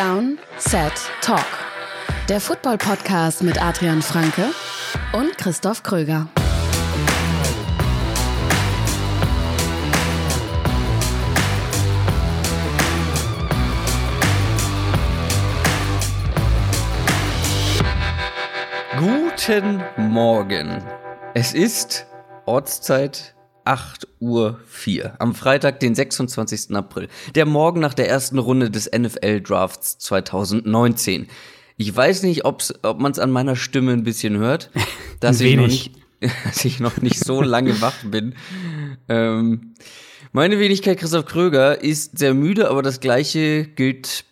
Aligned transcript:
Down, 0.00 0.38
Set, 0.56 0.94
Talk. 1.20 1.44
Der 2.30 2.40
Football-Podcast 2.40 3.42
mit 3.42 3.62
Adrian 3.62 4.00
Franke 4.00 4.46
und 5.12 5.36
Christoph 5.36 5.82
Kröger. 5.82 6.26
Guten 18.98 19.84
Morgen. 19.98 20.82
Es 21.34 21.52
ist 21.52 22.06
Ortszeit 22.46 23.34
8 23.64 24.08
Uhr 24.20 24.60
4 24.68 25.14
am 25.18 25.34
Freitag, 25.34 25.80
den 25.80 25.94
26. 25.94 26.74
April, 26.74 27.08
der 27.34 27.46
Morgen 27.46 27.80
nach 27.80 27.94
der 27.94 28.08
ersten 28.08 28.38
Runde 28.38 28.70
des 28.70 28.90
NFL 28.90 29.40
Drafts 29.40 29.98
2019. 29.98 31.28
Ich 31.76 31.94
weiß 31.94 32.22
nicht, 32.24 32.44
ob's, 32.44 32.74
ob 32.82 33.00
man 33.00 33.12
es 33.12 33.18
an 33.18 33.30
meiner 33.30 33.56
Stimme 33.56 33.92
ein 33.92 34.04
bisschen 34.04 34.36
hört, 34.36 34.70
dass, 35.20 35.40
ich 35.40 35.56
noch, 35.56 35.66
nicht, 35.66 35.92
dass 36.44 36.64
ich 36.64 36.80
noch 36.80 36.98
nicht 36.98 37.24
so 37.24 37.42
lange 37.42 37.80
wach 37.80 38.04
bin. 38.04 38.34
Ähm, 39.08 39.74
meine 40.32 40.58
Wenigkeit 40.58 40.98
Christoph 40.98 41.26
Kröger 41.26 41.82
ist 41.82 42.18
sehr 42.18 42.34
müde, 42.34 42.70
aber 42.70 42.82
das 42.82 43.00
gleiche 43.00 43.64
gilt, 43.64 44.24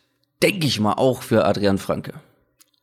denke 0.43 0.67
ich 0.67 0.79
mal, 0.79 0.95
auch 0.95 1.23
für 1.23 1.45
Adrian 1.45 1.79
Franke. 1.79 2.15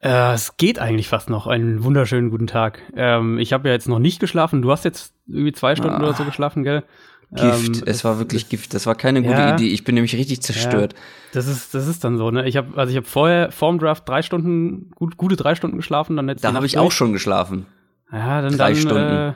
Äh, 0.05 0.33
es 0.33 0.57
geht 0.57 0.77
eigentlich 0.77 1.07
fast 1.07 1.31
noch. 1.31 1.47
Einen 1.47 1.83
wunderschönen 1.83 2.29
guten 2.29 2.45
Tag. 2.45 2.83
Ähm, 2.95 3.39
ich 3.39 3.53
habe 3.53 3.69
ja 3.69 3.73
jetzt 3.73 3.87
noch 3.87 3.97
nicht 3.97 4.19
geschlafen. 4.19 4.61
Du 4.61 4.71
hast 4.71 4.85
jetzt 4.85 5.14
irgendwie 5.27 5.53
zwei 5.53 5.75
Stunden 5.75 5.95
ah, 5.95 5.99
oder 6.03 6.13
so 6.13 6.23
ah. 6.23 6.25
geschlafen, 6.25 6.63
gell? 6.63 6.83
Gift. 7.31 7.77
Ähm, 7.77 7.83
es 7.85 8.03
war 8.03 8.19
wirklich 8.19 8.43
das, 8.43 8.49
Gift. 8.49 8.73
Das 8.73 8.85
war 8.85 8.95
keine 8.95 9.21
gute 9.21 9.33
ja, 9.33 9.55
Idee. 9.55 9.67
Ich 9.69 9.83
bin 9.83 9.95
nämlich 9.95 10.15
richtig 10.15 10.41
zerstört. 10.41 10.93
Ja, 10.93 10.99
das 11.33 11.47
ist, 11.47 11.73
das 11.73 11.87
ist 11.87 12.03
dann 12.03 12.17
so. 12.17 12.31
Ne? 12.31 12.47
Ich 12.47 12.55
habe, 12.57 12.77
also 12.77 12.91
ich 12.91 12.97
habe 12.97 13.07
vorher 13.07 13.51
vorm 13.51 13.79
Draft 13.79 14.07
drei 14.07 14.21
Stunden, 14.21 14.91
gut, 14.91 15.17
gute 15.17 15.35
drei 15.35 15.55
Stunden 15.55 15.77
geschlafen. 15.77 16.15
Dann 16.15 16.27
da 16.27 16.53
habe 16.53 16.65
ich 16.65 16.77
auch 16.77 16.91
schon 16.91 17.13
geschlafen. 17.13 17.65
Ja, 18.11 18.41
dann 18.41 18.57
drei 18.57 18.73
dann, 18.73 18.81
Stunden. 18.81 19.13
Äh, 19.13 19.33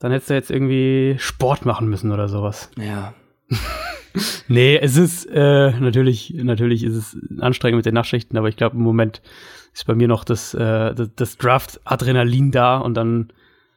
dann 0.00 0.12
hättest 0.12 0.30
du 0.30 0.34
jetzt 0.34 0.50
irgendwie 0.50 1.16
Sport 1.18 1.64
machen 1.64 1.88
müssen 1.88 2.12
oder 2.12 2.28
sowas. 2.28 2.70
Ja. 2.76 3.14
nee, 4.48 4.76
es 4.76 4.96
ist 4.96 5.26
äh, 5.26 5.70
natürlich, 5.78 6.34
natürlich 6.36 6.82
ist 6.84 6.94
es 6.94 7.16
anstrengend 7.40 7.76
mit 7.76 7.86
den 7.86 7.94
Nachtschichten, 7.94 8.36
aber 8.36 8.48
ich 8.48 8.56
glaube 8.56 8.76
im 8.76 8.82
Moment 8.82 9.22
ist 9.72 9.86
bei 9.86 9.94
mir 9.94 10.08
noch 10.08 10.24
das, 10.24 10.52
äh, 10.54 10.94
das, 10.94 11.10
das 11.16 11.38
Draft-Adrenalin 11.38 12.50
da 12.50 12.78
und 12.78 12.94
dann 12.94 13.32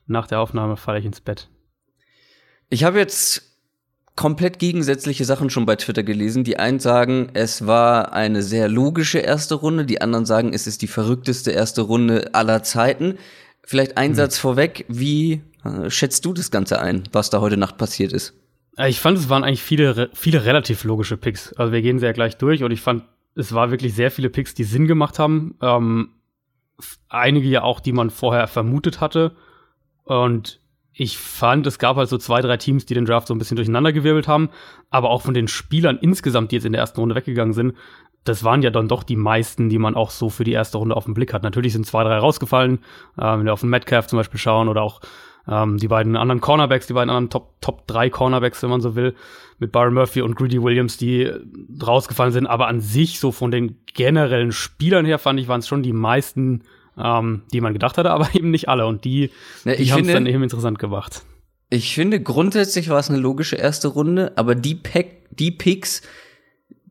nach 0.07 0.27
der 0.27 0.39
Aufnahme 0.39 0.77
falle 0.77 0.99
ich 0.99 1.05
ins 1.05 1.21
Bett. 1.21 1.49
Ich 2.69 2.83
habe 2.83 2.97
jetzt 2.97 3.47
komplett 4.17 4.59
gegensätzliche 4.59 5.23
Sachen 5.23 5.49
schon 5.49 5.65
bei 5.65 5.75
Twitter 5.77 6.03
gelesen. 6.03 6.43
Die 6.43 6.57
einen 6.57 6.79
sagen, 6.79 7.29
es 7.33 7.67
war 7.67 8.13
eine 8.13 8.41
sehr 8.41 8.67
logische 8.67 9.19
erste 9.19 9.55
Runde, 9.55 9.85
die 9.85 10.01
anderen 10.01 10.25
sagen, 10.25 10.53
es 10.53 10.67
ist 10.67 10.81
die 10.81 10.87
verrückteste 10.87 11.51
erste 11.51 11.83
Runde 11.83 12.33
aller 12.33 12.63
Zeiten. 12.63 13.17
Vielleicht 13.63 13.97
ein 13.97 14.11
hm. 14.11 14.15
Satz 14.15 14.37
vorweg, 14.37 14.85
wie 14.89 15.43
äh, 15.63 15.89
schätzt 15.89 16.25
du 16.25 16.33
das 16.33 16.51
Ganze 16.51 16.79
ein, 16.81 17.03
was 17.13 17.29
da 17.29 17.39
heute 17.39 17.57
Nacht 17.57 17.77
passiert 17.77 18.11
ist? 18.11 18.33
Ich 18.85 18.99
fand, 18.99 19.17
es 19.17 19.29
waren 19.29 19.43
eigentlich 19.43 19.63
viele, 19.63 20.09
viele 20.13 20.45
relativ 20.45 20.83
logische 20.83 21.17
Picks. 21.17 21.53
Also 21.53 21.71
wir 21.71 21.81
gehen 21.81 21.99
sehr 21.99 22.13
gleich 22.13 22.37
durch 22.37 22.63
und 22.63 22.71
ich 22.71 22.81
fand, 22.81 23.03
es 23.35 23.53
war 23.53 23.71
wirklich 23.71 23.93
sehr 23.95 24.11
viele 24.11 24.29
Picks, 24.29 24.53
die 24.53 24.63
Sinn 24.63 24.87
gemacht 24.87 25.19
haben. 25.19 25.55
Ähm, 25.61 26.09
einige 27.09 27.47
ja 27.47 27.63
auch, 27.63 27.79
die 27.79 27.91
man 27.91 28.09
vorher 28.09 28.47
vermutet 28.47 28.99
hatte. 28.99 29.35
Und 30.07 30.59
ich 30.93 31.17
fand, 31.17 31.67
es 31.67 31.77
gab 31.77 31.97
halt 31.97 32.09
so 32.09 32.17
zwei, 32.17 32.41
drei 32.41 32.57
Teams, 32.57 32.85
die 32.85 32.95
den 32.95 33.05
Draft 33.05 33.27
so 33.27 33.35
ein 33.35 33.37
bisschen 33.37 33.55
durcheinandergewirbelt 33.55 34.27
haben. 34.27 34.49
Aber 34.89 35.09
auch 35.09 35.21
von 35.21 35.33
den 35.33 35.47
Spielern 35.47 35.99
insgesamt, 36.01 36.51
die 36.51 36.55
jetzt 36.55 36.65
in 36.65 36.71
der 36.71 36.81
ersten 36.81 36.99
Runde 36.99 37.15
weggegangen 37.15 37.53
sind, 37.53 37.75
das 38.23 38.43
waren 38.43 38.61
ja 38.61 38.71
dann 38.71 38.87
doch 38.87 39.03
die 39.03 39.15
meisten, 39.15 39.69
die 39.69 39.77
man 39.77 39.95
auch 39.95 40.09
so 40.09 40.29
für 40.29 40.43
die 40.43 40.51
erste 40.51 40.77
Runde 40.79 40.95
auf 40.95 41.05
den 41.05 41.13
Blick 41.13 41.33
hat. 41.33 41.43
Natürlich 41.43 41.73
sind 41.73 41.85
zwei, 41.85 42.03
drei 42.03 42.17
rausgefallen. 42.17 42.79
Äh, 43.17 43.37
wenn 43.37 43.45
wir 43.45 43.53
auf 43.53 43.61
den 43.61 43.69
Metcalf 43.69 44.07
zum 44.07 44.17
Beispiel 44.17 44.39
schauen 44.39 44.67
oder 44.67 44.81
auch 44.81 45.01
ähm, 45.47 45.77
die 45.77 45.87
beiden 45.87 46.15
anderen 46.17 46.41
Cornerbacks, 46.41 46.87
die 46.87 46.93
beiden 46.93 47.09
anderen 47.09 47.29
Top, 47.29 47.61
Top 47.61 47.87
3 47.87 48.09
Cornerbacks, 48.09 48.61
wenn 48.63 48.69
man 48.69 48.81
so 48.81 48.95
will, 48.95 49.15
mit 49.59 49.71
Byron 49.71 49.93
Murphy 49.93 50.21
und 50.21 50.35
Greedy 50.35 50.61
Williams, 50.61 50.97
die 50.97 51.31
rausgefallen 51.81 52.33
sind. 52.33 52.47
Aber 52.47 52.67
an 52.67 52.81
sich, 52.81 53.19
so 53.19 53.31
von 53.31 53.51
den 53.51 53.77
generellen 53.93 54.51
Spielern 54.51 55.05
her, 55.05 55.19
fand 55.19 55.39
ich, 55.39 55.47
waren 55.47 55.59
es 55.59 55.67
schon 55.67 55.83
die 55.83 55.93
meisten, 55.93 56.63
ähm, 57.01 57.43
die 57.53 57.61
man 57.61 57.73
gedacht 57.73 57.97
hatte, 57.97 58.11
aber 58.11 58.29
eben 58.33 58.51
nicht 58.51 58.69
alle. 58.69 58.85
Und 58.85 59.05
die, 59.05 59.31
ja, 59.65 59.75
die 59.75 59.91
haben 59.91 60.05
es 60.05 60.13
dann 60.13 60.25
eben 60.25 60.43
interessant 60.43 60.79
gemacht. 60.79 61.23
Ich 61.69 61.93
finde, 61.95 62.21
grundsätzlich 62.21 62.89
war 62.89 62.99
es 62.99 63.09
eine 63.09 63.19
logische 63.19 63.57
erste 63.57 63.89
Runde, 63.89 64.31
aber 64.35 64.55
die, 64.55 64.75
Pack, 64.75 65.07
die 65.31 65.51
Picks, 65.51 66.01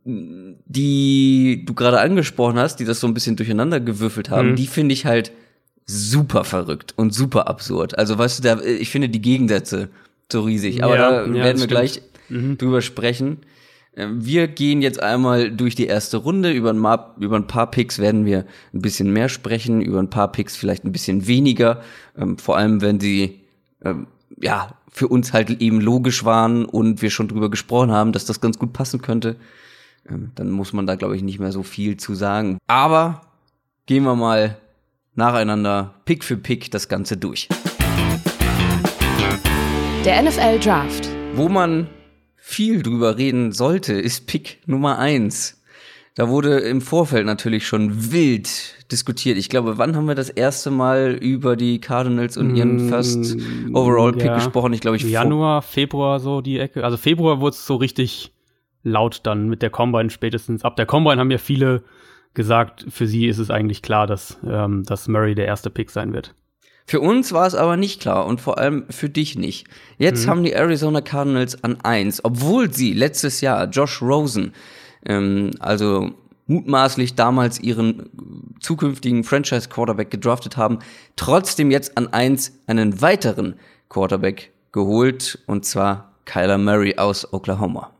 die 0.04 1.64
du 1.66 1.74
gerade 1.74 2.00
angesprochen 2.00 2.58
hast, 2.58 2.76
die 2.76 2.84
das 2.84 3.00
so 3.00 3.06
ein 3.06 3.14
bisschen 3.14 3.36
durcheinander 3.36 3.80
gewürfelt 3.80 4.30
haben, 4.30 4.50
mhm. 4.50 4.56
die 4.56 4.66
finde 4.66 4.92
ich 4.92 5.06
halt 5.06 5.32
super 5.86 6.44
verrückt 6.44 6.94
und 6.96 7.14
super 7.14 7.48
absurd. 7.48 7.96
Also 7.98 8.18
weißt 8.18 8.38
du, 8.38 8.42
da, 8.42 8.60
ich 8.60 8.90
finde 8.90 9.08
die 9.08 9.22
Gegensätze 9.22 9.88
so 10.30 10.42
riesig. 10.42 10.82
Aber 10.82 10.96
ja, 10.96 11.10
da 11.10 11.26
ja, 11.26 11.32
werden 11.32 11.42
wir 11.42 11.56
stimmt. 11.56 11.70
gleich 11.70 12.02
mhm. 12.28 12.58
drüber 12.58 12.82
sprechen. 12.82 13.38
Ähm, 13.96 14.24
wir 14.24 14.46
gehen 14.46 14.82
jetzt 14.82 15.02
einmal 15.02 15.50
durch 15.50 15.74
die 15.74 15.86
erste 15.86 16.18
Runde. 16.18 16.52
Über 16.52 16.70
ein, 16.70 16.82
paar, 16.82 17.16
über 17.18 17.36
ein 17.36 17.46
paar 17.46 17.70
Picks 17.70 17.98
werden 17.98 18.26
wir 18.26 18.44
ein 18.74 18.82
bisschen 18.82 19.12
mehr 19.12 19.28
sprechen, 19.28 19.80
über 19.80 19.98
ein 19.98 20.10
paar 20.10 20.30
Picks 20.30 20.56
vielleicht 20.56 20.84
ein 20.84 20.92
bisschen 20.92 21.26
weniger. 21.26 21.80
Ähm, 22.16 22.38
vor 22.38 22.56
allem, 22.56 22.82
wenn 22.82 23.00
sie 23.00 23.40
ähm, 23.82 24.06
ja 24.40 24.74
für 24.90 25.08
uns 25.08 25.32
halt 25.32 25.50
eben 25.60 25.80
logisch 25.80 26.24
waren 26.24 26.64
und 26.64 27.02
wir 27.02 27.10
schon 27.10 27.28
drüber 27.28 27.50
gesprochen 27.50 27.90
haben, 27.90 28.12
dass 28.12 28.26
das 28.26 28.40
ganz 28.40 28.58
gut 28.58 28.72
passen 28.72 29.00
könnte. 29.00 29.36
Ähm, 30.08 30.30
dann 30.34 30.50
muss 30.50 30.72
man 30.72 30.86
da, 30.86 30.94
glaube 30.94 31.16
ich, 31.16 31.22
nicht 31.22 31.38
mehr 31.38 31.52
so 31.52 31.62
viel 31.62 31.96
zu 31.96 32.14
sagen. 32.14 32.58
Aber 32.66 33.22
gehen 33.86 34.04
wir 34.04 34.14
mal 34.14 34.58
nacheinander 35.14 35.94
Pick 36.04 36.22
für 36.22 36.36
Pick 36.36 36.70
das 36.70 36.88
Ganze 36.88 37.16
durch. 37.16 37.48
Der 40.04 40.22
NFL 40.22 40.60
Draft. 40.60 41.08
Wo 41.34 41.48
man 41.48 41.88
viel 42.48 42.80
drüber 42.80 43.18
reden 43.18 43.50
sollte, 43.50 43.94
ist 43.94 44.28
Pick 44.28 44.60
Nummer 44.66 45.00
eins. 45.00 45.60
Da 46.14 46.28
wurde 46.28 46.60
im 46.60 46.80
Vorfeld 46.80 47.26
natürlich 47.26 47.66
schon 47.66 48.12
wild 48.12 48.48
diskutiert. 48.92 49.36
Ich 49.36 49.48
glaube, 49.48 49.78
wann 49.78 49.96
haben 49.96 50.06
wir 50.06 50.14
das 50.14 50.30
erste 50.30 50.70
Mal 50.70 51.18
über 51.20 51.56
die 51.56 51.80
Cardinals 51.80 52.36
und 52.36 52.54
ihren 52.54 52.86
mm, 52.86 52.88
First 52.88 53.36
Overall 53.74 54.12
Pick 54.12 54.26
ja. 54.26 54.36
gesprochen? 54.36 54.72
Ich 54.74 54.80
glaube, 54.80 54.96
ich 54.96 55.02
Januar, 55.02 55.60
Februar 55.60 56.20
so 56.20 56.40
die 56.40 56.60
Ecke. 56.60 56.84
Also 56.84 56.96
Februar 56.96 57.40
wurde 57.40 57.56
es 57.56 57.66
so 57.66 57.74
richtig 57.74 58.32
laut 58.84 59.22
dann 59.24 59.48
mit 59.48 59.60
der 59.60 59.70
Combine 59.70 60.10
spätestens. 60.10 60.64
Ab 60.64 60.76
der 60.76 60.86
Combine 60.86 61.18
haben 61.18 61.32
ja 61.32 61.38
viele 61.38 61.82
gesagt, 62.32 62.86
für 62.88 63.08
sie 63.08 63.26
ist 63.26 63.38
es 63.38 63.50
eigentlich 63.50 63.82
klar, 63.82 64.06
dass, 64.06 64.38
ähm, 64.48 64.84
dass 64.84 65.08
Murray 65.08 65.34
der 65.34 65.46
erste 65.46 65.68
Pick 65.68 65.90
sein 65.90 66.12
wird. 66.12 66.32
Für 66.86 67.00
uns 67.00 67.32
war 67.32 67.46
es 67.46 67.56
aber 67.56 67.76
nicht 67.76 68.00
klar 68.00 68.26
und 68.26 68.40
vor 68.40 68.58
allem 68.58 68.84
für 68.90 69.08
dich 69.08 69.36
nicht. 69.36 69.66
Jetzt 69.98 70.26
mhm. 70.26 70.30
haben 70.30 70.44
die 70.44 70.52
Arizona 70.52 71.00
Cardinals 71.00 71.62
an 71.64 71.80
eins, 71.82 72.24
obwohl 72.24 72.72
sie 72.72 72.92
letztes 72.92 73.40
Jahr 73.40 73.66
Josh 73.66 74.00
Rosen, 74.00 74.52
ähm, 75.04 75.50
also 75.58 76.12
mutmaßlich 76.46 77.16
damals 77.16 77.58
ihren 77.58 78.08
zukünftigen 78.60 79.24
Franchise 79.24 79.68
Quarterback 79.68 80.12
gedraftet 80.12 80.56
haben, 80.56 80.78
trotzdem 81.16 81.72
jetzt 81.72 81.98
an 81.98 82.12
eins 82.12 82.52
einen 82.68 83.00
weiteren 83.00 83.56
Quarterback 83.88 84.52
geholt 84.70 85.40
und 85.46 85.64
zwar 85.64 86.12
Kyler 86.24 86.58
Murray 86.58 86.96
aus 86.98 87.32
Oklahoma. 87.32 87.95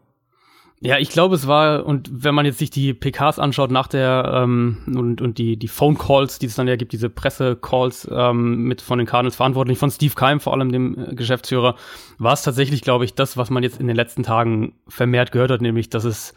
Ja, 0.81 0.98
ich 0.98 1.09
glaube, 1.09 1.34
es 1.34 1.47
war, 1.47 1.87
und 1.87 2.10
wenn 2.12 2.34
man 2.34 2.44
jetzt 2.44 2.59
sich 2.59 2.69
die 2.69 2.92
PKs 2.92 3.38
anschaut 3.38 3.70
nach 3.70 3.88
der 3.88 4.42
ähm, 4.42 4.76
und, 4.87 5.22
und 5.22 5.38
die, 5.38 5.56
die 5.56 5.69
Phone 5.69 5.97
Calls, 5.97 6.38
die 6.38 6.47
es 6.47 6.54
dann 6.54 6.69
ja 6.69 6.76
gibt, 6.76 6.92
diese 6.92 7.09
Presse-Calls 7.09 8.09
ähm, 8.12 8.64
mit 8.64 8.82
von 8.82 8.98
den 8.98 9.06
Cardinals 9.06 9.37
verantwortlich, 9.37 9.78
von 9.78 9.91
Steve 9.91 10.14
Keim, 10.14 10.38
vor 10.38 10.53
allem 10.53 10.70
dem 10.70 10.98
äh, 10.98 11.14
Geschäftsführer, 11.14 11.76
war 12.19 12.34
es 12.34 12.42
tatsächlich, 12.42 12.82
glaube 12.82 13.06
ich, 13.06 13.14
das, 13.14 13.38
was 13.38 13.48
man 13.48 13.62
jetzt 13.62 13.81
in 13.81 13.87
den 13.87 13.96
letzten 13.96 14.23
Tagen 14.23 14.75
vermehrt 14.87 15.32
gehört 15.32 15.50
hat, 15.50 15.62
nämlich, 15.62 15.88
dass 15.88 16.05
es 16.05 16.34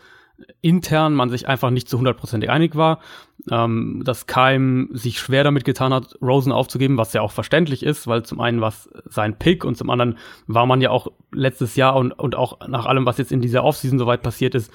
intern 0.62 1.14
man 1.14 1.30
sich 1.30 1.48
einfach 1.48 1.70
nicht 1.70 1.90
zu 1.90 1.98
hundertprozentig 1.98 2.50
einig 2.50 2.76
war, 2.76 3.00
ähm, 3.50 4.02
dass 4.04 4.28
Keim 4.28 4.90
sich 4.94 5.20
schwer 5.20 5.44
damit 5.44 5.66
getan 5.66 5.94
hat, 5.94 6.18
Rosen 6.22 6.52
aufzugeben, 6.52 6.98
was 6.98 7.14
ja 7.14 7.22
auch 7.22 7.32
verständlich 7.32 7.84
ist, 7.84 8.08
weil 8.08 8.24
zum 8.24 8.40
einen 8.40 8.62
war 8.62 8.70
es 8.70 8.90
sein 9.06 9.38
Pick 9.38 9.64
und 9.66 9.76
zum 9.76 9.90
anderen 9.90 10.18
war 10.48 10.66
man 10.66 10.82
ja 10.82 10.90
auch 10.90 11.12
letztes 11.32 11.76
Jahr 11.76 11.96
und, 11.96 12.12
und 12.12 12.36
auch 12.36 12.68
nach 12.68 12.86
allem, 12.86 13.06
was 13.06 13.18
jetzt 13.18 13.32
in 13.32 13.42
dieser 13.42 13.64
Offseason 13.64 14.00
soweit 14.00 14.22
passiert 14.22 14.56
ist, 14.56 14.72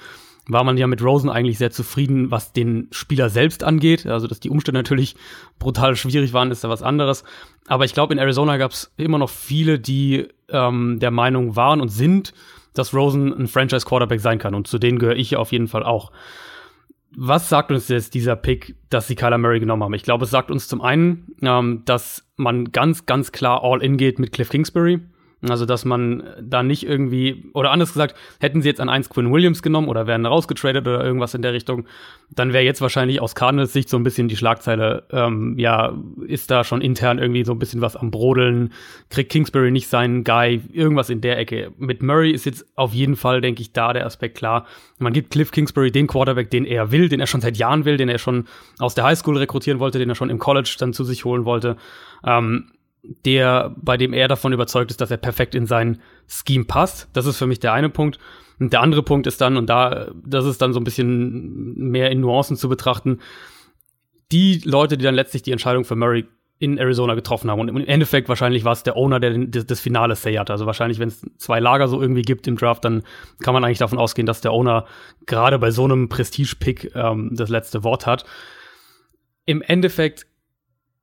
war 0.47 0.63
man 0.63 0.77
ja 0.77 0.87
mit 0.87 1.01
Rosen 1.01 1.29
eigentlich 1.29 1.57
sehr 1.57 1.71
zufrieden, 1.71 2.29
was 2.31 2.53
den 2.53 2.87
Spieler 2.91 3.29
selbst 3.29 3.63
angeht. 3.63 4.05
Also, 4.05 4.27
dass 4.27 4.39
die 4.39 4.49
Umstände 4.49 4.79
natürlich 4.79 5.15
brutal 5.57 5.95
schwierig 5.95 6.33
waren, 6.33 6.51
ist 6.51 6.63
ja 6.63 6.69
was 6.69 6.83
anderes. 6.83 7.23
Aber 7.67 7.85
ich 7.85 7.93
glaube, 7.93 8.13
in 8.13 8.19
Arizona 8.19 8.57
gab 8.57 8.71
es 8.71 8.93
immer 8.97 9.17
noch 9.17 9.29
viele, 9.29 9.79
die 9.79 10.27
ähm, 10.49 10.99
der 10.99 11.11
Meinung 11.11 11.55
waren 11.55 11.81
und 11.81 11.89
sind, 11.89 12.33
dass 12.77 12.93
Rosen 12.93 13.33
ein 13.33 13.47
Franchise-Quarterback 13.47 14.19
sein 14.19 14.39
kann. 14.39 14.55
Und 14.55 14.67
zu 14.67 14.77
denen 14.77 14.99
gehöre 14.99 15.15
ich 15.15 15.35
auf 15.35 15.51
jeden 15.51 15.67
Fall 15.67 15.83
auch. 15.83 16.11
Was 17.17 17.49
sagt 17.49 17.71
uns 17.71 17.87
jetzt 17.87 18.13
dieser 18.13 18.35
Pick, 18.35 18.75
dass 18.89 19.07
sie 19.07 19.15
Kyler 19.15 19.37
Murray 19.37 19.59
genommen 19.59 19.83
haben? 19.83 19.93
Ich 19.93 20.03
glaube, 20.03 20.25
es 20.25 20.31
sagt 20.31 20.51
uns 20.51 20.67
zum 20.67 20.81
einen, 20.81 21.35
ähm, 21.41 21.83
dass 21.85 22.27
man 22.35 22.71
ganz, 22.71 23.05
ganz 23.05 23.31
klar 23.31 23.63
all 23.63 23.81
in 23.81 23.97
geht 23.97 24.19
mit 24.19 24.33
Cliff 24.33 24.49
Kingsbury. 24.49 24.99
Also, 25.41 25.65
dass 25.65 25.85
man 25.85 26.23
da 26.41 26.63
nicht 26.63 26.87
irgendwie, 26.87 27.49
oder 27.53 27.71
anders 27.71 27.93
gesagt, 27.93 28.15
hätten 28.39 28.61
sie 28.61 28.69
jetzt 28.69 28.81
an 28.81 28.89
eins 28.89 29.09
Quinn 29.09 29.31
Williams 29.31 29.61
genommen 29.61 29.89
oder 29.89 30.07
wären 30.07 30.25
rausgetradet 30.25 30.87
oder 30.87 31.03
irgendwas 31.03 31.33
in 31.33 31.41
der 31.41 31.53
Richtung, 31.53 31.85
dann 32.31 32.53
wäre 32.53 32.63
jetzt 32.63 32.81
wahrscheinlich 32.81 33.21
aus 33.21 33.35
Cardinals 33.35 33.73
Sicht 33.73 33.89
so 33.89 33.97
ein 33.97 34.03
bisschen 34.03 34.27
die 34.27 34.37
Schlagzeile, 34.37 35.03
ähm, 35.11 35.55
ja, 35.59 35.93
ist 36.25 36.49
da 36.51 36.63
schon 36.63 36.81
intern 36.81 37.19
irgendwie 37.19 37.43
so 37.43 37.51
ein 37.51 37.59
bisschen 37.59 37.81
was 37.81 37.95
am 37.95 38.11
Brodeln, 38.11 38.73
kriegt 39.09 39.31
Kingsbury 39.31 39.71
nicht 39.71 39.87
seinen 39.87 40.23
Guy, 40.23 40.61
irgendwas 40.71 41.09
in 41.09 41.21
der 41.21 41.37
Ecke. 41.37 41.71
Mit 41.77 42.01
Murray 42.01 42.31
ist 42.31 42.45
jetzt 42.45 42.65
auf 42.75 42.93
jeden 42.93 43.15
Fall, 43.15 43.41
denke 43.41 43.61
ich, 43.61 43.73
da 43.73 43.93
der 43.93 44.05
Aspekt 44.05 44.37
klar. 44.37 44.65
Man 44.97 45.13
gibt 45.13 45.31
Cliff 45.31 45.51
Kingsbury 45.51 45.91
den 45.91 46.07
Quarterback, 46.07 46.49
den 46.49 46.65
er 46.65 46.91
will, 46.91 47.09
den 47.09 47.19
er 47.19 47.27
schon 47.27 47.41
seit 47.41 47.57
Jahren 47.57 47.85
will, 47.85 47.97
den 47.97 48.09
er 48.09 48.17
schon 48.17 48.45
aus 48.79 48.95
der 48.95 49.03
Highschool 49.03 49.37
rekrutieren 49.37 49.79
wollte, 49.79 49.99
den 49.99 50.09
er 50.09 50.15
schon 50.15 50.29
im 50.29 50.39
College 50.39 50.75
dann 50.79 50.93
zu 50.93 51.03
sich 51.03 51.25
holen 51.25 51.45
wollte. 51.45 51.77
Ähm, 52.25 52.71
der, 53.25 53.75
bei 53.77 53.97
dem 53.97 54.13
er 54.13 54.27
davon 54.27 54.53
überzeugt 54.53 54.91
ist, 54.91 55.01
dass 55.01 55.11
er 55.11 55.17
perfekt 55.17 55.55
in 55.55 55.65
sein 55.65 56.01
Scheme 56.27 56.65
passt. 56.65 57.09
Das 57.13 57.25
ist 57.25 57.37
für 57.37 57.47
mich 57.47 57.59
der 57.59 57.73
eine 57.73 57.89
Punkt. 57.89 58.19
Und 58.59 58.71
der 58.73 58.81
andere 58.81 59.03
Punkt 59.03 59.27
ist 59.27 59.41
dann, 59.41 59.57
und 59.57 59.69
da, 59.69 60.11
das 60.25 60.45
ist 60.45 60.61
dann 60.61 60.73
so 60.73 60.79
ein 60.79 60.83
bisschen 60.85 61.75
mehr 61.75 62.11
in 62.11 62.21
Nuancen 62.21 62.55
zu 62.55 62.69
betrachten, 62.69 63.19
die 64.31 64.61
Leute, 64.63 64.97
die 64.97 65.03
dann 65.03 65.15
letztlich 65.15 65.43
die 65.43 65.51
Entscheidung 65.51 65.85
für 65.85 65.95
Murray 65.95 66.25
in 66.57 66.77
Arizona 66.77 67.15
getroffen 67.15 67.51
haben. 67.51 67.59
Und 67.59 67.67
im 67.67 67.77
Endeffekt 67.77 68.29
wahrscheinlich 68.29 68.63
war 68.63 68.71
es 68.71 68.83
der 68.83 68.95
Owner, 68.95 69.19
der 69.19 69.37
das, 69.37 69.79
Finale 69.81 70.15
say 70.15 70.35
hat. 70.35 70.49
Also 70.49 70.65
wahrscheinlich, 70.65 70.99
wenn 70.99 71.09
es 71.09 71.21
zwei 71.37 71.59
Lager 71.59 71.89
so 71.89 72.01
irgendwie 72.01 72.21
gibt 72.21 72.47
im 72.47 72.55
Draft, 72.55 72.85
dann 72.85 73.03
kann 73.41 73.53
man 73.53 73.63
eigentlich 73.63 73.79
davon 73.79 73.99
ausgehen, 73.99 74.25
dass 74.25 74.39
der 74.39 74.53
Owner 74.53 74.85
gerade 75.25 75.59
bei 75.59 75.71
so 75.71 75.83
einem 75.83 76.07
Prestige-Pick 76.07 76.95
ähm, 76.95 77.31
das 77.33 77.49
letzte 77.49 77.83
Wort 77.83 78.05
hat. 78.05 78.25
Im 79.45 79.61
Endeffekt 79.61 80.27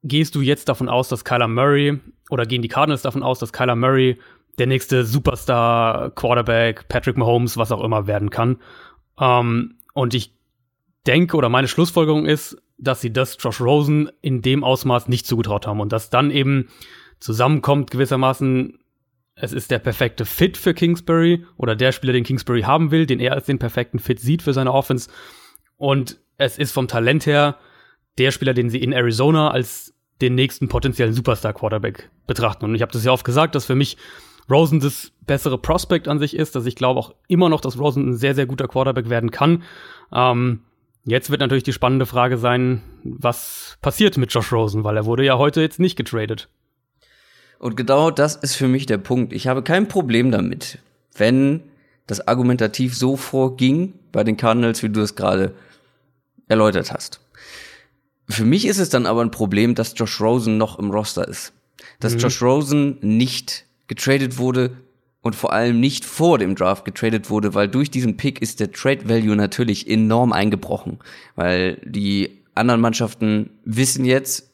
gehst 0.03 0.35
du 0.35 0.41
jetzt 0.41 0.69
davon 0.69 0.89
aus, 0.89 1.09
dass 1.09 1.25
Kyler 1.25 1.49
Murray 1.49 2.01
oder 2.31 2.47
gehen 2.47 2.63
die 2.63 2.69
Cardinals 2.69 3.03
davon 3.03 3.23
aus, 3.23 3.39
dass 3.39 3.53
Kyler 3.53 3.77
Murray 3.77 4.19
der 4.59 4.67
nächste 4.67 5.05
Superstar, 5.05 6.11
Quarterback, 6.11 6.89
Patrick 6.89 7.17
Mahomes, 7.17 7.57
was 7.57 7.73
auch 7.73 7.83
immer 7.83 8.07
werden 8.07 8.31
kann. 8.31 8.59
Ähm, 9.19 9.77
und 9.95 10.15
ich 10.15 10.35
denke 11.07 11.37
oder 11.37 11.49
meine 11.49 11.69
Schlussfolgerung 11.69 12.27
ist, 12.27 12.57
dass 12.79 13.01
sie 13.01 13.13
das 13.13 13.37
Josh 13.41 13.61
Rosen 13.61 14.11
in 14.21 14.43
dem 14.43 14.65
Ausmaß 14.65 15.09
nicht 15.09 15.27
zugetraut 15.27 15.67
haben 15.67 15.81
und 15.81 15.93
dass 15.93 16.11
dann 16.11 16.31
eben 16.31 16.69
zusammenkommt 17.21 17.91
gewissermaßen, 17.91 18.79
es 19.37 19.53
ist 19.53 19.71
der 19.71 19.79
perfekte 19.79 20.25
Fit 20.25 20.57
für 20.57 20.75
Kingsbury 20.75 21.47
oder 21.57 21.77
der 21.77 21.93
Spieler, 21.93 22.13
den 22.13 22.25
Kingsbury 22.25 22.63
haben 22.63 22.91
will, 22.91 23.07
den 23.07 23.21
er 23.21 23.33
als 23.33 23.47
den 23.47 23.59
perfekten 23.59 23.99
Fit 23.99 24.21
sieht 24.21 24.43
für 24.43 24.53
seine 24.53 24.73
Offense. 24.73 25.09
Und 25.77 26.19
es 26.39 26.59
ist 26.59 26.73
vom 26.73 26.89
Talent 26.89 27.27
her 27.27 27.57
der 28.19 28.31
Spieler, 28.31 28.55
den 28.55 28.71
sie 28.71 28.83
in 28.83 28.93
Arizona 28.93 29.51
als 29.51 29.95
den 30.21 30.35
nächsten 30.35 30.69
potenziellen 30.69 31.15
Superstar-Quarterback 31.15 32.11
betrachten. 32.27 32.65
Und 32.65 32.75
ich 32.75 32.83
habe 32.83 32.93
das 32.93 33.05
ja 33.05 33.13
oft 33.13 33.25
gesagt, 33.25 33.55
dass 33.55 33.65
für 33.65 33.75
mich 33.75 33.97
Rosen 34.51 34.81
das 34.81 35.13
bessere 35.27 35.59
Prospect 35.59 36.09
an 36.09 36.19
sich 36.19 36.37
ist, 36.37 36.55
dass 36.55 36.67
ich 36.67 36.77
glaube 36.77 37.01
auch 37.01 37.15
immer 37.29 37.49
noch, 37.49 37.61
dass 37.61 37.79
Rosen 37.79 38.11
ein 38.11 38.17
sehr, 38.17 38.35
sehr 38.35 38.47
guter 38.47 38.69
Quarterback 38.69 39.09
werden 39.09 39.31
kann. 39.31 39.63
Ähm, 40.13 40.61
jetzt 41.05 41.31
wird 41.31 41.41
natürlich 41.41 41.65
die 41.65 41.73
spannende 41.73 42.07
Frage 42.07 42.39
sein, 42.39 42.83
was 43.03 43.79
passiert 43.83 44.17
mit 44.17 44.33
Josh 44.33 44.53
Rosen, 44.53 44.85
weil 44.85 44.97
er 44.97 45.07
wurde 45.07 45.25
ja 45.25 45.39
heute 45.39 45.61
jetzt 45.61 45.81
nicht 45.81 45.97
getradet. 45.97 46.49
Und 47.59 47.77
genau 47.77 48.11
das 48.11 48.37
ist 48.37 48.57
für 48.57 48.69
mich 48.69 48.87
der 48.87 48.99
Punkt. 48.99 49.33
Ich 49.33 49.47
habe 49.47 49.63
kein 49.63 49.87
Problem 49.89 50.31
damit, 50.33 50.79
wenn 51.17 51.63
das 52.07 52.27
argumentativ 52.27 52.97
so 52.97 53.17
vorging 53.17 53.95
bei 54.11 54.25
den 54.25 54.37
Cardinals, 54.37 54.83
wie 54.83 54.89
du 54.89 55.01
es 55.01 55.15
gerade 55.15 55.55
erläutert 56.49 56.93
hast. 56.93 57.22
Für 58.33 58.45
mich 58.45 58.67
ist 58.67 58.79
es 58.79 58.89
dann 58.89 59.07
aber 59.07 59.23
ein 59.23 59.31
Problem, 59.31 59.75
dass 59.75 59.95
Josh 59.97 60.21
Rosen 60.21 60.59
noch 60.59 60.79
im 60.79 60.91
Roster 60.91 61.27
ist. 61.27 61.53
Dass 62.01 62.15
mhm. 62.15 62.19
Josh 62.21 62.43
Rosen 62.43 62.99
nicht 63.01 63.67
getradet 63.87 64.39
wurde 64.39 64.77
und 65.23 65.37
vor 65.37 65.53
allem 65.53 65.81
nicht 65.81 66.05
vor 66.05 66.39
dem 66.39 66.55
Draft 66.55 66.85
getradet 66.85 67.31
wurde, 67.31 67.55
weil 67.55 67.69
durch 67.69 67.91
diesen 67.91 68.17
Pick 68.17 68.43
ist 68.43 68.61
der 68.61 68.73
Trade 68.73 69.09
Value 69.09 69.37
natürlich 69.37 69.89
enorm 69.89 70.33
eingebrochen, 70.33 70.99
weil 71.37 71.81
die 71.85 72.43
anderen 72.55 72.81
Mannschaften 72.81 73.51
wissen 73.65 74.05
jetzt, 74.05 74.51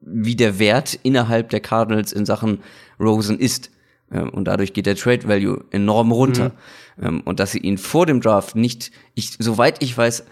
wie 0.00 0.36
der 0.36 0.58
Wert 0.58 0.98
innerhalb 1.02 1.50
der 1.50 1.60
Cardinals 1.60 2.12
in 2.12 2.26
Sachen 2.26 2.60
Rosen 3.00 3.38
ist. 3.38 3.70
Ähm, 4.10 4.30
und 4.30 4.44
dadurch 4.44 4.72
geht 4.72 4.86
der 4.86 4.96
Trade 4.96 5.26
Value 5.28 5.64
enorm 5.70 6.12
runter. 6.12 6.52
Mhm. 6.96 7.20
Und 7.20 7.40
dass 7.40 7.52
sie 7.52 7.58
ihn 7.58 7.78
vor 7.78 8.06
dem 8.06 8.20
Draft 8.20 8.54
nicht, 8.54 8.92
ich, 9.14 9.32
soweit 9.38 9.82
ich 9.82 9.96
weiß, 9.96 10.24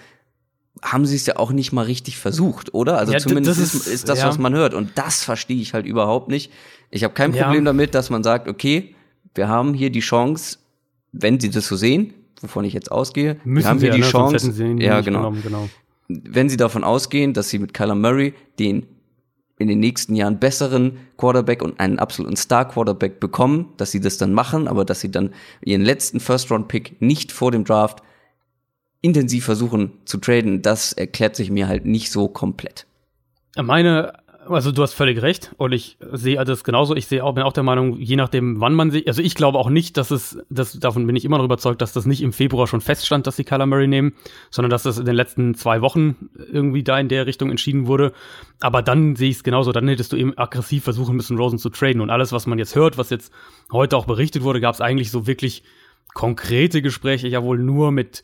haben 0.80 1.04
sie 1.04 1.16
es 1.16 1.26
ja 1.26 1.36
auch 1.36 1.52
nicht 1.52 1.72
mal 1.72 1.84
richtig 1.84 2.18
versucht, 2.18 2.72
oder? 2.74 2.98
Also 2.98 3.12
ja, 3.12 3.18
zumindest 3.18 3.60
das 3.60 3.74
ist, 3.74 3.86
ist, 3.86 4.08
das, 4.08 4.20
ja. 4.20 4.28
was 4.28 4.38
man 4.38 4.54
hört. 4.54 4.74
Und 4.74 4.92
das 4.96 5.22
verstehe 5.22 5.60
ich 5.60 5.74
halt 5.74 5.86
überhaupt 5.86 6.28
nicht. 6.28 6.50
Ich 6.90 7.04
habe 7.04 7.14
kein 7.14 7.32
Problem 7.32 7.64
ja. 7.64 7.70
damit, 7.70 7.94
dass 7.94 8.10
man 8.10 8.22
sagt, 8.22 8.48
okay, 8.48 8.94
wir 9.34 9.48
haben 9.48 9.74
hier 9.74 9.90
die 9.90 10.00
Chance, 10.00 10.58
wenn 11.12 11.38
sie 11.38 11.50
das 11.50 11.66
so 11.66 11.76
sehen, 11.76 12.14
wovon 12.40 12.64
ich 12.64 12.72
jetzt 12.72 12.90
ausgehe, 12.90 13.36
Müssen 13.44 13.64
wir 13.64 13.70
haben 13.70 13.78
hier 13.78 13.88
ja, 13.88 13.94
die 13.94 14.00
ne? 14.00 14.06
Chance, 14.06 14.76
ja 14.78 15.00
genau. 15.00 15.30
Genau. 15.42 15.68
Wenn 16.08 16.48
sie 16.48 16.56
davon 16.56 16.84
ausgehen, 16.84 17.32
dass 17.32 17.48
sie 17.48 17.58
mit 17.58 17.74
Kyler 17.74 17.94
Murray 17.94 18.34
den 18.58 18.86
in 19.58 19.68
den 19.68 19.78
nächsten 19.78 20.16
Jahren 20.16 20.40
besseren 20.40 20.98
Quarterback 21.16 21.62
und 21.62 21.78
einen 21.78 21.98
absoluten 21.98 22.36
Star-Quarterback 22.36 23.20
bekommen, 23.20 23.72
dass 23.76 23.92
sie 23.92 24.00
das 24.00 24.18
dann 24.18 24.32
machen, 24.32 24.66
aber 24.66 24.84
dass 24.84 25.00
sie 25.00 25.10
dann 25.10 25.32
ihren 25.64 25.82
letzten 25.82 26.18
First-Round-Pick 26.18 27.00
nicht 27.00 27.30
vor 27.30 27.52
dem 27.52 27.64
Draft 27.64 28.02
intensiv 29.02 29.44
versuchen 29.44 29.92
zu 30.04 30.18
traden, 30.18 30.62
das 30.62 30.92
erklärt 30.92 31.36
sich 31.36 31.50
mir 31.50 31.68
halt 31.68 31.84
nicht 31.84 32.10
so 32.10 32.28
komplett. 32.28 32.86
Meine, 33.60 34.14
also 34.48 34.72
du 34.72 34.82
hast 34.82 34.94
völlig 34.94 35.22
recht 35.22 35.52
und 35.56 35.72
ich 35.72 35.96
sehe 36.12 36.42
das 36.44 36.64
genauso. 36.64 36.96
Ich 36.96 37.06
sehe 37.06 37.22
auch, 37.22 37.34
bin 37.34 37.44
auch 37.44 37.52
der 37.52 37.62
Meinung, 37.62 37.98
je 37.98 38.16
nachdem, 38.16 38.60
wann 38.60 38.74
man 38.74 38.90
sich, 38.90 39.06
also 39.06 39.22
ich 39.22 39.34
glaube 39.34 39.58
auch 39.58 39.70
nicht, 39.70 39.96
dass 39.96 40.10
es, 40.10 40.38
das, 40.50 40.78
davon 40.78 41.06
bin 41.06 41.16
ich 41.16 41.24
immer 41.24 41.38
noch 41.38 41.44
überzeugt, 41.44 41.82
dass 41.82 41.92
das 41.92 42.06
nicht 42.06 42.22
im 42.22 42.32
Februar 42.32 42.66
schon 42.66 42.80
feststand, 42.80 43.26
dass 43.26 43.36
sie 43.36 43.44
Kyler 43.44 43.66
Murray 43.66 43.86
nehmen, 43.86 44.14
sondern 44.50 44.70
dass 44.70 44.84
das 44.84 44.98
in 44.98 45.04
den 45.04 45.14
letzten 45.14 45.54
zwei 45.54 45.80
Wochen 45.80 46.30
irgendwie 46.36 46.82
da 46.82 46.98
in 46.98 47.08
der 47.08 47.26
Richtung 47.26 47.50
entschieden 47.50 47.86
wurde. 47.86 48.12
Aber 48.60 48.82
dann 48.82 49.16
sehe 49.16 49.30
ich 49.30 49.36
es 49.36 49.44
genauso, 49.44 49.72
dann 49.72 49.88
hättest 49.88 50.12
du 50.12 50.16
eben 50.16 50.36
aggressiv 50.36 50.84
versuchen 50.84 51.16
müssen, 51.16 51.36
Rosen 51.36 51.58
zu 51.58 51.70
traden 51.70 52.00
und 52.00 52.10
alles, 52.10 52.32
was 52.32 52.46
man 52.46 52.58
jetzt 52.58 52.74
hört, 52.74 52.98
was 52.98 53.10
jetzt 53.10 53.32
heute 53.70 53.96
auch 53.96 54.06
berichtet 54.06 54.42
wurde, 54.42 54.60
gab 54.60 54.74
es 54.74 54.80
eigentlich 54.80 55.10
so 55.10 55.26
wirklich 55.26 55.62
konkrete 56.14 56.82
Gespräche 56.82 57.28
ja 57.28 57.42
wohl 57.42 57.58
nur 57.58 57.90
mit 57.90 58.22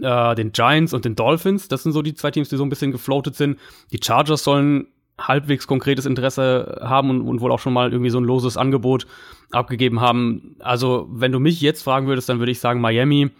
äh, 0.00 0.34
den 0.34 0.52
Giants 0.52 0.92
und 0.92 1.04
den 1.04 1.16
Dolphins. 1.16 1.68
Das 1.68 1.82
sind 1.82 1.92
so 1.92 2.02
die 2.02 2.14
zwei 2.14 2.30
Teams, 2.30 2.48
die 2.48 2.56
so 2.56 2.64
ein 2.64 2.68
bisschen 2.68 2.92
gefloatet 2.92 3.36
sind. 3.36 3.58
Die 3.92 4.00
Chargers 4.02 4.44
sollen 4.44 4.88
halbwegs 5.18 5.66
konkretes 5.66 6.06
Interesse 6.06 6.78
haben 6.82 7.10
und, 7.10 7.22
und 7.22 7.40
wohl 7.40 7.50
auch 7.52 7.58
schon 7.58 7.72
mal 7.72 7.90
irgendwie 7.90 8.10
so 8.10 8.18
ein 8.18 8.24
loses 8.24 8.56
Angebot 8.56 9.06
abgegeben 9.50 10.00
haben. 10.00 10.56
Also, 10.58 11.08
wenn 11.10 11.32
du 11.32 11.40
mich 11.40 11.60
jetzt 11.60 11.82
fragen 11.82 12.06
würdest, 12.06 12.28
dann 12.28 12.38
würde 12.38 12.52
ich 12.52 12.60
sagen 12.60 12.80
Miami, 12.80 13.30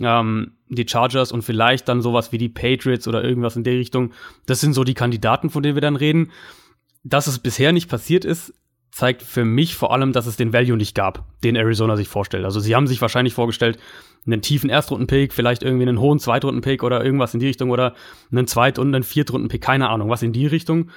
ähm, 0.00 0.52
die 0.68 0.86
Chargers 0.88 1.32
und 1.32 1.42
vielleicht 1.42 1.88
dann 1.88 2.02
sowas 2.02 2.32
wie 2.32 2.38
die 2.38 2.48
Patriots 2.48 3.08
oder 3.08 3.24
irgendwas 3.24 3.56
in 3.56 3.64
der 3.64 3.74
Richtung. 3.74 4.12
Das 4.46 4.60
sind 4.60 4.72
so 4.74 4.84
die 4.84 4.94
Kandidaten, 4.94 5.50
von 5.50 5.62
denen 5.62 5.76
wir 5.76 5.82
dann 5.82 5.96
reden. 5.96 6.30
Dass 7.04 7.26
es 7.26 7.38
bisher 7.38 7.72
nicht 7.72 7.88
passiert 7.88 8.24
ist, 8.24 8.54
zeigt 8.90 9.22
für 9.22 9.44
mich 9.44 9.74
vor 9.74 9.92
allem, 9.92 10.12
dass 10.12 10.26
es 10.26 10.36
den 10.36 10.52
Value 10.52 10.76
nicht 10.76 10.94
gab, 10.94 11.24
den 11.42 11.56
Arizona 11.56 11.96
sich 11.96 12.08
vorstellt. 12.08 12.44
Also 12.44 12.60
sie 12.60 12.76
haben 12.76 12.86
sich 12.86 13.00
wahrscheinlich 13.00 13.34
vorgestellt, 13.34 13.78
einen 14.26 14.42
tiefen 14.42 14.70
Erstrunden-Pick, 14.70 15.32
vielleicht 15.32 15.62
irgendwie 15.62 15.88
einen 15.88 16.00
hohen 16.00 16.18
Zweitrunden-Pick 16.18 16.82
oder 16.82 17.04
irgendwas 17.04 17.34
in 17.34 17.40
die 17.40 17.46
Richtung 17.46 17.70
oder 17.70 17.94
einen 18.30 18.46
Zweit- 18.46 18.78
und 18.78 18.94
einen 18.94 19.02
Viertrunden-Pick, 19.02 19.60
keine 19.60 19.88
Ahnung, 19.88 20.08
was 20.10 20.22
in 20.22 20.32
die 20.32 20.46
Richtung. 20.46 20.90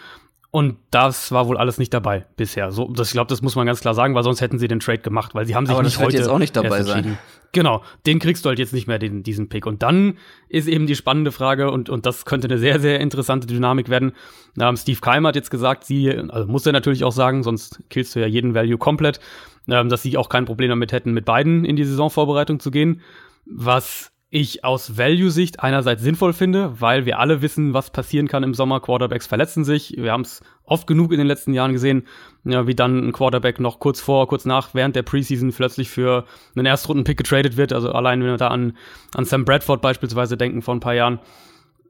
Und 0.51 0.77
das 0.89 1.34
war 1.34 1.48
wohl 1.48 1.58
alles 1.58 1.79
nicht 1.79 1.94
dabei 1.94 2.27
bisher. 2.38 2.72
So, 2.72 2.88
das, 2.88 3.10
ich 3.10 3.13
glaube, 3.13 3.27
das 3.27 3.41
muss 3.41 3.58
man 3.58 3.65
ganz 3.65 3.82
klar 3.82 3.94
sagen, 3.94 4.15
weil 4.15 4.24
sonst 4.24 4.39
hätten 4.39 4.58
sie 4.58 4.70
den 4.70 4.79
Trade 4.79 5.00
gemacht, 5.00 5.36
weil 5.36 5.46
sie 5.46 5.53
haben 5.53 5.65
sich 5.65 5.75
Aber 5.75 5.84
nicht 5.84 5.98
das 5.98 6.01
heute 6.01 6.15
jetzt 6.15 6.29
auch 6.29 6.39
nicht 6.39 6.55
dabei 6.55 6.82
sein. 6.84 7.17
Genau, 7.51 7.84
den 8.05 8.20
kriegst 8.20 8.46
du 8.46 8.50
halt 8.50 8.60
jetzt 8.60 8.74
nicht 8.74 8.88
mehr, 8.88 8.98
den, 8.98 9.22
diesen 9.22 9.50
Pick. 9.50 9.65
Und 9.65 9.84
dann 9.84 10.17
ist 10.48 10.70
eben 10.70 10.88
die 10.88 10.96
spannende 10.96 11.34
Frage, 11.34 11.72
und, 11.72 11.89
und 11.89 12.05
das 12.05 12.24
könnte 12.24 12.48
eine 12.48 12.58
sehr, 12.58 12.79
sehr 12.79 13.01
interessante 13.01 13.48
Dynamik 13.48 13.89
werden. 13.89 14.13
Ähm, 14.58 14.77
Steve 14.77 15.00
Keim 15.01 15.27
hat 15.27 15.36
jetzt 15.36 15.51
gesagt, 15.51 15.84
sie, 15.84 16.10
also 16.10 16.48
muss 16.48 16.65
er 16.65 16.72
natürlich 16.72 17.03
auch 17.03 17.12
sagen, 17.12 17.44
sonst 17.44 17.84
killst 17.89 18.15
du 18.15 18.22
ja 18.22 18.27
jeden 18.27 18.53
Value 18.53 18.77
komplett, 18.77 19.20
ähm, 19.69 19.89
dass 19.89 20.03
sie 20.03 20.17
auch 20.17 20.29
kein 20.29 20.45
Problem 20.45 20.69
damit 20.69 20.91
hätten, 20.91 21.13
mit 21.13 21.25
beiden 21.25 21.65
in 21.65 21.75
die 21.75 21.84
Saisonvorbereitung 21.84 22.60
zu 22.60 22.72
gehen. 22.72 23.01
Was 23.45 24.12
ich 24.36 24.65
aus 24.65 24.98
Value-Sicht 24.98 25.62
einerseits 25.62 26.01
sinnvoll 26.01 26.34
finde, 26.34 26.81
weil 26.81 27.05
wir 27.05 27.19
alle 27.19 27.41
wissen, 27.41 27.74
was 27.74 27.91
passieren 27.91 28.27
kann 28.27 28.43
im 28.43 28.53
Sommer. 28.53 28.81
Quarterbacks 28.81 29.27
verletzen 29.27 29.63
sich. 29.63 29.95
Wir 29.98 30.12
haben 30.12 30.24
es 30.24 30.41
oft 30.65 30.88
genug 30.88 31.13
in 31.13 31.19
den 31.19 31.27
letzten 31.27 31.53
Jahren 31.53 31.72
gesehen, 31.72 32.05
ja, 32.43 32.67
wie 32.67 32.75
dann 32.75 33.07
ein 33.07 33.12
Quarterback 33.13 33.62
noch 33.62 33.79
kurz 33.79 34.01
vor, 34.01 34.27
kurz 34.27 34.43
nach, 34.43 34.74
während 34.74 34.95
der 34.95 35.03
Preseason 35.03 35.53
plötzlich 35.53 35.89
für 35.89 36.25
einen 36.53 36.65
Erstrunden-Pick 36.65 37.17
getradet 37.17 37.55
wird. 37.55 37.72
Also 37.72 37.91
allein, 37.93 38.19
wenn 38.22 38.31
wir 38.31 38.38
da 38.38 38.50
an, 38.50 38.75
an 39.13 39.24
Sam 39.24 39.45
Bradford 39.45 39.81
beispielsweise 39.81 40.36
denken 40.36 40.62
vor 40.62 40.75
ein 40.75 40.81
paar 40.81 40.95
Jahren. 40.95 41.19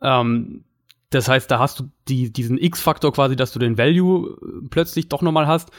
Ähm, 0.04 0.66
das 1.10 1.28
heißt, 1.28 1.50
da 1.50 1.58
hast 1.58 1.80
du 1.80 1.90
die, 2.08 2.32
diesen 2.32 2.60
X-Faktor 2.60 3.14
quasi, 3.14 3.36
dass 3.36 3.54
du 3.54 3.60
den 3.60 3.78
Value 3.78 4.38
plötzlich 4.70 5.10
doch 5.10 5.22
nochmal 5.22 5.48
hast. 5.48 5.72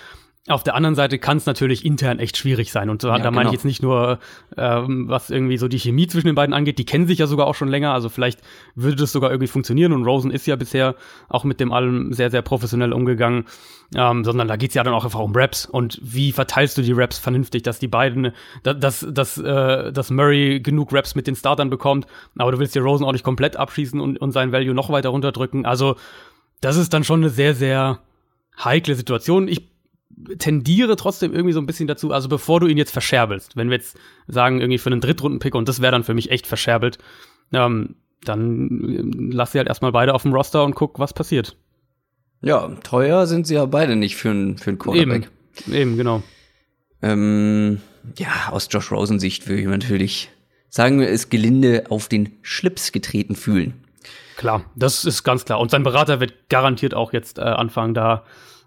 Auf 0.48 0.62
der 0.62 0.76
anderen 0.76 0.94
Seite 0.94 1.18
kann 1.18 1.38
es 1.38 1.46
natürlich 1.46 1.84
intern 1.84 2.20
echt 2.20 2.36
schwierig 2.36 2.70
sein. 2.70 2.88
Und 2.88 3.02
so, 3.02 3.08
ja, 3.08 3.18
da 3.18 3.32
meine 3.32 3.48
ich 3.48 3.50
genau. 3.50 3.52
jetzt 3.52 3.64
nicht 3.64 3.82
nur, 3.82 4.20
ähm, 4.56 5.08
was 5.08 5.28
irgendwie 5.28 5.58
so 5.58 5.66
die 5.66 5.78
Chemie 5.78 6.06
zwischen 6.06 6.28
den 6.28 6.36
beiden 6.36 6.54
angeht, 6.54 6.78
die 6.78 6.84
kennen 6.84 7.08
sich 7.08 7.18
ja 7.18 7.26
sogar 7.26 7.48
auch 7.48 7.56
schon 7.56 7.66
länger. 7.66 7.92
Also 7.92 8.08
vielleicht 8.08 8.40
würde 8.76 8.96
das 8.96 9.10
sogar 9.10 9.30
irgendwie 9.30 9.48
funktionieren. 9.48 9.92
Und 9.92 10.04
Rosen 10.04 10.30
ist 10.30 10.46
ja 10.46 10.54
bisher 10.54 10.94
auch 11.28 11.42
mit 11.42 11.58
dem 11.58 11.72
allem 11.72 12.12
sehr, 12.12 12.30
sehr 12.30 12.42
professionell 12.42 12.92
umgegangen. 12.92 13.46
Ähm, 13.94 14.24
sondern 14.24 14.48
da 14.48 14.56
geht's 14.56 14.74
ja 14.74 14.82
dann 14.82 14.94
auch 14.94 15.04
einfach 15.04 15.20
um 15.20 15.32
Raps. 15.34 15.66
Und 15.66 15.98
wie 16.02 16.30
verteilst 16.30 16.78
du 16.78 16.82
die 16.82 16.92
Raps 16.92 17.18
vernünftig, 17.18 17.62
dass 17.64 17.78
die 17.78 17.88
beiden, 17.88 18.32
dass, 18.62 19.06
dass, 19.08 19.38
äh, 19.38 19.92
dass 19.92 20.10
Murray 20.10 20.60
genug 20.60 20.92
Raps 20.92 21.14
mit 21.14 21.26
den 21.26 21.36
Startern 21.36 21.70
bekommt, 21.70 22.06
aber 22.36 22.52
du 22.52 22.58
willst 22.58 22.74
dir 22.74 22.82
Rosen 22.82 23.04
auch 23.04 23.12
nicht 23.12 23.24
komplett 23.24 23.56
abschießen 23.56 24.00
und, 24.00 24.20
und 24.20 24.32
sein 24.32 24.52
Value 24.52 24.74
noch 24.74 24.90
weiter 24.90 25.10
runterdrücken. 25.10 25.66
Also 25.66 25.96
das 26.60 26.76
ist 26.76 26.92
dann 26.92 27.04
schon 27.04 27.20
eine 27.20 27.30
sehr, 27.30 27.54
sehr 27.54 28.00
heikle 28.58 28.94
Situation. 28.94 29.46
Ich 29.46 29.75
tendiere 30.38 30.96
trotzdem 30.96 31.32
irgendwie 31.32 31.52
so 31.52 31.60
ein 31.60 31.66
bisschen 31.66 31.88
dazu, 31.88 32.12
also 32.12 32.28
bevor 32.28 32.60
du 32.60 32.66
ihn 32.66 32.78
jetzt 32.78 32.92
verscherbelst, 32.92 33.56
wenn 33.56 33.70
wir 33.70 33.76
jetzt 33.76 33.98
sagen, 34.28 34.60
irgendwie 34.60 34.78
für 34.78 34.90
einen 34.90 35.00
Drittrunden-Pick 35.00 35.54
und 35.54 35.68
das 35.68 35.80
wäre 35.80 35.92
dann 35.92 36.04
für 36.04 36.14
mich 36.14 36.30
echt 36.30 36.46
verscherbelt, 36.46 36.98
ähm, 37.52 37.96
dann 38.24 39.30
lass 39.32 39.52
sie 39.52 39.58
halt 39.58 39.68
erstmal 39.68 39.92
beide 39.92 40.14
auf 40.14 40.22
dem 40.22 40.32
Roster 40.32 40.64
und 40.64 40.74
guck, 40.74 40.98
was 40.98 41.12
passiert. 41.12 41.56
Ja, 42.40 42.68
teuer 42.82 43.26
sind 43.26 43.46
sie 43.46 43.54
ja 43.54 43.66
beide 43.66 43.96
nicht 43.96 44.16
für 44.16 44.30
einen 44.30 44.58
für 44.58 44.70
einen 44.70 44.78
Quarterback. 44.78 45.30
Eben, 45.66 45.74
eben 45.74 45.96
genau. 45.96 46.22
Ähm, 47.02 47.80
ja, 48.16 48.50
aus 48.50 48.68
Josh 48.70 48.90
Rosen 48.92 49.20
Sicht 49.20 49.48
würde 49.48 49.62
ich 49.62 49.68
natürlich 49.68 50.30
sagen 50.68 51.00
wir 51.00 51.08
es 51.08 51.30
gelinde 51.30 51.84
auf 51.88 52.08
den 52.08 52.38
Schlips 52.42 52.92
getreten 52.92 53.34
fühlen. 53.34 53.74
Klar, 54.36 54.64
das 54.76 55.04
ist 55.04 55.24
ganz 55.24 55.44
klar. 55.44 55.58
Und 55.60 55.70
sein 55.70 55.82
Berater 55.82 56.20
wird 56.20 56.48
garantiert 56.50 56.94
auch 56.94 57.12
jetzt 57.12 57.38
äh, 57.38 57.42
anfangen, 57.42 57.94
da 57.94 58.24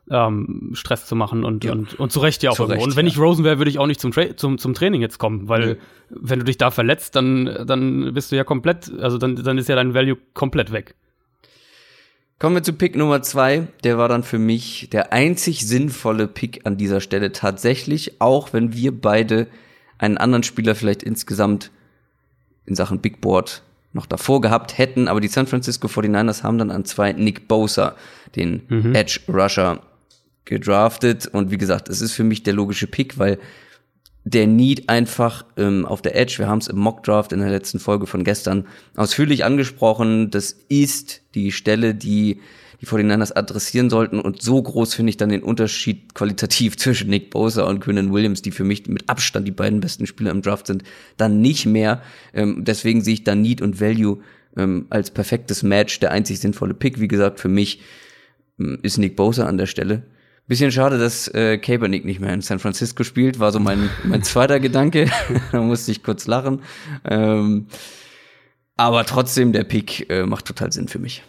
ähm, 0.09 0.71
Stress 0.73 1.05
zu 1.05 1.15
machen 1.15 1.43
und, 1.43 1.63
ja. 1.63 1.71
und, 1.71 1.99
und 1.99 2.11
zu 2.11 2.19
Recht 2.19 2.41
ja 2.43 2.51
auch 2.51 2.55
zu 2.55 2.63
irgendwo. 2.63 2.79
Recht, 2.79 2.87
und 2.87 2.95
wenn 2.95 3.05
ja. 3.05 3.11
ich 3.11 3.19
Rosen 3.19 3.43
wäre, 3.43 3.57
würde 3.57 3.69
ich 3.69 3.79
auch 3.79 3.87
nicht 3.87 3.99
zum, 3.99 4.11
Tra 4.11 4.35
zum, 4.35 4.57
zum 4.57 4.73
Training 4.73 5.01
jetzt 5.01 5.17
kommen, 5.17 5.47
weil 5.47 5.75
mhm. 5.75 5.77
wenn 6.09 6.39
du 6.39 6.45
dich 6.45 6.57
da 6.57 6.71
verletzt, 6.71 7.15
dann, 7.15 7.65
dann 7.65 8.13
bist 8.13 8.31
du 8.31 8.35
ja 8.35 8.43
komplett, 8.43 8.91
also 8.99 9.17
dann, 9.17 9.35
dann 9.35 9.57
ist 9.57 9.69
ja 9.69 9.75
dein 9.75 9.93
Value 9.93 10.17
komplett 10.33 10.71
weg. 10.71 10.95
Kommen 12.39 12.55
wir 12.55 12.63
zu 12.63 12.71
Pick 12.71 12.95
Nummer 12.95 13.21
zwei. 13.21 13.67
Der 13.83 13.97
war 13.97 14.07
dann 14.07 14.23
für 14.23 14.39
mich 14.39 14.89
der 14.89 15.11
einzig 15.11 15.67
sinnvolle 15.67 16.27
Pick 16.27 16.65
an 16.65 16.77
dieser 16.77 17.01
Stelle 17.01 17.33
tatsächlich, 17.33 18.21
auch 18.21 18.53
wenn 18.53 18.73
wir 18.73 18.97
beide 18.97 19.47
einen 19.97 20.17
anderen 20.17 20.43
Spieler 20.43 20.73
vielleicht 20.73 21.03
insgesamt 21.03 21.69
in 22.65 22.75
Sachen 22.75 22.99
Big 22.99 23.19
Board 23.19 23.61
noch 23.91 24.05
davor 24.05 24.39
gehabt 24.39 24.77
hätten, 24.77 25.07
aber 25.07 25.19
die 25.19 25.27
San 25.27 25.47
Francisco 25.47 25.87
49ers 25.87 26.43
haben 26.43 26.57
dann 26.57 26.71
an 26.71 26.85
zwei 26.85 27.11
Nick 27.11 27.47
Bosa, 27.47 27.95
den 28.35 28.61
mhm. 28.69 28.95
Edge 28.95 29.19
Rusher, 29.27 29.81
gedraftet. 30.49 31.27
Und 31.27 31.51
wie 31.51 31.57
gesagt, 31.57 31.87
es 31.87 32.01
ist 32.01 32.11
für 32.11 32.23
mich 32.23 32.43
der 32.43 32.53
logische 32.53 32.87
Pick, 32.87 33.17
weil 33.17 33.39
der 34.25 34.47
Need 34.47 34.89
einfach 34.89 35.45
ähm, 35.57 35.85
auf 35.85 36.01
der 36.01 36.15
Edge, 36.15 36.35
wir 36.39 36.47
haben 36.47 36.59
es 36.59 36.67
im 36.67 36.77
Mockdraft 36.77 37.31
in 37.31 37.39
der 37.39 37.49
letzten 37.49 37.79
Folge 37.79 38.05
von 38.05 38.23
gestern 38.23 38.67
ausführlich 38.95 39.45
angesprochen, 39.45 40.29
das 40.29 40.51
ist 40.51 41.21
die 41.35 41.51
Stelle, 41.51 41.95
die 41.95 42.41
die 42.81 42.85
49ers 42.85 43.35
adressieren 43.35 43.89
sollten 43.89 44.21
und 44.21 44.41
so 44.41 44.61
groß 44.61 44.93
finde 44.93 45.09
ich 45.09 45.17
dann 45.17 45.29
den 45.29 45.43
Unterschied 45.43 46.13
qualitativ 46.13 46.77
zwischen 46.77 47.09
Nick 47.09 47.29
Bosa 47.29 47.63
und 47.63 47.81
Quinnen 47.81 48.13
Williams, 48.13 48.41
die 48.41 48.51
für 48.51 48.63
mich 48.63 48.87
mit 48.87 49.09
Abstand 49.09 49.47
die 49.47 49.51
beiden 49.51 49.81
besten 49.81 50.07
Spieler 50.07 50.31
im 50.31 50.41
Draft 50.41 50.67
sind, 50.67 50.83
dann 51.17 51.41
nicht 51.41 51.65
mehr. 51.65 52.01
Ähm, 52.33 52.63
deswegen 52.63 53.01
sehe 53.01 53.15
ich 53.15 53.23
da 53.23 53.35
Need 53.35 53.61
und 53.61 53.81
Value 53.81 54.19
ähm, 54.55 54.87
als 54.89 55.11
perfektes 55.11 55.63
Match, 55.63 55.99
der 55.99 56.11
einzig 56.11 56.39
sinnvolle 56.39 56.73
Pick. 56.73 57.01
Wie 57.01 57.09
gesagt, 57.09 57.39
für 57.39 57.49
mich 57.49 57.81
ähm, 58.59 58.79
ist 58.81 58.97
Nick 58.97 59.15
Bosa 59.15 59.45
an 59.45 59.57
der 59.57 59.65
Stelle. 59.65 60.03
Bisschen 60.49 60.71
schade, 60.71 60.97
dass 60.97 61.27
äh, 61.27 61.59
Kaepernick 61.59 62.05
nicht 62.05 62.19
mehr 62.19 62.33
in 62.33 62.41
San 62.41 62.57
Francisco 62.57 63.03
spielt, 63.03 63.39
war 63.39 63.51
so 63.51 63.59
mein, 63.59 63.91
mein 64.03 64.23
zweiter 64.23 64.59
Gedanke. 64.59 65.05
da 65.51 65.61
musste 65.61 65.91
ich 65.91 66.01
kurz 66.01 66.25
lachen. 66.25 66.63
Ähm, 67.05 67.67
aber 68.75 69.05
trotzdem, 69.05 69.53
der 69.53 69.63
Pick 69.63 70.09
äh, 70.09 70.25
macht 70.25 70.45
total 70.45 70.71
Sinn 70.71 70.87
für 70.87 70.97
mich. 70.97 71.21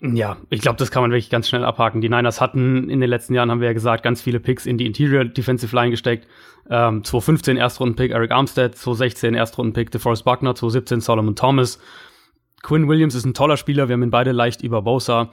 Ja, 0.00 0.36
ich 0.48 0.60
glaube, 0.60 0.78
das 0.78 0.92
kann 0.92 1.02
man 1.02 1.10
wirklich 1.10 1.28
ganz 1.28 1.48
schnell 1.48 1.64
abhaken. 1.64 2.00
Die 2.00 2.08
Niners 2.08 2.40
hatten 2.40 2.88
in 2.88 3.00
den 3.00 3.10
letzten 3.10 3.34
Jahren, 3.34 3.50
haben 3.50 3.60
wir 3.60 3.66
ja 3.66 3.72
gesagt, 3.72 4.04
ganz 4.04 4.22
viele 4.22 4.38
Picks 4.38 4.64
in 4.64 4.78
die 4.78 4.86
Interior 4.86 5.24
Defensive 5.24 5.74
Line 5.74 5.90
gesteckt. 5.90 6.28
Ähm, 6.70 7.02
2015 7.02 7.56
Erstrunden-Pick 7.56 8.12
Eric 8.12 8.30
Armstead, 8.30 8.76
2016 8.76 9.34
Erstrunden-Pick 9.34 9.90
DeForest 9.90 10.24
Buckner, 10.24 10.54
2017 10.54 11.00
Solomon 11.00 11.34
Thomas. 11.34 11.80
Quinn 12.62 12.86
Williams 12.86 13.16
ist 13.16 13.24
ein 13.24 13.34
toller 13.34 13.56
Spieler, 13.56 13.88
wir 13.88 13.94
haben 13.94 14.04
ihn 14.04 14.12
beide 14.12 14.30
leicht 14.30 14.62
über 14.62 14.82
Bosa. 14.82 15.32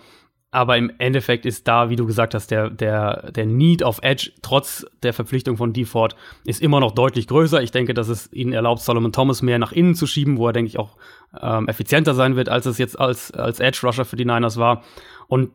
Aber 0.55 0.77
im 0.77 0.89
Endeffekt 1.00 1.45
ist 1.45 1.67
da, 1.67 1.89
wie 1.89 1.97
du 1.97 2.05
gesagt 2.05 2.33
hast, 2.33 2.50
der, 2.50 2.69
der, 2.69 3.29
der 3.33 3.45
Need 3.45 3.83
auf 3.83 4.00
Edge, 4.01 4.31
trotz 4.41 4.85
der 5.03 5.12
Verpflichtung 5.12 5.57
von 5.57 5.74
Deford, 5.74 6.15
ist 6.45 6.62
immer 6.62 6.79
noch 6.79 6.93
deutlich 6.93 7.27
größer. 7.27 7.62
Ich 7.62 7.71
denke, 7.71 7.93
dass 7.93 8.07
es 8.07 8.31
ihnen 8.31 8.53
erlaubt, 8.53 8.81
Solomon 8.81 9.12
Thomas 9.12 9.41
mehr 9.41 9.59
nach 9.59 9.74
innen 9.74 9.95
zu 9.95 10.07
schieben, 10.07 10.38
wo 10.38 10.47
er, 10.47 10.53
denke 10.53 10.69
ich, 10.69 10.79
auch 10.79 10.95
ähm, 11.41 11.67
effizienter 11.67 12.13
sein 12.13 12.38
wird, 12.38 12.47
als 12.47 12.67
es 12.67 12.77
jetzt 12.77 12.97
als, 12.97 13.31
als 13.31 13.59
Edge-Rusher 13.59 14.05
für 14.05 14.15
die 14.15 14.24
Niners 14.24 14.55
war. 14.55 14.83
Und 15.27 15.51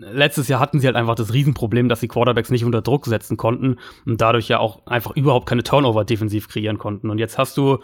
letztes 0.00 0.48
Jahr 0.48 0.60
hatten 0.60 0.80
sie 0.80 0.86
halt 0.86 0.96
einfach 0.96 1.14
das 1.14 1.32
Riesenproblem, 1.32 1.88
dass 1.88 2.00
sie 2.00 2.08
Quarterbacks 2.08 2.50
nicht 2.50 2.64
unter 2.64 2.82
Druck 2.82 3.06
setzen 3.06 3.36
konnten 3.36 3.76
und 4.06 4.20
dadurch 4.20 4.48
ja 4.48 4.58
auch 4.58 4.86
einfach 4.86 5.16
überhaupt 5.16 5.48
keine 5.48 5.62
Turnover 5.62 6.04
defensiv 6.04 6.48
kreieren 6.48 6.78
konnten. 6.78 7.10
Und 7.10 7.18
jetzt 7.18 7.38
hast 7.38 7.56
du 7.56 7.78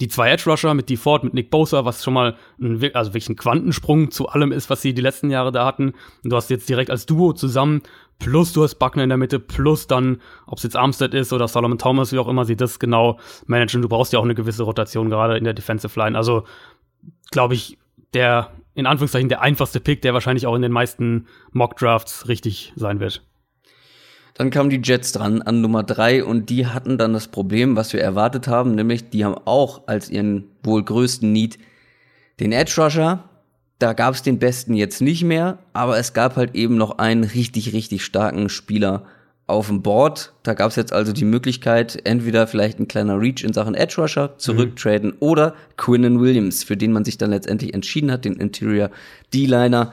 die 0.00 0.08
zwei 0.08 0.30
Edge 0.30 0.50
Rusher 0.50 0.74
mit 0.74 0.88
DeFord, 0.88 1.24
mit 1.24 1.34
Nick 1.34 1.50
Bosa, 1.50 1.84
was 1.84 2.02
schon 2.02 2.14
mal 2.14 2.36
ein, 2.60 2.82
also 2.94 3.10
wirklich 3.10 3.28
ein 3.28 3.36
Quantensprung 3.36 4.10
zu 4.10 4.28
allem 4.28 4.52
ist, 4.52 4.70
was 4.70 4.82
sie 4.82 4.94
die 4.94 5.02
letzten 5.02 5.30
Jahre 5.30 5.52
da 5.52 5.64
hatten. 5.64 5.92
Und 6.24 6.30
du 6.30 6.36
hast 6.36 6.50
jetzt 6.50 6.68
direkt 6.68 6.90
als 6.90 7.06
Duo 7.06 7.32
zusammen, 7.32 7.82
plus 8.18 8.52
du 8.52 8.62
hast 8.62 8.76
Buckner 8.76 9.02
in 9.02 9.10
der 9.10 9.18
Mitte, 9.18 9.38
plus 9.38 9.86
dann, 9.86 10.20
ob 10.46 10.58
es 10.58 10.64
jetzt 10.64 10.76
Armstead 10.76 11.14
ist 11.14 11.32
oder 11.32 11.46
Solomon 11.46 11.78
Thomas, 11.78 12.12
wie 12.12 12.18
auch 12.18 12.28
immer 12.28 12.44
sie 12.44 12.56
das 12.56 12.78
genau 12.78 13.18
managen. 13.46 13.82
Du 13.82 13.88
brauchst 13.88 14.12
ja 14.12 14.18
auch 14.18 14.24
eine 14.24 14.34
gewisse 14.34 14.62
Rotation, 14.62 15.10
gerade 15.10 15.36
in 15.36 15.44
der 15.44 15.54
Defensive 15.54 15.98
Line. 15.98 16.16
Also, 16.16 16.44
glaube 17.30 17.54
ich, 17.54 17.78
der, 18.14 18.50
in 18.74 18.86
Anführungszeichen, 18.86 19.28
der 19.28 19.42
einfachste 19.42 19.80
Pick, 19.80 20.02
der 20.02 20.14
wahrscheinlich 20.14 20.46
auch 20.46 20.54
in 20.54 20.62
den 20.62 20.72
meisten 20.72 21.26
Mock 21.52 21.76
Drafts 21.76 22.28
richtig 22.28 22.72
sein 22.76 23.00
wird. 23.00 23.22
Dann 24.34 24.50
kamen 24.50 24.70
die 24.70 24.80
Jets 24.82 25.12
dran 25.12 25.42
an 25.42 25.60
Nummer 25.60 25.82
drei 25.82 26.24
und 26.24 26.48
die 26.48 26.66
hatten 26.66 26.96
dann 26.96 27.12
das 27.12 27.28
Problem, 27.28 27.76
was 27.76 27.92
wir 27.92 28.00
erwartet 28.00 28.48
haben, 28.48 28.74
nämlich 28.74 29.10
die 29.10 29.24
haben 29.24 29.36
auch 29.44 29.86
als 29.86 30.08
ihren 30.08 30.44
wohl 30.62 30.82
größten 30.82 31.30
Need 31.30 31.58
den 32.40 32.52
Edge 32.52 32.74
Rusher. 32.78 33.28
Da 33.78 33.92
gab 33.92 34.14
es 34.14 34.22
den 34.22 34.38
besten 34.38 34.74
jetzt 34.74 35.02
nicht 35.02 35.22
mehr, 35.22 35.58
aber 35.72 35.98
es 35.98 36.14
gab 36.14 36.36
halt 36.36 36.54
eben 36.54 36.76
noch 36.76 36.98
einen 36.98 37.24
richtig, 37.24 37.74
richtig 37.74 38.04
starken 38.04 38.48
Spieler 38.48 39.04
auf 39.52 39.68
dem 39.68 39.82
Board. 39.82 40.32
Da 40.42 40.54
gab 40.54 40.70
es 40.70 40.76
jetzt 40.76 40.92
also 40.92 41.12
die 41.12 41.24
Möglichkeit, 41.24 42.00
entweder 42.04 42.46
vielleicht 42.46 42.80
ein 42.80 42.88
kleiner 42.88 43.20
Reach 43.20 43.44
in 43.44 43.52
Sachen 43.52 43.74
Edge 43.74 44.00
Rusher 44.00 44.36
zurücktraden 44.38 45.10
mhm. 45.10 45.16
oder 45.20 45.54
Quinnen 45.76 46.20
Williams, 46.20 46.64
für 46.64 46.76
den 46.76 46.92
man 46.92 47.04
sich 47.04 47.18
dann 47.18 47.30
letztendlich 47.30 47.74
entschieden 47.74 48.10
hat, 48.10 48.24
den 48.24 48.34
Interior 48.34 48.90
D-Liner. 49.32 49.92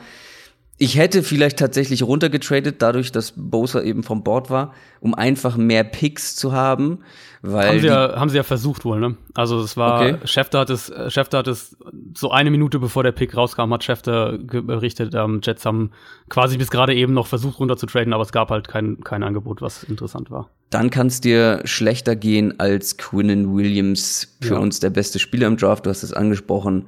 Ich 0.81 0.98
hätte 0.98 1.24
vielleicht 1.24 1.59
tatsächlich 1.59 2.03
runtergetradet, 2.03 2.81
dadurch, 2.81 3.12
dass 3.12 3.33
Bosa 3.36 3.81
eben 3.81 4.01
vom 4.01 4.24
Board 4.24 4.50
war, 4.50 4.74
um 5.01 5.13
einfach 5.13 5.57
mehr 5.57 5.83
Picks 5.83 6.38
zu 6.38 6.53
haben. 6.53 7.00
Weil 7.41 7.67
haben 7.67 7.79
sie, 7.81 7.88
ja, 7.88 8.15
haben 8.15 8.29
sie 8.29 8.38
ja 8.38 8.43
versucht 8.43 8.86
wohl, 8.86 9.01
ne? 9.01 9.17
Also 9.33 9.59
es 9.59 9.75
war, 9.75 10.01
okay. 10.01 10.17
Schäfter 10.24 10.59
hat 10.59 10.69
es, 10.69 10.89
Schäfter 11.09 11.39
hat 11.39 11.50
es 11.50 11.75
so 12.15 12.31
eine 12.31 12.50
Minute 12.50 12.79
bevor 12.79 13.03
der 13.03 13.12
Pick 13.12 13.36
rauskam, 13.36 13.74
hat 13.74 13.83
Schäfter 13.83 14.38
berichtet, 14.38 15.13
ähm, 15.15 15.41
Jets 15.43 15.65
haben 15.65 15.91
quasi 16.29 16.57
bis 16.57 16.71
gerade 16.71 16.95
eben 16.95 17.13
noch 17.13 17.27
versucht 17.27 17.59
runterzutraden, 17.59 18.13
aber 18.13 18.24
es 18.24 18.31
gab 18.31 18.50
halt 18.50 18.69
kein, 18.69 19.01
kein 19.03 19.24
Angebot, 19.24 19.62
was 19.62 19.83
interessant 19.83 20.31
war. 20.31 20.50
Dann 20.69 20.89
kann 20.89 21.07
es 21.07 21.19
dir 21.19 21.59
schlechter 21.65 22.15
gehen 22.15 22.57
als 22.57 22.95
Quinnen 22.95 23.53
Williams, 23.53 24.38
für 24.41 24.53
ja. 24.53 24.59
uns 24.59 24.79
der 24.79 24.91
beste 24.91 25.19
Spieler 25.19 25.48
im 25.48 25.57
Draft, 25.57 25.86
du 25.86 25.89
hast 25.89 26.03
es 26.03 26.13
angesprochen. 26.13 26.86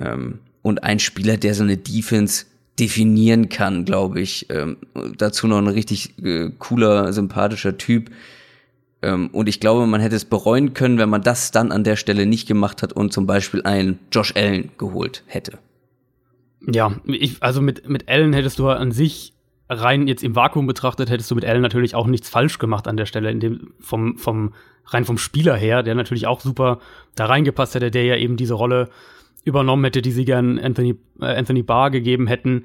Ähm, 0.00 0.40
und 0.62 0.82
ein 0.82 0.98
Spieler, 0.98 1.36
der 1.36 1.54
so 1.54 1.62
eine 1.62 1.76
Defense 1.76 2.44
definieren 2.80 3.48
kann, 3.48 3.84
glaube 3.84 4.20
ich. 4.20 4.46
Ähm, 4.50 4.78
dazu 5.16 5.46
noch 5.46 5.58
ein 5.58 5.68
richtig 5.68 6.18
äh, 6.24 6.50
cooler, 6.58 7.12
sympathischer 7.12 7.78
Typ. 7.78 8.10
Ähm, 9.02 9.28
und 9.32 9.48
ich 9.48 9.60
glaube, 9.60 9.86
man 9.86 10.00
hätte 10.00 10.16
es 10.16 10.24
bereuen 10.24 10.74
können, 10.74 10.98
wenn 10.98 11.10
man 11.10 11.22
das 11.22 11.50
dann 11.52 11.72
an 11.72 11.84
der 11.84 11.96
Stelle 11.96 12.26
nicht 12.26 12.48
gemacht 12.48 12.82
hat 12.82 12.92
und 12.92 13.12
zum 13.12 13.26
Beispiel 13.26 13.62
einen 13.62 13.98
Josh 14.10 14.34
Allen 14.34 14.70
geholt 14.78 15.22
hätte. 15.26 15.58
Ja, 16.66 16.96
ich, 17.04 17.42
also 17.42 17.62
mit, 17.62 17.88
mit 17.88 18.08
Allen 18.08 18.32
hättest 18.32 18.58
du 18.58 18.68
an 18.68 18.92
sich 18.92 19.32
rein 19.68 20.08
jetzt 20.08 20.24
im 20.24 20.34
Vakuum 20.34 20.66
betrachtet, 20.66 21.10
hättest 21.10 21.30
du 21.30 21.34
mit 21.34 21.44
Allen 21.44 21.62
natürlich 21.62 21.94
auch 21.94 22.06
nichts 22.06 22.28
falsch 22.28 22.58
gemacht 22.58 22.88
an 22.88 22.96
der 22.96 23.06
Stelle, 23.06 23.30
in 23.30 23.40
dem, 23.40 23.72
vom, 23.78 24.18
vom, 24.18 24.52
rein 24.86 25.04
vom 25.04 25.16
Spieler 25.16 25.56
her, 25.56 25.82
der 25.82 25.94
natürlich 25.94 26.26
auch 26.26 26.40
super 26.40 26.80
da 27.14 27.26
reingepasst 27.26 27.76
hätte, 27.76 27.90
der 27.90 28.04
ja 28.04 28.16
eben 28.16 28.36
diese 28.36 28.54
Rolle 28.54 28.88
übernommen 29.44 29.84
hätte, 29.84 30.02
die 30.02 30.12
sie 30.12 30.24
gern 30.24 30.58
Anthony, 30.58 30.96
äh, 31.20 31.36
Anthony 31.36 31.62
Barr 31.62 31.90
gegeben 31.90 32.26
hätten. 32.26 32.64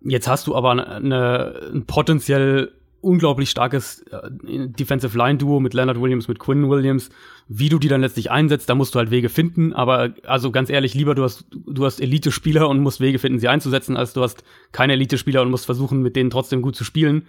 Jetzt 0.00 0.28
hast 0.28 0.46
du 0.46 0.54
aber 0.54 0.70
eine, 0.70 1.70
ein 1.72 1.86
potenziell 1.86 2.72
unglaublich 3.04 3.50
starkes 3.50 4.00
äh, 4.10 4.30
Defensive 4.32 5.16
Line 5.16 5.38
Duo 5.38 5.60
mit 5.60 5.74
Leonard 5.74 6.00
Williams, 6.00 6.26
mit 6.26 6.38
Quinn 6.38 6.68
Williams. 6.68 7.10
Wie 7.48 7.68
du 7.68 7.78
die 7.78 7.88
dann 7.88 8.00
letztlich 8.00 8.30
einsetzt, 8.30 8.68
da 8.68 8.74
musst 8.74 8.94
du 8.94 8.98
halt 8.98 9.10
Wege 9.10 9.28
finden. 9.28 9.72
Aber 9.72 10.14
also 10.24 10.50
ganz 10.50 10.70
ehrlich, 10.70 10.94
lieber 10.94 11.14
du 11.14 11.22
hast, 11.22 11.46
du 11.50 11.84
hast 11.84 12.00
Elite-Spieler 12.00 12.68
und 12.68 12.80
musst 12.80 13.00
Wege 13.00 13.18
finden, 13.18 13.38
sie 13.38 13.48
einzusetzen, 13.48 13.96
als 13.96 14.14
du 14.14 14.22
hast 14.22 14.42
keine 14.72 14.94
Elite-Spieler 14.94 15.42
und 15.42 15.50
musst 15.50 15.66
versuchen, 15.66 16.02
mit 16.02 16.16
denen 16.16 16.30
trotzdem 16.30 16.62
gut 16.62 16.76
zu 16.76 16.84
spielen. 16.84 17.26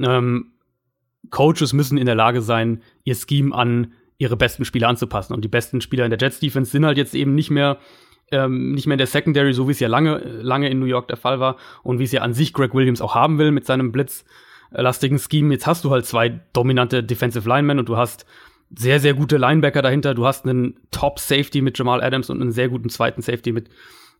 Ähm, 0.00 0.52
Coaches 1.30 1.72
müssen 1.74 1.98
in 1.98 2.06
der 2.06 2.14
Lage 2.14 2.40
sein, 2.40 2.82
ihr 3.04 3.14
Scheme 3.14 3.54
an 3.54 3.92
ihre 4.16 4.36
besten 4.36 4.64
Spieler 4.64 4.88
anzupassen. 4.88 5.34
Und 5.34 5.44
die 5.44 5.48
besten 5.48 5.80
Spieler 5.80 6.04
in 6.04 6.10
der 6.10 6.18
Jets 6.18 6.40
Defense 6.40 6.70
sind 6.70 6.84
halt 6.84 6.98
jetzt 6.98 7.14
eben 7.14 7.34
nicht 7.34 7.50
mehr 7.50 7.78
ähm, 8.30 8.72
nicht 8.72 8.86
mehr 8.86 8.94
in 8.94 8.98
der 8.98 9.06
Secondary, 9.06 9.52
so 9.52 9.68
wie 9.68 9.72
es 9.72 9.80
ja 9.80 9.88
lange, 9.88 10.18
lange 10.18 10.68
in 10.68 10.78
New 10.78 10.86
York 10.86 11.08
der 11.08 11.16
Fall 11.16 11.40
war 11.40 11.56
und 11.82 11.98
wie 11.98 12.04
es 12.04 12.12
ja 12.12 12.22
an 12.22 12.34
sich 12.34 12.52
Greg 12.52 12.74
Williams 12.74 13.00
auch 13.00 13.14
haben 13.14 13.38
will 13.38 13.50
mit 13.50 13.66
seinem 13.66 13.92
blitzlastigen 13.92 15.18
Scheme. 15.18 15.54
Jetzt 15.54 15.66
hast 15.66 15.84
du 15.84 15.90
halt 15.90 16.06
zwei 16.06 16.40
dominante 16.52 17.02
Defensive 17.02 17.48
Linemen 17.48 17.78
und 17.78 17.88
du 17.88 17.96
hast 17.96 18.26
sehr, 18.74 19.00
sehr 19.00 19.14
gute 19.14 19.38
Linebacker 19.38 19.82
dahinter. 19.82 20.14
Du 20.14 20.26
hast 20.26 20.44
einen 20.44 20.78
Top-Safety 20.90 21.62
mit 21.62 21.78
Jamal 21.78 22.02
Adams 22.02 22.30
und 22.30 22.40
einen 22.40 22.52
sehr 22.52 22.68
guten 22.68 22.90
zweiten 22.90 23.22
Safety 23.22 23.52
mit, 23.52 23.68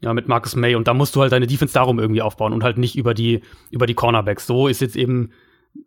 ja, 0.01 0.15
mit 0.15 0.29
Marcus 0.29 0.57
May. 0.57 0.75
Und 0.75 0.89
da 0.89 0.95
musst 0.95 1.15
du 1.17 1.21
halt 1.21 1.33
deine 1.33 1.47
Defense 1.47 1.75
darum 1.75 1.99
irgendwie 1.99 2.23
aufbauen 2.23 2.53
und 2.53 2.65
halt 2.65 2.79
nicht 2.79 2.97
über 2.97 3.15
die, 3.15 3.43
über 3.71 3.87
die 3.87 3.95
Cornerbacks. 3.95 4.47
So 4.47 4.69
ist 4.69 4.81
jetzt 4.81 4.97
eben 4.97 5.31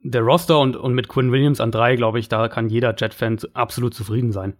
der 0.03 0.21
Roster 0.21 0.59
und, 0.59 0.75
und 0.75 0.93
mit 0.93 1.07
Quinn 1.07 1.31
Williams 1.31 1.59
an 1.59 1.71
drei, 1.71 1.95
glaube 1.95 2.19
ich, 2.19 2.29
da 2.29 2.47
kann 2.47 2.69
jeder 2.69 2.95
Jet-Fan 2.95 3.39
absolut 3.53 3.93
zufrieden 3.93 4.31
sein. 4.31 4.53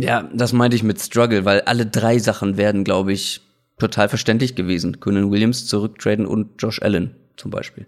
Ja, 0.00 0.28
das 0.32 0.52
meinte 0.52 0.76
ich 0.76 0.82
mit 0.82 1.00
Struggle, 1.00 1.44
weil 1.44 1.60
alle 1.62 1.86
drei 1.86 2.18
Sachen 2.18 2.56
werden, 2.56 2.82
glaube 2.84 3.12
ich, 3.12 3.40
total 3.78 4.08
verständlich 4.08 4.54
gewesen. 4.54 4.98
Quinn 5.00 5.30
Williams 5.30 5.66
zurücktraden 5.66 6.26
und 6.26 6.60
Josh 6.60 6.82
Allen 6.82 7.14
zum 7.36 7.50
Beispiel. 7.50 7.86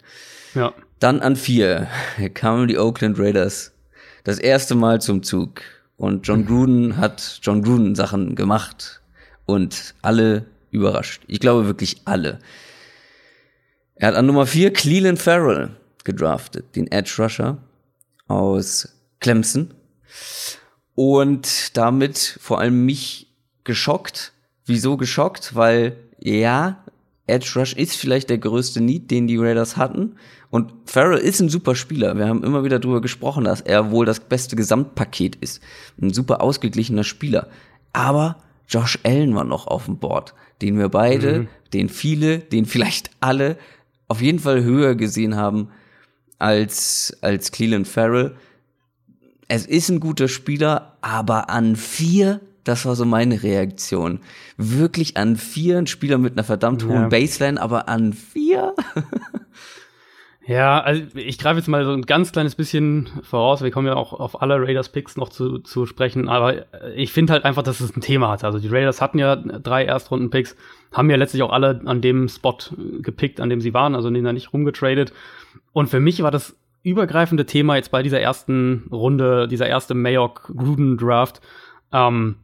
Ja. 0.54 0.72
Dann 0.98 1.20
an 1.20 1.36
vier 1.36 1.88
kamen 2.34 2.68
die 2.68 2.78
Oakland 2.78 3.18
Raiders 3.18 3.72
das 4.24 4.38
erste 4.38 4.74
Mal 4.74 5.00
zum 5.00 5.22
Zug. 5.22 5.62
Und 5.96 6.26
John 6.26 6.46
Gruden 6.46 6.96
hat 6.98 7.38
John 7.42 7.62
Gruden 7.62 7.94
Sachen 7.94 8.34
gemacht 8.34 9.00
und 9.46 9.94
alle 10.02 10.44
überrascht. 10.70 11.22
Ich 11.26 11.40
glaube 11.40 11.66
wirklich 11.66 12.02
alle. 12.04 12.38
Er 13.94 14.08
hat 14.08 14.14
an 14.14 14.26
Nummer 14.26 14.46
vier 14.46 14.72
Cleveland 14.72 15.18
Farrell 15.18 15.70
gedraftet, 16.04 16.76
den 16.76 16.90
Edge 16.90 17.14
Rusher 17.18 17.58
aus 18.28 18.88
Clemson 19.20 19.72
und 20.96 21.76
damit 21.76 22.38
vor 22.40 22.58
allem 22.58 22.84
mich 22.84 23.28
geschockt. 23.62 24.32
Wieso 24.64 24.96
geschockt? 24.96 25.54
Weil 25.54 25.96
ja, 26.18 26.82
Edge 27.28 27.52
Rush 27.54 27.74
ist 27.74 27.96
vielleicht 27.96 28.30
der 28.30 28.38
größte 28.38 28.80
Need, 28.80 29.10
den 29.10 29.28
die 29.28 29.36
Raiders 29.36 29.76
hatten. 29.76 30.16
Und 30.50 30.72
Farrell 30.86 31.18
ist 31.18 31.40
ein 31.40 31.48
super 31.48 31.74
Spieler. 31.74 32.16
Wir 32.16 32.26
haben 32.26 32.42
immer 32.42 32.64
wieder 32.64 32.78
darüber 32.78 33.00
gesprochen, 33.00 33.44
dass 33.44 33.60
er 33.60 33.90
wohl 33.90 34.06
das 34.06 34.20
beste 34.20 34.56
Gesamtpaket 34.56 35.36
ist. 35.36 35.60
Ein 36.00 36.12
super 36.12 36.40
ausgeglichener 36.40 37.04
Spieler. 37.04 37.48
Aber 37.92 38.38
Josh 38.68 38.98
Allen 39.04 39.34
war 39.34 39.44
noch 39.44 39.66
auf 39.66 39.84
dem 39.84 39.98
Board, 39.98 40.34
den 40.62 40.78
wir 40.78 40.88
beide, 40.88 41.40
mhm. 41.40 41.48
den 41.72 41.88
viele, 41.88 42.38
den 42.38 42.64
vielleicht 42.64 43.10
alle 43.20 43.58
auf 44.08 44.22
jeden 44.22 44.38
Fall 44.38 44.64
höher 44.64 44.94
gesehen 44.94 45.36
haben 45.36 45.68
als, 46.38 47.16
als 47.20 47.52
Cleveland 47.52 47.86
Farrell 47.86 48.36
es 49.48 49.66
ist 49.66 49.88
ein 49.90 50.00
guter 50.00 50.28
Spieler, 50.28 50.96
aber 51.00 51.50
an 51.50 51.76
vier, 51.76 52.40
das 52.64 52.84
war 52.84 52.96
so 52.96 53.04
meine 53.04 53.42
Reaktion. 53.42 54.20
Wirklich 54.56 55.16
an 55.16 55.36
vier, 55.36 55.78
ein 55.78 55.86
Spieler 55.86 56.18
mit 56.18 56.32
einer 56.32 56.44
verdammt 56.44 56.84
hohen 56.84 57.02
ja. 57.02 57.08
Baseline, 57.08 57.60
aber 57.60 57.88
an 57.88 58.12
vier? 58.12 58.74
Ja, 60.48 60.78
also 60.78 61.02
ich 61.16 61.38
greife 61.38 61.58
jetzt 61.58 61.66
mal 61.66 61.84
so 61.84 61.90
ein 61.90 62.02
ganz 62.02 62.30
kleines 62.30 62.54
bisschen 62.54 63.10
voraus. 63.22 63.62
Wir 63.62 63.72
kommen 63.72 63.88
ja 63.88 63.94
auch 63.94 64.12
auf 64.12 64.42
alle 64.42 64.60
Raiders-Picks 64.60 65.16
noch 65.16 65.28
zu, 65.28 65.58
zu 65.58 65.86
sprechen, 65.86 66.28
aber 66.28 66.66
ich 66.94 67.12
finde 67.12 67.32
halt 67.32 67.44
einfach, 67.44 67.64
dass 67.64 67.80
es 67.80 67.96
ein 67.96 68.00
Thema 68.00 68.30
hat. 68.30 68.44
Also 68.44 68.60
die 68.60 68.68
Raiders 68.68 69.00
hatten 69.00 69.18
ja 69.18 69.34
drei 69.34 69.84
Erstrunden-Picks, 69.84 70.54
haben 70.92 71.10
ja 71.10 71.16
letztlich 71.16 71.42
auch 71.42 71.50
alle 71.50 71.80
an 71.84 72.00
dem 72.00 72.28
Spot 72.28 72.56
gepickt, 73.00 73.40
an 73.40 73.50
dem 73.50 73.60
sie 73.60 73.74
waren, 73.74 73.96
also 73.96 74.08
den 74.08 74.22
da 74.22 74.32
nicht 74.32 74.52
rumgetradet. 74.52 75.12
Und 75.72 75.88
für 75.88 75.98
mich 75.98 76.22
war 76.22 76.30
das 76.30 76.56
übergreifende 76.86 77.46
Thema 77.46 77.74
jetzt 77.74 77.90
bei 77.90 78.04
dieser 78.04 78.20
ersten 78.20 78.86
Runde, 78.92 79.48
dieser 79.48 79.66
erste 79.66 79.94
Mayock-Gruden-Draft, 79.94 81.40
ähm, 81.92 82.36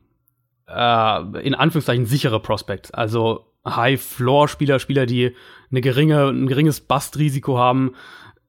äh, 0.66 1.46
in 1.46 1.54
Anführungszeichen 1.54 2.06
sichere 2.06 2.40
Prospects. 2.40 2.90
Also 2.90 3.46
High-Floor-Spieler, 3.64 4.80
Spieler, 4.80 5.06
die 5.06 5.36
eine 5.70 5.80
geringe, 5.80 6.26
ein 6.26 6.48
geringes 6.48 6.80
Bust-Risiko 6.80 7.56
haben. 7.56 7.94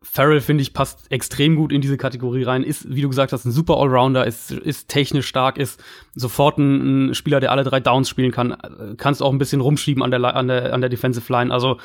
Farrell, 0.02 0.42
finde 0.42 0.64
ich, 0.64 0.74
passt 0.74 1.12
extrem 1.12 1.56
gut 1.56 1.72
in 1.72 1.82
diese 1.82 1.98
Kategorie 1.98 2.42
rein. 2.42 2.64
Ist, 2.64 2.94
wie 2.94 3.02
du 3.02 3.10
gesagt 3.10 3.32
hast, 3.32 3.46
ein 3.46 3.52
super 3.52 3.78
Allrounder, 3.78 4.26
ist, 4.26 4.52
ist 4.52 4.90
technisch 4.90 5.28
stark, 5.28 5.60
ist 5.60 5.82
sofort 6.16 6.58
ein, 6.58 7.10
ein 7.10 7.14
Spieler, 7.14 7.40
der 7.40 7.52
alle 7.52 7.64
drei 7.64 7.80
Downs 7.80 8.10
spielen 8.10 8.32
kann. 8.32 8.58
Kannst 8.98 9.22
auch 9.22 9.32
ein 9.32 9.38
bisschen 9.38 9.62
rumschieben 9.62 10.02
an 10.02 10.10
der, 10.10 10.36
an 10.36 10.48
der, 10.48 10.74
an 10.74 10.82
der 10.82 10.90
Defensive 10.90 11.32
Line. 11.32 11.54
Also 11.54 11.78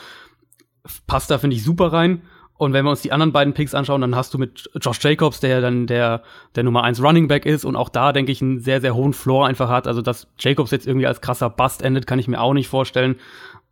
passt 1.06 1.30
da, 1.30 1.36
finde 1.36 1.56
ich, 1.56 1.62
super 1.62 1.92
rein. 1.92 2.22
Und 2.58 2.72
wenn 2.72 2.84
wir 2.84 2.90
uns 2.90 3.02
die 3.02 3.12
anderen 3.12 3.32
beiden 3.32 3.54
Picks 3.54 3.72
anschauen, 3.72 4.00
dann 4.00 4.16
hast 4.16 4.34
du 4.34 4.38
mit 4.38 4.68
Josh 4.80 5.02
Jacobs, 5.02 5.38
der 5.38 5.60
dann 5.60 5.86
der, 5.86 6.22
der 6.56 6.64
Nummer 6.64 6.82
eins 6.82 7.00
Running 7.00 7.28
Back 7.28 7.46
ist 7.46 7.64
und 7.64 7.76
auch 7.76 7.88
da, 7.88 8.12
denke 8.12 8.32
ich, 8.32 8.42
einen 8.42 8.58
sehr, 8.58 8.80
sehr 8.80 8.96
hohen 8.96 9.12
Floor 9.12 9.46
einfach 9.46 9.68
hat. 9.68 9.86
Also, 9.86 10.02
dass 10.02 10.26
Jacobs 10.38 10.72
jetzt 10.72 10.86
irgendwie 10.86 11.06
als 11.06 11.20
krasser 11.20 11.50
Bust 11.50 11.82
endet, 11.82 12.08
kann 12.08 12.18
ich 12.18 12.26
mir 12.26 12.40
auch 12.40 12.54
nicht 12.54 12.68
vorstellen. 12.68 13.14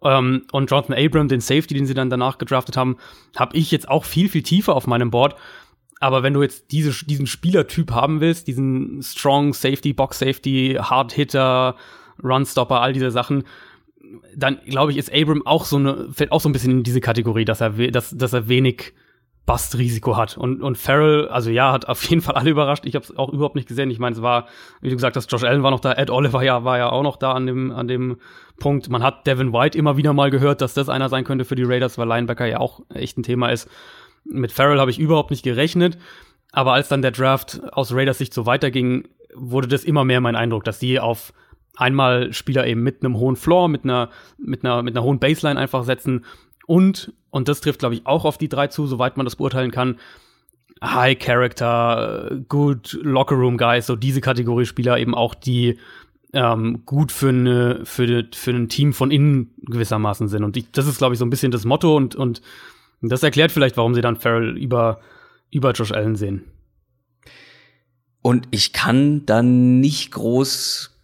Ähm, 0.02 0.42
und 0.52 0.70
Jonathan 0.70 0.96
Abram, 0.96 1.26
den 1.26 1.40
Safety, 1.40 1.74
den 1.74 1.86
sie 1.86 1.94
dann 1.94 2.10
danach 2.10 2.38
gedraftet 2.38 2.76
haben, 2.76 2.96
habe 3.36 3.56
ich 3.56 3.72
jetzt 3.72 3.88
auch 3.88 4.04
viel, 4.04 4.28
viel 4.28 4.42
tiefer 4.42 4.76
auf 4.76 4.86
meinem 4.86 5.10
Board. 5.10 5.34
Aber 5.98 6.22
wenn 6.22 6.34
du 6.34 6.42
jetzt 6.42 6.70
diese, 6.70 6.92
diesen 7.06 7.26
Spielertyp 7.26 7.90
haben 7.90 8.20
willst, 8.20 8.46
diesen 8.46 9.02
Strong 9.02 9.52
Safety, 9.52 9.94
Box 9.94 10.20
Safety, 10.20 10.78
Hard 10.80 11.12
Hitter, 11.12 11.74
Runstopper, 12.22 12.80
all 12.80 12.92
diese 12.92 13.10
Sachen, 13.10 13.44
dann 14.34 14.58
glaube 14.66 14.92
ich, 14.92 14.98
ist 14.98 15.12
Abram 15.12 15.46
auch 15.46 15.64
so 15.64 15.76
eine, 15.76 16.08
fällt 16.12 16.32
auch 16.32 16.40
so 16.40 16.48
ein 16.48 16.52
bisschen 16.52 16.72
in 16.72 16.82
diese 16.82 17.00
Kategorie, 17.00 17.44
dass 17.44 17.60
er, 17.60 17.70
dass, 17.90 18.16
dass 18.16 18.32
er 18.32 18.48
wenig 18.48 18.94
Bust-Risiko 19.46 20.16
hat. 20.16 20.36
Und, 20.36 20.60
und 20.60 20.76
Farrell, 20.76 21.28
also 21.28 21.50
ja, 21.50 21.72
hat 21.72 21.88
auf 21.88 22.02
jeden 22.10 22.20
Fall 22.20 22.34
alle 22.34 22.50
überrascht. 22.50 22.84
Ich 22.84 22.96
habe 22.96 23.04
es 23.04 23.16
auch 23.16 23.32
überhaupt 23.32 23.54
nicht 23.54 23.68
gesehen. 23.68 23.90
Ich 23.90 24.00
meine, 24.00 24.16
es 24.16 24.22
war, 24.22 24.48
wie 24.80 24.90
du 24.90 24.96
gesagt 24.96 25.16
hast, 25.16 25.30
Josh 25.30 25.44
Allen 25.44 25.62
war 25.62 25.70
noch 25.70 25.80
da, 25.80 25.92
Ed 25.92 26.10
Oliver 26.10 26.42
ja, 26.42 26.64
war 26.64 26.78
ja 26.78 26.90
auch 26.90 27.04
noch 27.04 27.16
da 27.16 27.32
an 27.32 27.46
dem, 27.46 27.70
an 27.70 27.86
dem 27.86 28.18
Punkt. 28.58 28.90
Man 28.90 29.04
hat 29.04 29.26
Devin 29.26 29.52
White 29.52 29.78
immer 29.78 29.96
wieder 29.96 30.12
mal 30.12 30.30
gehört, 30.30 30.60
dass 30.60 30.74
das 30.74 30.88
einer 30.88 31.08
sein 31.08 31.24
könnte 31.24 31.44
für 31.44 31.54
die 31.54 31.62
Raiders, 31.62 31.96
weil 31.96 32.08
Linebacker 32.08 32.46
ja 32.46 32.58
auch 32.58 32.80
echt 32.92 33.16
ein 33.18 33.22
Thema 33.22 33.50
ist. 33.50 33.70
Mit 34.24 34.50
Farrell 34.50 34.80
habe 34.80 34.90
ich 34.90 34.98
überhaupt 34.98 35.30
nicht 35.30 35.44
gerechnet. 35.44 35.96
Aber 36.50 36.72
als 36.72 36.88
dann 36.88 37.02
der 37.02 37.12
Draft 37.12 37.60
aus 37.72 37.94
Raiders 37.94 38.18
Sicht 38.18 38.34
so 38.34 38.46
weiterging, 38.46 39.08
wurde 39.34 39.68
das 39.68 39.84
immer 39.84 40.04
mehr 40.04 40.20
mein 40.20 40.36
Eindruck, 40.36 40.64
dass 40.64 40.78
die 40.78 40.98
auf 40.98 41.32
einmal 41.76 42.32
Spieler 42.32 42.66
eben 42.66 42.82
mit 42.82 43.02
einem 43.02 43.16
hohen 43.16 43.36
Floor, 43.36 43.68
mit 43.68 43.84
einer, 43.84 44.10
mit 44.38 44.64
einer, 44.64 44.82
mit 44.82 44.96
einer 44.96 45.04
hohen 45.04 45.18
Baseline 45.18 45.60
einfach 45.60 45.84
setzen 45.84 46.24
und, 46.66 47.12
und 47.30 47.48
das 47.48 47.60
trifft, 47.60 47.78
glaube 47.78 47.94
ich, 47.94 48.06
auch 48.06 48.24
auf 48.24 48.38
die 48.38 48.48
drei 48.48 48.66
zu, 48.66 48.86
soweit 48.86 49.16
man 49.16 49.24
das 49.24 49.36
beurteilen 49.36 49.70
kann, 49.70 49.98
High 50.82 51.18
Character, 51.18 52.38
Good 52.48 52.98
Locker 53.02 53.36
Room 53.36 53.56
Guys, 53.56 53.86
so 53.86 53.96
diese 53.96 54.20
Kategorie 54.20 54.66
Spieler 54.66 54.98
eben 54.98 55.14
auch, 55.14 55.34
die 55.34 55.78
ähm, 56.32 56.82
gut 56.84 57.12
für, 57.12 57.30
eine, 57.30 57.80
für, 57.84 58.26
für 58.34 58.50
ein 58.50 58.68
Team 58.68 58.92
von 58.92 59.10
innen 59.10 59.54
gewissermaßen 59.58 60.28
sind. 60.28 60.44
Und 60.44 60.56
ich, 60.56 60.70
das 60.72 60.86
ist, 60.86 60.98
glaube 60.98 61.14
ich, 61.14 61.18
so 61.18 61.24
ein 61.24 61.30
bisschen 61.30 61.52
das 61.52 61.64
Motto 61.64 61.96
und, 61.96 62.14
und 62.14 62.42
das 63.00 63.22
erklärt 63.22 63.52
vielleicht, 63.52 63.76
warum 63.76 63.94
sie 63.94 64.00
dann 64.00 64.16
Farrell 64.16 64.58
über, 64.58 65.00
über 65.50 65.72
Josh 65.72 65.92
Allen 65.92 66.16
sehen. 66.16 66.44
Und 68.20 68.48
ich 68.50 68.72
kann 68.72 69.24
dann 69.24 69.80
nicht 69.80 70.10
groß 70.10 70.95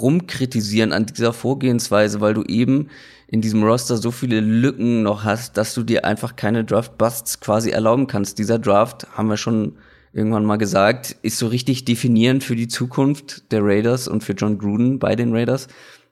rumkritisieren 0.00 0.92
an 0.92 1.06
dieser 1.06 1.32
Vorgehensweise, 1.32 2.20
weil 2.20 2.34
du 2.34 2.42
eben 2.42 2.88
in 3.28 3.40
diesem 3.40 3.62
Roster 3.64 3.96
so 3.96 4.10
viele 4.10 4.40
Lücken 4.40 5.02
noch 5.02 5.24
hast, 5.24 5.56
dass 5.56 5.74
du 5.74 5.82
dir 5.82 6.04
einfach 6.04 6.36
keine 6.36 6.64
Draft-Busts 6.64 7.40
quasi 7.40 7.70
erlauben 7.70 8.06
kannst. 8.06 8.38
Dieser 8.38 8.58
Draft, 8.58 9.06
haben 9.16 9.28
wir 9.28 9.36
schon 9.36 9.76
irgendwann 10.12 10.44
mal 10.44 10.56
gesagt, 10.56 11.16
ist 11.22 11.38
so 11.38 11.48
richtig 11.48 11.84
definierend 11.84 12.44
für 12.44 12.56
die 12.56 12.68
Zukunft 12.68 13.50
der 13.52 13.62
Raiders 13.62 14.08
und 14.08 14.22
für 14.22 14.32
John 14.32 14.58
Gruden 14.58 14.98
bei 14.98 15.16
den 15.16 15.34
Raiders. 15.34 15.68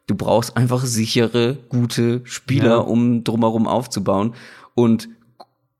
Du 0.07 0.15
brauchst 0.15 0.57
einfach 0.57 0.85
sichere, 0.85 1.57
gute 1.69 2.21
Spieler, 2.25 2.69
ja. 2.69 2.77
um 2.79 3.25
drumherum 3.25 3.67
aufzubauen. 3.67 4.35
Und 4.75 5.09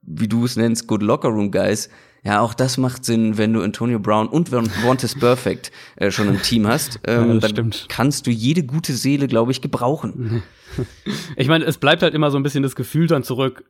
wie 0.03 0.29
du 0.29 0.45
es 0.45 0.57
nennst, 0.57 0.87
Good 0.87 1.03
Locker 1.03 1.29
Room 1.29 1.51
Guys, 1.51 1.91
ja, 2.25 2.41
auch 2.41 2.55
das 2.55 2.79
macht 2.79 3.05
Sinn, 3.05 3.37
wenn 3.37 3.53
du 3.53 3.63
Antonio 3.63 3.99
Brown 3.99 4.29
und 4.29 4.51
Want 4.51 5.05
is 5.05 5.19
Perfect 5.19 5.71
äh, 5.97 6.11
schon 6.11 6.29
im 6.29 6.43
Team 6.43 6.67
hast. 6.67 7.01
Ähm, 7.07 7.35
ja, 7.35 7.39
dann 7.39 7.51
stimmt. 7.51 7.87
kannst 7.91 8.27
du 8.27 8.31
jede 8.31 8.65
gute 8.65 8.95
Seele, 8.95 9.29
glaube 9.29 9.53
ich, 9.53 9.61
gebrauchen. 9.61 10.43
Ich 11.37 11.47
meine, 11.47 11.65
es 11.67 11.79
bleibt 11.79 12.03
halt 12.03 12.15
immer 12.15 12.33
so 12.33 12.37
ein 12.37 12.43
bisschen 12.43 12.65
das 12.65 12.75
Gefühl 12.75 13.07
dann 13.07 13.23
zurück, 13.23 13.63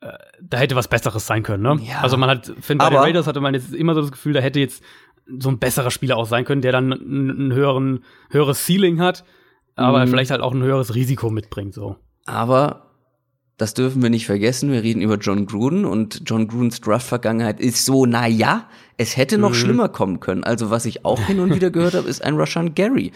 äh, 0.00 0.12
da 0.40 0.58
hätte 0.58 0.76
was 0.76 0.86
Besseres 0.86 1.26
sein 1.26 1.42
können. 1.42 1.64
Ne? 1.64 1.84
Ja. 1.84 2.02
Also 2.02 2.16
man 2.16 2.30
hat, 2.30 2.52
finde 2.60 2.84
bei 2.84 2.90
den 2.90 2.98
Raiders 3.00 3.26
hatte 3.26 3.40
man 3.40 3.52
jetzt 3.52 3.74
immer 3.74 3.94
so 3.94 4.00
das 4.00 4.12
Gefühl, 4.12 4.32
da 4.32 4.38
hätte 4.38 4.60
jetzt 4.60 4.80
so 5.40 5.48
ein 5.48 5.58
besserer 5.58 5.90
Spieler 5.90 6.16
auch 6.16 6.26
sein 6.26 6.44
können, 6.44 6.62
der 6.62 6.70
dann 6.70 6.92
ein 6.92 7.52
höheren, 7.52 8.04
höheres 8.30 8.64
Ceiling 8.64 9.00
hat, 9.00 9.24
aber 9.74 10.04
mhm. 10.04 10.10
vielleicht 10.10 10.30
halt 10.30 10.40
auch 10.40 10.52
ein 10.52 10.62
höheres 10.62 10.94
Risiko 10.94 11.30
mitbringt. 11.30 11.74
So. 11.74 11.96
Aber 12.26 12.91
das 13.62 13.74
dürfen 13.74 14.02
wir 14.02 14.10
nicht 14.10 14.26
vergessen. 14.26 14.72
Wir 14.72 14.82
reden 14.82 15.00
über 15.02 15.18
John 15.18 15.46
Gruden 15.46 15.84
und 15.84 16.22
John 16.26 16.48
Grudens 16.48 16.80
Draft-Vergangenheit 16.80 17.60
ist 17.60 17.84
so, 17.84 18.06
na 18.06 18.26
ja, 18.26 18.68
es 18.96 19.16
hätte 19.16 19.38
noch 19.38 19.50
mhm. 19.50 19.54
schlimmer 19.54 19.88
kommen 19.88 20.18
können. 20.18 20.42
Also 20.42 20.70
was 20.70 20.84
ich 20.84 21.04
auch 21.04 21.20
hin 21.20 21.38
und 21.38 21.54
wieder 21.54 21.70
gehört 21.70 21.94
habe, 21.94 22.08
ist 22.08 22.24
ein 22.24 22.34
Rushan 22.34 22.74
Gary 22.74 23.12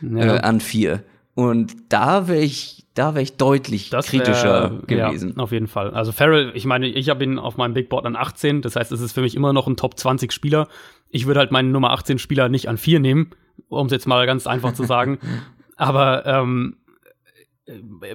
ja. 0.00 0.36
äh, 0.36 0.40
an 0.40 0.60
vier. 0.60 1.02
Und 1.34 1.74
da 1.90 2.28
wäre 2.28 2.40
ich, 2.40 2.86
da 2.94 3.12
wäre 3.12 3.22
ich 3.22 3.36
deutlich 3.36 3.90
das 3.90 4.06
kritischer 4.06 4.80
wär, 4.88 5.08
gewesen. 5.08 5.34
Ja, 5.36 5.42
auf 5.42 5.52
jeden 5.52 5.68
Fall. 5.68 5.90
Also 5.90 6.12
Farrell, 6.12 6.52
ich 6.54 6.64
meine, 6.64 6.86
ich 6.86 7.10
habe 7.10 7.22
ihn 7.22 7.38
auf 7.38 7.58
meinem 7.58 7.74
Big 7.74 7.90
Board 7.90 8.06
an 8.06 8.16
18, 8.16 8.62
das 8.62 8.76
heißt, 8.76 8.92
es 8.92 9.02
ist 9.02 9.12
für 9.12 9.20
mich 9.20 9.34
immer 9.34 9.52
noch 9.52 9.66
ein 9.66 9.76
Top 9.76 9.98
20 9.98 10.32
Spieler. 10.32 10.66
Ich 11.10 11.26
würde 11.26 11.40
halt 11.40 11.50
meinen 11.50 11.72
Nummer 11.72 11.90
18 11.90 12.18
Spieler 12.18 12.48
nicht 12.48 12.70
an 12.70 12.78
4 12.78 13.00
nehmen, 13.00 13.32
um 13.68 13.84
es 13.84 13.92
jetzt 13.92 14.06
mal 14.06 14.24
ganz 14.24 14.46
einfach 14.46 14.72
zu 14.72 14.84
sagen. 14.84 15.18
Aber 15.76 16.24
ähm, 16.24 16.76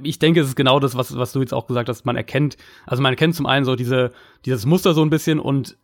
ich 0.03 0.19
denke, 0.19 0.41
es 0.41 0.47
ist 0.47 0.55
genau 0.55 0.79
das, 0.79 0.95
was, 0.95 1.15
was 1.17 1.31
du 1.31 1.39
jetzt 1.39 1.53
auch 1.53 1.67
gesagt 1.67 1.89
hast, 1.89 2.05
man 2.05 2.15
erkennt, 2.15 2.57
also 2.85 3.01
man 3.01 3.13
erkennt 3.13 3.35
zum 3.35 3.45
einen 3.45 3.65
so 3.65 3.75
diese, 3.75 4.11
dieses 4.45 4.65
Muster 4.65 4.93
so 4.93 5.01
ein 5.03 5.09
bisschen 5.09 5.39
und 5.39 5.77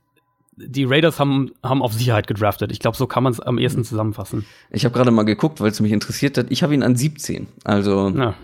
die 0.58 0.84
Raiders 0.84 1.20
haben, 1.20 1.52
haben 1.64 1.82
auf 1.82 1.94
Sicherheit 1.94 2.28
gedraftet. 2.28 2.72
Ich 2.72 2.80
glaube, 2.80 2.98
so 2.98 3.08
kann 3.08 3.24
man 3.24 3.34
es 3.34 3.40
am 3.40 3.58
ehesten 3.58 3.84
zusammenfassen. 3.84 4.46
Ich 4.70 4.86
habe 4.86 4.94
gerade 4.94 5.12
mal 5.12 5.24
geguckt, 5.24 5.62
weil 5.62 5.72
es 5.72 5.80
mich 5.80 5.92
interessiert 5.92 6.38
hat. 6.38 6.48
Ich 6.50 6.64
habe 6.64 6.74
ihn 6.74 6.84
an 6.84 6.96
17, 6.96 7.48
also, 7.64 8.10
ja, 8.10 8.36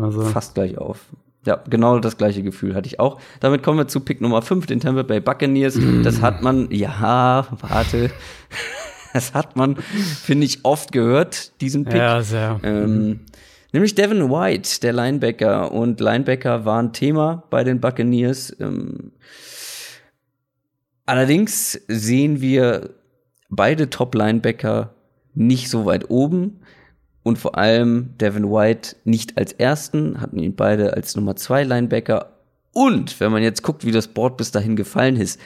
also 0.00 0.22
fast 0.22 0.54
gleich 0.54 0.78
auf. 0.78 1.06
Ja, 1.46 1.62
genau 1.68 1.98
das 1.98 2.16
gleiche 2.16 2.42
Gefühl 2.42 2.74
hatte 2.74 2.86
ich 2.86 3.00
auch. 3.00 3.20
Damit 3.40 3.62
kommen 3.62 3.78
wir 3.78 3.86
zu 3.86 4.00
Pick 4.00 4.20
Nummer 4.20 4.40
5, 4.40 4.66
den 4.66 4.80
Tampa 4.80 5.02
Bay 5.02 5.20
Buccaneers. 5.20 5.78
Das 6.02 6.22
hat 6.22 6.42
man, 6.42 6.70
ja, 6.70 7.46
warte. 7.60 8.10
Das 9.12 9.32
hat 9.32 9.54
man, 9.54 9.76
finde 9.76 10.44
ich, 10.44 10.64
oft 10.64 10.90
gehört, 10.90 11.60
diesen 11.60 11.84
Pick. 11.84 11.94
Ja, 11.94 12.20
sehr. 12.22 12.58
Ähm, 12.64 13.20
nämlich 13.74 13.94
Devin 13.94 14.30
White, 14.30 14.80
der 14.80 14.94
Linebacker. 14.94 15.70
Und 15.70 16.00
Linebacker 16.00 16.64
waren 16.64 16.94
Thema 16.94 17.44
bei 17.50 17.62
den 17.62 17.80
Buccaneers. 17.80 18.56
Ähm, 18.58 19.12
Allerdings 21.06 21.80
sehen 21.86 22.40
wir 22.40 22.90
beide 23.50 23.90
Top-Linebacker 23.90 24.94
nicht 25.34 25.68
so 25.68 25.84
weit 25.84 26.08
oben 26.08 26.60
und 27.22 27.38
vor 27.38 27.58
allem 27.58 28.16
Devin 28.18 28.50
White 28.50 28.96
nicht 29.04 29.36
als 29.36 29.52
ersten, 29.52 30.20
hatten 30.20 30.38
ihn 30.38 30.54
beide 30.54 30.94
als 30.94 31.14
Nummer 31.14 31.36
zwei 31.36 31.62
Linebacker. 31.62 32.38
Und 32.72 33.20
wenn 33.20 33.32
man 33.32 33.42
jetzt 33.42 33.62
guckt, 33.62 33.84
wie 33.84 33.92
das 33.92 34.08
Board 34.08 34.36
bis 34.38 34.50
dahin 34.50 34.76
gefallen 34.76 35.16
ist, 35.16 35.38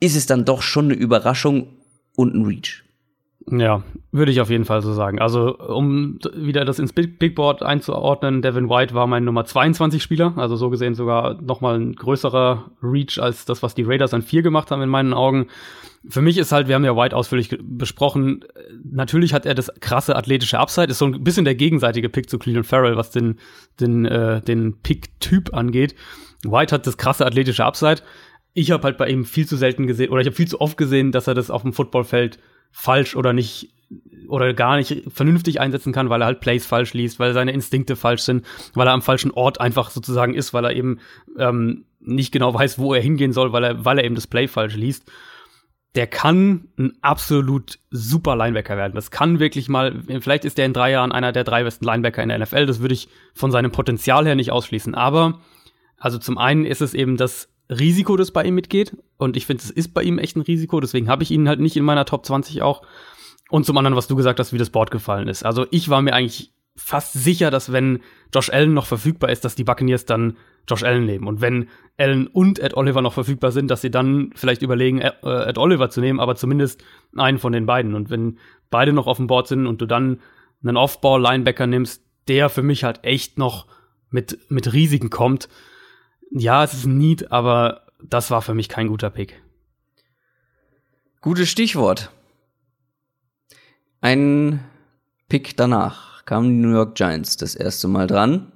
ist 0.00 0.16
es 0.16 0.26
dann 0.26 0.44
doch 0.44 0.62
schon 0.62 0.86
eine 0.86 0.94
Überraschung 0.94 1.68
und 2.16 2.34
ein 2.34 2.44
Reach. 2.44 2.82
Ja, 3.52 3.82
würde 4.12 4.30
ich 4.30 4.40
auf 4.40 4.48
jeden 4.48 4.64
Fall 4.64 4.80
so 4.80 4.92
sagen. 4.92 5.18
Also, 5.18 5.58
um 5.58 6.18
wieder 6.34 6.64
das 6.64 6.78
ins 6.78 6.92
Big 6.92 7.34
Board 7.34 7.62
einzuordnen, 7.62 8.42
Devin 8.42 8.68
White 8.68 8.94
war 8.94 9.08
mein 9.08 9.24
Nummer 9.24 9.44
22 9.44 10.02
Spieler, 10.02 10.34
also 10.36 10.54
so 10.54 10.70
gesehen 10.70 10.94
sogar 10.94 11.40
nochmal 11.42 11.78
ein 11.78 11.94
größerer 11.94 12.70
Reach 12.80 13.18
als 13.20 13.46
das, 13.46 13.62
was 13.62 13.74
die 13.74 13.82
Raiders 13.82 14.14
an 14.14 14.22
vier 14.22 14.42
gemacht 14.42 14.70
haben 14.70 14.82
in 14.82 14.88
meinen 14.88 15.12
Augen. 15.12 15.48
Für 16.08 16.22
mich 16.22 16.38
ist 16.38 16.52
halt, 16.52 16.68
wir 16.68 16.76
haben 16.76 16.84
ja 16.84 16.96
White 16.96 17.16
ausführlich 17.16 17.58
besprochen, 17.60 18.44
natürlich 18.84 19.34
hat 19.34 19.46
er 19.46 19.54
das 19.54 19.72
krasse 19.80 20.14
athletische 20.14 20.58
Upside, 20.58 20.86
ist 20.88 20.98
so 20.98 21.06
ein 21.06 21.24
bisschen 21.24 21.44
der 21.44 21.56
gegenseitige 21.56 22.08
Pick 22.08 22.30
zu 22.30 22.38
Cleveland 22.38 22.66
Farrell, 22.66 22.96
was 22.96 23.10
den, 23.10 23.38
den, 23.80 24.04
äh, 24.06 24.40
den 24.42 24.80
Pick-Typ 24.80 25.52
angeht. 25.54 25.96
White 26.44 26.74
hat 26.74 26.86
das 26.86 26.96
krasse 26.96 27.26
athletische 27.26 27.64
Upside. 27.64 28.02
Ich 28.54 28.70
habe 28.70 28.84
halt 28.84 28.96
bei 28.96 29.08
ihm 29.08 29.24
viel 29.24 29.46
zu 29.46 29.56
selten 29.56 29.88
gesehen, 29.88 30.10
oder 30.10 30.20
ich 30.20 30.26
habe 30.26 30.36
viel 30.36 30.48
zu 30.48 30.60
oft 30.60 30.76
gesehen, 30.76 31.10
dass 31.10 31.26
er 31.26 31.34
das 31.34 31.50
auf 31.50 31.62
dem 31.62 31.72
Footballfeld 31.72 32.38
falsch 32.70 33.16
oder 33.16 33.32
nicht 33.32 33.72
oder 34.28 34.54
gar 34.54 34.76
nicht 34.76 35.02
vernünftig 35.12 35.60
einsetzen 35.60 35.92
kann, 35.92 36.08
weil 36.08 36.22
er 36.22 36.26
halt 36.26 36.40
Plays 36.40 36.64
falsch 36.64 36.94
liest, 36.94 37.18
weil 37.18 37.32
seine 37.34 37.52
Instinkte 37.52 37.96
falsch 37.96 38.22
sind, 38.22 38.46
weil 38.74 38.86
er 38.86 38.92
am 38.92 39.02
falschen 39.02 39.32
Ort 39.32 39.60
einfach 39.60 39.90
sozusagen 39.90 40.34
ist, 40.34 40.54
weil 40.54 40.64
er 40.64 40.76
eben 40.76 41.00
ähm, 41.36 41.84
nicht 42.00 42.32
genau 42.32 42.54
weiß, 42.54 42.78
wo 42.78 42.94
er 42.94 43.02
hingehen 43.02 43.32
soll, 43.32 43.52
weil 43.52 43.64
er, 43.64 43.84
weil 43.84 43.98
er 43.98 44.04
eben 44.04 44.14
das 44.14 44.28
Play 44.28 44.46
falsch 44.46 44.76
liest. 44.76 45.10
Der 45.96 46.06
kann 46.06 46.68
ein 46.78 46.92
absolut 47.02 47.80
super 47.90 48.36
Linebacker 48.36 48.76
werden. 48.76 48.94
Das 48.94 49.10
kann 49.10 49.40
wirklich 49.40 49.68
mal, 49.68 50.00
vielleicht 50.20 50.44
ist 50.44 50.56
er 50.60 50.66
in 50.66 50.72
drei 50.72 50.92
Jahren 50.92 51.10
einer 51.10 51.32
der 51.32 51.42
drei 51.42 51.64
besten 51.64 51.84
Linebacker 51.84 52.22
in 52.22 52.28
der 52.28 52.38
NFL. 52.38 52.66
Das 52.66 52.80
würde 52.80 52.94
ich 52.94 53.08
von 53.34 53.50
seinem 53.50 53.72
Potenzial 53.72 54.24
her 54.24 54.36
nicht 54.36 54.52
ausschließen. 54.52 54.94
Aber, 54.94 55.40
also 55.96 56.18
zum 56.18 56.38
einen 56.38 56.64
ist 56.64 56.80
es 56.80 56.94
eben 56.94 57.16
das 57.16 57.48
Risiko, 57.70 58.16
das 58.16 58.32
bei 58.32 58.44
ihm 58.44 58.54
mitgeht. 58.54 58.96
Und 59.16 59.36
ich 59.36 59.46
finde, 59.46 59.62
es 59.62 59.70
ist 59.70 59.94
bei 59.94 60.02
ihm 60.02 60.18
echt 60.18 60.36
ein 60.36 60.42
Risiko. 60.42 60.80
Deswegen 60.80 61.08
habe 61.08 61.22
ich 61.22 61.30
ihn 61.30 61.48
halt 61.48 61.60
nicht 61.60 61.76
in 61.76 61.84
meiner 61.84 62.04
Top 62.04 62.26
20 62.26 62.62
auch. 62.62 62.82
Und 63.48 63.64
zum 63.64 63.76
anderen, 63.78 63.96
was 63.96 64.08
du 64.08 64.16
gesagt 64.16 64.38
hast, 64.38 64.52
wie 64.52 64.58
das 64.58 64.70
Board 64.70 64.90
gefallen 64.90 65.28
ist. 65.28 65.44
Also 65.44 65.66
ich 65.70 65.88
war 65.88 66.02
mir 66.02 66.14
eigentlich 66.14 66.52
fast 66.76 67.12
sicher, 67.12 67.50
dass 67.50 67.72
wenn 67.72 68.00
Josh 68.34 68.50
Allen 68.50 68.74
noch 68.74 68.86
verfügbar 68.86 69.30
ist, 69.30 69.44
dass 69.44 69.54
die 69.54 69.64
Buccaneers 69.64 70.06
dann 70.06 70.36
Josh 70.68 70.82
Allen 70.82 71.04
nehmen. 71.04 71.26
Und 71.26 71.40
wenn 71.40 71.68
Allen 71.98 72.26
und 72.26 72.58
Ed 72.58 72.74
Oliver 72.74 73.02
noch 73.02 73.12
verfügbar 73.12 73.52
sind, 73.52 73.70
dass 73.70 73.80
sie 73.80 73.90
dann 73.90 74.30
vielleicht 74.34 74.62
überlegen, 74.62 75.00
äh, 75.00 75.12
Ed 75.22 75.58
Oliver 75.58 75.90
zu 75.90 76.00
nehmen, 76.00 76.20
aber 76.20 76.36
zumindest 76.36 76.82
einen 77.16 77.38
von 77.38 77.52
den 77.52 77.66
beiden. 77.66 77.94
Und 77.94 78.10
wenn 78.10 78.38
beide 78.70 78.92
noch 78.92 79.06
auf 79.06 79.16
dem 79.16 79.26
Board 79.26 79.48
sind 79.48 79.66
und 79.66 79.80
du 79.80 79.86
dann 79.86 80.20
einen 80.62 80.76
Off-Ball-Linebacker 80.76 81.66
nimmst, 81.66 82.04
der 82.28 82.48
für 82.48 82.62
mich 82.62 82.84
halt 82.84 83.04
echt 83.04 83.38
noch 83.38 83.66
mit, 84.10 84.38
mit 84.48 84.72
Risiken 84.72 85.10
kommt, 85.10 85.48
ja, 86.30 86.64
es 86.64 86.72
ist 86.74 86.86
ein 86.86 86.98
Need, 86.98 87.32
aber 87.32 87.86
das 88.02 88.30
war 88.30 88.42
für 88.42 88.54
mich 88.54 88.68
kein 88.68 88.88
guter 88.88 89.10
Pick. 89.10 89.42
Gutes 91.20 91.50
Stichwort. 91.50 92.10
Ein 94.00 94.64
Pick 95.28 95.56
danach 95.56 96.24
kamen 96.24 96.48
die 96.48 96.66
New 96.66 96.74
York 96.74 96.94
Giants 96.94 97.36
das 97.36 97.54
erste 97.54 97.88
Mal 97.88 98.06
dran 98.06 98.52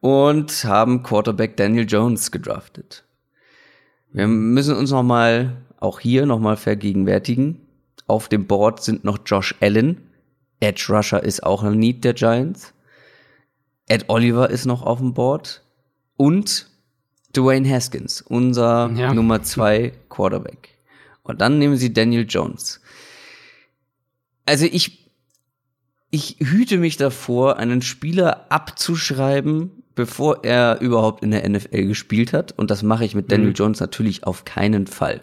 und 0.00 0.64
haben 0.64 1.02
Quarterback 1.02 1.56
Daniel 1.56 1.86
Jones 1.88 2.30
gedraftet. 2.30 3.04
Wir 4.12 4.28
müssen 4.28 4.76
uns 4.76 4.90
noch 4.92 5.02
mal 5.02 5.56
auch 5.78 6.00
hier 6.00 6.26
noch 6.26 6.38
mal 6.38 6.56
vergegenwärtigen. 6.56 7.60
Auf 8.06 8.28
dem 8.28 8.46
Board 8.46 8.82
sind 8.82 9.04
noch 9.04 9.18
Josh 9.26 9.54
Allen. 9.60 10.10
Edge 10.60 10.86
Rusher 10.88 11.22
ist 11.22 11.42
auch 11.42 11.62
ein 11.64 11.78
Need 11.78 12.04
der 12.04 12.14
Giants. 12.14 12.72
Ed 13.88 14.04
Oliver 14.08 14.48
ist 14.48 14.64
noch 14.64 14.82
auf 14.82 14.98
dem 14.98 15.12
Board 15.12 15.65
und 16.16 16.68
Dwayne 17.36 17.68
Haskins, 17.68 18.22
unser 18.22 18.90
ja. 18.94 19.12
Nummer 19.12 19.42
zwei 19.42 19.92
Quarterback. 20.08 20.70
Und 21.22 21.40
dann 21.40 21.58
nehmen 21.58 21.76
sie 21.76 21.92
Daniel 21.92 22.24
Jones. 22.28 22.80
Also 24.46 24.64
ich, 24.64 25.10
ich 26.10 26.36
hüte 26.38 26.78
mich 26.78 26.96
davor, 26.96 27.58
einen 27.58 27.82
Spieler 27.82 28.46
abzuschreiben, 28.50 29.82
bevor 29.94 30.44
er 30.44 30.80
überhaupt 30.80 31.22
in 31.22 31.32
der 31.32 31.48
NFL 31.48 31.86
gespielt 31.86 32.32
hat. 32.32 32.52
Und 32.52 32.70
das 32.70 32.82
mache 32.82 33.04
ich 33.04 33.14
mit 33.14 33.32
Daniel 33.32 33.50
mhm. 33.50 33.54
Jones 33.54 33.80
natürlich 33.80 34.24
auf 34.24 34.44
keinen 34.44 34.86
Fall. 34.86 35.22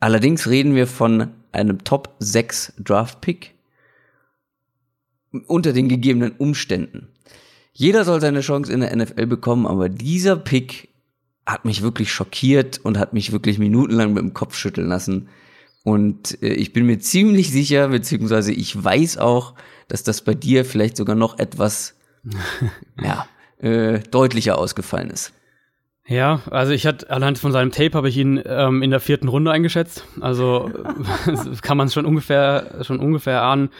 Allerdings 0.00 0.48
reden 0.48 0.74
wir 0.74 0.86
von 0.86 1.28
einem 1.52 1.84
Top 1.84 2.14
6 2.18 2.74
Draft 2.78 3.20
Pick 3.20 3.54
unter 5.46 5.72
den 5.72 5.88
gegebenen 5.88 6.32
Umständen. 6.32 7.08
Jeder 7.76 8.04
soll 8.04 8.20
seine 8.20 8.40
Chance 8.40 8.72
in 8.72 8.80
der 8.80 8.94
NFL 8.94 9.26
bekommen, 9.26 9.66
aber 9.66 9.88
dieser 9.88 10.36
Pick 10.36 10.88
hat 11.44 11.64
mich 11.64 11.82
wirklich 11.82 12.12
schockiert 12.12 12.80
und 12.82 12.98
hat 12.98 13.12
mich 13.12 13.32
wirklich 13.32 13.58
minutenlang 13.58 14.14
mit 14.14 14.22
dem 14.22 14.32
Kopf 14.32 14.54
schütteln 14.56 14.88
lassen. 14.88 15.28
Und 15.82 16.40
äh, 16.42 16.54
ich 16.54 16.72
bin 16.72 16.86
mir 16.86 17.00
ziemlich 17.00 17.50
sicher, 17.50 17.88
beziehungsweise 17.88 18.52
ich 18.52 18.82
weiß 18.82 19.18
auch, 19.18 19.54
dass 19.88 20.04
das 20.04 20.22
bei 20.22 20.34
dir 20.34 20.64
vielleicht 20.64 20.96
sogar 20.96 21.16
noch 21.16 21.38
etwas 21.38 21.96
ja, 23.02 23.26
äh, 23.58 23.98
deutlicher 24.10 24.56
ausgefallen 24.56 25.10
ist. 25.10 25.32
Ja, 26.06 26.42
also 26.50 26.72
ich 26.72 26.86
hatte 26.86 27.10
anhand 27.10 27.38
von 27.38 27.50
seinem 27.50 27.72
Tape 27.72 27.94
habe 27.94 28.08
ich 28.08 28.16
ihn 28.18 28.40
ähm, 28.44 28.82
in 28.82 28.90
der 28.90 29.00
vierten 29.00 29.26
Runde 29.26 29.50
eingeschätzt. 29.50 30.04
Also 30.20 30.70
kann 31.62 31.76
man 31.76 31.88
es 31.88 31.94
schon 31.94 32.06
ungefähr 32.06 32.78
schon 32.82 33.00
ungefähr 33.00 33.42
ahnen 33.42 33.70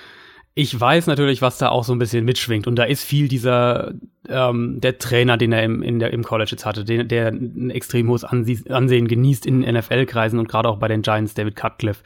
ich 0.57 0.79
weiß 0.79 1.09
natürlich, 1.09 1.43
was 1.43 1.59
da 1.59 1.69
auch 1.71 1.83
so 1.83 1.93
ein 1.93 1.99
bisschen 1.99 2.25
mitschwingt. 2.25 2.69
Und 2.69 2.77
da 2.77 2.85
ist 2.85 3.03
viel 3.03 3.27
dieser, 3.27 3.93
ähm, 4.29 4.81
der 4.81 4.99
Trainer, 4.99 5.37
den 5.37 5.53
er 5.53 5.65
im, 5.65 5.83
in 5.83 5.99
der, 5.99 6.13
im 6.13 6.23
College 6.23 6.53
jetzt 6.53 6.65
hatte, 6.65 6.85
den, 6.85 7.09
der 7.09 7.29
ein 7.29 7.71
extrem 7.71 8.09
hohes 8.09 8.23
Ansehen 8.25 9.09
genießt 9.09 9.47
in 9.47 9.61
NFL-Kreisen 9.61 10.39
und 10.39 10.49
gerade 10.49 10.69
auch 10.69 10.79
bei 10.79 10.87
den 10.87 11.03
Giants, 11.03 11.35
David 11.35 11.57
Cutcliffe. 11.57 12.05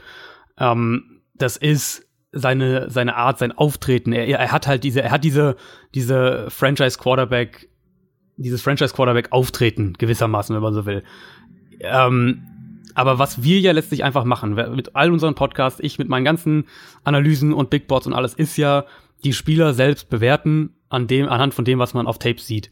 Ähm, 0.58 1.20
das 1.34 1.58
ist 1.58 2.06
seine, 2.32 2.90
seine 2.90 3.16
Art, 3.16 3.38
sein 3.38 3.52
Auftreten. 3.52 4.12
Er, 4.12 4.26
er 4.26 4.50
hat 4.50 4.66
halt 4.66 4.82
diese, 4.82 5.02
er 5.02 5.11
hat 5.11 5.24
diese, 5.24 5.56
diese 5.94 6.46
Franchise-Quarterback, 6.48 7.68
dieses 8.38 8.62
Franchise-Quarterback-Auftreten 8.62 9.92
gewissermaßen, 9.98 10.54
wenn 10.56 10.62
man 10.62 10.74
so 10.74 10.87
will. 10.87 11.02
Ähm, 11.80 12.58
aber 12.94 13.18
was 13.18 13.42
wir 13.42 13.61
ja 13.61 13.72
letztlich 13.72 14.05
einfach 14.05 14.24
machen, 14.24 14.55
mit 14.55 14.96
all 14.96 15.12
unseren 15.12 15.35
Podcasts, 15.35 15.81
ich 15.81 15.98
mit 15.98 16.09
meinen 16.09 16.24
ganzen 16.24 16.64
Analysen 17.05 17.53
und 17.53 17.70
Big 17.70 17.88
Boards 17.88 18.07
und 18.07 18.12
alles, 18.12 18.35
ist 18.35 18.57
ja 18.57 18.85
die 19.24 19.33
Spieler 19.33 19.74
selbst 19.74 20.11
bewerten 20.11 20.74
an 20.88 21.07
dem, 21.07 21.29
anhand 21.29 21.55
von 21.55 21.64
dem, 21.64 21.79
was 21.79 21.94
man 21.94 22.07
auf 22.07 22.18
Tape 22.18 22.40
sieht. 22.40 22.70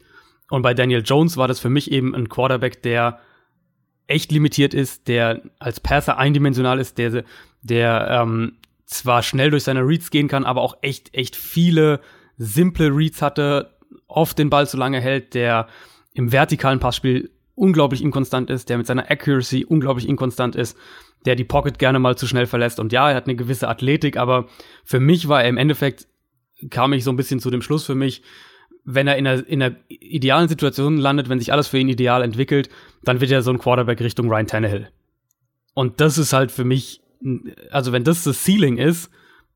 Und 0.49 0.61
bei 0.61 0.73
Daniel 0.73 1.03
Jones 1.05 1.37
war 1.37 1.47
das 1.47 1.59
für 1.59 1.69
mich 1.69 1.91
eben 1.91 2.15
ein 2.15 2.29
Quarterback, 2.29 2.81
der 2.81 3.19
echt 4.07 4.31
limitiert 4.31 4.73
ist, 4.73 5.07
der 5.07 5.41
als 5.59 5.79
Passer 5.79 6.17
eindimensional 6.17 6.79
ist, 6.79 6.97
der, 6.97 7.23
der 7.61 8.07
ähm, 8.09 8.53
zwar 8.85 9.21
schnell 9.21 9.51
durch 9.51 9.63
seine 9.63 9.81
Reads 9.81 10.09
gehen 10.09 10.29
kann, 10.29 10.45
aber 10.45 10.61
auch 10.61 10.77
echt, 10.81 11.13
echt 11.13 11.35
viele 11.35 11.99
simple 12.37 12.89
Reads 12.89 13.21
hatte, 13.21 13.73
oft 14.07 14.39
den 14.39 14.49
Ball 14.49 14.67
zu 14.67 14.77
lange 14.77 15.01
hält, 15.01 15.33
der 15.33 15.67
im 16.13 16.31
vertikalen 16.31 16.79
Passspiel 16.79 17.29
unglaublich 17.57 18.03
inkonstant 18.03 18.49
ist, 18.49 18.69
der 18.69 18.77
mit 18.77 18.85
seiner 18.85 19.09
Accuracy 19.09 19.65
unglaublich 19.65 20.07
inkonstant 20.07 20.55
ist, 20.55 20.77
der 21.25 21.35
die 21.35 21.43
Pocket 21.43 21.79
gerne 21.79 21.99
mal 21.99 22.15
zu 22.15 22.27
schnell 22.27 22.45
verlässt. 22.45 22.79
Und 22.79 22.93
ja, 22.93 23.09
er 23.09 23.15
hat 23.15 23.25
eine 23.25 23.35
gewisse 23.35 23.67
Athletik, 23.67 24.15
aber 24.15 24.47
für 24.85 24.99
mich 24.99 25.27
war 25.27 25.43
er 25.43 25.49
im 25.49 25.57
Endeffekt, 25.57 26.07
kam 26.69 26.93
ich 26.93 27.03
so 27.03 27.11
ein 27.11 27.17
bisschen 27.17 27.39
zu 27.39 27.49
dem 27.49 27.61
Schluss 27.61 27.85
für 27.85 27.95
mich, 27.95 28.21
wenn 28.85 29.07
er 29.07 29.17
in 29.17 29.27
einer, 29.27 29.47
in 29.47 29.61
einer 29.61 29.75
idealen 29.89 30.47
Situation 30.47 30.97
landet, 30.97 31.29
wenn 31.29 31.39
sich 31.39 31.51
alles 31.51 31.67
für 31.67 31.77
ihn 31.77 31.89
ideal 31.89 32.21
entwickelt, 32.21 32.69
dann 33.03 33.19
wird 33.19 33.31
er 33.31 33.41
so 33.41 33.51
ein 33.51 33.57
Quarterback 33.57 33.99
Richtung 33.99 34.29
Ryan 34.29 34.47
Tannehill. 34.47 34.89
Und 35.73 35.99
das 35.99 36.17
ist 36.17 36.33
halt 36.33 36.51
für 36.51 36.63
mich, 36.63 37.01
also 37.71 37.91
wenn 37.91 38.03
das 38.03 38.23
das 38.23 38.43
Ceiling 38.43 38.77
ist, 38.77 39.09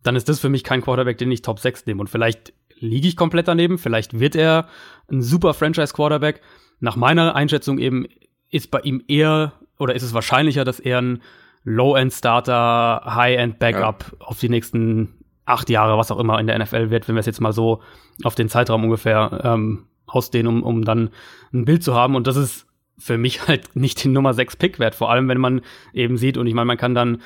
dann 0.04 0.16
ist 0.16 0.28
das 0.28 0.40
für 0.40 0.50
mich 0.50 0.64
kein 0.64 0.82
Quarterback, 0.82 1.18
den 1.18 1.32
ich 1.32 1.44
Top 1.44 1.60
6 1.60 1.86
nehme. 1.86 2.02
Und 2.02 2.10
vielleicht 2.10 2.54
liege 2.80 3.08
ich 3.08 3.16
komplett 3.16 3.48
daneben, 3.48 3.78
vielleicht 3.78 4.20
wird 4.20 4.36
er 4.36 4.68
ein 5.10 5.22
super 5.22 5.54
Franchise-Quarterback. 5.54 6.42
Nach 6.82 6.98
meiner 6.98 7.36
Einschätzung 7.36 7.78
eben 7.78 8.06
ist 8.50 8.72
bei 8.72 8.82
ihm 8.82 9.02
eher, 9.08 9.54
oder 9.78 9.96
ist 9.96 10.04
es 10.04 10.14
wahrscheinlicher, 10.14 10.66
dass 10.66 10.80
er 10.80 11.02
ein 11.02 11.22
Low-End-Starter, 11.64 13.04
High-End-Backup 13.06 14.06
ja. 14.12 14.26
auf 14.26 14.40
die 14.40 14.50
nächsten 14.50 15.14
acht 15.46 15.70
Jahre, 15.70 15.98
was 15.98 16.12
auch 16.12 16.20
immer 16.20 16.40
in 16.40 16.48
der 16.48 16.60
NFL 16.60 16.90
wird, 16.90 17.08
wenn 17.08 17.16
wir 17.16 17.20
es 17.20 17.26
jetzt 17.28 17.40
mal 17.40 17.54
so 17.54 17.82
auf 18.24 18.36
den 18.36 18.50
Zeitraum 18.50 18.84
ungefähr 18.84 19.42
ähm, 19.44 19.86
ausdehnen, 20.08 20.48
um, 20.48 20.64
um 20.64 20.84
dann 20.84 21.12
ein 21.54 21.66
Bild 21.66 21.84
zu 21.84 21.94
haben. 21.94 22.16
Und 22.16 22.28
das 22.28 22.36
ist 22.36 22.68
für 22.98 23.18
mich 23.18 23.48
halt 23.48 23.76
nicht 23.76 24.04
den 24.04 24.14
Nummer 24.14 24.34
6 24.34 24.56
Pick 24.58 24.80
wert, 24.80 24.96
vor 24.96 25.12
allem 25.12 25.28
wenn 25.28 25.40
man 25.40 25.62
eben 25.94 26.18
sieht, 26.18 26.38
und 26.38 26.48
ich 26.48 26.54
meine, 26.54 26.66
man 26.66 26.78
kann 26.78 26.96
dann 26.96 27.22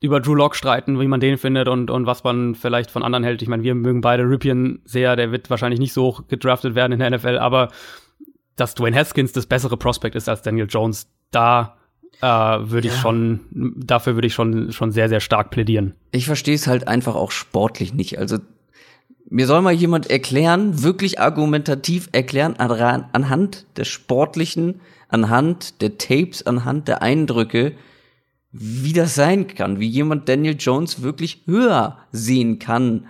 über 0.00 0.20
Drew 0.20 0.34
Lock 0.34 0.54
streiten, 0.54 1.00
wie 1.00 1.08
man 1.08 1.18
den 1.18 1.38
findet 1.38 1.66
und, 1.66 1.90
und 1.90 2.06
was 2.06 2.22
man 2.22 2.54
vielleicht 2.54 2.90
von 2.90 3.02
anderen 3.02 3.24
hält. 3.24 3.42
Ich 3.42 3.48
meine, 3.48 3.64
wir 3.64 3.74
mögen 3.74 4.00
beide 4.00 4.22
Ripien 4.22 4.80
sehr, 4.84 5.16
der 5.16 5.32
wird 5.32 5.50
wahrscheinlich 5.50 5.80
nicht 5.80 5.92
so 5.92 6.04
hoch 6.04 6.28
gedraftet 6.28 6.76
werden 6.76 6.92
in 6.92 7.00
der 7.00 7.10
NFL, 7.10 7.38
aber 7.38 7.70
dass 8.58 8.74
Dwayne 8.74 8.96
Haskins 8.96 9.32
das 9.32 9.46
bessere 9.46 9.76
Prospect 9.76 10.14
ist 10.14 10.28
als 10.28 10.42
Daniel 10.42 10.66
Jones, 10.68 11.08
da 11.30 11.76
äh, 12.20 12.26
würde 12.26 12.88
ja. 12.88 12.94
ich 12.94 13.00
schon, 13.00 13.40
dafür 13.76 14.14
würde 14.14 14.26
ich 14.26 14.34
schon, 14.34 14.72
schon 14.72 14.92
sehr, 14.92 15.08
sehr 15.08 15.20
stark 15.20 15.50
plädieren. 15.50 15.94
Ich 16.10 16.26
verstehe 16.26 16.54
es 16.54 16.66
halt 16.66 16.88
einfach 16.88 17.14
auch 17.14 17.30
sportlich 17.30 17.94
nicht. 17.94 18.18
Also 18.18 18.38
mir 19.30 19.46
soll 19.46 19.60
mal 19.60 19.72
jemand 19.72 20.10
erklären, 20.10 20.82
wirklich 20.82 21.20
argumentativ 21.20 22.08
erklären, 22.12 22.56
anhand 22.56 23.66
der 23.76 23.84
sportlichen, 23.84 24.80
anhand 25.08 25.80
der 25.82 25.98
Tapes, 25.98 26.46
anhand 26.46 26.88
der 26.88 27.02
Eindrücke, 27.02 27.74
wie 28.50 28.94
das 28.94 29.14
sein 29.14 29.46
kann, 29.46 29.78
wie 29.78 29.88
jemand 29.88 30.28
Daniel 30.28 30.56
Jones 30.58 31.02
wirklich 31.02 31.42
höher 31.46 31.98
sehen 32.10 32.58
kann 32.58 33.06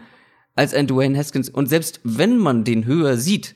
als 0.56 0.74
ein 0.74 0.88
Dwayne 0.88 1.16
Haskins. 1.16 1.48
Und 1.48 1.68
selbst 1.68 2.00
wenn 2.02 2.36
man 2.36 2.64
den 2.64 2.84
höher 2.84 3.16
sieht, 3.16 3.54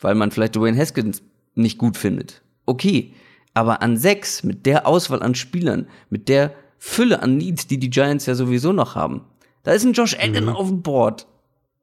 weil 0.00 0.14
man 0.14 0.30
vielleicht 0.30 0.56
Dwayne 0.56 0.78
Haskins 0.78 1.22
nicht 1.54 1.78
gut 1.78 1.96
findet, 1.96 2.42
okay, 2.66 3.14
aber 3.54 3.82
an 3.82 3.96
sechs, 3.96 4.42
mit 4.42 4.66
der 4.66 4.86
Auswahl 4.86 5.22
an 5.22 5.34
Spielern, 5.34 5.86
mit 6.10 6.28
der 6.28 6.54
Fülle 6.78 7.22
an 7.22 7.36
Needs, 7.36 7.66
die 7.66 7.78
die 7.78 7.90
Giants 7.90 8.26
ja 8.26 8.34
sowieso 8.34 8.72
noch 8.72 8.94
haben, 8.96 9.22
da 9.62 9.72
ist 9.72 9.84
ein 9.84 9.92
Josh 9.92 10.16
Allen 10.18 10.44
mhm. 10.44 10.50
auf 10.50 10.68
dem 10.68 10.82
Board. 10.82 11.26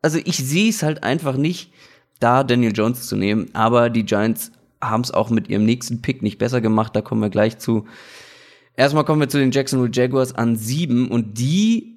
Also 0.02 0.20
ich 0.24 0.38
sehe 0.38 0.70
es 0.70 0.84
halt 0.84 1.04
einfach 1.04 1.36
nicht, 1.36 1.72
da 2.20 2.44
Daniel 2.44 2.72
Jones 2.74 3.08
zu 3.08 3.18
nehmen. 3.18 3.50
Aber 3.54 3.90
die 3.90 4.06
Giants 4.06 4.52
haben 4.80 5.02
es 5.02 5.12
auch 5.12 5.30
mit 5.30 5.50
ihrem 5.50 5.66
nächsten 5.66 6.02
Pick 6.02 6.22
nicht 6.22 6.38
besser 6.38 6.62
gemacht. 6.62 6.96
Da 6.96 7.02
kommen 7.02 7.22
wir 7.22 7.30
gleich 7.30 7.58
zu. 7.58 7.86
Erstmal 8.78 9.04
kommen 9.04 9.20
wir 9.20 9.30
zu 9.30 9.38
den 9.38 9.52
Jacksonville 9.52 9.92
Jaguars 9.94 10.34
an 10.34 10.56
sieben 10.56 11.10
und 11.10 11.38
die 11.38 11.91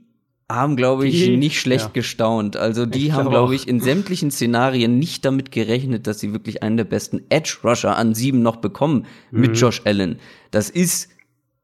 haben, 0.50 0.76
glaube 0.76 1.06
ich, 1.06 1.24
die, 1.24 1.36
nicht 1.36 1.58
schlecht 1.58 1.86
ja. 1.86 1.90
gestaunt. 1.92 2.56
Also 2.56 2.86
die 2.86 3.06
ich 3.06 3.12
haben, 3.12 3.30
glaube 3.30 3.54
ich, 3.54 3.66
in 3.66 3.80
sämtlichen 3.80 4.30
Szenarien 4.30 4.98
nicht 4.98 5.24
damit 5.24 5.50
gerechnet, 5.50 6.06
dass 6.06 6.20
sie 6.20 6.32
wirklich 6.32 6.62
einen 6.62 6.76
der 6.76 6.84
besten 6.84 7.22
Edge 7.30 7.58
Rusher 7.64 7.96
an 7.96 8.14
sieben 8.14 8.42
noch 8.42 8.56
bekommen 8.56 9.06
mhm. 9.30 9.40
mit 9.40 9.58
Josh 9.58 9.82
Allen. 9.84 10.18
Das 10.50 10.68
ist 10.70 11.08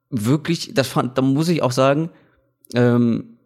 wirklich, 0.09 0.73
das 0.75 0.89
fand, 0.89 1.19
da 1.19 1.23
muss 1.23 1.49
ich 1.49 1.63
auch 1.63 1.73
sagen, 1.73 2.11
ähm, 2.75 3.37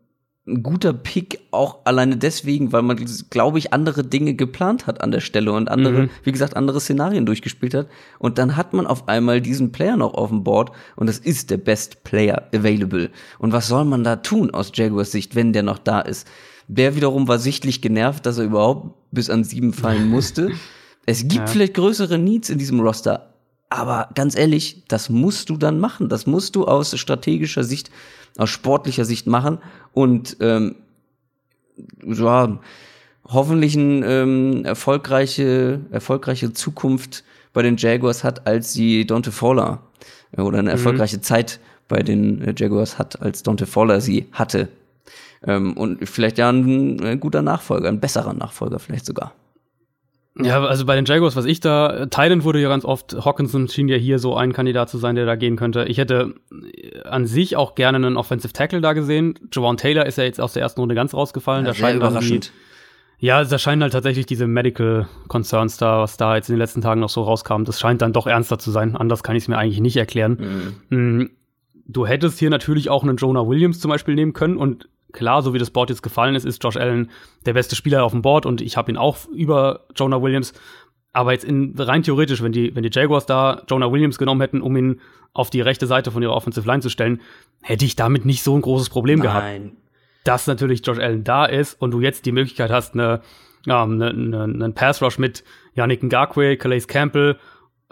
ein 0.46 0.62
guter 0.62 0.92
Pick, 0.92 1.40
auch 1.52 1.78
alleine 1.84 2.18
deswegen, 2.18 2.72
weil 2.72 2.82
man, 2.82 3.02
glaube 3.30 3.58
ich, 3.58 3.72
andere 3.72 4.04
Dinge 4.04 4.34
geplant 4.34 4.86
hat 4.86 5.00
an 5.00 5.10
der 5.10 5.20
Stelle 5.20 5.52
und 5.52 5.70
andere, 5.70 6.02
mhm. 6.02 6.10
wie 6.22 6.32
gesagt, 6.32 6.54
andere 6.54 6.80
Szenarien 6.80 7.24
durchgespielt 7.24 7.72
hat. 7.72 7.88
Und 8.18 8.36
dann 8.36 8.56
hat 8.56 8.74
man 8.74 8.86
auf 8.86 9.08
einmal 9.08 9.40
diesen 9.40 9.72
Player 9.72 9.96
noch 9.96 10.12
auf 10.12 10.28
dem 10.28 10.44
Board 10.44 10.72
und 10.96 11.06
das 11.06 11.18
ist 11.18 11.50
der 11.50 11.56
Best 11.56 12.04
Player 12.04 12.48
available. 12.54 13.10
Und 13.38 13.52
was 13.52 13.68
soll 13.68 13.86
man 13.86 14.04
da 14.04 14.16
tun 14.16 14.50
aus 14.50 14.70
Jaguars 14.74 15.12
Sicht, 15.12 15.34
wenn 15.34 15.54
der 15.54 15.62
noch 15.62 15.78
da 15.78 16.00
ist? 16.00 16.28
Der 16.68 16.94
wiederum 16.94 17.26
war 17.26 17.38
sichtlich 17.38 17.80
genervt, 17.80 18.26
dass 18.26 18.36
er 18.36 18.44
überhaupt 18.44 18.94
bis 19.12 19.30
an 19.30 19.44
sieben 19.44 19.72
fallen 19.72 20.08
musste. 20.10 20.50
es 21.06 21.22
gibt 21.22 21.34
ja. 21.34 21.46
vielleicht 21.46 21.74
größere 21.74 22.18
Needs 22.18 22.50
in 22.50 22.58
diesem 22.58 22.80
Roster, 22.80 23.33
aber 23.74 24.08
ganz 24.14 24.36
ehrlich, 24.36 24.84
das 24.88 25.10
musst 25.10 25.50
du 25.50 25.56
dann 25.56 25.80
machen. 25.80 26.08
Das 26.08 26.26
musst 26.26 26.56
du 26.56 26.66
aus 26.66 26.98
strategischer 26.98 27.64
Sicht 27.64 27.90
aus 28.36 28.50
sportlicher 28.50 29.04
Sicht 29.04 29.26
machen 29.26 29.58
und 29.92 30.36
ähm, 30.40 30.76
ja, 32.04 32.58
hoffentlich 33.26 33.76
eine 33.76 34.06
ähm, 34.06 34.64
erfolgreiche, 34.64 35.80
erfolgreiche 35.90 36.52
Zukunft 36.52 37.24
bei 37.52 37.62
den 37.62 37.76
Jaguars 37.76 38.24
hat, 38.24 38.46
als 38.46 38.72
sie 38.72 39.06
Dante 39.06 39.32
Fowler 39.32 39.82
äh, 40.36 40.40
oder 40.40 40.58
eine 40.58 40.70
mhm. 40.70 40.76
erfolgreiche 40.76 41.20
Zeit 41.20 41.60
bei 41.88 42.02
den 42.02 42.42
äh, 42.42 42.54
Jaguars 42.56 42.98
hat, 42.98 43.20
als 43.22 43.42
Dante 43.42 43.66
Fowler 43.66 44.00
sie 44.00 44.26
hatte. 44.32 44.68
Ähm, 45.46 45.76
und 45.76 46.08
vielleicht 46.08 46.38
ja 46.38 46.50
ein, 46.50 47.00
ein 47.02 47.20
guter 47.20 47.42
Nachfolger, 47.42 47.88
ein 47.88 48.00
besserer 48.00 48.34
Nachfolger 48.34 48.78
vielleicht 48.78 49.06
sogar. 49.06 49.32
Ja, 50.36 50.64
also 50.64 50.84
bei 50.84 50.96
den 50.96 51.04
Jaguars, 51.04 51.36
was 51.36 51.44
ich 51.44 51.60
da, 51.60 52.06
Thailand 52.06 52.42
wurde 52.42 52.60
ja 52.60 52.68
ganz 52.68 52.84
oft, 52.84 53.24
Hawkinson 53.24 53.68
schien 53.68 53.86
ja 53.86 53.96
hier 53.96 54.18
so 54.18 54.36
ein 54.36 54.52
Kandidat 54.52 54.88
zu 54.88 54.98
sein, 54.98 55.14
der 55.14 55.26
da 55.26 55.36
gehen 55.36 55.54
könnte. 55.54 55.84
Ich 55.84 55.98
hätte 55.98 56.34
an 57.04 57.26
sich 57.26 57.56
auch 57.56 57.76
gerne 57.76 57.96
einen 57.96 58.16
Offensive 58.16 58.52
Tackle 58.52 58.80
da 58.80 58.94
gesehen. 58.94 59.38
Jawan 59.52 59.76
Taylor 59.76 60.06
ist 60.06 60.18
ja 60.18 60.24
jetzt 60.24 60.40
aus 60.40 60.52
der 60.52 60.62
ersten 60.62 60.80
Runde 60.80 60.96
ganz 60.96 61.14
rausgefallen. 61.14 61.64
Ja, 61.64 61.70
da 61.70 61.78
scheint 61.78 61.96
überraschend. 61.96 62.52
Ja, 63.18 63.44
da 63.44 63.58
scheinen 63.58 63.82
halt 63.82 63.92
tatsächlich 63.92 64.26
diese 64.26 64.48
Medical 64.48 65.08
Concerns 65.28 65.76
da, 65.76 66.00
was 66.00 66.16
da 66.16 66.34
jetzt 66.34 66.48
in 66.48 66.56
den 66.56 66.58
letzten 66.58 66.82
Tagen 66.82 67.00
noch 67.00 67.08
so 67.08 67.22
rauskam, 67.22 67.62
das 67.64 67.78
scheint 67.78 68.02
dann 68.02 68.12
doch 68.12 68.26
ernster 68.26 68.58
zu 68.58 68.72
sein. 68.72 68.96
Anders 68.96 69.22
kann 69.22 69.36
ich 69.36 69.44
es 69.44 69.48
mir 69.48 69.56
eigentlich 69.56 69.80
nicht 69.80 69.96
erklären. 69.96 70.74
Mhm. 70.90 70.98
Mm, 71.20 71.30
du 71.86 72.06
hättest 72.06 72.40
hier 72.40 72.50
natürlich 72.50 72.90
auch 72.90 73.04
einen 73.04 73.16
Jonah 73.16 73.46
Williams 73.46 73.78
zum 73.78 73.90
Beispiel 73.90 74.16
nehmen 74.16 74.32
können 74.32 74.56
und 74.56 74.88
klar, 75.14 75.40
so 75.40 75.54
wie 75.54 75.58
das 75.58 75.70
Board 75.70 75.88
jetzt 75.88 76.02
gefallen 76.02 76.34
ist, 76.34 76.44
ist 76.44 76.62
Josh 76.62 76.76
Allen 76.76 77.10
der 77.46 77.54
beste 77.54 77.74
Spieler 77.74 78.04
auf 78.04 78.12
dem 78.12 78.20
Board 78.20 78.44
und 78.44 78.60
ich 78.60 78.76
habe 78.76 78.92
ihn 78.92 78.98
auch 78.98 79.26
über 79.28 79.86
Jonah 79.96 80.20
Williams. 80.20 80.52
Aber 81.14 81.32
jetzt 81.32 81.44
in, 81.44 81.74
rein 81.78 82.02
theoretisch, 82.02 82.42
wenn 82.42 82.52
die, 82.52 82.74
wenn 82.74 82.82
die 82.82 82.90
Jaguars 82.92 83.24
da 83.24 83.62
Jonah 83.68 83.90
Williams 83.90 84.18
genommen 84.18 84.40
hätten, 84.40 84.60
um 84.60 84.76
ihn 84.76 85.00
auf 85.32 85.48
die 85.48 85.60
rechte 85.60 85.86
Seite 85.86 86.10
von 86.10 86.22
ihrer 86.22 86.34
Offensive 86.34 86.66
Line 86.66 86.82
zu 86.82 86.90
stellen, 86.90 87.20
hätte 87.62 87.84
ich 87.84 87.96
damit 87.96 88.24
nicht 88.24 88.42
so 88.42 88.54
ein 88.54 88.60
großes 88.60 88.90
Problem 88.90 89.20
Nein. 89.20 89.26
gehabt. 89.26 89.76
Dass 90.24 90.46
natürlich 90.46 90.84
Josh 90.84 90.98
Allen 90.98 91.24
da 91.24 91.44
ist 91.46 91.80
und 91.80 91.92
du 91.92 92.00
jetzt 92.00 92.26
die 92.26 92.32
Möglichkeit 92.32 92.70
hast, 92.70 92.94
eine, 92.94 93.20
ja, 93.64 93.84
eine, 93.84 94.08
eine, 94.08 94.42
einen 94.42 94.74
Pass 94.74 95.00
Rush 95.00 95.18
mit 95.18 95.44
Yannick 95.74 96.02
Ngakwe, 96.02 96.56
Calais 96.56 96.86
Campbell 96.86 97.38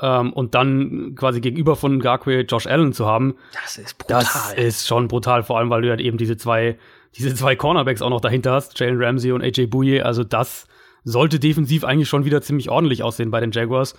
ähm, 0.01 0.33
und 0.33 0.55
dann 0.55 1.15
quasi 1.15 1.41
gegenüber 1.41 1.77
von 1.77 1.99
Ngakwe 1.99 2.41
Josh 2.41 2.67
Allen 2.67 2.93
zu 2.93 3.07
haben. 3.07 3.37
Das 3.63 3.77
ist 3.77 3.99
brutal. 3.99 4.23
Das 4.23 4.55
ist 4.55 4.87
schon 4.89 5.09
brutal, 5.09 5.45
vor 5.45 5.59
allem 5.59 5.71
weil 5.71 5.83
du 5.83 5.91
halt 5.91 6.01
eben 6.01 6.19
diese 6.19 6.37
zwei 6.37 6.79
diese 7.17 7.35
zwei 7.35 7.57
Cornerbacks 7.57 8.03
auch 8.03 8.11
noch 8.11 8.21
dahinter 8.21 8.53
hast, 8.53 8.79
Jalen 8.79 9.03
Ramsey 9.03 9.33
und 9.33 9.43
AJ 9.43 9.67
Bouye, 9.67 10.03
also 10.03 10.25
das 10.25 10.67
sollte 11.05 11.39
defensiv 11.39 11.85
eigentlich 11.85 12.09
schon 12.09 12.25
wieder 12.25 12.43
ziemlich 12.43 12.71
ordentlich 12.71 13.03
aussehen 13.03 13.31
bei 13.31 13.41
den 13.41 13.51
Jaguars. 13.51 13.95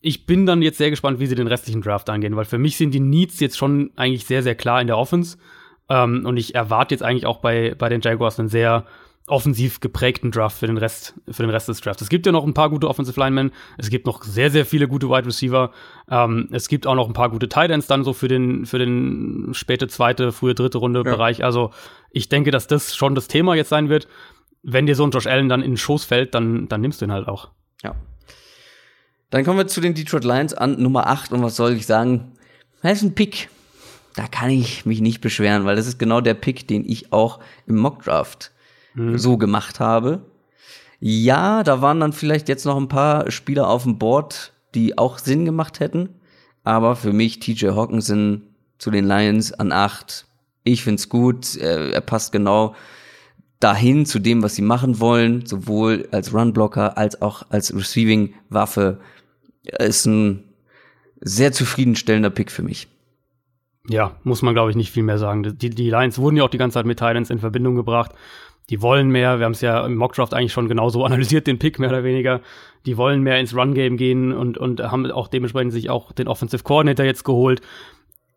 Ich 0.00 0.26
bin 0.26 0.46
dann 0.46 0.62
jetzt 0.62 0.78
sehr 0.78 0.90
gespannt, 0.90 1.18
wie 1.18 1.26
sie 1.26 1.34
den 1.34 1.46
restlichen 1.46 1.82
Draft 1.82 2.08
angehen, 2.10 2.36
weil 2.36 2.44
für 2.44 2.58
mich 2.58 2.76
sind 2.76 2.92
die 2.92 3.00
Needs 3.00 3.40
jetzt 3.40 3.56
schon 3.56 3.90
eigentlich 3.96 4.26
sehr, 4.26 4.42
sehr 4.42 4.54
klar 4.54 4.80
in 4.80 4.86
der 4.86 4.98
Offense. 4.98 5.38
Ähm, 5.88 6.24
und 6.26 6.36
ich 6.36 6.54
erwarte 6.54 6.94
jetzt 6.94 7.02
eigentlich 7.02 7.26
auch 7.26 7.38
bei, 7.38 7.74
bei 7.76 7.88
den 7.88 8.00
Jaguars 8.00 8.38
einen 8.38 8.48
sehr 8.48 8.84
offensiv 9.28 9.80
geprägten 9.80 10.30
Draft 10.30 10.58
für 10.58 10.66
den 10.66 10.78
Rest, 10.78 11.14
für 11.30 11.42
den 11.42 11.50
Rest 11.50 11.68
des 11.68 11.80
Drafts. 11.80 12.02
Es 12.02 12.08
gibt 12.08 12.26
ja 12.26 12.32
noch 12.32 12.44
ein 12.44 12.54
paar 12.54 12.70
gute 12.70 12.88
Offensive 12.88 13.18
Linemen, 13.18 13.52
es 13.76 13.90
gibt 13.90 14.06
noch 14.06 14.22
sehr, 14.22 14.50
sehr 14.50 14.66
viele 14.66 14.88
gute 14.88 15.08
Wide 15.08 15.26
Receiver, 15.26 15.70
ähm, 16.10 16.48
es 16.52 16.68
gibt 16.68 16.86
auch 16.86 16.94
noch 16.94 17.06
ein 17.06 17.12
paar 17.12 17.30
gute 17.30 17.48
Tight 17.48 17.70
Ends 17.70 17.86
dann 17.86 18.04
so 18.04 18.12
für 18.12 18.28
den, 18.28 18.66
für 18.66 18.78
den 18.78 19.50
späte 19.52 19.88
zweite, 19.88 20.32
frühe 20.32 20.54
dritte 20.54 20.78
Runde 20.78 21.02
ja. 21.04 21.10
Bereich. 21.10 21.44
Also 21.44 21.70
ich 22.10 22.28
denke, 22.28 22.50
dass 22.50 22.66
das 22.66 22.96
schon 22.96 23.14
das 23.14 23.28
Thema 23.28 23.54
jetzt 23.54 23.68
sein 23.68 23.88
wird. 23.88 24.08
Wenn 24.62 24.86
dir 24.86 24.94
so 24.94 25.04
ein 25.04 25.10
Josh 25.10 25.26
Allen 25.26 25.48
dann 25.48 25.62
in 25.62 25.72
den 25.72 25.76
Schoß 25.76 26.04
fällt, 26.04 26.34
dann, 26.34 26.68
dann 26.68 26.80
nimmst 26.80 27.00
du 27.00 27.04
ihn 27.04 27.12
halt 27.12 27.28
auch. 27.28 27.48
Ja. 27.82 27.94
Dann 29.30 29.44
kommen 29.44 29.58
wir 29.58 29.66
zu 29.66 29.80
den 29.80 29.94
Detroit 29.94 30.24
Lions 30.24 30.54
an 30.54 30.80
Nummer 30.80 31.06
8 31.06 31.32
und 31.32 31.42
was 31.42 31.56
soll 31.56 31.72
ich 31.72 31.86
sagen? 31.86 32.32
Das 32.82 32.98
ist 32.98 33.02
ein 33.02 33.14
Pick. 33.14 33.50
Da 34.14 34.26
kann 34.26 34.50
ich 34.50 34.84
mich 34.84 35.00
nicht 35.00 35.20
beschweren, 35.20 35.64
weil 35.64 35.76
das 35.76 35.86
ist 35.86 35.98
genau 35.98 36.20
der 36.20 36.34
Pick, 36.34 36.66
den 36.66 36.88
ich 36.88 37.12
auch 37.12 37.38
im 37.66 37.76
Mock 37.76 38.02
Draft 38.02 38.52
mhm. 38.98 39.18
so 39.18 39.36
gemacht 39.36 39.80
habe. 39.80 40.22
Ja, 41.00 41.62
da 41.62 41.80
waren 41.80 42.00
dann 42.00 42.12
vielleicht 42.12 42.48
jetzt 42.48 42.64
noch 42.64 42.76
ein 42.76 42.88
paar 42.88 43.30
Spieler 43.30 43.68
auf 43.68 43.84
dem 43.84 43.98
Board, 43.98 44.52
die 44.74 44.98
auch 44.98 45.18
Sinn 45.18 45.44
gemacht 45.44 45.80
hätten. 45.80 46.10
Aber 46.64 46.96
für 46.96 47.12
mich 47.12 47.38
TJ 47.38 47.68
Hawkinson 47.68 48.42
zu 48.78 48.90
den 48.90 49.06
Lions 49.06 49.52
an 49.52 49.72
acht. 49.72 50.26
Ich 50.64 50.82
find's 50.82 51.08
gut. 51.08 51.56
Er, 51.56 51.92
er 51.92 52.00
passt 52.00 52.32
genau 52.32 52.74
dahin 53.60 54.06
zu 54.06 54.18
dem, 54.18 54.42
was 54.42 54.54
sie 54.54 54.62
machen 54.62 55.00
wollen, 55.00 55.46
sowohl 55.46 56.08
als 56.12 56.34
Runblocker 56.34 56.98
als 56.98 57.22
auch 57.22 57.44
als 57.50 57.74
Receiving-Waffe. 57.74 59.00
Ist 59.62 60.06
ein 60.06 60.44
sehr 61.20 61.52
zufriedenstellender 61.52 62.30
Pick 62.30 62.50
für 62.50 62.62
mich. 62.62 62.88
Ja, 63.88 64.16
muss 64.22 64.42
man 64.42 64.54
glaube 64.54 64.70
ich 64.70 64.76
nicht 64.76 64.92
viel 64.92 65.02
mehr 65.02 65.18
sagen. 65.18 65.56
Die, 65.58 65.70
die 65.70 65.90
Lions 65.90 66.18
wurden 66.18 66.36
ja 66.36 66.44
auch 66.44 66.50
die 66.50 66.58
ganze 66.58 66.74
Zeit 66.74 66.86
mit 66.86 66.98
Titans 66.98 67.30
in 67.30 67.38
Verbindung 67.38 67.76
gebracht 67.76 68.12
die 68.70 68.82
wollen 68.82 69.08
mehr. 69.08 69.38
Wir 69.38 69.46
haben 69.46 69.52
es 69.52 69.60
ja 69.60 69.84
im 69.84 69.96
Mockdraft 69.96 70.34
eigentlich 70.34 70.52
schon 70.52 70.68
genauso 70.68 71.04
analysiert, 71.06 71.46
den 71.46 71.58
Pick 71.58 71.78
mehr 71.78 71.90
oder 71.90 72.04
weniger. 72.04 72.40
Die 72.86 72.96
wollen 72.96 73.22
mehr 73.22 73.38
ins 73.38 73.54
Run-Game 73.54 73.96
gehen 73.96 74.32
und, 74.32 74.58
und 74.58 74.80
haben 74.80 75.10
auch 75.10 75.28
dementsprechend 75.28 75.72
sich 75.72 75.90
auch 75.90 76.12
den 76.12 76.28
Offensive 76.28 76.62
Coordinator 76.62 77.04
jetzt 77.04 77.24
geholt. 77.24 77.60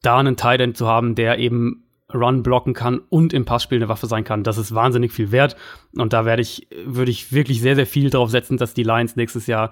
Da 0.01 0.17
einen 0.17 0.37
Tight 0.37 0.61
End 0.61 0.77
zu 0.77 0.87
haben, 0.87 1.15
der 1.15 1.37
eben 1.37 1.83
Run 2.13 2.43
blocken 2.43 2.73
kann 2.73 2.99
und 3.09 3.33
im 3.33 3.45
Passspiel 3.45 3.77
eine 3.77 3.89
Waffe 3.89 4.07
sein 4.07 4.23
kann, 4.23 4.43
das 4.43 4.57
ist 4.57 4.75
wahnsinnig 4.75 5.11
viel 5.11 5.31
wert. 5.31 5.55
Und 5.95 6.13
da 6.13 6.25
werde 6.25 6.41
ich, 6.41 6.67
würde 6.85 7.11
ich 7.11 7.31
wirklich 7.31 7.61
sehr, 7.61 7.75
sehr 7.75 7.85
viel 7.85 8.09
darauf 8.09 8.29
setzen, 8.29 8.57
dass 8.57 8.73
die 8.73 8.83
Lions 8.83 9.15
nächstes 9.15 9.47
Jahr 9.47 9.71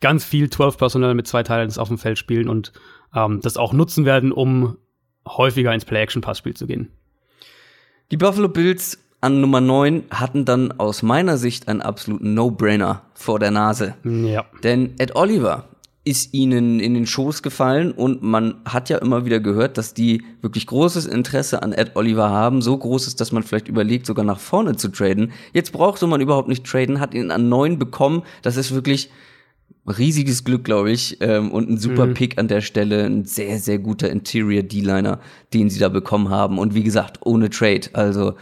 ganz 0.00 0.24
viel 0.24 0.50
12 0.50 0.76
Personal 0.76 1.14
mit 1.14 1.26
zwei 1.26 1.42
Teilen 1.42 1.76
auf 1.76 1.88
dem 1.88 1.98
Feld 1.98 2.18
spielen 2.18 2.48
und 2.48 2.72
ähm, 3.14 3.40
das 3.42 3.56
auch 3.56 3.72
nutzen 3.72 4.04
werden, 4.04 4.32
um 4.32 4.76
häufiger 5.26 5.72
ins 5.74 5.84
Play-Action-Passspiel 5.84 6.54
zu 6.54 6.66
gehen. 6.66 6.90
Die 8.10 8.16
Buffalo 8.16 8.48
Bills 8.48 8.98
an 9.20 9.40
Nummer 9.40 9.60
9 9.60 10.04
hatten 10.10 10.44
dann 10.44 10.72
aus 10.72 11.02
meiner 11.02 11.38
Sicht 11.38 11.68
einen 11.68 11.82
absoluten 11.82 12.34
No-Brainer 12.34 13.02
vor 13.14 13.38
der 13.38 13.50
Nase. 13.50 13.94
Ja. 14.04 14.44
Denn 14.62 14.94
Ed 14.98 15.16
Oliver 15.16 15.64
ist 16.04 16.32
ihnen 16.32 16.80
in 16.80 16.94
den 16.94 17.06
Schoß 17.06 17.42
gefallen 17.42 17.92
und 17.92 18.22
man 18.22 18.54
hat 18.64 18.88
ja 18.88 18.96
immer 18.98 19.26
wieder 19.26 19.40
gehört, 19.40 19.76
dass 19.76 19.92
die 19.92 20.22
wirklich 20.40 20.66
großes 20.66 21.04
Interesse 21.04 21.62
an 21.62 21.72
Ed 21.72 21.96
Oliver 21.96 22.30
haben, 22.30 22.62
so 22.62 22.78
groß 22.78 23.06
ist, 23.06 23.20
dass 23.20 23.30
man 23.32 23.42
vielleicht 23.42 23.68
überlegt, 23.68 24.06
sogar 24.06 24.24
nach 24.24 24.40
vorne 24.40 24.76
zu 24.76 24.88
traden. 24.88 25.32
Jetzt 25.52 25.72
brauchte 25.72 26.06
man 26.06 26.20
überhaupt 26.20 26.48
nicht 26.48 26.64
traden, 26.64 27.00
hat 27.00 27.12
ihn 27.12 27.30
an 27.30 27.50
neun 27.50 27.78
bekommen. 27.78 28.22
Das 28.42 28.56
ist 28.56 28.72
wirklich 28.72 29.10
riesiges 29.86 30.44
Glück, 30.44 30.64
glaube 30.64 30.90
ich, 30.90 31.18
ähm, 31.20 31.50
und 31.50 31.68
ein 31.68 31.78
super 31.78 32.06
mhm. 32.06 32.14
Pick 32.14 32.38
an 32.38 32.48
der 32.48 32.60
Stelle, 32.60 33.04
ein 33.04 33.24
sehr, 33.24 33.58
sehr 33.58 33.78
guter 33.78 34.10
Interior 34.10 34.62
D-Liner, 34.62 35.20
den 35.52 35.70
sie 35.70 35.78
da 35.78 35.88
bekommen 35.88 36.30
haben. 36.30 36.58
Und 36.58 36.74
wie 36.74 36.84
gesagt, 36.84 37.18
ohne 37.24 37.50
Trade, 37.50 37.88
also 37.92 38.34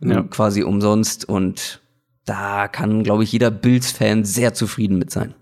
ja. 0.00 0.22
Quasi 0.22 0.62
umsonst. 0.62 1.28
Und 1.28 1.80
da 2.24 2.68
kann, 2.68 3.02
glaube 3.02 3.24
ich, 3.24 3.32
jeder 3.32 3.50
Bills-Fan 3.50 4.24
sehr 4.24 4.54
zufrieden 4.54 4.98
mit 4.98 5.10
sein. 5.10 5.34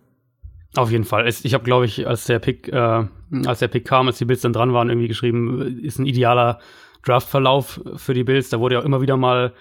Auf 0.77 0.91
jeden 0.91 1.05
Fall. 1.05 1.29
Ich 1.29 1.55
habe, 1.55 1.65
glaube 1.65 1.87
ich, 1.87 2.07
als 2.07 2.25
der 2.25 2.39
Pick, 2.39 2.69
äh, 2.69 3.05
als 3.47 3.59
der 3.59 3.69
Pick 3.69 3.85
kam, 3.85 4.07
als 4.07 4.19
die 4.19 4.25
Bills 4.25 4.43
dann 4.43 4.53
dran 4.53 4.73
waren, 4.73 4.89
irgendwie 4.89 5.09
geschrieben, 5.09 5.81
ist 5.83 5.99
ein 5.99 6.07
idealer 6.07 6.61
Draftverlauf 7.05 7.81
für 7.97 8.15
die 8.15 8.25
Bills. 8.25 8.51
Da 8.51 8.61
wurde 8.61 8.77
ja 8.77 8.83
immer 8.83 9.01
wieder 9.01 9.17
mal 9.17 9.55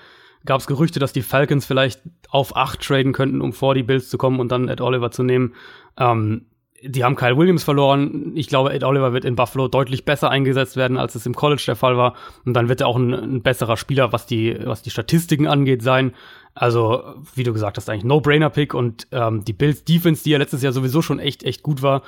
gab 0.47 0.61
es 0.61 0.67
Gerüchte, 0.67 0.99
dass 0.99 1.13
die 1.13 1.21
Falcons 1.21 1.65
vielleicht 1.65 2.01
auf 2.29 2.55
acht 2.55 2.81
traden 2.81 3.13
könnten, 3.13 3.41
um 3.41 3.53
vor 3.53 3.75
die 3.75 3.83
Bills 3.83 4.09
zu 4.09 4.17
kommen 4.17 4.39
und 4.39 4.51
dann 4.51 4.69
Ed 4.69 4.81
Oliver 4.81 5.11
zu 5.11 5.21
nehmen. 5.21 5.53
Ähm, 5.99 6.47
die 6.83 7.03
haben 7.03 7.15
Kyle 7.15 7.37
Williams 7.37 7.63
verloren. 7.63 8.33
Ich 8.35 8.47
glaube, 8.47 8.71
Ed 8.71 8.83
Oliver 8.83 9.13
wird 9.13 9.25
in 9.25 9.35
Buffalo 9.35 9.67
deutlich 9.67 10.05
besser 10.05 10.29
eingesetzt 10.29 10.75
werden, 10.75 10.97
als 10.97 11.15
es 11.15 11.25
im 11.25 11.33
College 11.33 11.63
der 11.65 11.75
Fall 11.75 11.97
war. 11.97 12.13
Und 12.45 12.53
dann 12.53 12.69
wird 12.69 12.81
er 12.81 12.87
auch 12.87 12.95
ein, 12.97 13.13
ein 13.13 13.41
besserer 13.41 13.77
Spieler, 13.77 14.11
was 14.11 14.25
die, 14.25 14.57
was 14.63 14.83
die 14.83 14.89
Statistiken 14.89 15.47
angeht, 15.47 15.81
sein. 15.81 16.13
Also, 16.53 17.03
wie 17.35 17.43
du 17.43 17.53
gesagt 17.53 17.77
hast, 17.77 17.89
eigentlich 17.89 18.03
No-Brainer-Pick. 18.03 18.73
Und 18.73 19.07
ähm, 19.11 19.43
die 19.43 19.53
Bills 19.53 19.85
Defense, 19.85 20.23
die 20.23 20.31
ja 20.31 20.37
letztes 20.37 20.61
Jahr 20.61 20.73
sowieso 20.73 21.01
schon 21.01 21.19
echt, 21.19 21.43
echt 21.43 21.63
gut 21.63 21.81
war, 21.81 22.03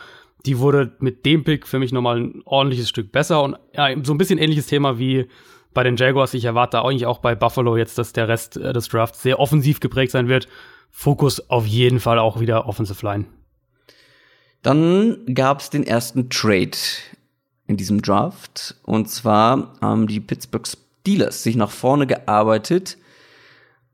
die 0.45 0.59
wurde 0.59 0.91
mit 0.99 1.25
dem 1.25 1.43
Pick 1.43 1.67
für 1.67 1.79
mich 1.79 1.91
nochmal 1.91 2.17
ein 2.17 2.41
ordentliches 2.45 2.89
Stück 2.89 3.11
besser. 3.11 3.41
Und 3.43 3.57
ja, 3.75 3.89
so 4.03 4.13
ein 4.13 4.17
bisschen 4.17 4.39
ähnliches 4.39 4.67
Thema 4.67 4.99
wie 4.99 5.27
bei 5.73 5.83
den 5.83 5.97
Jaguars. 5.97 6.33
Ich 6.33 6.45
erwarte 6.45 6.83
eigentlich 6.83 7.07
auch 7.07 7.19
bei 7.19 7.35
Buffalo 7.35 7.75
jetzt, 7.75 7.97
dass 7.97 8.13
der 8.13 8.27
Rest 8.27 8.57
äh, 8.57 8.71
des 8.71 8.87
Drafts 8.87 9.21
sehr 9.21 9.39
offensiv 9.39 9.79
geprägt 9.79 10.11
sein 10.11 10.27
wird. 10.27 10.47
Fokus 10.91 11.49
auf 11.49 11.65
jeden 11.65 11.99
Fall 11.99 12.19
auch 12.19 12.39
wieder 12.39 12.67
Offensive 12.67 13.05
Line. 13.05 13.25
Dann 14.61 15.17
gab 15.33 15.61
es 15.61 15.69
den 15.69 15.85
ersten 15.85 16.29
Trade 16.29 16.77
in 17.67 17.77
diesem 17.77 18.01
Draft. 18.01 18.75
Und 18.83 19.09
zwar 19.09 19.73
haben 19.79 20.07
die 20.07 20.19
Pittsburgh 20.19 20.67
Steelers 20.67 21.43
sich 21.43 21.55
nach 21.55 21.71
vorne 21.71 22.07
gearbeitet. 22.07 22.97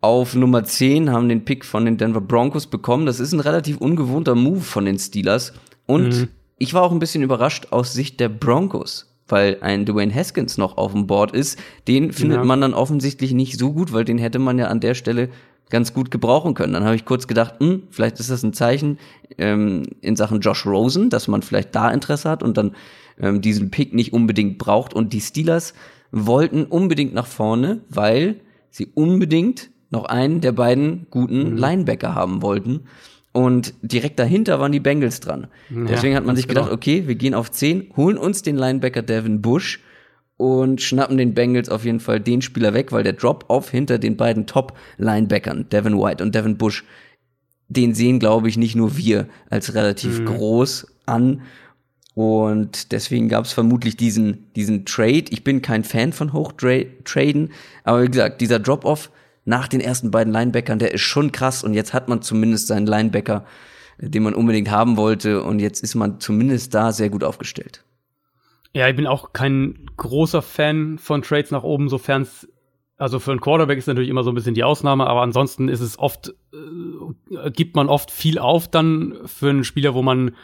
Auf 0.01 0.35
Nummer 0.35 0.63
10 0.63 1.11
haben 1.11 1.29
den 1.29 1.45
Pick 1.45 1.65
von 1.65 1.85
den 1.85 1.97
Denver 1.97 2.21
Broncos 2.21 2.67
bekommen. 2.67 3.05
Das 3.05 3.19
ist 3.19 3.33
ein 3.33 3.39
relativ 3.39 3.77
ungewohnter 3.77 4.35
Move 4.35 4.61
von 4.61 4.85
den 4.85 4.97
Steelers. 4.97 5.53
Und 5.85 6.09
mhm. 6.09 6.27
ich 6.57 6.73
war 6.73 6.83
auch 6.83 6.91
ein 6.91 6.99
bisschen 6.99 7.23
überrascht 7.23 7.67
aus 7.71 7.93
Sicht 7.93 8.19
der 8.19 8.29
Broncos, 8.29 9.13
weil 9.27 9.57
ein 9.61 9.85
Dwayne 9.85 10.13
Haskins 10.13 10.57
noch 10.57 10.77
auf 10.77 10.93
dem 10.93 11.07
Board 11.07 11.31
ist. 11.31 11.59
Den 11.87 12.11
findet 12.11 12.39
ja. 12.39 12.43
man 12.43 12.61
dann 12.61 12.73
offensichtlich 12.73 13.33
nicht 13.33 13.59
so 13.59 13.73
gut, 13.73 13.93
weil 13.93 14.05
den 14.05 14.17
hätte 14.17 14.39
man 14.39 14.57
ja 14.57 14.67
an 14.67 14.79
der 14.79 14.93
Stelle 14.93 15.29
ganz 15.69 15.93
gut 15.93 16.11
gebrauchen 16.11 16.53
können. 16.53 16.73
Dann 16.73 16.83
habe 16.83 16.95
ich 16.95 17.05
kurz 17.05 17.27
gedacht, 17.27 17.55
hm, 17.59 17.83
vielleicht 17.89 18.19
ist 18.19 18.29
das 18.29 18.43
ein 18.43 18.53
Zeichen 18.53 18.99
ähm, 19.37 19.83
in 20.01 20.15
Sachen 20.15 20.39
Josh 20.39 20.65
Rosen, 20.65 21.09
dass 21.09 21.27
man 21.27 21.41
vielleicht 21.41 21.75
da 21.75 21.89
Interesse 21.89 22.29
hat 22.29 22.43
und 22.43 22.57
dann 22.57 22.75
ähm, 23.19 23.41
diesen 23.41 23.71
Pick 23.71 23.93
nicht 23.93 24.13
unbedingt 24.13 24.57
braucht. 24.57 24.93
Und 24.93 25.13
die 25.13 25.21
Steelers 25.21 25.73
wollten 26.11 26.65
unbedingt 26.65 27.13
nach 27.13 27.27
vorne, 27.27 27.81
weil 27.89 28.41
sie 28.69 28.87
unbedingt 28.93 29.69
noch 29.89 30.05
einen 30.05 30.41
der 30.41 30.51
beiden 30.51 31.07
guten 31.09 31.51
mhm. 31.51 31.57
Linebacker 31.57 32.13
haben 32.13 32.41
wollten. 32.41 32.81
Und 33.31 33.73
direkt 33.81 34.17
dahinter 34.17 34.61
waren 34.61 34.71
die 34.71 34.79
Bengals 34.79 35.19
dran. 35.19 35.47
Ja, 35.69 35.85
Deswegen 35.87 36.15
hat 36.15 36.25
man 36.25 36.37
sich 36.37 36.47
gedacht, 36.47 36.67
genau. 36.67 36.75
okay, 36.75 37.03
wir 37.05 37.15
gehen 37.15 37.33
auf 37.33 37.51
10, 37.51 37.91
holen 37.97 38.17
uns 38.17 38.43
den 38.43 38.55
Linebacker 38.55 39.01
Devin 39.01 39.41
Bush 39.41 39.81
und 40.37 40.81
schnappen 40.81 41.17
den 41.17 41.33
Bengals 41.33 41.69
auf 41.69 41.85
jeden 41.85 41.99
Fall 41.99 42.19
den 42.19 42.41
Spieler 42.41 42.73
weg, 42.73 42.91
weil 42.91 43.03
der 43.03 43.13
Drop-Off 43.13 43.69
hinter 43.69 43.97
den 43.97 44.17
beiden 44.17 44.47
Top-Linebackern, 44.47 45.69
Devin 45.69 45.97
White 45.97 46.23
und 46.23 46.35
Devin 46.35 46.57
Bush, 46.57 46.83
den 47.67 47.95
sehen, 47.95 48.19
glaube 48.19 48.49
ich, 48.49 48.57
nicht 48.57 48.75
nur 48.75 48.97
wir 48.97 49.27
als 49.49 49.73
relativ 49.73 50.19
mhm. 50.19 50.25
groß 50.25 50.87
an. 51.05 51.41
Und 52.13 52.91
deswegen 52.91 53.27
gab 53.27 53.45
es 53.45 53.53
vermutlich 53.53 53.97
diesen, 53.97 54.51
diesen 54.55 54.85
Trade. 54.85 55.25
Ich 55.29 55.43
bin 55.43 55.61
kein 55.61 55.83
Fan 55.83 56.13
von 56.13 56.31
Hochtraden, 56.33 57.51
aber 57.83 58.03
wie 58.03 58.07
gesagt, 58.07 58.41
dieser 58.41 58.59
Drop-Off 58.59 59.11
nach 59.45 59.67
den 59.67 59.79
ersten 59.79 60.11
beiden 60.11 60.33
Linebackern, 60.33 60.79
der 60.79 60.93
ist 60.93 61.01
schon 61.01 61.31
krass. 61.31 61.63
Und 61.63 61.73
jetzt 61.73 61.93
hat 61.93 62.09
man 62.09 62.21
zumindest 62.21 62.67
seinen 62.67 62.87
Linebacker, 62.87 63.45
den 63.99 64.23
man 64.23 64.33
unbedingt 64.33 64.69
haben 64.69 64.97
wollte. 64.97 65.43
Und 65.43 65.59
jetzt 65.59 65.83
ist 65.83 65.95
man 65.95 66.19
zumindest 66.19 66.73
da 66.73 66.91
sehr 66.91 67.09
gut 67.09 67.23
aufgestellt. 67.23 67.83
Ja, 68.75 68.89
ich 68.89 68.95
bin 68.97 69.07
auch 69.07 69.31
kein 69.31 69.89
großer 69.95 70.41
Fan 70.41 70.97
von 70.97 71.21
Trades 71.21 71.49
nach 71.49 71.63
oben, 71.63 71.87
sofern 71.87 72.23
es 72.23 72.51
also 72.97 73.19
für 73.19 73.31
einen 73.31 73.39
Quarterback 73.39 73.77
ist 73.77 73.87
natürlich 73.87 74.09
immer 74.09 74.23
so 74.23 74.31
ein 74.31 74.35
bisschen 74.35 74.53
die 74.53 74.65
Ausnahme, 74.65 75.07
aber 75.07 75.21
ansonsten 75.21 75.69
ist 75.69 75.79
es 75.79 75.97
oft, 75.97 76.33
äh, 76.53 77.51
gibt 77.51 77.77
man 77.77 77.87
oft 77.87 78.11
viel 78.11 78.37
auf 78.37 78.67
dann 78.69 79.15
für 79.25 79.49
einen 79.49 79.63
Spieler, 79.63 79.93
wo 79.93 80.01
man, 80.01 80.35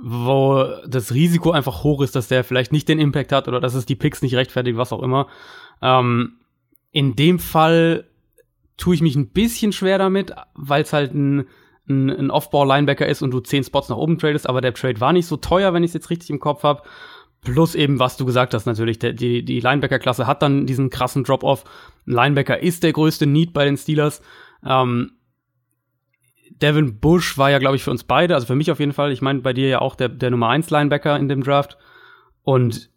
wo 0.00 0.64
das 0.86 1.14
Risiko 1.14 1.50
einfach 1.50 1.82
hoch 1.82 2.00
ist, 2.02 2.14
dass 2.14 2.28
der 2.28 2.44
vielleicht 2.44 2.70
nicht 2.70 2.88
den 2.88 3.00
Impact 3.00 3.32
hat 3.32 3.48
oder 3.48 3.60
dass 3.60 3.74
es 3.74 3.86
die 3.86 3.96
Picks 3.96 4.22
nicht 4.22 4.36
rechtfertigt, 4.36 4.76
was 4.76 4.92
auch 4.92 5.02
immer. 5.02 5.26
Ähm, 5.82 6.34
in 6.92 7.16
dem 7.16 7.40
Fall 7.40 8.06
tue 8.76 8.94
ich 8.94 9.02
mich 9.02 9.16
ein 9.16 9.30
bisschen 9.30 9.72
schwer 9.72 9.98
damit, 9.98 10.32
weil 10.54 10.82
es 10.82 10.92
halt 10.92 11.12
ein, 11.12 11.48
ein, 11.88 12.08
ein 12.08 12.30
Off-Ball-Linebacker 12.30 13.06
ist 13.06 13.22
und 13.22 13.32
du 13.32 13.40
zehn 13.40 13.64
Spots 13.64 13.88
nach 13.88 13.96
oben 13.96 14.18
tradest, 14.18 14.48
aber 14.48 14.60
der 14.60 14.74
Trade 14.74 15.00
war 15.00 15.12
nicht 15.12 15.26
so 15.26 15.36
teuer, 15.36 15.74
wenn 15.74 15.82
ich 15.82 15.90
es 15.90 15.94
jetzt 15.94 16.10
richtig 16.10 16.30
im 16.30 16.38
Kopf 16.38 16.62
habe. 16.62 16.82
Plus 17.42 17.74
eben, 17.74 17.98
was 17.98 18.16
du 18.16 18.26
gesagt 18.26 18.52
hast, 18.52 18.66
natürlich, 18.66 18.98
der, 18.98 19.12
die, 19.14 19.44
die 19.44 19.60
Linebacker-Klasse 19.60 20.26
hat 20.26 20.42
dann 20.42 20.66
diesen 20.66 20.90
krassen 20.90 21.24
Drop-Off. 21.24 21.64
Linebacker 22.04 22.62
ist 22.62 22.82
der 22.82 22.92
größte 22.92 23.26
Need 23.26 23.52
bei 23.52 23.64
den 23.64 23.78
Steelers. 23.78 24.20
Ähm, 24.64 25.12
Devin 26.50 27.00
Bush 27.00 27.38
war 27.38 27.50
ja, 27.50 27.58
glaube 27.58 27.76
ich, 27.76 27.82
für 27.82 27.90
uns 27.90 28.04
beide, 28.04 28.34
also 28.34 28.46
für 28.46 28.54
mich 28.54 28.70
auf 28.70 28.80
jeden 28.80 28.92
Fall, 28.92 29.12
ich 29.12 29.22
meine, 29.22 29.40
bei 29.40 29.54
dir 29.54 29.68
ja 29.68 29.80
auch 29.80 29.94
der, 29.94 30.10
der 30.10 30.30
Nummer 30.30 30.48
1 30.50 30.68
Linebacker 30.68 31.18
in 31.18 31.28
dem 31.28 31.42
Draft. 31.42 31.78
Und 32.42 32.90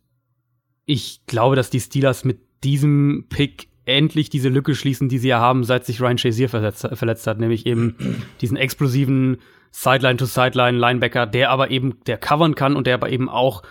ich 0.85 1.25
glaube, 1.25 1.55
dass 1.55 1.69
die 1.69 1.79
Steelers 1.79 2.25
mit 2.25 2.39
diesem 2.63 3.27
Pick 3.29 3.69
endlich 3.85 4.29
diese 4.29 4.49
Lücke 4.49 4.75
schließen, 4.75 5.09
die 5.09 5.17
sie 5.17 5.29
ja 5.29 5.39
haben, 5.39 5.63
seit 5.63 5.85
sich 5.85 6.01
Ryan 6.01 6.17
Shazier 6.17 6.49
verletzt, 6.49 6.87
verletzt 6.93 7.27
hat, 7.27 7.39
nämlich 7.39 7.65
eben 7.65 7.95
diesen 8.41 8.57
explosiven 8.57 9.37
Sideline-to-Sideline-Linebacker, 9.71 11.25
der 11.25 11.49
aber 11.49 11.71
eben, 11.71 11.99
der 12.05 12.17
covern 12.17 12.55
kann 12.55 12.75
und 12.75 12.87
der 12.87 12.95
aber 12.95 13.09
eben 13.09 13.29
auch 13.29 13.63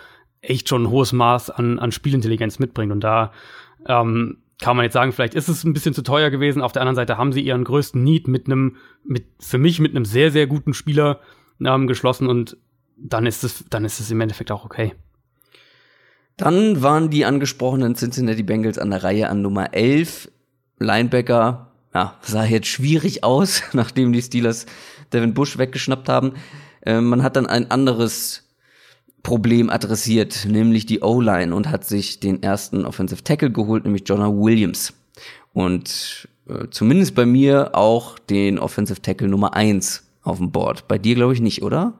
echt 0.43 0.69
schon 0.69 0.83
ein 0.83 0.89
hohes 0.89 1.13
Maß 1.13 1.49
an, 1.49 1.79
an 1.79 1.91
Spielintelligenz 1.91 2.59
mitbringt. 2.59 2.91
Und 2.91 3.01
da 3.01 3.31
ähm, 3.87 4.37
kann 4.61 4.75
man 4.77 4.83
jetzt 4.83 4.93
sagen, 4.93 5.11
vielleicht 5.11 5.33
ist 5.33 5.47
es 5.47 5.63
ein 5.63 5.73
bisschen 5.73 5.93
zu 5.93 6.03
teuer 6.03 6.29
gewesen. 6.29 6.61
Auf 6.61 6.71
der 6.71 6.81
anderen 6.81 6.95
Seite 6.95 7.17
haben 7.17 7.33
sie 7.33 7.41
ihren 7.41 7.63
größten 7.63 8.03
Need 8.03 8.27
mit 8.27 8.45
einem, 8.45 8.77
mit, 9.03 9.25
für 9.39 9.57
mich 9.57 9.79
mit 9.79 9.95
einem 9.95 10.05
sehr, 10.05 10.31
sehr 10.31 10.47
guten 10.47 10.73
Spieler 10.73 11.19
ähm, 11.63 11.87
geschlossen 11.87 12.27
und 12.27 12.57
dann 12.97 13.25
ist 13.25 13.43
es, 13.43 13.65
dann 13.69 13.85
ist 13.85 13.99
es 13.99 14.11
im 14.11 14.21
Endeffekt 14.21 14.51
auch 14.51 14.65
okay. 14.65 14.93
Dann 16.37 16.81
waren 16.81 17.09
die 17.09 17.25
angesprochenen 17.25 17.95
Cincinnati 17.95 18.43
Bengals 18.43 18.79
an 18.79 18.89
der 18.89 19.03
Reihe 19.03 19.29
an 19.29 19.41
Nummer 19.41 19.73
11. 19.73 20.31
Linebacker, 20.79 21.71
ja, 21.93 22.17
sah 22.21 22.43
jetzt 22.45 22.67
schwierig 22.67 23.23
aus, 23.23 23.63
nachdem 23.73 24.13
die 24.13 24.21
Steelers 24.21 24.65
Devin 25.11 25.33
Bush 25.33 25.57
weggeschnappt 25.57 26.09
haben. 26.09 26.33
Äh, 26.81 27.01
man 27.01 27.23
hat 27.23 27.35
dann 27.35 27.45
ein 27.45 27.69
anderes 27.69 28.42
Problem 29.23 29.69
adressiert, 29.69 30.45
nämlich 30.49 30.85
die 30.85 31.01
O-Line 31.01 31.55
und 31.55 31.69
hat 31.69 31.85
sich 31.85 32.19
den 32.19 32.43
ersten 32.43 32.85
Offensive 32.85 33.23
Tackle 33.23 33.51
geholt, 33.51 33.85
nämlich 33.85 34.03
Jonah 34.05 34.29
Williams. 34.29 34.93
Und 35.53 36.27
äh, 36.47 36.67
zumindest 36.69 37.15
bei 37.15 37.25
mir 37.25 37.71
auch 37.73 38.19
den 38.19 38.59
Offensive 38.59 39.01
Tackle 39.01 39.29
Nummer 39.29 39.53
eins 39.53 40.05
auf 40.23 40.37
dem 40.39 40.51
Board. 40.51 40.87
Bei 40.89 40.97
dir 40.97 41.15
glaube 41.15 41.33
ich 41.33 41.39
nicht, 41.39 41.63
oder? 41.63 41.93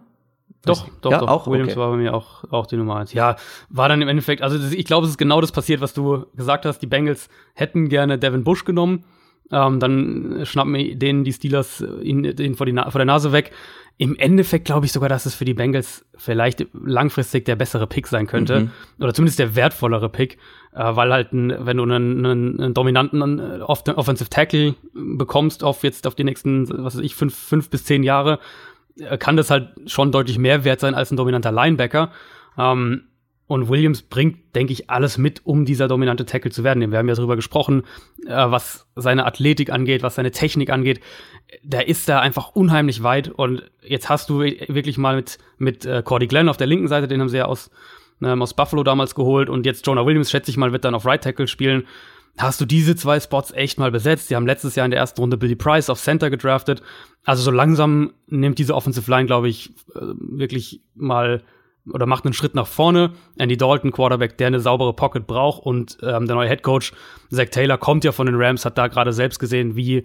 Doch, 0.65 0.87
doch, 1.01 1.11
ja, 1.11 1.19
doch. 1.19 1.27
Auch? 1.27 1.47
Williams 1.47 1.71
okay. 1.71 1.79
war 1.79 1.91
bei 1.91 1.97
mir 1.97 2.13
auch, 2.13 2.43
auch 2.51 2.65
die 2.65 2.77
Nummer 2.77 2.97
eins. 2.97 3.13
Ja, 3.13 3.35
war 3.69 3.89
dann 3.89 4.01
im 4.01 4.07
Endeffekt, 4.07 4.41
also 4.41 4.57
ich 4.73 4.85
glaube, 4.85 5.05
es 5.05 5.11
ist 5.11 5.17
genau 5.17 5.41
das 5.41 5.51
passiert, 5.51 5.81
was 5.81 5.93
du 5.93 6.25
gesagt 6.35 6.65
hast. 6.65 6.79
Die 6.79 6.87
Bengals 6.87 7.29
hätten 7.53 7.89
gerne 7.89 8.17
Devin 8.17 8.43
Bush 8.43 8.65
genommen. 8.65 9.05
ähm, 9.51 9.79
dann 9.79 10.41
schnappen 10.45 10.99
denen 10.99 11.23
die 11.23 11.33
Steelers 11.33 11.83
ihn, 12.01 12.23
ihn 12.23 12.55
vor, 12.55 12.65
die 12.65 12.73
vor 12.73 12.99
der 12.99 13.05
Nase 13.05 13.31
weg. 13.31 13.51
Im 13.97 14.15
Endeffekt 14.17 14.65
glaube 14.65 14.85
ich 14.85 14.91
sogar, 14.91 15.07
dass 15.07 15.25
es 15.25 15.35
für 15.35 15.45
die 15.45 15.53
Bengals 15.53 16.05
vielleicht 16.15 16.65
langfristig 16.73 17.45
der 17.45 17.55
bessere 17.55 17.87
Pick 17.87 18.07
sein 18.07 18.27
könnte. 18.27 18.61
Mhm. 18.61 18.71
Oder 18.99 19.13
zumindest 19.13 19.39
der 19.39 19.55
wertvollere 19.55 20.09
Pick, 20.09 20.37
äh, 20.73 20.95
weil 20.95 21.13
halt, 21.13 21.31
ein, 21.31 21.53
wenn 21.59 21.77
du 21.77 21.83
einen, 21.83 22.25
einen, 22.25 22.59
einen 22.59 22.73
dominanten 22.73 23.39
äh, 23.39 23.61
Offensive 23.61 24.29
Tackle 24.29 24.75
bekommst 24.93 25.63
auf 25.63 25.83
jetzt 25.83 26.07
auf 26.07 26.15
die 26.15 26.23
nächsten, 26.23 26.67
was 26.83 26.95
weiß 26.95 27.03
ich, 27.03 27.15
fünf, 27.15 27.35
fünf 27.35 27.69
bis 27.69 27.85
zehn 27.85 28.03
Jahre, 28.03 28.39
äh, 28.99 29.17
kann 29.17 29.37
das 29.37 29.49
halt 29.49 29.69
schon 29.85 30.11
deutlich 30.11 30.37
mehr 30.37 30.63
wert 30.63 30.79
sein 30.79 30.95
als 30.95 31.11
ein 31.11 31.17
dominanter 31.17 31.51
Linebacker. 31.51 32.11
Ähm, 32.57 33.03
und 33.53 33.69
Williams 33.69 34.01
bringt, 34.01 34.55
denke 34.55 34.73
ich, 34.73 34.89
alles 34.89 35.17
mit, 35.17 35.45
um 35.45 35.63
dieser 35.63 35.87
dominante 35.87 36.25
Tackle 36.25 36.51
zu 36.51 36.63
werden. 36.63 36.91
Wir 36.91 36.97
haben 36.97 37.07
ja 37.07 37.13
darüber 37.13 37.35
gesprochen, 37.35 37.83
äh, 38.25 38.29
was 38.29 38.87
seine 38.95 39.25
Athletik 39.25 39.71
angeht, 39.71 40.01
was 40.01 40.15
seine 40.15 40.31
Technik 40.31 40.71
angeht. 40.71 40.99
Der 41.61 41.87
ist 41.87 42.09
da 42.09 42.19
einfach 42.19 42.49
unheimlich 42.55 43.03
weit. 43.03 43.29
Und 43.29 43.69
jetzt 43.81 44.09
hast 44.09 44.29
du 44.29 44.39
wirklich 44.39 44.97
mal 44.97 45.15
mit, 45.15 45.37
mit 45.57 45.85
äh, 45.85 46.01
Cordy 46.03 46.27
Glenn 46.27 46.49
auf 46.49 46.57
der 46.57 46.67
linken 46.67 46.87
Seite, 46.87 47.07
den 47.07 47.21
haben 47.21 47.29
sie 47.29 47.37
ja 47.37 47.45
aus, 47.45 47.69
ähm, 48.23 48.41
aus 48.41 48.55
Buffalo 48.55 48.83
damals 48.83 49.13
geholt. 49.13 49.49
Und 49.49 49.65
jetzt 49.65 49.85
Jonah 49.85 50.05
Williams, 50.05 50.31
schätze 50.31 50.49
ich 50.49 50.57
mal, 50.57 50.71
wird 50.71 50.83
dann 50.83 50.95
auf 50.95 51.05
Right 51.05 51.23
Tackle 51.23 51.47
spielen. 51.47 51.85
Hast 52.39 52.59
du 52.59 52.65
diese 52.65 52.95
zwei 52.95 53.19
Spots 53.19 53.51
echt 53.51 53.77
mal 53.77 53.91
besetzt? 53.91 54.31
Die 54.31 54.35
haben 54.35 54.47
letztes 54.47 54.75
Jahr 54.75 54.85
in 54.85 54.91
der 54.91 54.99
ersten 54.99 55.21
Runde 55.21 55.37
Billy 55.37 55.55
Price 55.55 55.91
auf 55.91 55.99
Center 56.01 56.31
gedraftet. 56.31 56.81
Also 57.23 57.43
so 57.43 57.51
langsam 57.51 58.13
nimmt 58.25 58.57
diese 58.57 58.73
Offensive 58.73 59.09
Line, 59.11 59.27
glaube 59.27 59.47
ich, 59.47 59.69
äh, 59.93 59.99
wirklich 60.17 60.81
mal 60.95 61.43
oder 61.91 62.05
macht 62.05 62.25
einen 62.25 62.33
Schritt 62.33 62.55
nach 62.55 62.67
vorne. 62.67 63.11
Andy 63.37 63.57
Dalton, 63.57 63.91
Quarterback, 63.91 64.37
der 64.37 64.47
eine 64.47 64.59
saubere 64.59 64.93
Pocket 64.93 65.27
braucht 65.27 65.65
und 65.65 65.97
ähm, 66.01 66.27
der 66.27 66.35
neue 66.35 66.47
Head 66.47 66.63
Coach 66.63 66.93
Zach 67.31 67.49
Taylor 67.49 67.77
kommt 67.77 68.03
ja 68.03 68.11
von 68.11 68.25
den 68.25 68.35
Rams, 68.35 68.65
hat 68.65 68.77
da 68.77 68.87
gerade 68.87 69.13
selbst 69.13 69.39
gesehen, 69.39 69.75
wie 69.75 70.03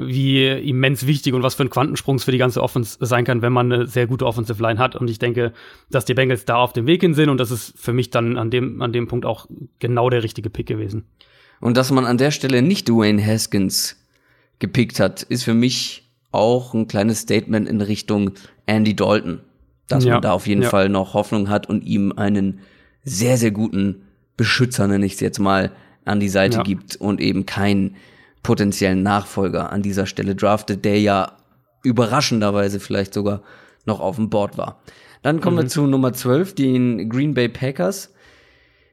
wie 0.00 0.46
immens 0.46 1.08
wichtig 1.08 1.34
und 1.34 1.42
was 1.42 1.56
für 1.56 1.64
ein 1.64 1.70
Quantensprung 1.70 2.16
es 2.16 2.24
für 2.24 2.30
die 2.30 2.38
ganze 2.38 2.62
Offense 2.62 2.98
sein 3.00 3.24
kann, 3.24 3.42
wenn 3.42 3.52
man 3.52 3.72
eine 3.72 3.86
sehr 3.88 4.06
gute 4.06 4.26
Offensive 4.26 4.62
Line 4.62 4.78
hat. 4.78 4.94
Und 4.94 5.10
ich 5.10 5.18
denke, 5.18 5.52
dass 5.90 6.04
die 6.04 6.14
Bengals 6.14 6.44
da 6.44 6.56
auf 6.56 6.72
dem 6.72 6.86
Weg 6.86 7.00
hin 7.00 7.14
sind 7.14 7.28
und 7.28 7.38
das 7.38 7.50
ist 7.50 7.76
für 7.76 7.92
mich 7.92 8.10
dann 8.10 8.38
an 8.38 8.50
dem, 8.50 8.80
an 8.80 8.92
dem 8.92 9.08
Punkt 9.08 9.26
auch 9.26 9.46
genau 9.80 10.08
der 10.08 10.22
richtige 10.22 10.50
Pick 10.50 10.66
gewesen. 10.66 11.04
Und 11.60 11.76
dass 11.76 11.90
man 11.90 12.04
an 12.04 12.16
der 12.16 12.30
Stelle 12.30 12.62
nicht 12.62 12.88
Dwayne 12.88 13.24
Haskins 13.24 13.96
gepickt 14.60 15.00
hat, 15.00 15.24
ist 15.24 15.42
für 15.42 15.54
mich 15.54 16.08
auch 16.30 16.74
ein 16.74 16.86
kleines 16.86 17.20
Statement 17.20 17.68
in 17.68 17.80
Richtung 17.80 18.32
Andy 18.66 18.94
Dalton 18.94 19.40
dass 19.88 20.04
ja. 20.04 20.14
man 20.14 20.22
da 20.22 20.32
auf 20.32 20.46
jeden 20.46 20.62
ja. 20.62 20.68
Fall 20.68 20.88
noch 20.88 21.14
Hoffnung 21.14 21.48
hat 21.48 21.68
und 21.68 21.82
ihm 21.82 22.12
einen 22.12 22.60
sehr, 23.04 23.36
sehr 23.36 23.50
guten 23.50 24.02
Beschützer, 24.36 24.86
nenne 24.86 25.06
ich 25.06 25.14
es 25.14 25.20
jetzt 25.20 25.38
mal, 25.38 25.72
an 26.04 26.20
die 26.20 26.28
Seite 26.28 26.58
ja. 26.58 26.62
gibt 26.62 26.96
und 26.96 27.20
eben 27.20 27.46
keinen 27.46 27.96
potenziellen 28.42 29.02
Nachfolger 29.02 29.72
an 29.72 29.82
dieser 29.82 30.06
Stelle 30.06 30.34
draftet, 30.34 30.84
der 30.84 31.00
ja 31.00 31.32
überraschenderweise 31.82 32.80
vielleicht 32.80 33.14
sogar 33.14 33.42
noch 33.84 34.00
auf 34.00 34.16
dem 34.16 34.30
Board 34.30 34.56
war. 34.56 34.80
Dann 35.22 35.40
kommen 35.40 35.56
mhm. 35.56 35.62
wir 35.62 35.68
zu 35.68 35.86
Nummer 35.86 36.12
12, 36.12 36.54
den 36.54 37.08
Green 37.08 37.34
Bay 37.34 37.48
Packers. 37.48 38.12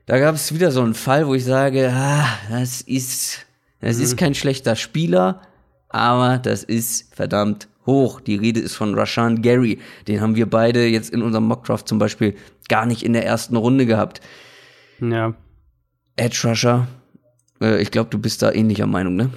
Da 0.05 0.19
gab 0.19 0.35
es 0.35 0.53
wieder 0.53 0.71
so 0.71 0.81
einen 0.81 0.93
Fall, 0.93 1.27
wo 1.27 1.35
ich 1.35 1.45
sage, 1.45 1.91
ah, 1.93 2.27
das 2.49 2.81
ist, 2.81 3.45
das 3.81 3.97
mhm. 3.97 4.03
ist 4.03 4.17
kein 4.17 4.35
schlechter 4.35 4.75
Spieler, 4.75 5.41
aber 5.89 6.37
das 6.37 6.63
ist 6.63 7.13
verdammt 7.15 7.67
hoch. 7.85 8.21
Die 8.21 8.35
Rede 8.35 8.59
ist 8.59 8.75
von 8.75 8.95
Rashan 8.95 9.41
Gary. 9.41 9.79
Den 10.07 10.21
haben 10.21 10.35
wir 10.35 10.49
beide 10.49 10.87
jetzt 10.87 11.11
in 11.11 11.21
unserem 11.21 11.45
Mockdraft 11.45 11.87
zum 11.87 11.99
Beispiel 11.99 12.35
gar 12.67 12.85
nicht 12.85 13.03
in 13.03 13.13
der 13.13 13.25
ersten 13.25 13.55
Runde 13.55 13.85
gehabt. 13.85 14.21
Ja. 14.99 15.33
Edge 16.15 16.47
Rusher, 16.47 16.87
äh, 17.61 17.81
ich 17.81 17.91
glaube, 17.91 18.09
du 18.09 18.17
bist 18.17 18.41
da 18.41 18.51
ähnlicher 18.51 18.87
Meinung, 18.87 19.15
ne? 19.15 19.29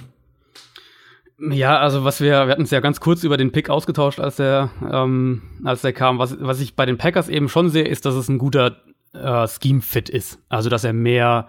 Ja, 1.39 1.79
also 1.79 2.03
was 2.03 2.19
wir, 2.19 2.47
wir 2.47 2.51
hatten 2.51 2.63
es 2.63 2.71
ja 2.71 2.81
ganz 2.81 2.99
kurz 2.99 3.23
über 3.23 3.37
den 3.37 3.51
Pick 3.51 3.69
ausgetauscht, 3.69 4.19
als 4.19 4.35
der, 4.37 4.71
ähm, 4.91 5.41
als 5.63 5.81
der 5.81 5.93
kam. 5.93 6.19
Was, 6.19 6.35
was 6.39 6.59
ich 6.59 6.75
bei 6.75 6.85
den 6.85 6.97
Packers 6.97 7.29
eben 7.29 7.47
schon 7.47 7.69
sehe, 7.69 7.87
ist, 7.87 8.05
dass 8.05 8.15
es 8.15 8.27
ein 8.27 8.39
guter 8.39 8.77
äh, 9.13 9.47
Scheme-Fit 9.47 10.09
ist. 10.09 10.39
Also, 10.49 10.69
dass 10.69 10.83
er 10.83 10.91
mehr 10.91 11.47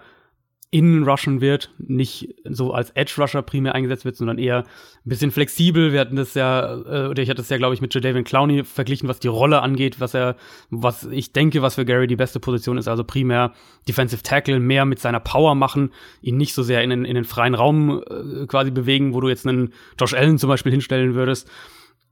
innen 0.73 1.03
rushen 1.03 1.41
wird, 1.41 1.69
nicht 1.77 2.33
so 2.45 2.73
als 2.73 2.91
Edge 2.91 3.13
Rusher 3.17 3.41
primär 3.41 3.75
eingesetzt 3.75 4.05
wird, 4.05 4.15
sondern 4.15 4.37
eher 4.37 4.59
ein 4.59 5.09
bisschen 5.09 5.31
flexibel. 5.31 5.91
Wir 5.91 5.99
hatten 5.99 6.15
das 6.15 6.33
ja, 6.33 6.75
äh, 6.75 7.07
oder 7.09 7.21
ich 7.21 7.29
hatte 7.29 7.41
das 7.41 7.49
ja, 7.49 7.57
glaube 7.57 7.75
ich, 7.75 7.81
mit 7.81 7.93
Jadavion 7.93 8.23
Clowney 8.23 8.63
verglichen, 8.63 9.09
was 9.09 9.19
die 9.19 9.27
Rolle 9.27 9.61
angeht, 9.61 9.99
was 9.99 10.13
er, 10.13 10.37
was 10.69 11.03
ich 11.03 11.33
denke, 11.33 11.61
was 11.61 11.75
für 11.75 11.83
Gary 11.83 12.07
die 12.07 12.15
beste 12.15 12.39
Position 12.39 12.77
ist, 12.77 12.87
also 12.87 13.03
primär 13.03 13.51
Defensive 13.85 14.23
Tackle, 14.23 14.61
mehr 14.61 14.85
mit 14.85 14.99
seiner 14.99 15.19
Power 15.19 15.55
machen, 15.55 15.91
ihn 16.21 16.37
nicht 16.37 16.53
so 16.53 16.63
sehr 16.63 16.81
in 16.83 16.89
den, 16.89 17.03
in 17.03 17.15
den 17.15 17.25
freien 17.25 17.53
Raum 17.53 18.01
äh, 18.09 18.45
quasi 18.47 18.71
bewegen, 18.71 19.13
wo 19.13 19.19
du 19.19 19.27
jetzt 19.27 19.45
einen 19.45 19.73
Josh 19.99 20.13
Allen 20.13 20.37
zum 20.37 20.47
Beispiel 20.47 20.71
hinstellen 20.71 21.15
würdest. 21.15 21.51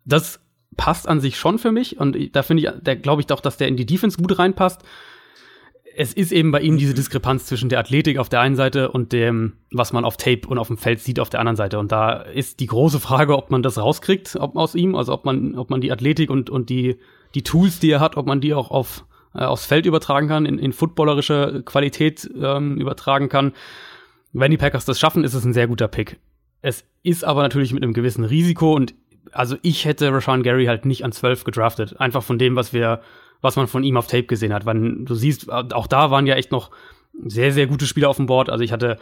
Das 0.03 0.41
passt 0.75 1.07
an 1.07 1.21
sich 1.21 1.37
schon 1.37 1.59
für 1.59 1.71
mich 1.71 1.97
und 1.97 2.35
da 2.35 2.43
finde 2.43 2.63
ich, 2.63 2.69
da 2.83 2.95
glaube 2.95 3.21
ich 3.21 3.27
doch, 3.27 3.39
dass 3.39 3.55
der 3.55 3.69
in 3.69 3.77
die 3.77 3.85
Defense 3.85 4.17
gut 4.17 4.37
reinpasst 4.37 4.83
es 5.99 6.13
ist 6.13 6.31
eben 6.31 6.51
bei 6.51 6.61
ihm 6.61 6.77
diese 6.77 6.93
Diskrepanz 6.93 7.45
zwischen 7.45 7.67
der 7.67 7.79
Athletik 7.79 8.19
auf 8.19 8.29
der 8.29 8.39
einen 8.39 8.55
Seite 8.55 8.89
und 8.89 9.11
dem, 9.11 9.57
was 9.69 9.91
man 9.91 10.05
auf 10.05 10.15
Tape 10.15 10.47
und 10.47 10.57
auf 10.57 10.67
dem 10.67 10.77
Feld 10.77 11.01
sieht 11.01 11.19
auf 11.19 11.29
der 11.29 11.41
anderen 11.41 11.57
Seite. 11.57 11.77
Und 11.77 11.91
da 11.91 12.21
ist 12.21 12.61
die 12.61 12.67
große 12.67 13.01
Frage, 13.01 13.35
ob 13.35 13.51
man 13.51 13.63
das 13.63 13.77
rauskriegt 13.77 14.37
ob, 14.39 14.55
aus 14.55 14.75
ihm, 14.75 14.95
also 14.95 15.11
ob 15.11 15.25
man, 15.25 15.57
ob 15.57 15.69
man 15.69 15.81
die 15.81 15.91
Athletik 15.91 16.29
und, 16.29 16.49
und 16.49 16.69
die, 16.69 16.99
die 17.35 17.43
Tools, 17.43 17.81
die 17.81 17.91
er 17.91 17.99
hat, 17.99 18.15
ob 18.15 18.27
man 18.27 18.39
die 18.39 18.53
auch 18.53 18.71
auf, 18.71 19.03
äh, 19.35 19.39
aufs 19.39 19.65
Feld 19.65 19.85
übertragen 19.85 20.29
kann, 20.29 20.45
in, 20.45 20.57
in 20.57 20.71
footballerische 20.71 21.63
Qualität 21.65 22.31
ähm, 22.41 22.77
übertragen 22.77 23.27
kann. 23.27 23.51
Wenn 24.31 24.51
die 24.51 24.57
Packers 24.57 24.85
das 24.85 25.01
schaffen, 25.01 25.25
ist 25.25 25.33
es 25.33 25.43
ein 25.43 25.51
sehr 25.51 25.67
guter 25.67 25.89
Pick. 25.89 26.17
Es 26.61 26.85
ist 27.03 27.25
aber 27.25 27.41
natürlich 27.41 27.73
mit 27.73 27.83
einem 27.83 27.91
gewissen 27.93 28.23
Risiko 28.23 28.73
und 28.73 28.95
also 29.33 29.57
ich 29.63 29.83
hätte 29.83 30.13
Rashawn 30.13 30.43
Gary 30.43 30.67
halt 30.67 30.85
nicht 30.85 31.03
an 31.03 31.11
12 31.11 31.43
gedraftet. 31.43 31.99
Einfach 31.99 32.23
von 32.23 32.39
dem, 32.39 32.55
was 32.55 32.71
wir 32.71 33.01
was 33.41 33.55
man 33.55 33.67
von 33.67 33.83
ihm 33.83 33.97
auf 33.97 34.07
Tape 34.07 34.23
gesehen 34.23 34.53
hat. 34.53 34.65
Weil 34.65 35.05
du 35.05 35.15
siehst, 35.15 35.51
auch 35.51 35.87
da 35.87 36.11
waren 36.11 36.27
ja 36.27 36.35
echt 36.35 36.51
noch 36.51 36.71
sehr, 37.25 37.51
sehr 37.51 37.67
gute 37.67 37.85
Spieler 37.85 38.09
auf 38.09 38.17
dem 38.17 38.25
Board. 38.25 38.49
Also 38.49 38.63
ich 38.63 38.71
hatte 38.71 38.97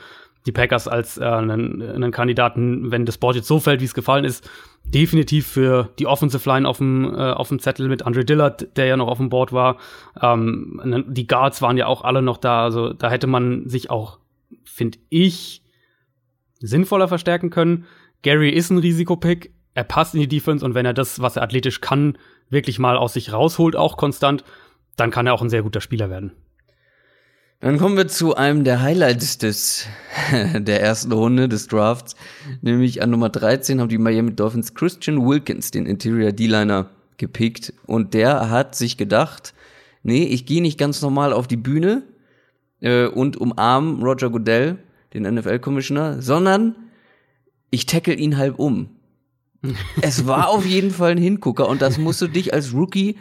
die 0.45 0.51
Packers 0.51 0.87
als 0.87 1.17
äh, 1.17 1.25
einen, 1.25 1.81
einen 1.81 2.11
Kandidaten, 2.11 2.89
wenn 2.89 3.05
das 3.05 3.17
Board 3.17 3.35
jetzt 3.35 3.47
so 3.47 3.59
fällt, 3.59 3.81
wie 3.81 3.85
es 3.85 3.93
gefallen 3.93 4.23
ist, 4.23 4.49
definitiv 4.85 5.45
für 5.45 5.89
die 5.99 6.07
Offensive 6.07 6.49
Line 6.49 6.67
auf 6.67 6.77
dem, 6.77 7.13
äh, 7.13 7.31
auf 7.31 7.49
dem 7.49 7.59
Zettel 7.59 7.89
mit 7.89 8.05
Andre 8.05 8.23
Dillard, 8.23 8.77
der 8.77 8.85
ja 8.85 8.97
noch 8.97 9.09
auf 9.09 9.17
dem 9.17 9.29
Board 9.29 9.51
war. 9.51 9.77
Ähm, 10.21 11.05
die 11.09 11.27
Guards 11.27 11.61
waren 11.61 11.77
ja 11.77 11.87
auch 11.87 12.03
alle 12.03 12.21
noch 12.21 12.37
da. 12.37 12.63
Also 12.63 12.93
da 12.93 13.09
hätte 13.09 13.27
man 13.27 13.67
sich 13.67 13.89
auch, 13.89 14.19
finde 14.63 14.99
ich, 15.09 15.61
sinnvoller 16.59 17.07
verstärken 17.07 17.49
können. 17.49 17.85
Gary 18.23 18.49
ist 18.49 18.69
ein 18.69 18.79
Risikopick. 18.79 19.53
Er 19.77 19.83
passt 19.83 20.15
in 20.15 20.21
die 20.21 20.27
Defense 20.27 20.65
und 20.65 20.73
wenn 20.73 20.87
er 20.87 20.95
das, 20.95 21.21
was 21.21 21.35
er 21.35 21.43
athletisch 21.43 21.81
kann, 21.81 22.17
wirklich 22.49 22.79
mal 22.79 22.97
aus 22.97 23.13
sich 23.13 23.31
rausholt, 23.31 23.75
auch 23.75 23.95
konstant, 23.95 24.43
dann 24.95 25.11
kann 25.11 25.27
er 25.27 25.35
auch 25.35 25.43
ein 25.43 25.51
sehr 25.51 25.61
guter 25.61 25.81
Spieler 25.81 26.09
werden. 26.09 26.31
Dann 27.59 27.77
kommen 27.77 27.95
wir 27.95 28.07
zu 28.07 28.35
einem 28.35 28.63
der 28.63 28.81
Highlights 28.81 29.37
des, 29.37 29.85
der 30.55 30.81
ersten 30.81 31.11
Runde 31.11 31.47
des 31.47 31.67
Drafts. 31.67 32.15
Nämlich 32.63 33.03
an 33.03 33.11
Nummer 33.11 33.29
13 33.29 33.79
haben 33.79 33.87
die 33.87 33.99
Miami 33.99 34.35
Dolphins 34.35 34.73
Christian 34.73 35.23
Wilkins, 35.23 35.69
den 35.69 35.85
Interior 35.85 36.31
D-Liner, 36.31 36.89
gepickt. 37.17 37.71
Und 37.85 38.15
der 38.15 38.49
hat 38.49 38.73
sich 38.73 38.97
gedacht, 38.97 39.53
nee, 40.01 40.23
ich 40.23 40.47
gehe 40.47 40.63
nicht 40.63 40.79
ganz 40.79 41.03
normal 41.03 41.33
auf 41.33 41.45
die 41.45 41.55
Bühne 41.55 42.01
äh, 42.81 43.05
und 43.05 43.37
umarm 43.37 44.01
Roger 44.01 44.31
Goodell, 44.31 44.79
den 45.13 45.31
NFL-Commissioner, 45.31 46.19
sondern 46.19 46.75
ich 47.69 47.85
tackle 47.85 48.15
ihn 48.15 48.37
halb 48.37 48.57
um 48.57 48.96
es 50.01 50.27
war 50.27 50.49
auf 50.49 50.65
jeden 50.65 50.91
Fall 50.91 51.11
ein 51.11 51.17
Hingucker 51.17 51.67
und 51.67 51.81
das 51.81 51.97
musst 51.97 52.21
du 52.21 52.27
dich 52.27 52.53
als 52.53 52.73
Rookie 52.73 53.17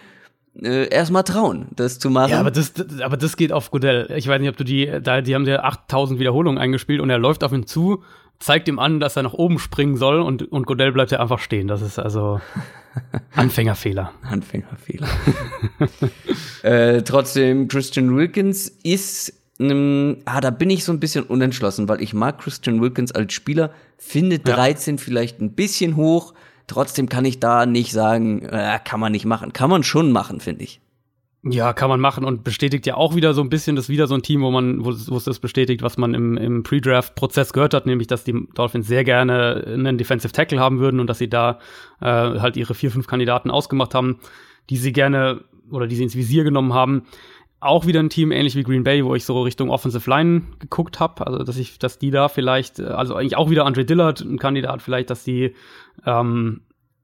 äh, 0.63 0.89
erstmal 0.89 1.25
trauen, 1.25 1.69
das 1.75 1.99
zu 1.99 2.11
machen. 2.11 2.31
Ja, 2.31 2.41
aber 2.41 2.51
das, 2.51 2.73
das, 2.73 3.01
aber 3.01 3.17
das 3.17 3.37
geht 3.37 3.53
auf 3.53 3.71
Godell. 3.71 4.11
Ich 4.17 4.27
weiß 4.29 4.41
nicht, 4.41 4.51
ob 4.51 4.57
du 4.57 4.65
die, 4.65 4.91
da, 5.03 5.21
die 5.21 5.35
haben 5.35 5.47
ja 5.47 5.63
8000 5.63 6.19
Wiederholungen 6.19 6.59
eingespielt 6.59 7.01
und 7.01 7.11
er 7.11 7.19
läuft 7.19 7.45
auf 7.45 7.53
ihn 7.53 7.67
zu, 7.67 8.03
zeigt 8.39 8.69
ihm 8.69 8.79
an, 8.79 9.01
dass 9.01 9.17
er 9.17 9.23
nach 9.23 9.35
oben 9.35 9.59
springen 9.59 9.97
soll 9.97 10.21
und, 10.21 10.51
und 10.51 10.67
Godell 10.67 10.93
bleibt 10.93 11.11
ja 11.11 11.21
einfach 11.21 11.39
stehen. 11.39 11.69
Das 11.69 11.83
ist 11.83 11.99
also 11.99 12.41
Anfängerfehler. 13.35 14.13
Anfängerfehler. 14.23 15.09
äh, 16.63 17.03
trotzdem, 17.03 17.69
Christian 17.69 18.15
Wilkins 18.17 18.69
ist 18.69 19.33
ähm, 19.59 20.19
ah, 20.25 20.41
da 20.41 20.51
bin 20.51 20.71
ich 20.71 20.85
so 20.85 20.93
ein 20.93 21.01
bisschen 21.01 21.25
unentschlossen, 21.25 21.89
weil 21.89 22.03
ich 22.03 22.15
mag 22.15 22.39
Christian 22.39 22.81
Wilkins 22.81 23.13
als 23.13 23.33
Spieler, 23.33 23.71
finde 23.99 24.39
13 24.39 24.97
ja. 24.97 25.03
vielleicht 25.03 25.41
ein 25.41 25.53
bisschen 25.53 25.97
hoch, 25.97 26.35
trotzdem 26.67 27.09
kann 27.09 27.25
ich 27.25 27.41
da 27.41 27.67
nicht 27.67 27.93
sagen, 27.93 28.43
äh, 28.43 28.79
kann 28.85 29.01
man 29.01 29.13
nicht 29.13 29.25
machen. 29.25 29.53
Kann 29.53 29.71
man 29.71 29.83
schon 29.83 30.13
machen, 30.13 30.41
finde 30.41 30.65
ich. 30.65 30.81
Ja, 31.49 31.73
kann 31.73 31.89
man 31.89 32.01
machen 32.01 32.25
und 32.25 32.43
bestätigt 32.43 32.87
ja 32.87 32.97
auch 32.97 33.15
wieder 33.15 33.33
so 33.33 33.41
ein 33.41 33.49
bisschen, 33.49 33.77
das 33.77 33.89
wieder 33.89 34.09
so 34.09 34.15
ein 34.15 34.23
Team, 34.23 34.43
wo 34.43 34.51
man, 34.51 34.85
wo, 34.85 34.87
wo 34.91 35.17
es 35.17 35.25
das 35.25 35.39
bestätigt, 35.39 35.81
was 35.81 35.97
man 35.97 36.13
im, 36.13 36.37
im 36.37 36.63
Pre-Draft-Prozess 36.65 37.53
gehört 37.53 37.73
hat, 37.73 37.87
nämlich, 37.87 38.09
dass 38.09 38.25
die 38.25 38.49
Dolphins 38.55 38.89
sehr 38.89 39.05
gerne 39.05 39.63
einen 39.65 39.97
Defensive 39.97 40.33
Tackle 40.33 40.59
haben 40.59 40.81
würden 40.81 40.99
und 40.99 41.07
dass 41.07 41.19
sie 41.19 41.29
da 41.29 41.61
äh, 42.01 42.07
halt 42.07 42.57
ihre 42.57 42.75
vier, 42.75 42.91
fünf 42.91 43.07
Kandidaten 43.07 43.53
ausgemacht 43.53 43.95
haben, 43.95 44.19
die 44.71 44.77
sie 44.77 44.93
gerne 44.93 45.45
oder 45.71 45.87
die 45.87 45.95
sie 45.95 46.03
ins 46.03 46.17
Visier 46.17 46.43
genommen 46.43 46.75
haben 46.75 47.03
auch 47.67 47.87
wieder 47.87 48.01
ein 48.01 48.11
Team 48.11 48.33
ähnlich 48.33 48.57
wie 48.57 48.63
Green 48.63 48.85
Bay, 48.85 49.05
wo 49.05 49.15
ich 49.15 49.25
so 49.25 49.43
Richtung 49.43 49.71
Offensive 49.71 50.09
Line 50.09 50.43
geguckt 50.59 51.01
habe, 51.01 51.27
also 51.27 51.39
dass 51.43 51.57
ich, 51.57 51.79
dass 51.79 51.99
die 51.99 52.11
da 52.11 52.29
vielleicht, 52.29 52.81
also 52.81 53.15
eigentlich 53.15 53.37
auch 53.37 53.51
wieder 53.51 53.67
Andre 53.67 53.85
Dillard, 53.85 54.21
ein 54.21 54.39
Kandidat 54.39 54.83
vielleicht, 54.83 55.11
dass 55.11 55.25
die 55.25 55.55
ähm, 56.05 56.63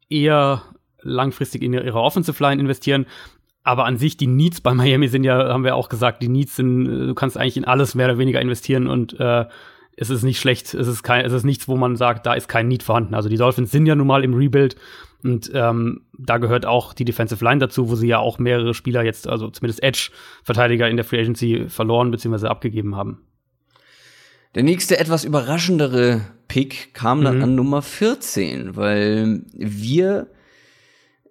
eher 0.09 0.63
langfristig 1.03 1.63
in 1.63 1.73
ihre 1.73 2.01
Offensive 2.01 2.43
Line 2.43 2.61
investieren. 2.61 3.07
Aber 3.65 3.85
an 3.85 3.97
sich, 3.97 4.17
die 4.17 4.27
Needs 4.27 4.61
bei 4.61 4.75
Miami 4.75 5.09
sind 5.09 5.25
ja, 5.25 5.49
haben 5.49 5.65
wir 5.65 5.77
auch 5.77 5.89
gesagt, 5.89 6.23
die 6.23 6.29
Needs 6.29 6.57
sind, 6.57 6.85
du 6.85 7.15
kannst 7.15 7.37
eigentlich 7.37 7.57
in 7.57 7.65
alles 7.65 7.95
mehr 7.95 8.07
oder 8.07 8.19
weniger 8.19 8.41
investieren 8.41 8.89
und 8.89 9.19
äh, 9.21 9.45
es 9.97 10.11
ist 10.11 10.23
nicht 10.23 10.41
schlecht, 10.41 10.75
es 10.75 10.89
ist 10.89 11.03
kein, 11.03 11.25
es 11.25 11.33
ist 11.33 11.45
nichts, 11.45 11.69
wo 11.69 11.77
man 11.77 11.97
sagt, 11.97 12.27
da 12.27 12.35
ist 12.35 12.49
kein 12.49 12.69
Need 12.69 12.83
vorhanden. 12.83 13.15
Also 13.15 13.29
die 13.29 13.37
Dolphins 13.37 13.71
sind 13.71 13.87
ja 13.87 13.95
nun 13.95 14.07
mal 14.07 14.25
im 14.25 14.35
Rebuild 14.35 14.77
und 15.23 15.51
ähm, 15.55 16.03
da 16.19 16.39
gehört 16.39 16.67
auch 16.67 16.95
die 16.95 17.05
Defensive 17.05 17.45
Line 17.45 17.59
dazu, 17.59 17.89
wo 17.89 17.95
sie 17.95 18.09
ja 18.09 18.19
auch 18.19 18.39
mehrere 18.39 18.75
Spieler 18.75 19.05
jetzt, 19.05 19.29
also 19.29 19.51
zumindest 19.51 19.83
Edge-Verteidiger 19.83 20.89
in 20.89 20.97
der 20.97 21.05
Free 21.05 21.21
Agency 21.21 21.67
verloren 21.69 22.11
bzw. 22.11 22.47
abgegeben 22.47 22.97
haben. 22.97 23.21
Der 24.55 24.63
nächste 24.63 24.99
etwas 24.99 25.25
überraschendere 25.25 26.23
Pick 26.49 26.93
kam 26.93 27.21
mhm. 27.21 27.25
dann 27.25 27.43
an 27.43 27.55
Nummer 27.55 27.83
14, 27.83 28.77
weil 28.77 29.43
wir 29.55 30.27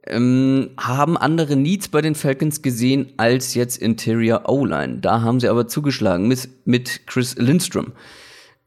ähm, 0.07 0.71
haben 0.77 1.17
andere 1.17 1.55
Needs 1.55 1.89
bei 1.89 2.01
den 2.01 2.15
Falcons 2.15 2.61
gesehen 2.61 3.13
als 3.17 3.53
jetzt 3.53 3.77
Interior 3.77 4.49
O-Line. 4.49 4.99
Da 4.99 5.21
haben 5.21 5.39
sie 5.39 5.49
aber 5.49 5.67
zugeschlagen 5.67 6.27
mit, 6.27 6.49
mit 6.65 7.05
Chris 7.05 7.35
Lindstrom. 7.37 7.91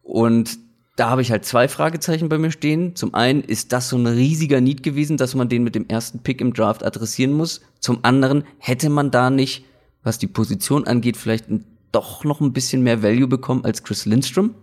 Und 0.05 0.59
da 0.97 1.11
habe 1.11 1.23
ich 1.23 1.33
halt 1.33 1.45
zwei 1.45 1.67
Fragezeichen 1.67 2.29
bei 2.29 2.39
mir 2.39 2.53
stehen. 2.53 2.95
Zum 2.95 3.15
einen, 3.15 3.43
ist 3.43 3.73
das 3.73 3.89
so 3.89 3.97
ein 3.97 4.07
riesiger 4.07 4.61
Need 4.61 4.85
gewesen, 4.85 5.17
dass 5.17 5.35
man 5.35 5.49
den 5.49 5.65
mit 5.65 5.75
dem 5.75 5.89
ersten 5.89 6.21
Pick 6.21 6.41
im 6.41 6.53
Draft 6.53 6.85
adressieren 6.85 7.33
muss? 7.33 7.63
Zum 7.81 8.01
anderen, 8.03 8.45
hätte 8.59 8.91
man 8.91 9.11
da 9.11 9.31
nicht, 9.31 9.65
was 10.05 10.19
die 10.19 10.29
Position 10.29 10.87
angeht, 10.87 11.17
vielleicht 11.17 11.47
doch 11.91 12.23
noch 12.23 12.41
ein 12.41 12.53
bisschen 12.53 12.83
mehr 12.83 13.03
Value 13.03 13.27
bekommen 13.27 13.65
als 13.65 13.83
Chris 13.83 14.07
Lindstrom? 14.07 14.55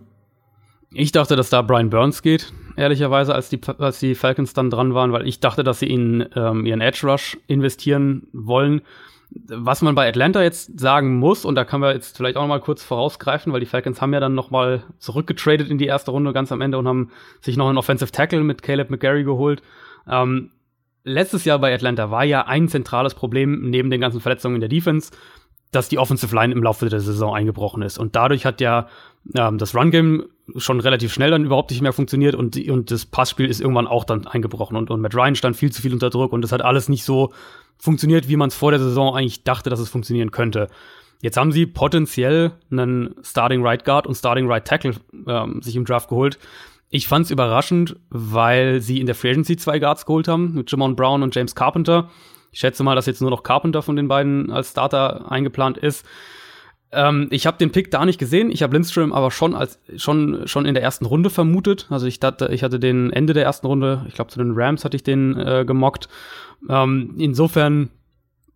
Ich 0.94 1.12
dachte, 1.12 1.36
dass 1.36 1.50
da 1.50 1.60
Brian 1.62 1.90
Burns 1.90 2.22
geht, 2.22 2.52
ehrlicherweise, 2.76 3.34
als 3.34 3.48
die, 3.48 3.60
als 3.78 3.98
die 3.98 4.14
Falcons 4.14 4.52
dann 4.52 4.70
dran 4.70 4.94
waren, 4.94 5.12
weil 5.12 5.26
ich 5.26 5.40
dachte, 5.40 5.64
dass 5.64 5.80
sie 5.80 5.90
in 5.90 6.26
ähm, 6.36 6.64
ihren 6.66 6.80
Edge 6.80 7.06
Rush 7.06 7.38
investieren 7.46 8.28
wollen 8.32 8.82
was 9.34 9.82
man 9.82 9.94
bei 9.94 10.08
Atlanta 10.08 10.42
jetzt 10.42 10.78
sagen 10.78 11.16
muss, 11.18 11.44
und 11.44 11.54
da 11.54 11.64
können 11.64 11.82
wir 11.82 11.92
jetzt 11.92 12.16
vielleicht 12.16 12.36
auch 12.36 12.42
noch 12.42 12.48
mal 12.48 12.60
kurz 12.60 12.82
vorausgreifen, 12.82 13.52
weil 13.52 13.60
die 13.60 13.66
Falcons 13.66 14.00
haben 14.00 14.12
ja 14.12 14.20
dann 14.20 14.34
noch 14.34 14.50
mal 14.50 14.84
zurückgetradet 14.98 15.68
in 15.68 15.78
die 15.78 15.86
erste 15.86 16.10
Runde 16.10 16.32
ganz 16.32 16.52
am 16.52 16.60
Ende 16.60 16.78
und 16.78 16.88
haben 16.88 17.10
sich 17.40 17.56
noch 17.56 17.68
einen 17.68 17.78
Offensive 17.78 18.12
Tackle 18.12 18.42
mit 18.42 18.62
Caleb 18.62 18.90
McGarry 18.90 19.24
geholt. 19.24 19.62
Ähm, 20.08 20.50
letztes 21.04 21.44
Jahr 21.44 21.58
bei 21.58 21.74
Atlanta 21.74 22.10
war 22.10 22.24
ja 22.24 22.46
ein 22.46 22.68
zentrales 22.68 23.14
Problem 23.14 23.70
neben 23.70 23.90
den 23.90 24.00
ganzen 24.00 24.20
Verletzungen 24.20 24.56
in 24.56 24.60
der 24.60 24.68
Defense, 24.68 25.10
dass 25.70 25.88
die 25.88 25.98
Offensive 25.98 26.34
Line 26.34 26.52
im 26.52 26.62
Laufe 26.62 26.88
der 26.88 27.00
Saison 27.00 27.34
eingebrochen 27.34 27.82
ist. 27.82 27.98
Und 27.98 28.14
dadurch 28.14 28.44
hat 28.44 28.60
ja 28.60 28.88
ähm, 29.34 29.58
das 29.58 29.74
Run-Game 29.74 30.24
schon 30.56 30.80
relativ 30.80 31.12
schnell 31.12 31.30
dann 31.30 31.44
überhaupt 31.44 31.70
nicht 31.70 31.82
mehr 31.82 31.92
funktioniert 31.92 32.34
und, 32.34 32.56
und 32.68 32.90
das 32.90 33.06
Passspiel 33.06 33.46
ist 33.46 33.60
irgendwann 33.60 33.86
auch 33.86 34.04
dann 34.04 34.26
eingebrochen 34.26 34.76
und, 34.76 34.90
und 34.90 35.00
Matt 35.00 35.14
Ryan 35.14 35.34
stand 35.34 35.56
viel 35.56 35.72
zu 35.72 35.82
viel 35.82 35.92
unter 35.92 36.10
Druck 36.10 36.32
und 36.32 36.42
das 36.42 36.52
hat 36.52 36.62
alles 36.62 36.88
nicht 36.88 37.04
so 37.04 37.32
funktioniert, 37.78 38.28
wie 38.28 38.36
man 38.36 38.48
es 38.48 38.54
vor 38.54 38.70
der 38.70 38.80
Saison 38.80 39.14
eigentlich 39.14 39.44
dachte, 39.44 39.70
dass 39.70 39.80
es 39.80 39.88
funktionieren 39.88 40.30
könnte. 40.30 40.68
Jetzt 41.20 41.36
haben 41.36 41.52
sie 41.52 41.66
potenziell 41.66 42.52
einen 42.70 43.14
Starting 43.22 43.64
Right 43.64 43.84
Guard 43.84 44.06
und 44.06 44.14
Starting 44.14 44.50
Right 44.50 44.64
Tackle 44.64 44.94
ähm, 45.26 45.62
sich 45.62 45.76
im 45.76 45.84
Draft 45.84 46.08
geholt. 46.08 46.38
Ich 46.90 47.08
fand 47.08 47.24
es 47.24 47.30
überraschend, 47.30 47.96
weil 48.10 48.80
sie 48.80 49.00
in 49.00 49.06
der 49.06 49.14
Free 49.14 49.30
Agency 49.30 49.56
zwei 49.56 49.78
Guards 49.78 50.04
geholt 50.04 50.28
haben, 50.28 50.52
mit 50.52 50.70
Jamon 50.70 50.94
Brown 50.94 51.22
und 51.22 51.34
James 51.34 51.54
Carpenter. 51.54 52.10
Ich 52.50 52.60
schätze 52.60 52.82
mal, 52.82 52.94
dass 52.94 53.06
jetzt 53.06 53.22
nur 53.22 53.30
noch 53.30 53.44
Carpenter 53.44 53.82
von 53.82 53.96
den 53.96 54.08
beiden 54.08 54.50
als 54.50 54.72
Starter 54.72 55.30
eingeplant 55.30 55.78
ist. 55.78 56.04
Ähm, 56.92 57.28
ich 57.30 57.46
habe 57.46 57.58
den 57.58 57.72
Pick 57.72 57.90
da 57.90 58.04
nicht 58.04 58.18
gesehen. 58.18 58.50
Ich 58.50 58.62
habe 58.62 58.74
Lindström 58.74 59.12
aber 59.12 59.30
schon 59.30 59.54
als 59.54 59.80
schon 59.96 60.46
schon 60.46 60.66
in 60.66 60.74
der 60.74 60.82
ersten 60.82 61.06
Runde 61.06 61.30
vermutet. 61.30 61.86
Also 61.90 62.06
ich 62.06 62.20
dachte, 62.20 62.50
ich 62.52 62.62
hatte 62.62 62.78
den 62.78 63.10
Ende 63.10 63.32
der 63.32 63.44
ersten 63.44 63.66
Runde. 63.66 64.04
Ich 64.08 64.14
glaube 64.14 64.30
zu 64.30 64.38
den 64.38 64.52
Rams 64.54 64.84
hatte 64.84 64.96
ich 64.96 65.02
den 65.02 65.36
äh, 65.38 65.64
gemockt. 65.66 66.08
Ähm, 66.68 67.14
insofern 67.18 67.90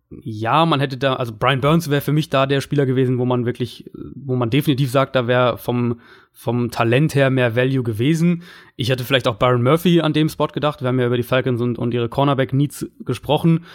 ja, 0.09 0.65
man 0.65 0.79
hätte 0.79 0.97
da, 0.97 1.15
also 1.15 1.33
Brian 1.37 1.59
Burns 1.59 1.89
wäre 1.89 2.01
für 2.01 2.13
mich 2.13 2.29
da 2.29 2.45
der 2.45 2.61
Spieler 2.61 2.85
gewesen, 2.85 3.17
wo 3.17 3.25
man 3.25 3.45
wirklich, 3.45 3.91
wo 4.15 4.35
man 4.35 4.49
definitiv 4.49 4.89
sagt, 4.89 5.15
da 5.15 5.27
wäre 5.27 5.57
vom, 5.57 5.99
vom 6.31 6.71
Talent 6.71 7.13
her 7.13 7.29
mehr 7.29 7.57
Value 7.57 7.83
gewesen. 7.83 8.43
Ich 8.77 8.89
hätte 8.89 9.03
vielleicht 9.03 9.27
auch 9.27 9.35
Byron 9.35 9.63
Murphy 9.63 9.99
an 9.99 10.13
dem 10.13 10.29
Spot 10.29 10.47
gedacht. 10.47 10.81
Wir 10.81 10.87
haben 10.87 10.99
ja 10.99 11.07
über 11.07 11.17
die 11.17 11.23
Falcons 11.23 11.59
und, 11.59 11.77
und 11.77 11.93
ihre 11.93 12.07
Cornerback-Needs 12.07 12.89
gesprochen. 13.03 13.65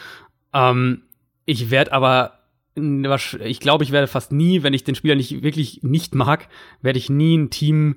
Ähm, 0.55 1.03
ich 1.45 1.71
werde 1.71 1.93
aber 1.93 2.39
ich 2.75 3.61
glaube, 3.61 3.85
ich 3.85 3.93
werde 3.93 4.07
fast 4.07 4.33
nie, 4.33 4.62
wenn 4.62 4.73
ich 4.73 4.85
den 4.85 4.95
Spieler 4.95 5.14
nicht 5.14 5.43
wirklich 5.43 5.81
nicht 5.83 6.14
mag, 6.14 6.49
werde 6.81 6.99
ich 6.99 7.11
nie 7.11 7.37
ein 7.37 7.51
Team 7.51 7.97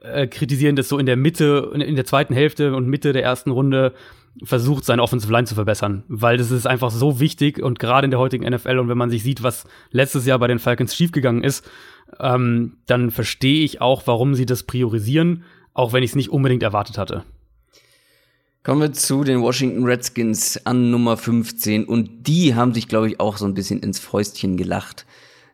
äh, 0.00 0.26
kritisieren, 0.26 0.76
das 0.76 0.88
so 0.88 0.98
in 0.98 1.06
der 1.06 1.16
Mitte, 1.16 1.70
in 1.74 1.94
der 1.94 2.04
zweiten 2.04 2.34
Hälfte 2.34 2.74
und 2.74 2.88
Mitte 2.88 3.12
der 3.12 3.22
ersten 3.22 3.50
Runde 3.50 3.94
versucht, 4.42 4.84
seine 4.84 5.02
Offensive 5.02 5.32
Line 5.32 5.46
zu 5.46 5.54
verbessern, 5.54 6.04
weil 6.08 6.38
das 6.38 6.50
ist 6.50 6.66
einfach 6.66 6.90
so 6.90 7.20
wichtig 7.20 7.62
und 7.62 7.78
gerade 7.78 8.06
in 8.06 8.10
der 8.10 8.20
heutigen 8.20 8.48
NFL 8.48 8.78
und 8.78 8.88
wenn 8.88 8.98
man 8.98 9.10
sich 9.10 9.22
sieht, 9.22 9.42
was 9.42 9.66
letztes 9.90 10.26
Jahr 10.26 10.38
bei 10.38 10.48
den 10.48 10.58
Falcons 10.58 10.96
schiefgegangen 10.96 11.44
ist, 11.44 11.70
ähm, 12.18 12.78
dann 12.86 13.10
verstehe 13.10 13.62
ich 13.62 13.80
auch, 13.80 14.06
warum 14.06 14.34
sie 14.34 14.46
das 14.46 14.64
priorisieren, 14.64 15.44
auch 15.74 15.92
wenn 15.92 16.02
ich 16.02 16.10
es 16.10 16.16
nicht 16.16 16.30
unbedingt 16.30 16.62
erwartet 16.62 16.98
hatte. 16.98 17.24
Kommen 18.64 18.80
wir 18.80 18.92
zu 18.92 19.24
den 19.24 19.42
Washington 19.42 19.82
Redskins 19.82 20.66
an 20.66 20.92
Nummer 20.92 21.16
15 21.16 21.84
und 21.84 22.28
die 22.28 22.54
haben 22.54 22.72
sich, 22.72 22.86
glaube 22.86 23.08
ich, 23.08 23.18
auch 23.18 23.36
so 23.36 23.44
ein 23.44 23.54
bisschen 23.54 23.80
ins 23.80 23.98
Fäustchen 23.98 24.56
gelacht. 24.56 25.04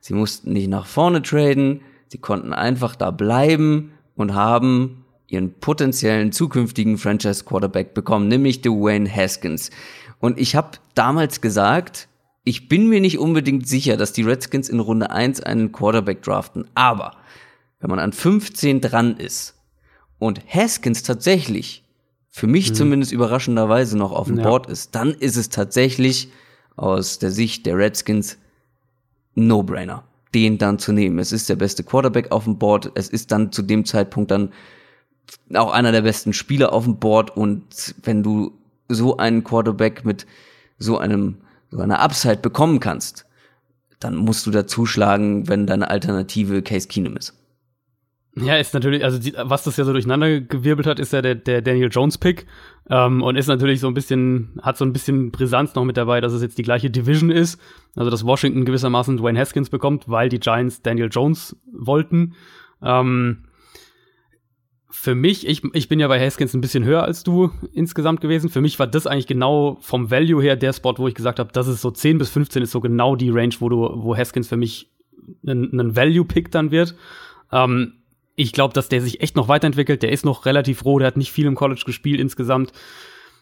Sie 0.02 0.12
mussten 0.12 0.52
nicht 0.52 0.68
nach 0.68 0.84
vorne 0.84 1.22
traden, 1.22 1.80
sie 2.08 2.18
konnten 2.18 2.52
einfach 2.52 2.96
da 2.96 3.10
bleiben 3.10 3.92
und 4.14 4.34
haben 4.34 5.06
ihren 5.26 5.54
potenziellen 5.54 6.32
zukünftigen 6.32 6.98
Franchise 6.98 7.44
Quarterback 7.44 7.94
bekommen, 7.94 8.28
nämlich 8.28 8.60
Dwayne 8.60 9.10
Haskins. 9.10 9.70
Und 10.20 10.38
ich 10.38 10.54
habe 10.54 10.72
damals 10.94 11.40
gesagt, 11.40 12.08
ich 12.44 12.68
bin 12.68 12.90
mir 12.90 13.00
nicht 13.00 13.18
unbedingt 13.18 13.66
sicher, 13.66 13.96
dass 13.96 14.12
die 14.12 14.22
Redskins 14.22 14.68
in 14.68 14.80
Runde 14.80 15.10
1 15.10 15.40
einen 15.40 15.72
Quarterback 15.72 16.20
draften, 16.20 16.66
aber 16.74 17.16
wenn 17.80 17.88
man 17.88 18.00
an 18.00 18.12
15 18.12 18.82
dran 18.82 19.16
ist 19.16 19.54
und 20.18 20.42
Haskins 20.46 21.02
tatsächlich 21.04 21.87
für 22.38 22.46
mich 22.46 22.70
mhm. 22.70 22.74
zumindest 22.74 23.12
überraschenderweise 23.12 23.98
noch 23.98 24.12
auf 24.12 24.28
dem 24.28 24.38
ja. 24.38 24.44
Board 24.44 24.68
ist, 24.68 24.94
dann 24.94 25.12
ist 25.12 25.36
es 25.36 25.48
tatsächlich 25.48 26.30
aus 26.76 27.18
der 27.18 27.32
Sicht 27.32 27.66
der 27.66 27.76
Redskins 27.76 28.38
No-Brainer, 29.34 30.04
den 30.34 30.56
dann 30.56 30.78
zu 30.78 30.92
nehmen. 30.92 31.18
Es 31.18 31.32
ist 31.32 31.48
der 31.48 31.56
beste 31.56 31.82
Quarterback 31.82 32.30
auf 32.30 32.44
dem 32.44 32.56
Board. 32.56 32.92
Es 32.94 33.08
ist 33.08 33.32
dann 33.32 33.50
zu 33.50 33.62
dem 33.62 33.84
Zeitpunkt 33.84 34.30
dann 34.30 34.52
auch 35.52 35.72
einer 35.72 35.90
der 35.90 36.02
besten 36.02 36.32
Spieler 36.32 36.72
auf 36.72 36.84
dem 36.84 36.98
Board. 36.98 37.36
Und 37.36 37.96
wenn 38.04 38.22
du 38.22 38.52
so 38.88 39.16
einen 39.16 39.42
Quarterback 39.42 40.04
mit 40.04 40.24
so 40.78 40.96
einem, 40.96 41.38
so 41.72 41.80
einer 41.80 41.98
Upside 41.98 42.36
bekommen 42.38 42.78
kannst, 42.78 43.26
dann 43.98 44.14
musst 44.14 44.46
du 44.46 44.52
da 44.52 44.64
zuschlagen, 44.64 45.48
wenn 45.48 45.66
deine 45.66 45.90
Alternative 45.90 46.62
Case 46.62 46.86
Keenum 46.86 47.16
ist. 47.16 47.34
Ja, 48.44 48.56
ist 48.56 48.74
natürlich, 48.74 49.04
also 49.04 49.18
die, 49.18 49.32
was 49.36 49.64
das 49.64 49.76
ja 49.76 49.84
so 49.84 49.92
durcheinander 49.92 50.40
gewirbelt 50.40 50.86
hat, 50.86 50.98
ist 50.98 51.12
ja 51.12 51.22
der, 51.22 51.34
der 51.34 51.62
Daniel 51.62 51.88
Jones 51.90 52.18
Pick 52.18 52.46
ähm, 52.90 53.22
und 53.22 53.36
ist 53.36 53.46
natürlich 53.46 53.80
so 53.80 53.88
ein 53.88 53.94
bisschen, 53.94 54.58
hat 54.62 54.76
so 54.76 54.84
ein 54.84 54.92
bisschen 54.92 55.30
Brisanz 55.30 55.74
noch 55.74 55.84
mit 55.84 55.96
dabei, 55.96 56.20
dass 56.20 56.32
es 56.32 56.42
jetzt 56.42 56.58
die 56.58 56.62
gleiche 56.62 56.90
Division 56.90 57.30
ist, 57.30 57.60
also 57.96 58.10
dass 58.10 58.24
Washington 58.24 58.64
gewissermaßen 58.64 59.16
Dwayne 59.16 59.38
Haskins 59.38 59.70
bekommt, 59.70 60.08
weil 60.08 60.28
die 60.28 60.40
Giants 60.40 60.82
Daniel 60.82 61.08
Jones 61.10 61.56
wollten. 61.72 62.34
Ähm, 62.82 63.44
für 64.90 65.14
mich, 65.14 65.46
ich, 65.46 65.62
ich 65.74 65.88
bin 65.88 66.00
ja 66.00 66.08
bei 66.08 66.18
Haskins 66.18 66.54
ein 66.54 66.60
bisschen 66.60 66.84
höher 66.84 67.04
als 67.04 67.22
du 67.22 67.52
insgesamt 67.72 68.20
gewesen. 68.20 68.48
Für 68.48 68.60
mich 68.60 68.78
war 68.78 68.86
das 68.86 69.06
eigentlich 69.06 69.26
genau 69.28 69.76
vom 69.80 70.10
Value 70.10 70.42
her 70.42 70.56
der 70.56 70.72
Spot, 70.72 70.94
wo 70.96 71.06
ich 71.06 71.14
gesagt 71.14 71.38
habe, 71.38 71.52
das 71.52 71.68
ist 71.68 71.82
so 71.82 71.90
10 71.90 72.18
bis 72.18 72.30
15 72.30 72.62
ist 72.62 72.72
so 72.72 72.80
genau 72.80 73.14
die 73.14 73.30
Range, 73.30 73.54
wo 73.60 73.68
du, 73.68 73.76
wo 73.78 74.16
Haskins 74.16 74.48
für 74.48 74.56
mich 74.56 74.90
ein, 75.46 75.94
Value-Pick 75.94 76.50
dann 76.50 76.70
wird. 76.70 76.96
Ähm, 77.52 77.97
ich 78.38 78.52
glaube, 78.52 78.72
dass 78.72 78.88
der 78.88 79.02
sich 79.02 79.20
echt 79.20 79.34
noch 79.34 79.48
weiterentwickelt. 79.48 80.02
Der 80.02 80.12
ist 80.12 80.24
noch 80.24 80.46
relativ 80.46 80.84
roh, 80.84 81.00
der 81.00 81.08
hat 81.08 81.16
nicht 81.16 81.32
viel 81.32 81.46
im 81.46 81.56
College 81.56 81.82
gespielt 81.84 82.20
insgesamt. 82.20 82.72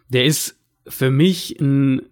Der 0.09 0.25
ist 0.25 0.59
für 0.89 1.11
mich 1.11 1.61
ein 1.61 2.03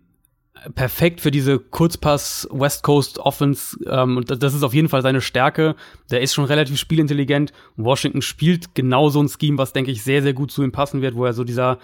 perfekt 0.75 1.23
für 1.23 1.31
diese 1.31 1.59
Kurzpass 1.59 2.47
West 2.51 2.83
Coast 2.83 3.19
Offense 3.19 3.79
ähm, 3.87 4.19
und 4.19 4.43
das 4.43 4.55
ist 4.55 4.63
auf 4.63 4.75
jeden 4.75 4.89
Fall 4.89 5.01
seine 5.01 5.23
Stärke. 5.23 5.77
Der 6.11 6.21
ist 6.21 6.35
schon 6.35 6.45
relativ 6.45 6.79
spielintelligent. 6.79 7.53
Washington 7.77 8.21
spielt 8.21 8.75
genau 8.75 9.09
so 9.09 9.23
ein 9.23 9.29
Scheme, 9.29 9.57
was 9.57 9.73
denke 9.73 9.91
ich 9.91 10.03
sehr 10.03 10.23
sehr 10.23 10.35
gut 10.35 10.51
zu 10.51 10.63
ihm 10.63 10.73
passen 10.73 11.01
wird, 11.01 11.15
wo 11.15 11.25
er 11.25 11.33
so 11.33 11.43
dieser 11.43 11.79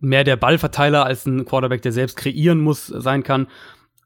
mehr 0.00 0.24
der 0.24 0.36
Ballverteiler 0.36 1.06
als 1.06 1.24
ein 1.24 1.46
Quarterback, 1.46 1.80
der 1.80 1.92
selbst 1.92 2.16
kreieren 2.16 2.60
muss, 2.60 2.86
sein 2.86 3.22
kann. 3.22 3.46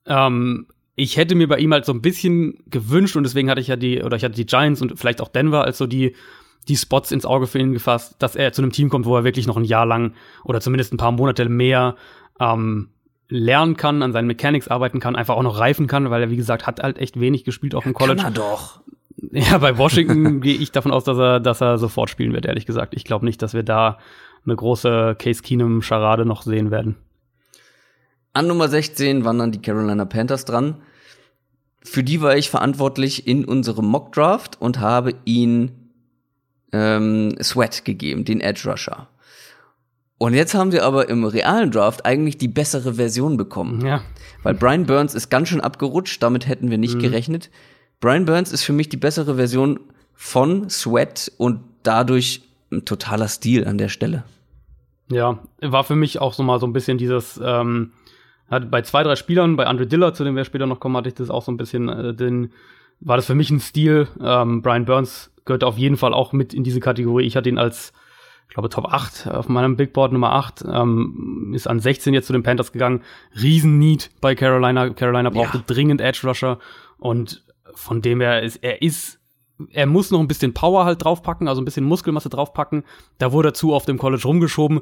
Ähm, 0.07 0.67
ich 1.01 1.17
hätte 1.17 1.35
mir 1.35 1.49
bei 1.49 1.59
ihm 1.59 1.73
halt 1.73 1.87
so 1.87 1.93
ein 1.93 2.03
bisschen 2.03 2.59
gewünscht 2.67 3.17
und 3.17 3.23
deswegen 3.23 3.49
hatte 3.49 3.61
ich 3.61 3.69
ja 3.69 3.77
die, 3.77 4.03
oder 4.03 4.19
ich 4.19 4.25
hatte 4.25 4.35
die 4.35 4.45
Giants 4.45 4.83
und 4.83 4.99
vielleicht 4.99 5.23
auch 5.23 5.29
Denver 5.29 5.65
als 5.65 5.79
so 5.79 5.87
die, 5.87 6.15
die 6.69 6.77
Spots 6.77 7.11
ins 7.11 7.25
Auge 7.25 7.47
für 7.47 7.59
ihn 7.59 7.73
gefasst, 7.73 8.17
dass 8.19 8.37
er 8.37 8.53
zu 8.53 8.61
einem 8.61 8.71
Team 8.71 8.91
kommt, 8.91 9.07
wo 9.07 9.17
er 9.17 9.25
wirklich 9.25 9.47
noch 9.47 9.57
ein 9.57 9.65
Jahr 9.65 9.87
lang 9.87 10.13
oder 10.45 10.61
zumindest 10.61 10.93
ein 10.93 10.99
paar 10.99 11.13
Monate 11.13 11.49
mehr 11.49 11.97
ähm, 12.39 12.91
lernen 13.31 13.79
kann, 13.79 14.03
an 14.03 14.13
seinen 14.13 14.27
Mechanics 14.27 14.69
arbeiten 14.69 15.01
kann, 15.01 15.17
einfach 15.17 15.37
auch 15.37 15.43
noch 15.43 15.59
reifen 15.59 15.87
kann, 15.87 16.11
weil 16.11 16.21
er, 16.21 16.31
wie 16.31 16.37
gesagt, 16.37 16.67
hat 16.67 16.83
halt 16.83 16.99
echt 16.99 17.19
wenig 17.19 17.45
gespielt, 17.45 17.75
auch 17.75 17.87
im 17.87 17.95
College. 17.95 18.23
Kann 18.23 18.35
er 18.35 18.37
doch. 18.37 18.81
Ja, 19.33 19.59
bei 19.59 19.77
Washington 19.77 20.41
gehe 20.41 20.55
ich 20.55 20.73
davon 20.73 20.93
aus, 20.93 21.05
dass 21.05 21.19
er, 21.19 21.41
dass 21.41 21.61
er 21.61 21.77
sofort 21.77 22.09
spielen 22.09 22.33
wird, 22.33 22.47
ehrlich 22.47 22.65
gesagt. 22.65 22.95
Ich 22.95 23.05
glaube 23.05 23.27
nicht, 23.27 23.43
dass 23.43 23.53
wir 23.53 23.63
da 23.63 23.99
eine 24.47 24.57
große 24.57 25.15
Case 25.19 25.43
Keenum-Scharade 25.43 26.25
noch 26.25 26.41
sehen 26.41 26.71
werden. 26.71 26.97
An 28.33 28.47
Nummer 28.47 28.69
16 28.69 29.23
waren 29.23 29.39
dann 29.39 29.53
die 29.53 29.61
Carolina 29.61 30.07
Panthers 30.07 30.47
dran. 30.47 30.77
Für 31.83 32.03
die 32.03 32.21
war 32.21 32.37
ich 32.37 32.51
verantwortlich 32.51 33.27
in 33.27 33.45
unserem 33.45 33.87
Mock 33.87 34.13
Draft 34.13 34.61
und 34.61 34.81
habe 34.81 35.15
ihn 35.25 35.73
ähm, 36.73 37.37
Sweat 37.43 37.85
gegeben, 37.85 38.25
den 38.25 38.41
Edge 38.41 38.71
Rusher. 38.71 39.09
Und 40.19 40.35
jetzt 40.35 40.53
haben 40.55 40.73
wir 40.73 40.85
aber 40.85 41.09
im 41.09 41.25
realen 41.25 41.71
Draft 41.71 42.05
eigentlich 42.05 42.37
die 42.37 42.49
bessere 42.49 42.95
Version 42.95 43.39
bekommen. 43.39 43.85
Ja. 43.87 44.03
Weil 44.43 44.53
Brian 44.53 44.85
Burns 44.85 45.15
ist 45.15 45.31
ganz 45.31 45.49
schön 45.49 45.63
abgerutscht, 45.63 46.23
damit 46.23 46.47
hätten 46.47 46.71
wir 46.71 46.77
nicht 46.77 46.97
mhm. 46.97 47.01
gerechnet. 47.01 47.51
Brian 48.01 48.27
Burns 48.27 48.53
ist 48.53 48.63
für 48.63 48.75
mich 48.75 48.91
die 48.91 48.99
bessere 48.99 49.37
Version 49.37 49.81
von 50.15 50.69
Sweat 50.69 51.33
und 51.39 51.61
dadurch 51.83 52.43
ein 52.71 52.85
totaler 52.85 53.29
Stil 53.29 53.67
an 53.67 53.79
der 53.79 53.89
Stelle. 53.89 54.25
Ja, 55.11 55.39
war 55.63 55.85
für 55.85 55.97
mich 55.97 56.21
auch 56.21 56.35
so 56.35 56.43
mal 56.43 56.61
so 56.61 56.67
ein 56.67 56.75
bisschen 56.75 56.99
dieses, 56.99 57.41
ähm, 57.43 57.93
bei 58.59 58.83
zwei, 58.83 59.03
drei 59.03 59.17
Spielern, 59.17 59.57
bei 59.57 59.67
Andre 59.67 59.87
Diller, 59.87 60.13
zu 60.13 60.25
dem 60.25 60.37
wir 60.37 60.45
später 60.45 60.67
noch 60.67 60.81
kommen, 60.81 60.97
hatte 60.97 61.09
ich 61.09 61.15
das 61.15 61.31
auch 61.31 61.43
so 61.43 61.53
ein 61.53 61.57
bisschen, 61.57 61.89
äh, 61.89 62.15
den, 62.15 62.53
war 63.01 63.17
das 63.17 63.27
für 63.27 63.35
mich 63.35 63.51
ein 63.51 63.61
Stil. 63.61 64.09
Ähm, 64.21 64.63
Brian 64.63 64.85
Burns 64.85 65.33
gehört 65.45 65.65
auf 65.65 65.79
jeden 65.79 65.97
Fall 65.97 66.13
auch 66.13 66.33
mit 66.33 66.53
in 66.53 66.65
diese 66.65 66.81
Kategorie. 66.81 67.25
Ich 67.25 67.37
hatte 67.37 67.49
ihn 67.49 67.59
als, 67.59 67.93
ich 68.49 68.55
glaube, 68.55 68.69
Top 68.69 68.93
8 68.93 69.29
auf 69.29 69.49
meinem 69.49 69.77
Big 69.77 69.93
Board 69.93 70.13
Nummer 70.13 70.33
8, 70.33 70.65
ähm, 70.71 71.53
ist 71.55 71.69
an 71.69 71.79
16 71.79 72.13
jetzt 72.13 72.27
zu 72.27 72.33
den 72.33 72.43
Panthers 72.43 72.73
gegangen. 72.73 73.03
Riesen-Need 73.41 74.11
bei 74.21 74.35
Carolina. 74.35 74.91
Carolina 74.91 75.31
brauchte 75.31 75.59
ja. 75.59 75.65
dringend 75.67 76.01
Edge 76.01 76.23
Rusher 76.25 76.59
und 76.99 77.45
von 77.75 78.03
dem 78.03 78.21
her 78.21 78.43
ist, 78.43 78.57
er 78.57 78.83
ist 78.83 79.21
er 79.73 79.87
muss 79.87 80.11
noch 80.11 80.21
ein 80.21 80.29
bisschen 80.29 80.55
Power 80.55 80.85
halt 80.85 81.05
draufpacken, 81.05 81.49
also 81.49 81.61
ein 81.61 81.65
bisschen 81.65 81.85
Muskelmasse 81.85 82.31
draufpacken. 82.31 82.85
Da 83.19 83.33
wurde 83.33 83.51
er 83.51 83.55
zu 83.55 83.75
oft 83.75 83.89
im 83.89 83.99
College 83.99 84.23
rumgeschoben. 84.25 84.81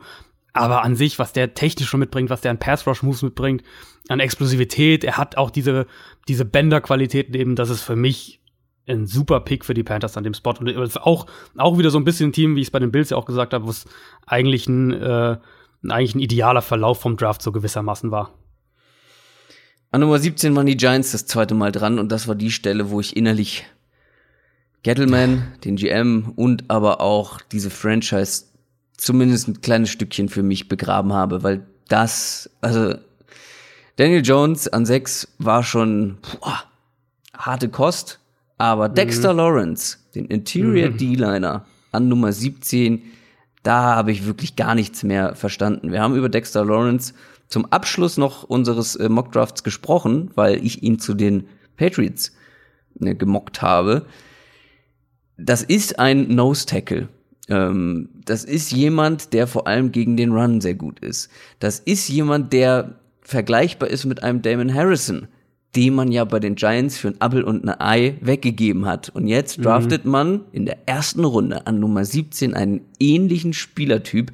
Aber 0.58 0.82
an 0.82 0.96
sich, 0.96 1.18
was 1.18 1.32
der 1.32 1.54
technisch 1.54 1.88
schon 1.88 2.00
mitbringt, 2.00 2.30
was 2.30 2.40
der 2.40 2.50
an 2.50 2.58
Pass-Rush-Moves 2.58 3.22
mitbringt, 3.22 3.62
an 4.08 4.20
Explosivität, 4.20 5.04
er 5.04 5.16
hat 5.16 5.36
auch 5.36 5.50
diese, 5.50 5.86
diese 6.28 6.44
Bänder-Qualitäten 6.44 7.34
eben, 7.34 7.56
das 7.56 7.70
ist 7.70 7.82
für 7.82 7.96
mich 7.96 8.40
ein 8.86 9.06
super 9.06 9.40
Pick 9.40 9.64
für 9.64 9.74
die 9.74 9.82
Panthers 9.82 10.16
an 10.16 10.24
dem 10.24 10.34
Spot. 10.34 10.54
Und 10.58 10.68
es 10.68 10.90
ist 10.90 11.02
auch, 11.02 11.26
auch 11.56 11.78
wieder 11.78 11.90
so 11.90 11.98
ein 11.98 12.04
bisschen 12.04 12.30
ein 12.30 12.32
Team, 12.32 12.56
wie 12.56 12.60
ich 12.60 12.68
es 12.68 12.70
bei 12.70 12.78
den 12.78 12.90
Bills 12.90 13.10
ja 13.10 13.16
auch 13.16 13.26
gesagt 13.26 13.52
habe, 13.52 13.66
wo 13.66 13.70
es 13.70 13.84
eigentlich 14.26 14.66
ein, 14.66 14.92
äh, 14.92 15.38
eigentlich 15.86 16.14
ein 16.14 16.20
idealer 16.20 16.62
Verlauf 16.62 17.00
vom 17.00 17.16
Draft 17.16 17.42
so 17.42 17.52
gewissermaßen 17.52 18.10
war. 18.10 18.32
An 19.90 20.00
Nummer 20.00 20.18
17 20.18 20.54
waren 20.54 20.66
die 20.66 20.76
Giants 20.76 21.12
das 21.12 21.26
zweite 21.26 21.54
Mal 21.54 21.72
dran 21.72 21.98
und 21.98 22.12
das 22.12 22.28
war 22.28 22.34
die 22.34 22.50
Stelle, 22.50 22.90
wo 22.90 23.00
ich 23.00 23.16
innerlich 23.16 23.64
Gettleman, 24.82 25.52
den 25.64 25.76
GM 25.76 26.32
und 26.36 26.70
aber 26.70 27.00
auch 27.00 27.40
diese 27.40 27.70
Franchise 27.70 28.44
zumindest 28.98 29.48
ein 29.48 29.60
kleines 29.62 29.88
Stückchen 29.88 30.28
für 30.28 30.42
mich 30.42 30.68
begraben 30.68 31.14
habe, 31.14 31.42
weil 31.42 31.66
das, 31.88 32.50
also 32.60 32.94
Daniel 33.96 34.22
Jones 34.22 34.68
an 34.68 34.84
sechs 34.84 35.28
war 35.38 35.62
schon 35.62 36.18
boah, 36.40 36.62
harte 37.34 37.70
Kost, 37.70 38.20
aber 38.58 38.90
mhm. 38.90 38.94
Dexter 38.94 39.32
Lawrence, 39.32 39.98
den 40.14 40.26
Interior 40.26 40.90
mhm. 40.90 40.98
D-Liner 40.98 41.64
an 41.92 42.08
Nummer 42.08 42.32
17, 42.32 43.02
da 43.62 43.96
habe 43.96 44.12
ich 44.12 44.26
wirklich 44.26 44.56
gar 44.56 44.74
nichts 44.74 45.02
mehr 45.02 45.34
verstanden. 45.34 45.90
Wir 45.90 46.02
haben 46.02 46.14
über 46.14 46.28
Dexter 46.28 46.64
Lawrence 46.64 47.14
zum 47.48 47.66
Abschluss 47.66 48.16
noch 48.18 48.42
unseres 48.44 48.96
äh, 48.96 49.08
Mockdrafts 49.08 49.62
gesprochen, 49.64 50.30
weil 50.34 50.64
ich 50.64 50.82
ihn 50.82 50.98
zu 50.98 51.14
den 51.14 51.48
Patriots 51.76 52.32
äh, 53.00 53.14
gemockt 53.14 53.62
habe. 53.62 54.06
Das 55.36 55.62
ist 55.62 55.98
ein 55.98 56.34
Nose 56.34 56.66
Tackle. 56.66 57.08
Ähm, 57.48 58.08
das 58.24 58.44
ist 58.44 58.72
jemand, 58.72 59.32
der 59.32 59.46
vor 59.46 59.66
allem 59.66 59.92
gegen 59.92 60.16
den 60.16 60.32
Run 60.32 60.60
sehr 60.60 60.74
gut 60.74 61.00
ist. 61.00 61.30
Das 61.58 61.78
ist 61.80 62.08
jemand, 62.08 62.52
der 62.52 62.94
vergleichbar 63.22 63.88
ist 63.88 64.04
mit 64.04 64.22
einem 64.22 64.42
Damon 64.42 64.72
Harrison, 64.72 65.28
den 65.76 65.94
man 65.94 66.10
ja 66.12 66.24
bei 66.24 66.40
den 66.40 66.54
Giants 66.54 66.98
für 66.98 67.08
ein 67.08 67.20
Appel 67.20 67.42
und 67.42 67.64
ein 67.64 67.80
Ei 67.80 68.16
weggegeben 68.20 68.86
hat. 68.86 69.10
Und 69.10 69.28
jetzt 69.28 69.58
mhm. 69.58 69.62
draftet 69.62 70.04
mhm. 70.04 70.10
man 70.10 70.40
in 70.52 70.66
der 70.66 70.78
ersten 70.86 71.24
Runde 71.24 71.66
an 71.66 71.78
Nummer 71.78 72.04
17 72.04 72.54
einen 72.54 72.82
ähnlichen 72.98 73.52
Spielertyp. 73.52 74.32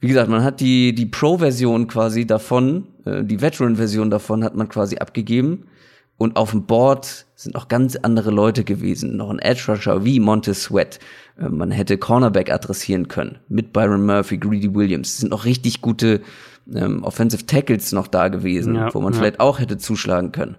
Wie 0.00 0.08
gesagt, 0.08 0.28
man 0.28 0.42
hat 0.42 0.60
die, 0.60 0.94
die 0.94 1.06
Pro-Version 1.06 1.88
quasi 1.88 2.26
davon, 2.26 2.86
äh, 3.04 3.24
die 3.24 3.40
Veteran-Version 3.40 4.10
davon 4.10 4.44
hat 4.44 4.54
man 4.54 4.68
quasi 4.68 4.96
abgegeben. 4.96 5.64
Und 6.16 6.36
auf 6.36 6.52
dem 6.52 6.64
Board 6.64 7.26
sind 7.34 7.56
auch 7.56 7.68
ganz 7.68 7.96
andere 7.96 8.30
Leute 8.30 8.64
gewesen. 8.64 9.16
Noch 9.16 9.30
ein 9.30 9.40
Edge 9.40 9.64
Rusher 9.68 10.04
wie 10.04 10.20
Montez 10.20 10.64
Sweat. 10.64 11.00
Äh, 11.38 11.48
man 11.48 11.70
hätte 11.70 11.98
Cornerback 11.98 12.50
adressieren 12.50 13.08
können. 13.08 13.38
Mit 13.48 13.72
Byron 13.72 14.06
Murphy, 14.06 14.38
Greedy 14.38 14.74
Williams. 14.74 15.10
Es 15.10 15.18
sind 15.18 15.30
noch 15.30 15.44
richtig 15.44 15.80
gute 15.80 16.20
ähm, 16.72 17.02
Offensive 17.02 17.46
Tackles 17.46 17.92
noch 17.92 18.06
da 18.06 18.28
gewesen, 18.28 18.74
ja, 18.76 18.94
wo 18.94 19.00
man 19.00 19.12
ja. 19.12 19.18
vielleicht 19.18 19.40
auch 19.40 19.58
hätte 19.58 19.76
zuschlagen 19.76 20.32
können. 20.32 20.56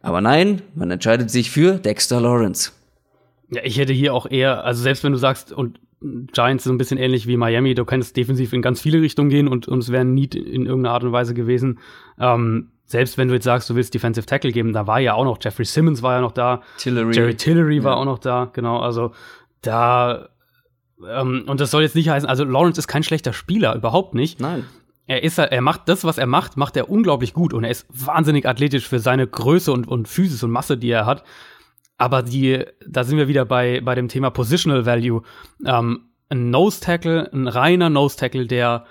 Aber 0.00 0.20
nein, 0.20 0.62
man 0.74 0.90
entscheidet 0.90 1.30
sich 1.30 1.50
für 1.50 1.78
Dexter 1.78 2.20
Lawrence. 2.20 2.72
Ja, 3.50 3.62
ich 3.64 3.78
hätte 3.78 3.92
hier 3.92 4.14
auch 4.14 4.30
eher, 4.30 4.64
also 4.64 4.82
selbst 4.82 5.04
wenn 5.04 5.12
du 5.12 5.18
sagst, 5.18 5.52
und 5.52 5.78
Giants 6.32 6.66
ist 6.66 6.72
ein 6.72 6.76
bisschen 6.76 6.98
ähnlich 6.98 7.26
wie 7.26 7.36
Miami, 7.36 7.74
du 7.74 7.84
kannst 7.84 8.16
defensiv 8.16 8.52
in 8.52 8.60
ganz 8.60 8.80
viele 8.80 9.00
Richtungen 9.00 9.30
gehen 9.30 9.48
und, 9.48 9.68
und 9.68 9.78
es 9.78 9.90
wäre 9.90 10.04
nie 10.04 10.26
in 10.26 10.66
irgendeiner 10.66 10.92
Art 10.94 11.04
und 11.04 11.12
Weise 11.12 11.32
gewesen. 11.32 11.78
Ähm, 12.18 12.70
selbst 12.86 13.18
wenn 13.18 13.28
du 13.28 13.34
jetzt 13.34 13.44
sagst, 13.44 13.68
du 13.70 13.74
willst 13.74 13.94
Defensive 13.94 14.26
Tackle 14.26 14.52
geben, 14.52 14.72
da 14.72 14.86
war 14.86 15.00
ja 15.00 15.14
auch 15.14 15.24
noch 15.24 15.38
Jeffrey 15.40 15.64
Simmons 15.64 16.02
war 16.02 16.14
ja 16.14 16.20
noch 16.20 16.32
da, 16.32 16.62
Tillery. 16.78 17.14
Jerry 17.14 17.36
Tillery 17.36 17.82
war 17.82 17.96
auch 17.96 18.04
noch 18.04 18.18
da, 18.18 18.50
genau, 18.52 18.78
also 18.78 19.12
da 19.62 20.28
ähm, 21.08 21.44
und 21.46 21.60
das 21.60 21.70
soll 21.70 21.82
jetzt 21.82 21.96
nicht 21.96 22.08
heißen, 22.08 22.28
also 22.28 22.44
Lawrence 22.44 22.78
ist 22.78 22.88
kein 22.88 23.02
schlechter 23.02 23.32
Spieler, 23.32 23.74
überhaupt 23.74 24.14
nicht. 24.14 24.40
Nein. 24.40 24.64
Er 25.06 25.22
ist 25.22 25.36
er 25.38 25.60
macht 25.60 25.88
das, 25.88 26.04
was 26.04 26.16
er 26.16 26.26
macht, 26.26 26.56
macht 26.56 26.76
er 26.76 26.88
unglaublich 26.88 27.34
gut 27.34 27.52
und 27.52 27.64
er 27.64 27.70
ist 27.70 27.86
wahnsinnig 27.90 28.46
athletisch 28.48 28.88
für 28.88 29.00
seine 29.00 29.26
Größe 29.26 29.70
und, 29.70 29.86
und 29.86 30.08
Physis 30.08 30.42
und 30.42 30.50
Masse, 30.50 30.78
die 30.78 30.90
er 30.90 31.04
hat. 31.04 31.24
Aber 31.98 32.22
die, 32.22 32.64
da 32.86 33.04
sind 33.04 33.18
wir 33.18 33.28
wieder 33.28 33.44
bei, 33.44 33.82
bei 33.82 33.94
dem 33.94 34.08
Thema 34.08 34.30
Positional 34.30 34.86
Value. 34.86 35.22
Ähm, 35.66 36.08
ein 36.30 36.50
Nose 36.50 36.80
Tackle, 36.80 37.30
ein 37.32 37.46
reiner 37.46 37.90
Nose 37.90 38.16
Tackle, 38.16 38.46
der 38.46 38.86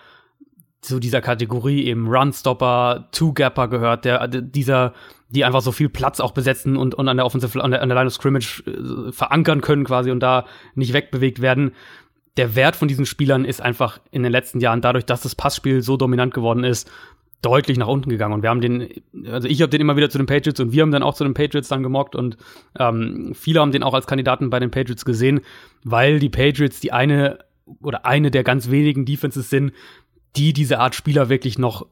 zu 0.84 1.00
dieser 1.00 1.22
Kategorie 1.22 1.86
eben 1.86 2.08
Runstopper, 2.08 3.08
Two-Gapper 3.12 3.70
gehört, 3.70 4.06
der, 4.06 4.28
dieser, 4.28 4.94
die 5.30 5.46
einfach 5.46 5.62
so 5.62 5.72
viel 5.72 5.90
Platz 5.90 6.20
auch 6.20 6.32
besetzen 6.32 6.76
und, 6.76 6.94
und 6.94 7.08
an 7.08 7.18
der 7.18 7.26
Offensive, 7.26 7.64
an 7.64 7.72
der, 7.72 7.82
an 7.82 7.90
der 7.90 7.96
Line 7.96 8.08
of 8.08 8.14
Scrimmage 8.14 8.64
äh, 8.68 9.12
verankern 9.12 9.62
können 9.62 9.86
quasi 9.86 10.12
und 10.12 10.20
da 10.20 10.46
nicht 10.76 10.94
wegbewegt 10.94 11.42
werden. 11.42 11.72
Der 12.36 12.56
Wert 12.56 12.76
von 12.76 12.88
diesen 12.88 13.06
Spielern 13.06 13.46
ist 13.46 13.62
einfach 13.62 14.00
in 14.12 14.24
den 14.24 14.32
letzten 14.32 14.60
Jahren 14.60 14.82
dadurch, 14.82 15.06
dass 15.06 15.22
das 15.22 15.36
Passspiel 15.36 15.82
so 15.82 15.98
dominant 15.98 16.34
geworden 16.34 16.64
ist, 16.64 16.92
deutlich 17.42 17.78
nach 17.78 17.88
unten 17.88 18.10
gegangen. 18.10 18.34
Und 18.34 18.42
wir 18.42 18.50
haben 18.50 18.62
den, 18.62 18.90
also 19.28 19.48
ich 19.48 19.62
habe 19.62 19.70
den 19.70 19.82
immer 19.82 19.96
wieder 19.96 20.10
zu 20.10 20.18
den 20.18 20.28
Patriots 20.28 20.60
und 20.60 20.72
wir 20.72 20.82
haben 20.82 20.92
dann 20.92 21.04
auch 21.04 21.14
zu 21.14 21.24
den 21.24 21.34
Patriots 21.34 21.68
dann 21.70 21.84
gemockt 21.84 22.16
und 22.16 22.38
ähm, 22.78 23.34
viele 23.36 23.62
haben 23.62 23.72
den 23.72 23.84
auch 23.84 23.94
als 23.94 24.08
Kandidaten 24.08 24.50
bei 24.50 24.60
den 24.60 24.72
Patriots 24.72 25.06
gesehen, 25.06 25.42
weil 25.84 26.20
die 26.20 26.30
Patriots 26.30 26.80
die 26.80 26.92
eine 26.92 27.40
oder 27.82 28.06
eine 28.06 28.32
der 28.32 28.44
ganz 28.44 28.70
wenigen 28.70 29.06
Defenses 29.06 29.50
sind, 29.50 29.74
die 30.36 30.54
diese 30.54 30.80
Art 30.80 30.96
Spieler 30.96 31.30
wirklich 31.30 31.58
noch, 31.58 31.88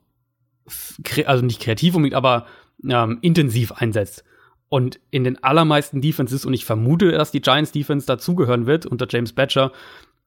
also 1.26 1.46
nicht 1.46 1.62
kreativ 1.62 1.96
unbedingt, 1.96 2.16
aber 2.16 2.46
ähm, 2.88 3.20
intensiv 3.22 3.72
einsetzt. 3.72 4.24
Und 4.70 5.00
in 5.10 5.24
den 5.24 5.44
allermeisten 5.44 6.02
Defenses, 6.02 6.46
und 6.46 6.54
ich 6.54 6.66
vermute, 6.66 7.12
dass 7.12 7.32
die 7.32 7.42
Giants 7.42 7.72
Defense 7.72 8.08
dazugehören 8.08 8.66
wird 8.68 8.86
unter 8.86 9.06
James 9.10 9.34
Batcher, 9.34 9.72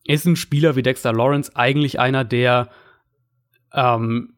ist 0.04 0.26
ein 0.26 0.36
Spieler 0.36 0.76
wie 0.76 0.82
Dexter 0.82 1.12
Lawrence 1.12 1.56
eigentlich 1.56 1.98
einer, 1.98 2.24
der 2.24 2.68
ähm, 3.72 4.34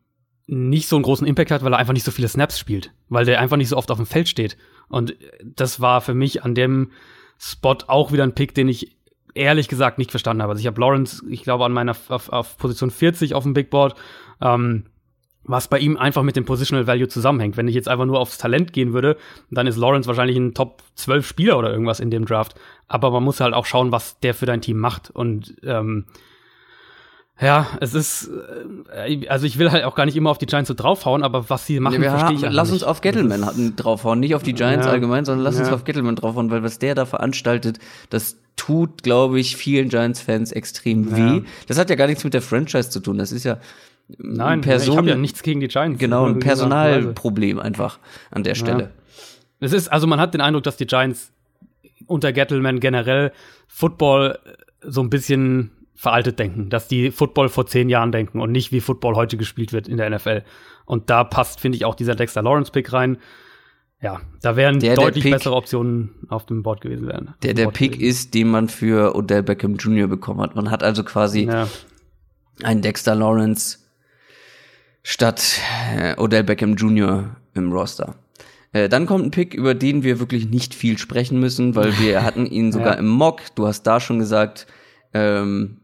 nicht 0.46 0.86
so 0.86 0.96
einen 0.96 1.02
großen 1.02 1.26
Impact 1.26 1.50
hat, 1.50 1.64
weil 1.64 1.72
er 1.72 1.78
einfach 1.78 1.92
nicht 1.92 2.04
so 2.04 2.12
viele 2.12 2.28
Snaps 2.28 2.58
spielt, 2.58 2.92
weil 3.08 3.24
der 3.24 3.40
einfach 3.40 3.56
nicht 3.56 3.68
so 3.68 3.76
oft 3.76 3.90
auf 3.90 3.96
dem 3.96 4.06
Feld 4.06 4.28
steht. 4.28 4.56
Und 4.88 5.16
das 5.42 5.80
war 5.80 6.00
für 6.00 6.14
mich 6.14 6.44
an 6.44 6.54
dem 6.54 6.92
Spot 7.38 7.76
auch 7.88 8.12
wieder 8.12 8.22
ein 8.22 8.34
Pick, 8.34 8.54
den 8.54 8.68
ich 8.68 8.95
ehrlich 9.36 9.68
gesagt 9.68 9.98
nicht 9.98 10.10
verstanden 10.10 10.42
habe. 10.42 10.52
Also 10.52 10.60
ich 10.60 10.66
habe 10.66 10.80
Lawrence, 10.80 11.24
ich 11.28 11.42
glaube, 11.42 11.64
an 11.64 11.72
meiner 11.72 11.96
auf, 12.08 12.28
auf 12.30 12.56
Position 12.58 12.90
40 12.90 13.34
auf 13.34 13.44
dem 13.44 13.54
Big 13.54 13.70
Board, 13.70 13.94
ähm, 14.40 14.84
was 15.44 15.68
bei 15.68 15.78
ihm 15.78 15.96
einfach 15.96 16.22
mit 16.22 16.34
dem 16.34 16.44
Positional 16.44 16.86
Value 16.86 17.08
zusammenhängt. 17.08 17.56
Wenn 17.56 17.68
ich 17.68 17.74
jetzt 17.74 17.88
einfach 17.88 18.06
nur 18.06 18.18
aufs 18.18 18.38
Talent 18.38 18.72
gehen 18.72 18.92
würde, 18.92 19.16
dann 19.50 19.66
ist 19.66 19.76
Lawrence 19.76 20.08
wahrscheinlich 20.08 20.36
ein 20.36 20.54
Top 20.54 20.82
12 20.96 21.26
Spieler 21.26 21.58
oder 21.58 21.70
irgendwas 21.70 22.00
in 22.00 22.10
dem 22.10 22.24
Draft. 22.24 22.56
Aber 22.88 23.10
man 23.10 23.22
muss 23.22 23.40
halt 23.40 23.54
auch 23.54 23.66
schauen, 23.66 23.92
was 23.92 24.18
der 24.20 24.34
für 24.34 24.46
dein 24.46 24.60
Team 24.60 24.78
macht. 24.78 25.10
Und 25.10 25.56
ähm, 25.62 26.06
Ja, 27.38 27.66
es 27.80 27.92
ist, 27.92 28.30
äh, 28.94 29.28
also 29.28 29.46
ich 29.46 29.58
will 29.58 29.70
halt 29.70 29.84
auch 29.84 29.94
gar 29.94 30.06
nicht 30.06 30.16
immer 30.16 30.30
auf 30.30 30.38
die 30.38 30.46
Giants 30.46 30.68
so 30.68 30.74
draufhauen, 30.74 31.22
aber 31.22 31.50
was 31.50 31.66
sie 31.66 31.80
machen, 31.80 32.02
ja, 32.02 32.16
verstehe 32.16 32.48
ich 32.48 32.54
Lass 32.54 32.70
uns 32.72 32.82
auf 32.82 33.02
Gettleman 33.02 33.74
draufhauen, 33.76 34.20
nicht 34.20 34.34
auf 34.34 34.42
die 34.42 34.54
Giants 34.54 34.86
ja. 34.86 34.92
allgemein, 34.92 35.26
sondern 35.26 35.44
lass 35.44 35.56
ja. 35.56 35.64
uns 35.64 35.72
auf 35.72 35.84
Gettleman 35.84 36.16
draufhauen, 36.16 36.50
weil 36.50 36.62
was 36.62 36.78
der 36.78 36.94
da 36.94 37.04
veranstaltet, 37.04 37.78
das 38.08 38.38
tut, 38.56 39.02
glaube 39.02 39.38
ich, 39.38 39.56
vielen 39.56 39.90
Giants-Fans 39.90 40.52
extrem 40.52 41.14
weh. 41.14 41.42
Das 41.68 41.78
hat 41.78 41.90
ja 41.90 41.96
gar 41.96 42.06
nichts 42.06 42.24
mit 42.24 42.32
der 42.32 42.40
Franchise 42.40 42.88
zu 42.88 43.00
tun, 43.00 43.18
das 43.18 43.32
ist 43.32 43.44
ja 43.44 43.58
Nein, 44.18 44.60
Person, 44.60 44.92
ich 44.92 44.96
habe 44.98 45.08
ja 45.08 45.16
nichts 45.16 45.42
gegen 45.42 45.60
die 45.60 45.68
Giants. 45.68 45.98
Genau, 45.98 46.26
ein 46.26 46.38
Personalproblem 46.38 47.58
einfach 47.58 47.98
an 48.30 48.44
der 48.44 48.54
Stelle. 48.54 48.92
Es 49.58 49.72
ist, 49.72 49.88
also 49.88 50.06
man 50.06 50.20
hat 50.20 50.32
den 50.32 50.40
Eindruck, 50.40 50.62
dass 50.62 50.76
die 50.76 50.86
Giants 50.86 51.32
unter 52.06 52.32
Gettleman 52.32 52.78
generell 52.78 53.32
Football 53.66 54.38
so 54.80 55.02
ein 55.02 55.10
bisschen 55.10 55.72
veraltet 55.96 56.38
denken, 56.38 56.68
dass 56.68 56.88
die 56.88 57.10
Football 57.10 57.48
vor 57.48 57.66
zehn 57.66 57.88
Jahren 57.88 58.12
denken 58.12 58.40
und 58.40 58.52
nicht 58.52 58.70
wie 58.70 58.80
Football 58.80 59.16
heute 59.16 59.36
gespielt 59.36 59.72
wird 59.72 59.88
in 59.88 59.96
der 59.96 60.10
NFL. 60.10 60.42
Und 60.84 61.10
da 61.10 61.24
passt, 61.24 61.58
finde 61.58 61.76
ich, 61.76 61.84
auch 61.84 61.94
dieser 61.94 62.14
Dexter 62.14 62.42
Lawrence-Pick 62.42 62.92
rein. 62.92 63.18
Ja, 64.02 64.20
da 64.42 64.56
wären 64.56 64.78
der, 64.78 64.94
deutlich 64.94 65.24
der 65.24 65.30
Pick, 65.30 65.38
bessere 65.38 65.56
Optionen 65.56 66.26
auf 66.28 66.44
dem 66.44 66.62
Board 66.62 66.82
gewesen 66.82 67.08
werden. 67.08 67.34
Der 67.42 67.54
der 67.54 67.68
Pick 67.68 67.92
gewesen. 67.92 68.08
ist, 68.08 68.34
den 68.34 68.48
man 68.48 68.68
für 68.68 69.16
Odell 69.16 69.42
Beckham 69.42 69.76
Jr. 69.76 70.06
bekommen 70.06 70.40
hat. 70.42 70.54
Man 70.54 70.70
hat 70.70 70.82
also 70.82 71.02
quasi 71.02 71.44
ja. 71.44 71.66
einen 72.62 72.82
Dexter 72.82 73.14
Lawrence 73.14 73.78
statt 75.02 75.60
äh, 75.96 76.14
Odell 76.20 76.44
Beckham 76.44 76.74
Jr. 76.74 77.36
im 77.54 77.72
Roster. 77.72 78.16
Äh, 78.72 78.90
dann 78.90 79.06
kommt 79.06 79.24
ein 79.24 79.30
Pick, 79.30 79.54
über 79.54 79.74
den 79.74 80.02
wir 80.02 80.20
wirklich 80.20 80.50
nicht 80.50 80.74
viel 80.74 80.98
sprechen 80.98 81.40
müssen, 81.40 81.74
weil 81.74 81.98
wir 81.98 82.22
hatten 82.22 82.44
ihn 82.44 82.72
sogar 82.72 82.94
ja. 82.94 82.98
im 82.98 83.08
Mock. 83.08 83.40
Du 83.54 83.66
hast 83.66 83.84
da 83.84 83.98
schon 83.98 84.18
gesagt, 84.18 84.66
ähm, 85.14 85.78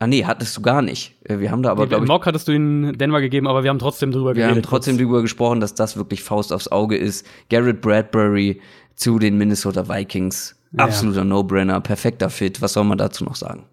Ah 0.00 0.06
nee, 0.06 0.24
hattest 0.24 0.56
du 0.56 0.62
gar 0.62 0.80
nicht. 0.80 1.16
Äh, 1.24 1.38
wir 1.40 1.50
haben 1.50 1.62
da 1.62 1.70
aber 1.70 1.84
nee, 1.84 1.88
glaube 1.88 2.04
ich. 2.04 2.08
Mock 2.08 2.26
hattest 2.26 2.46
du 2.46 2.52
in 2.52 2.96
Denver 2.96 3.20
gegeben, 3.20 3.48
aber 3.48 3.64
wir 3.64 3.70
haben 3.70 3.80
trotzdem 3.80 4.12
drüber 4.12 4.36
wir. 4.36 4.44
Wir 4.44 4.50
haben 4.50 4.62
trotzdem 4.62 4.96
drüber 4.96 5.22
gesprochen, 5.22 5.60
dass 5.60 5.74
das 5.74 5.96
wirklich 5.96 6.22
Faust 6.22 6.52
aufs 6.52 6.68
Auge 6.68 6.96
ist. 6.96 7.26
Garrett 7.50 7.80
Bradbury 7.80 8.60
zu 8.94 9.18
den 9.18 9.36
Minnesota 9.38 9.88
Vikings. 9.88 10.54
Absoluter 10.76 11.18
ja. 11.20 11.24
No-Brainer, 11.24 11.80
perfekter 11.80 12.30
Fit. 12.30 12.60
Was 12.60 12.74
soll 12.74 12.84
man 12.84 12.98
dazu 12.98 13.24
noch 13.24 13.34
sagen? 13.34 13.64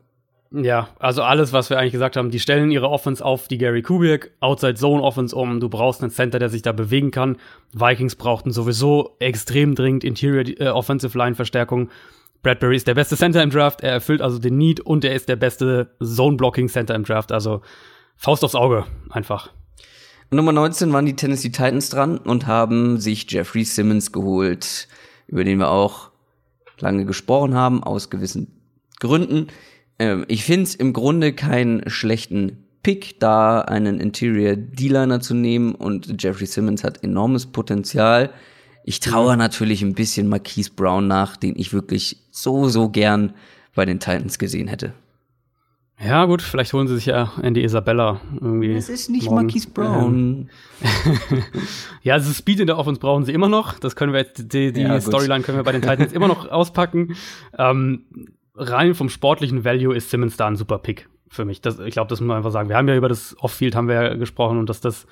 Ja, 0.51 0.88
also 0.99 1.21
alles, 1.21 1.51
was 1.51 1.69
wir 1.69 1.78
eigentlich 1.78 1.91
gesagt 1.91 2.15
haben, 2.15 2.32
die 2.32 2.39
stellen 2.39 2.71
ihre 2.71 2.89
Offense 2.89 3.23
auf 3.23 3.47
die 3.47 3.57
Gary 3.57 3.82
Kubiak, 3.82 4.32
Outside 4.39 4.76
Zone 4.76 5.03
Offense 5.03 5.36
um. 5.36 5.59
Du 5.59 5.67
brauchst 5.67 6.01
einen 6.01 6.11
Center, 6.11 6.39
der 6.39 6.49
sich 6.49 6.61
da 6.61 6.71
bewegen 6.71 7.11
kann. 7.11 7.38
Vikings 7.73 8.15
brauchten 8.15 8.51
sowieso 8.51 9.15
extrem 9.19 9.76
dringend 9.76 10.03
Interior 10.03 10.45
äh, 10.59 10.69
Offensive 10.69 11.17
Line 11.17 11.36
Verstärkung. 11.36 11.89
Bradbury 12.45 12.75
ist 12.75 12.85
der 12.85 12.93
beste 12.93 13.17
Center 13.17 13.41
im 13.41 13.49
Draft, 13.49 13.81
er 13.81 13.93
erfüllt 13.93 14.21
also 14.21 14.37
den 14.37 14.55
Need 14.55 14.79
und 14.79 15.03
er 15.03 15.15
ist 15.15 15.27
der 15.27 15.35
beste 15.35 15.95
Zone-Blocking-Center 15.99 16.93
im 16.93 17.03
Draft. 17.03 17.31
Also 17.31 17.61
Faust 18.15 18.43
aufs 18.43 18.53
Auge, 18.53 18.85
einfach. 19.09 19.51
Nummer 20.29 20.51
19 20.51 20.93
waren 20.93 21.07
die 21.07 21.15
Tennessee 21.15 21.49
Titans 21.49 21.89
dran 21.89 22.19
und 22.19 22.45
haben 22.45 22.99
sich 22.99 23.25
Jeffrey 23.31 23.65
Simmons 23.65 24.11
geholt, 24.11 24.87
über 25.25 25.43
den 25.43 25.57
wir 25.57 25.71
auch 25.71 26.11
lange 26.77 27.05
gesprochen 27.05 27.55
haben, 27.55 27.83
aus 27.83 28.11
gewissen 28.11 28.61
Gründen. 28.99 29.47
Ähm, 29.97 30.25
ich 30.27 30.43
finde 30.43 30.65
es 30.65 30.75
im 30.75 30.93
Grunde 30.93 31.33
keinen 31.33 31.89
schlechten 31.89 32.63
Pick, 32.83 33.19
da 33.19 33.61
einen 33.61 33.99
Interior 33.99 34.55
D-Liner 34.55 35.19
zu 35.19 35.33
nehmen 35.33 35.73
und 35.73 36.21
Jeffrey 36.21 36.45
Simmons 36.45 36.83
hat 36.83 37.03
enormes 37.03 37.47
Potenzial. 37.47 38.29
Ich 38.88 38.99
traue 38.99 39.36
natürlich 39.36 39.81
ein 39.81 39.95
bisschen 39.95 40.29
Marquise 40.29 40.69
Brown 40.75 41.07
nach, 41.07 41.38
den 41.38 41.57
ich 41.57 41.73
wirklich 41.73 42.17
so, 42.29 42.69
so 42.69 42.89
gern 42.89 43.33
bei 43.73 43.83
den 43.83 43.99
Titans 43.99 44.38
gesehen 44.38 44.67
hätte. 44.67 44.93
Ja, 45.99 46.25
gut, 46.25 46.43
vielleicht 46.43 46.71
holen 46.71 46.88
sie 46.88 46.93
sich 46.93 47.07
ja 47.07 47.31
Andy 47.41 47.63
Isabella 47.63 48.21
irgendwie. 48.39 48.73
Es 48.73 48.89
ist 48.89 49.09
nicht 49.09 49.25
morgen. 49.25 49.47
Marquise 49.47 49.69
Brown. 49.71 50.49
ja, 52.03 52.13
also 52.13 52.31
Speed 52.31 52.59
in 52.59 52.67
der 52.67 52.77
Offense 52.77 52.99
brauchen 52.99 53.25
sie 53.25 53.33
immer 53.33 53.49
noch. 53.49 53.79
Das 53.79 53.95
können 53.95 54.13
wir 54.13 54.19
jetzt, 54.19 54.53
die, 54.53 54.71
die 54.71 54.81
ja, 54.81 55.01
Storyline 55.01 55.43
können 55.43 55.57
wir 55.57 55.63
bei 55.63 55.71
den 55.71 55.81
Titans 55.81 56.13
immer 56.13 56.27
noch 56.27 56.47
auspacken. 56.51 57.15
Ähm, 57.57 58.03
rein 58.53 58.93
vom 58.93 59.09
sportlichen 59.09 59.65
Value 59.65 59.95
ist 59.95 60.11
Simmons 60.11 60.38
da 60.38 60.45
ein 60.45 60.57
super 60.57 60.77
Pick 60.77 61.09
für 61.29 61.43
mich. 61.43 61.59
Das, 61.59 61.79
ich 61.79 61.93
glaube, 61.93 62.09
das 62.09 62.21
muss 62.21 62.27
man 62.27 62.38
einfach 62.38 62.51
sagen. 62.51 62.69
Wir 62.69 62.77
haben 62.77 62.88
ja 62.88 62.95
über 62.95 63.09
das 63.09 63.36
Off-Field 63.39 63.75
haben 63.75 63.88
wir 63.88 63.95
ja 63.95 64.13
gesprochen 64.13 64.59
und 64.59 64.69
dass 64.69 64.79
das 64.79 65.07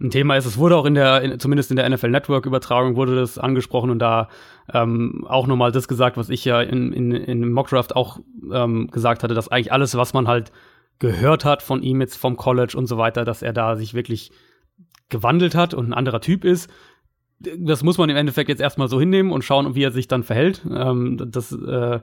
ein 0.00 0.10
Thema 0.10 0.36
ist. 0.36 0.46
Es 0.46 0.58
wurde 0.58 0.76
auch 0.76 0.84
in 0.84 0.94
der, 0.94 1.22
in, 1.22 1.40
zumindest 1.40 1.70
in 1.70 1.76
der 1.76 1.88
NFL 1.88 2.10
Network 2.10 2.46
Übertragung 2.46 2.96
wurde 2.96 3.16
das 3.16 3.38
angesprochen 3.38 3.90
und 3.90 3.98
da 3.98 4.28
ähm, 4.72 5.26
auch 5.28 5.46
nochmal 5.46 5.72
das 5.72 5.88
gesagt, 5.88 6.16
was 6.16 6.28
ich 6.28 6.44
ja 6.44 6.60
in, 6.60 6.92
in, 6.92 7.10
in 7.12 7.52
Mockdraft 7.52 7.96
auch 7.96 8.20
ähm, 8.52 8.88
gesagt 8.88 9.22
hatte, 9.22 9.34
dass 9.34 9.48
eigentlich 9.48 9.72
alles, 9.72 9.96
was 9.96 10.14
man 10.14 10.28
halt 10.28 10.52
gehört 10.98 11.44
hat 11.44 11.62
von 11.62 11.82
ihm 11.82 12.00
jetzt 12.00 12.16
vom 12.16 12.36
College 12.36 12.76
und 12.76 12.86
so 12.86 12.98
weiter, 12.98 13.24
dass 13.24 13.42
er 13.42 13.52
da 13.52 13.76
sich 13.76 13.94
wirklich 13.94 14.30
gewandelt 15.08 15.54
hat 15.54 15.74
und 15.74 15.86
ein 15.86 15.94
anderer 15.94 16.20
Typ 16.20 16.44
ist. 16.44 16.70
Das 17.40 17.84
muss 17.84 17.98
man 17.98 18.10
im 18.10 18.16
Endeffekt 18.16 18.48
jetzt 18.48 18.60
erstmal 18.60 18.88
so 18.88 18.98
hinnehmen 18.98 19.30
und 19.30 19.44
schauen, 19.44 19.74
wie 19.74 19.84
er 19.84 19.92
sich 19.92 20.08
dann 20.08 20.24
verhält. 20.24 20.62
Ähm, 20.70 21.16
das 21.30 21.52
äh, 21.52 22.00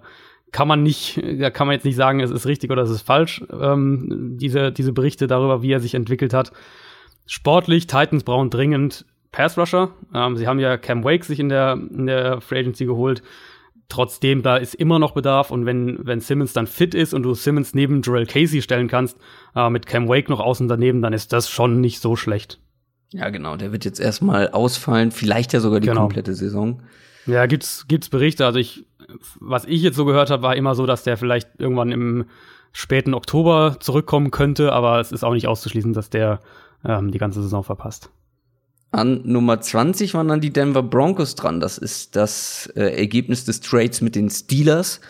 kann 0.52 0.68
man 0.68 0.84
nicht, 0.84 1.22
da 1.40 1.50
kann 1.50 1.68
man 1.68 1.74
jetzt 1.74 1.84
nicht 1.84 1.98
sagen, 1.98 2.22
es 2.22 2.32
ist 2.32 2.46
richtig 2.46 2.72
oder 2.72 2.84
es 2.84 2.90
ist 2.90 3.02
falsch, 3.02 3.44
ähm, 3.52 4.38
diese, 4.40 4.72
diese 4.72 4.94
Berichte 4.94 5.28
darüber, 5.28 5.62
wie 5.62 5.72
er 5.72 5.82
sich 5.82 5.96
entwickelt 5.96 6.34
hat. 6.34 6.52
Sportlich, 7.26 7.88
Titans 7.88 8.24
brauchen 8.24 8.50
dringend 8.50 9.06
Pass 9.32 9.58
Rusher. 9.58 9.92
Ähm, 10.14 10.38
sie 10.38 10.48
haben 10.48 10.60
ja 10.60 10.78
Cam 10.78 11.04
Wake 11.04 11.26
sich 11.26 11.40
in 11.40 11.50
der, 11.50 11.74
in 11.74 12.06
der 12.06 12.42
Free 12.42 12.60
Agency 12.60 12.86
geholt. 12.86 13.22
Trotzdem, 13.90 14.42
da 14.42 14.58
ist 14.58 14.74
immer 14.74 14.98
noch 14.98 15.12
Bedarf 15.12 15.52
und 15.52 15.66
wenn, 15.66 16.00
wenn 16.06 16.20
Simmons 16.20 16.54
dann 16.54 16.66
fit 16.66 16.96
ist 16.96 17.14
und 17.14 17.24
du 17.24 17.36
Simmons 17.36 17.76
neben 17.76 18.02
Joel 18.02 18.26
Casey 18.26 18.62
stellen 18.62 18.88
kannst, 18.88 19.18
äh, 19.56 19.70
mit 19.70 19.86
Cam 19.86 20.08
Wake 20.08 20.30
noch 20.30 20.40
außen 20.40 20.68
daneben, 20.68 21.02
dann 21.02 21.14
ist 21.14 21.34
das 21.34 21.50
schon 21.50 21.82
nicht 21.82 22.00
so 22.00 22.16
schlecht. 22.16 22.60
Ja, 23.10 23.30
genau, 23.30 23.56
der 23.58 23.72
wird 23.72 23.86
jetzt 23.86 24.00
erstmal 24.00 24.50
ausfallen, 24.50 25.12
vielleicht 25.12 25.54
ja 25.54 25.60
sogar 25.60 25.80
die 25.80 25.88
genau. 25.88 26.02
komplette 26.02 26.34
Saison. 26.34 26.82
Ja, 27.28 27.46
gibt's, 27.46 27.88
gibt's 27.88 28.10
Berichte, 28.10 28.46
also 28.46 28.58
ich, 28.58 28.86
was 29.40 29.66
ich 29.66 29.82
jetzt 29.82 29.96
so 29.96 30.06
gehört 30.06 30.32
habe, 30.32 30.44
war 30.44 30.56
immer 30.56 30.76
so, 30.76 30.86
dass 30.86 31.04
der 31.04 31.18
vielleicht 31.18 31.50
irgendwann 31.60 31.92
im 31.92 32.26
späten 32.72 33.14
Oktober 33.14 33.78
zurückkommen 33.80 34.32
könnte, 34.32 34.74
aber 34.74 35.00
es 35.00 35.12
ist 35.12 35.24
auch 35.24 35.34
nicht 35.34 35.48
auszuschließen, 35.48 35.94
dass 35.94 36.10
der 36.10 36.40
ähm, 36.86 37.12
die 37.12 37.18
ganze 37.18 37.42
Saison 37.42 37.64
verpasst. 37.64 38.10
An 38.92 39.22
Nummer 39.26 39.60
20 39.60 40.14
waren 40.14 40.30
dann 40.30 40.40
die 40.40 40.54
Denver 40.54 40.84
Broncos 40.84 41.36
dran. 41.36 41.60
Das 41.60 41.78
ist 41.78 42.16
das 42.16 42.72
äh, 42.76 42.98
Ergebnis 42.98 43.44
des 43.44 43.60
Trades 43.60 44.02
mit 44.02 44.16
den 44.16 44.30
Steelers, 44.30 45.02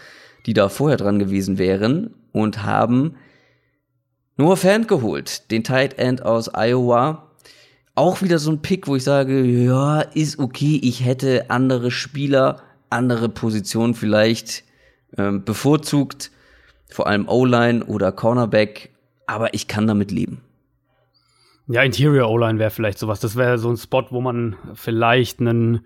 die 0.45 0.53
da 0.53 0.69
vorher 0.69 0.97
dran 0.97 1.19
gewesen 1.19 1.57
wären 1.57 2.13
und 2.31 2.63
haben 2.63 3.15
Noah 4.37 4.57
Fan 4.57 4.87
geholt, 4.87 5.51
den 5.51 5.63
Tight 5.63 5.97
End 5.99 6.23
aus 6.23 6.49
Iowa. 6.53 7.31
Auch 7.93 8.21
wieder 8.21 8.39
so 8.39 8.51
ein 8.51 8.61
Pick, 8.61 8.87
wo 8.87 8.95
ich 8.95 9.03
sage, 9.03 9.43
ja, 9.45 10.01
ist 10.01 10.39
okay, 10.39 10.79
ich 10.83 11.05
hätte 11.05 11.49
andere 11.49 11.91
Spieler, 11.91 12.61
andere 12.89 13.29
Positionen 13.29 13.93
vielleicht 13.93 14.63
ähm, 15.17 15.45
bevorzugt, 15.45 16.31
vor 16.89 17.07
allem 17.07 17.29
O-Line 17.29 17.85
oder 17.85 18.11
Cornerback, 18.11 18.89
aber 19.27 19.53
ich 19.53 19.67
kann 19.67 19.87
damit 19.87 20.11
leben. 20.11 20.41
Ja, 21.67 21.81
Interior 21.81 22.29
O-Line 22.29 22.59
wäre 22.59 22.69
vielleicht 22.69 22.99
sowas. 22.99 23.19
Das 23.19 23.35
wäre 23.35 23.57
so 23.57 23.69
ein 23.69 23.77
Spot, 23.77 24.05
wo 24.11 24.21
man 24.21 24.55
vielleicht 24.73 25.39
einen, 25.39 25.85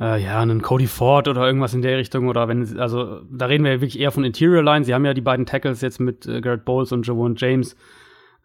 äh, 0.00 0.22
ja, 0.22 0.40
einen 0.40 0.62
Cody 0.62 0.88
Ford 0.88 1.28
oder 1.28 1.46
irgendwas 1.46 1.74
in 1.74 1.82
der 1.82 1.96
Richtung 1.96 2.28
oder 2.28 2.48
wenn, 2.48 2.78
also 2.78 3.20
da 3.30 3.46
reden 3.46 3.64
wir 3.64 3.72
ja 3.72 3.80
wirklich 3.80 4.00
eher 4.00 4.10
von 4.10 4.24
Interior 4.24 4.62
Line. 4.62 4.84
Sie 4.84 4.94
haben 4.94 5.04
ja 5.04 5.14
die 5.14 5.20
beiden 5.20 5.46
Tackles 5.46 5.80
jetzt 5.80 6.00
mit 6.00 6.26
äh, 6.26 6.40
Garrett 6.40 6.64
Bowles 6.64 6.90
und 6.90 7.06
Javon 7.06 7.36
James. 7.36 7.76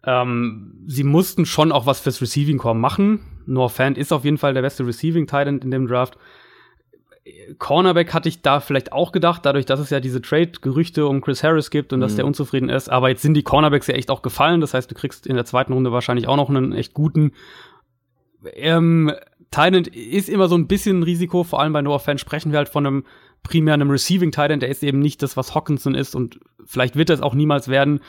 Ähm, 0.04 0.74
sie 0.86 1.04
mussten 1.04 1.46
schon 1.46 1.72
auch 1.72 1.86
was 1.86 2.00
fürs 2.00 2.20
Receiving 2.20 2.58
Core 2.58 2.76
machen. 2.76 3.20
Noah 3.46 3.68
Fant 3.68 3.98
ist 3.98 4.12
auf 4.12 4.24
jeden 4.24 4.38
Fall 4.38 4.54
der 4.54 4.62
beste 4.62 4.86
Receiving 4.86 5.26
Titan 5.26 5.58
in 5.58 5.70
dem 5.70 5.86
Draft. 5.86 6.16
Cornerback 7.58 8.12
hatte 8.12 8.28
ich 8.28 8.42
da 8.42 8.58
vielleicht 8.58 8.92
auch 8.92 9.12
gedacht, 9.12 9.46
dadurch, 9.46 9.64
dass 9.64 9.78
es 9.78 9.90
ja 9.90 10.00
diese 10.00 10.20
Trade-Gerüchte 10.20 11.06
um 11.06 11.20
Chris 11.20 11.44
Harris 11.44 11.70
gibt 11.70 11.92
und 11.92 12.00
mhm. 12.00 12.02
dass 12.02 12.16
der 12.16 12.26
unzufrieden 12.26 12.68
ist. 12.68 12.88
Aber 12.88 13.08
jetzt 13.10 13.22
sind 13.22 13.34
die 13.34 13.44
Cornerbacks 13.44 13.86
ja 13.86 13.94
echt 13.94 14.10
auch 14.10 14.22
gefallen. 14.22 14.60
Das 14.60 14.74
heißt, 14.74 14.90
du 14.90 14.94
kriegst 14.94 15.26
in 15.26 15.36
der 15.36 15.44
zweiten 15.44 15.72
Runde 15.72 15.92
wahrscheinlich 15.92 16.26
auch 16.26 16.36
noch 16.36 16.48
einen 16.48 16.72
echt 16.72 16.94
guten. 16.94 17.32
Ähm, 18.54 19.12
Titan 19.52 19.84
ist 19.84 20.28
immer 20.28 20.48
so 20.48 20.56
ein 20.56 20.66
bisschen 20.66 21.00
ein 21.00 21.02
Risiko, 21.04 21.44
vor 21.44 21.60
allem 21.60 21.72
bei 21.72 21.82
Noah 21.82 22.00
Fan 22.00 22.18
sprechen 22.18 22.50
wir 22.50 22.58
halt 22.58 22.68
von 22.68 22.86
einem 22.86 23.04
primär 23.42 23.74
einem 23.74 23.90
Receiving 23.90 24.32
Titan, 24.32 24.60
der 24.60 24.68
ist 24.68 24.82
eben 24.82 25.00
nicht 25.00 25.22
das, 25.22 25.36
was 25.36 25.54
Hawkinson 25.54 25.94
ist 25.94 26.14
und 26.14 26.40
vielleicht 26.64 26.96
wird 26.96 27.10
das 27.10 27.20
auch 27.20 27.34
niemals 27.34 27.68
werden. 27.68 28.00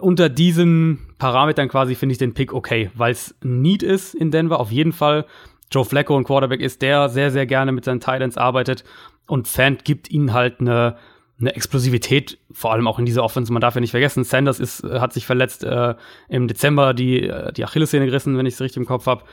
Unter 0.00 0.28
diesen 0.28 1.14
Parametern 1.18 1.68
quasi 1.68 1.94
finde 1.94 2.12
ich 2.12 2.18
den 2.18 2.34
Pick 2.34 2.52
okay, 2.52 2.90
weil 2.94 3.12
es 3.12 3.34
Need 3.42 3.82
ist 3.82 4.14
in 4.14 4.30
Denver, 4.30 4.60
auf 4.60 4.70
jeden 4.70 4.92
Fall. 4.92 5.24
Joe 5.70 5.84
Flacco 5.84 6.16
ein 6.16 6.24
Quarterback 6.24 6.60
ist, 6.60 6.82
der 6.82 7.08
sehr, 7.08 7.30
sehr 7.30 7.46
gerne 7.46 7.72
mit 7.72 7.84
seinen 7.84 8.00
Titans 8.00 8.36
arbeitet 8.36 8.84
und 9.26 9.48
Fant 9.48 9.84
gibt 9.84 10.10
ihnen 10.10 10.32
halt 10.32 10.60
eine, 10.60 10.96
eine 11.40 11.54
Explosivität, 11.54 12.38
vor 12.52 12.72
allem 12.72 12.86
auch 12.86 12.98
in 12.98 13.06
dieser 13.06 13.24
Offense. 13.24 13.52
Man 13.52 13.60
darf 13.60 13.74
ja 13.74 13.80
nicht 13.80 13.90
vergessen, 13.90 14.24
Sanders 14.24 14.60
ist, 14.60 14.84
äh, 14.84 15.00
hat 15.00 15.12
sich 15.12 15.26
verletzt 15.26 15.64
äh, 15.64 15.94
im 16.28 16.48
Dezember 16.48 16.94
die, 16.94 17.28
äh, 17.28 17.52
die 17.52 17.64
Achillessehne 17.64 18.06
gerissen, 18.06 18.38
wenn 18.38 18.46
ich 18.46 18.54
es 18.54 18.60
richtig 18.60 18.78
im 18.78 18.86
Kopf 18.86 19.06
habe. 19.06 19.24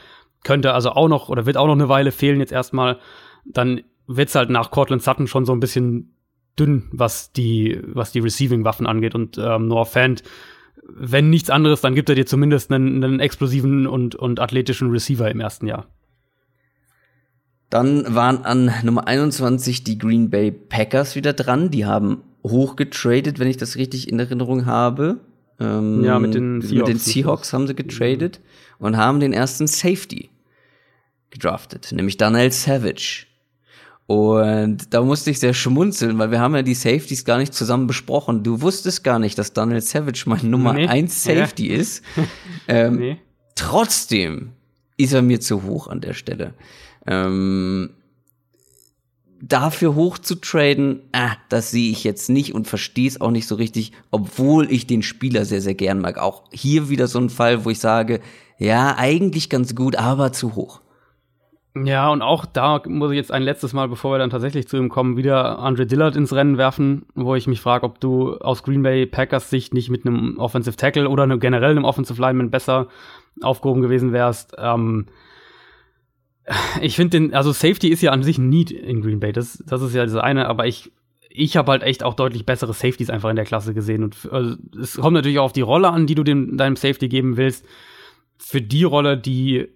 Könnte 0.44 0.74
also 0.74 0.92
auch 0.92 1.08
noch 1.08 1.30
oder 1.30 1.46
wird 1.46 1.58
auch 1.58 1.68
noch 1.68 1.74
eine 1.74 1.90
Weile 1.90 2.12
fehlen 2.12 2.40
jetzt 2.40 2.52
erstmal. 2.52 3.00
Dann 3.46 3.82
wird's 4.08 4.36
halt 4.36 4.50
nach 4.50 4.72
Cortland 4.72 5.02
Sutton 5.02 5.28
schon 5.28 5.46
so 5.46 5.54
ein 5.54 5.60
bisschen 5.60 6.16
dünn, 6.60 6.90
was 6.92 7.32
die, 7.32 7.80
was 7.86 8.12
die 8.12 8.20
Receiving-Waffen 8.20 8.86
angeht. 8.86 9.16
Und 9.16 9.38
ähm, 9.38 9.68
Noah 9.68 9.86
Fant, 9.86 10.24
wenn 10.86 11.30
nichts 11.30 11.50
anderes, 11.50 11.82
dann 11.82 11.96
gibt 11.96 12.10
er 12.10 12.16
dir 12.16 12.26
zumindest 12.26 12.72
einen, 12.72 13.04
einen 13.04 13.20
explosiven 13.20 13.88
und, 13.88 14.16
und 14.16 14.40
athletischen 14.40 14.92
Receiver 14.92 15.30
im 15.32 15.40
ersten 15.40 15.68
Jahr. 15.68 15.88
Dann 17.74 18.14
waren 18.14 18.46
an 18.46 18.72
Nummer 18.84 19.08
21 19.08 19.84
die 19.84 19.98
Green 19.98 20.30
Bay 20.30 20.52
Packers 20.52 21.16
wieder 21.16 21.34
dran. 21.34 21.72
Die 21.72 21.88
haben 21.88 22.22
hochgetradet, 22.44 23.40
wenn 23.40 23.48
ich 23.48 23.58
das 23.58 23.78
richtig 23.78 24.10
in 24.10 24.20
Erinnerung 24.20 24.68
habe. 24.68 25.22
Ähm, 25.60 26.04
ja, 26.04 26.20
mit 26.20 26.36
den 26.36 26.62
Seahawks. 26.62 26.78
Mit 26.78 26.88
den 26.88 27.00
Seahawks 27.00 27.52
haben 27.52 27.66
sie 27.66 27.74
getradet 27.74 28.42
mhm. 28.78 28.86
und 28.86 28.98
haben 28.98 29.20
den 29.20 29.34
ersten 29.34 29.66
Safety 29.66 30.30
gedraftet, 31.32 31.92
nämlich 31.92 32.18
Daniel 32.18 32.52
Savage. 32.52 33.26
Und 34.06 34.94
da 34.94 35.02
musste 35.02 35.32
ich 35.32 35.40
sehr 35.40 35.56
schmunzeln, 35.56 36.20
weil 36.20 36.30
wir 36.30 36.40
haben 36.40 36.54
ja 36.54 36.62
die 36.62 36.76
Safeties 36.76 37.26
gar 37.26 37.40
nicht 37.40 37.56
zusammen 37.56 37.88
besprochen. 37.88 38.44
Du 38.44 38.62
wusstest 38.62 39.04
gar 39.04 39.18
nicht, 39.18 39.40
dass 39.40 39.52
Daniel 39.52 39.82
Savage 39.82 40.26
mein 40.28 40.48
Nummer 40.48 40.74
nee. 40.74 40.88
1 40.88 41.24
Safety 41.24 41.72
ja. 41.72 41.80
ist. 41.80 42.04
Ähm, 42.68 42.96
nee. 42.96 43.18
Trotzdem 43.56 44.52
ist 44.96 45.12
er 45.12 45.22
mir 45.22 45.42
zu 45.42 45.64
hoch 45.64 45.88
an 45.88 46.00
der 46.00 46.14
Stelle. 46.14 46.54
Ähm, 47.06 47.92
dafür 49.42 49.96
hoch 49.96 50.18
zu 50.18 50.36
traden, 50.36 51.02
ah, 51.12 51.36
das 51.50 51.72
sehe 51.72 51.92
ich 51.92 52.04
jetzt 52.04 52.30
nicht 52.30 52.56
und 52.56 52.68
verstehe 52.68 53.08
es 53.08 53.20
auch 53.20 53.32
nicht 53.32 53.48
so 53.48 53.56
richtig, 53.56 53.92
obwohl 54.10 54.72
ich 54.72 54.88
den 54.88 55.02
Spieler 55.02 55.44
sehr, 55.44 55.62
sehr 55.62 55.76
gern 55.76 56.00
mag. 56.00 56.18
Auch 56.18 56.44
hier 56.52 56.90
wieder 56.90 57.08
so 57.08 57.20
ein 57.20 57.30
Fall, 57.30 57.66
wo 57.66 57.70
ich 57.70 57.80
sage, 57.80 58.22
ja, 58.58 58.96
eigentlich 58.98 59.50
ganz 59.50 59.76
gut, 59.76 59.98
aber 59.98 60.32
zu 60.32 60.56
hoch. 60.56 60.80
Ja, 61.76 62.10
und 62.12 62.22
auch 62.22 62.46
da 62.46 62.84
muss 62.86 63.12
ich 63.12 63.18
jetzt 63.18 63.32
ein 63.32 63.42
letztes 63.42 63.74
Mal, 63.74 63.90
bevor 63.90 64.14
wir 64.14 64.20
dann 64.20 64.30
tatsächlich 64.30 64.68
zu 64.68 64.78
ihm 64.78 64.90
kommen, 64.90 65.18
wieder 65.18 65.58
Andre 65.58 65.88
Dillard 65.88 66.16
ins 66.16 66.32
Rennen 66.32 66.58
werfen, 66.58 67.08
wo 67.16 67.34
ich 67.34 67.48
mich 67.48 67.62
frage, 67.62 67.86
ob 67.86 68.00
du 68.00 68.38
aus 68.38 68.62
Green 68.62 68.84
Bay 68.84 69.08
Packers 69.08 69.50
Sicht 69.50 69.74
nicht 69.74 69.90
mit 69.90 70.06
einem 70.06 70.38
Offensive 70.38 70.78
Tackle 70.78 71.10
oder 71.10 71.26
generell 71.38 71.72
einem 71.72 71.84
Offensive 71.84 72.22
Lineman 72.22 72.52
besser 72.52 72.90
aufgehoben 73.42 73.82
gewesen 73.82 74.14
wärst. 74.14 74.54
Ähm, 74.60 75.08
ich 76.82 76.96
finde 76.96 77.20
den, 77.20 77.34
also 77.34 77.52
Safety 77.52 77.90
ist 77.90 78.02
ja 78.02 78.12
an 78.12 78.24
sich 78.24 78.38
ein 78.38 78.50
Need 78.50 78.72
in 78.72 79.02
Green 79.02 79.20
Bay, 79.20 79.32
das, 79.32 79.64
das 79.66 79.82
ist 79.82 79.96
ja 79.96 80.06
das 80.06 80.16
eine, 80.16 80.48
aber 80.48 80.68
ich, 80.68 80.92
ich 81.30 81.58
habe 81.58 81.72
halt 81.72 81.84
echt 81.84 82.04
auch 82.04 82.14
deutlich 82.14 82.46
bessere 82.46 82.74
Safeties 82.74 83.10
einfach 83.10 83.30
in 83.30 83.36
der 83.36 83.46
Klasse 83.46 83.74
gesehen. 83.74 84.04
Und 84.04 84.30
also, 84.32 84.56
es 84.80 84.98
kommt 84.98 85.16
natürlich 85.16 85.40
auch 85.40 85.46
auf 85.46 85.54
die 85.54 85.62
Rolle 85.62 85.90
an, 85.90 86.06
die 86.06 86.16
du 86.16 86.24
dem, 86.24 86.58
deinem 86.58 86.76
Safety 86.76 87.08
geben 87.08 87.38
willst. 87.38 87.66
Für 88.38 88.62
die 88.62 88.84
Rolle, 88.84 89.18
die 89.18 89.68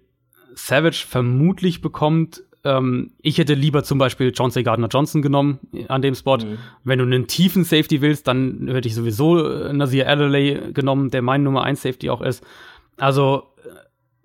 Savage 0.54 1.04
vermutlich 1.08 1.80
bekommt, 1.80 2.42
ähm, 2.64 3.12
ich 3.22 3.38
hätte 3.38 3.54
lieber 3.54 3.82
zum 3.82 3.98
Beispiel 3.98 4.32
John 4.34 4.50
C. 4.50 4.62
Gardner 4.62 4.88
Johnson 4.88 5.22
genommen 5.22 5.58
an 5.88 6.02
dem 6.02 6.14
Spot. 6.14 6.38
Mhm. 6.38 6.58
Wenn 6.84 6.98
du 6.98 7.04
einen 7.04 7.26
tiefen 7.26 7.64
Safety 7.64 8.00
willst, 8.00 8.28
dann 8.28 8.68
hätte 8.68 8.88
ich 8.88 8.94
sowieso 8.94 9.44
äh, 9.44 9.72
Nazir 9.72 10.08
Adderley 10.08 10.72
genommen, 10.72 11.10
der 11.10 11.22
mein 11.22 11.42
Nummer 11.42 11.64
1 11.64 11.82
Safety 11.82 12.10
auch 12.10 12.20
ist. 12.20 12.44
Also, 12.96 13.44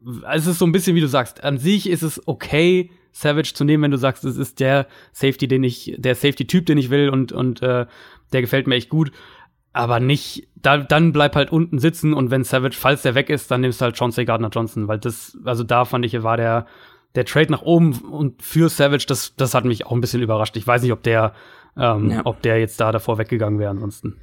äh, 0.06 0.36
es 0.36 0.48
ist 0.48 0.60
so 0.60 0.66
ein 0.66 0.72
bisschen, 0.72 0.96
wie 0.96 1.02
du 1.02 1.08
sagst, 1.08 1.44
an 1.44 1.58
sich 1.58 1.90
ist 1.90 2.04
es 2.04 2.22
okay, 2.28 2.92
Savage 3.12 3.54
zu 3.54 3.64
nehmen, 3.64 3.84
wenn 3.84 3.92
du 3.92 3.98
sagst, 3.98 4.24
es 4.24 4.38
ist 4.38 4.60
der 4.60 4.88
Safety, 5.12 5.48
den 5.48 5.64
ich, 5.64 5.96
der 5.98 6.16
Safety-Typ, 6.16 6.66
den 6.66 6.78
ich 6.78 6.90
will 6.90 7.10
und, 7.10 7.32
und 7.32 7.62
äh, 7.62 7.86
der 8.32 8.42
gefällt 8.42 8.68
mir 8.68 8.76
echt 8.76 8.90
gut 8.90 9.12
aber 9.74 10.00
nicht, 10.00 10.48
da, 10.56 10.78
dann 10.78 11.12
bleib 11.12 11.36
halt 11.36 11.52
unten 11.52 11.80
sitzen 11.80 12.14
und 12.14 12.30
wenn 12.30 12.44
Savage, 12.44 12.78
falls 12.80 13.02
der 13.02 13.16
weg 13.16 13.30
ist, 13.30 13.50
dann 13.50 13.62
nimmst 13.62 13.82
du 13.82 13.86
halt 13.86 13.98
Chauncey 13.98 14.24
Gardner 14.24 14.50
Johnson, 14.50 14.88
weil 14.88 15.00
das, 15.00 15.38
also 15.44 15.64
da 15.64 15.84
fand 15.84 16.06
ich, 16.06 16.22
war 16.22 16.38
der, 16.38 16.68
der 17.16 17.26
Trade 17.26 17.52
nach 17.52 17.64
oben 17.64 17.94
und 17.94 18.42
für 18.42 18.70
Savage, 18.70 19.06
das, 19.08 19.36
das 19.36 19.56
hat 19.56 19.66
mich 19.66 19.86
auch 19.88 19.92
ein 19.92 20.02
bisschen 20.02 20.22
überrascht. 20.22 20.56
Ich 20.58 20.66
weiß 20.66 20.84
nicht, 20.84 20.92
ob 20.92 21.02
der, 21.02 21.34
ähm, 21.76 22.12
ja. 22.12 22.22
ob 22.24 22.42
der 22.44 22.60
jetzt 22.60 22.80
da 22.80 22.92
davor 22.92 23.18
weggegangen 23.18 23.60
wäre 23.60 23.72
ansonsten. 23.72 24.22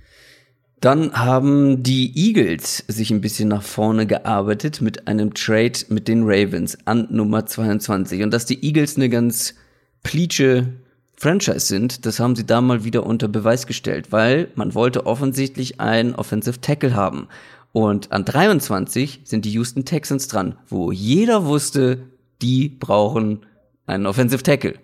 Dann 0.80 1.12
haben 1.12 1.82
die 1.82 2.10
Eagles 2.16 2.84
sich 2.88 3.10
ein 3.10 3.20
bisschen 3.20 3.50
nach 3.50 3.62
vorne 3.62 4.06
gearbeitet 4.06 4.80
mit 4.80 5.08
einem 5.08 5.34
Trade 5.34 5.78
mit 5.88 6.08
den 6.08 6.22
Ravens 6.24 6.78
an 6.86 7.06
Nummer 7.10 7.44
22. 7.44 8.22
Und 8.22 8.30
dass 8.30 8.46
die 8.46 8.64
Eagles 8.64 8.96
eine 8.96 9.10
ganz 9.10 9.54
pleatsche 10.02 10.68
Franchise 11.14 11.66
sind, 11.66 12.06
das 12.06 12.18
haben 12.18 12.34
sie 12.34 12.46
da 12.46 12.62
mal 12.62 12.82
wieder 12.82 13.04
unter 13.04 13.28
Beweis 13.28 13.66
gestellt, 13.66 14.10
weil 14.10 14.48
man 14.54 14.74
wollte 14.74 15.04
offensichtlich 15.04 15.80
einen 15.80 16.14
Offensive 16.14 16.62
Tackle 16.62 16.94
haben. 16.94 17.28
Und 17.72 18.10
an 18.10 18.24
23 18.24 19.20
sind 19.24 19.44
die 19.44 19.52
Houston 19.52 19.84
Texans 19.84 20.28
dran, 20.28 20.56
wo 20.66 20.92
jeder 20.92 21.44
wusste, 21.44 22.06
die 22.40 22.70
brauchen 22.70 23.44
einen 23.86 24.06
Offensive 24.06 24.42
Tackle. 24.42 24.76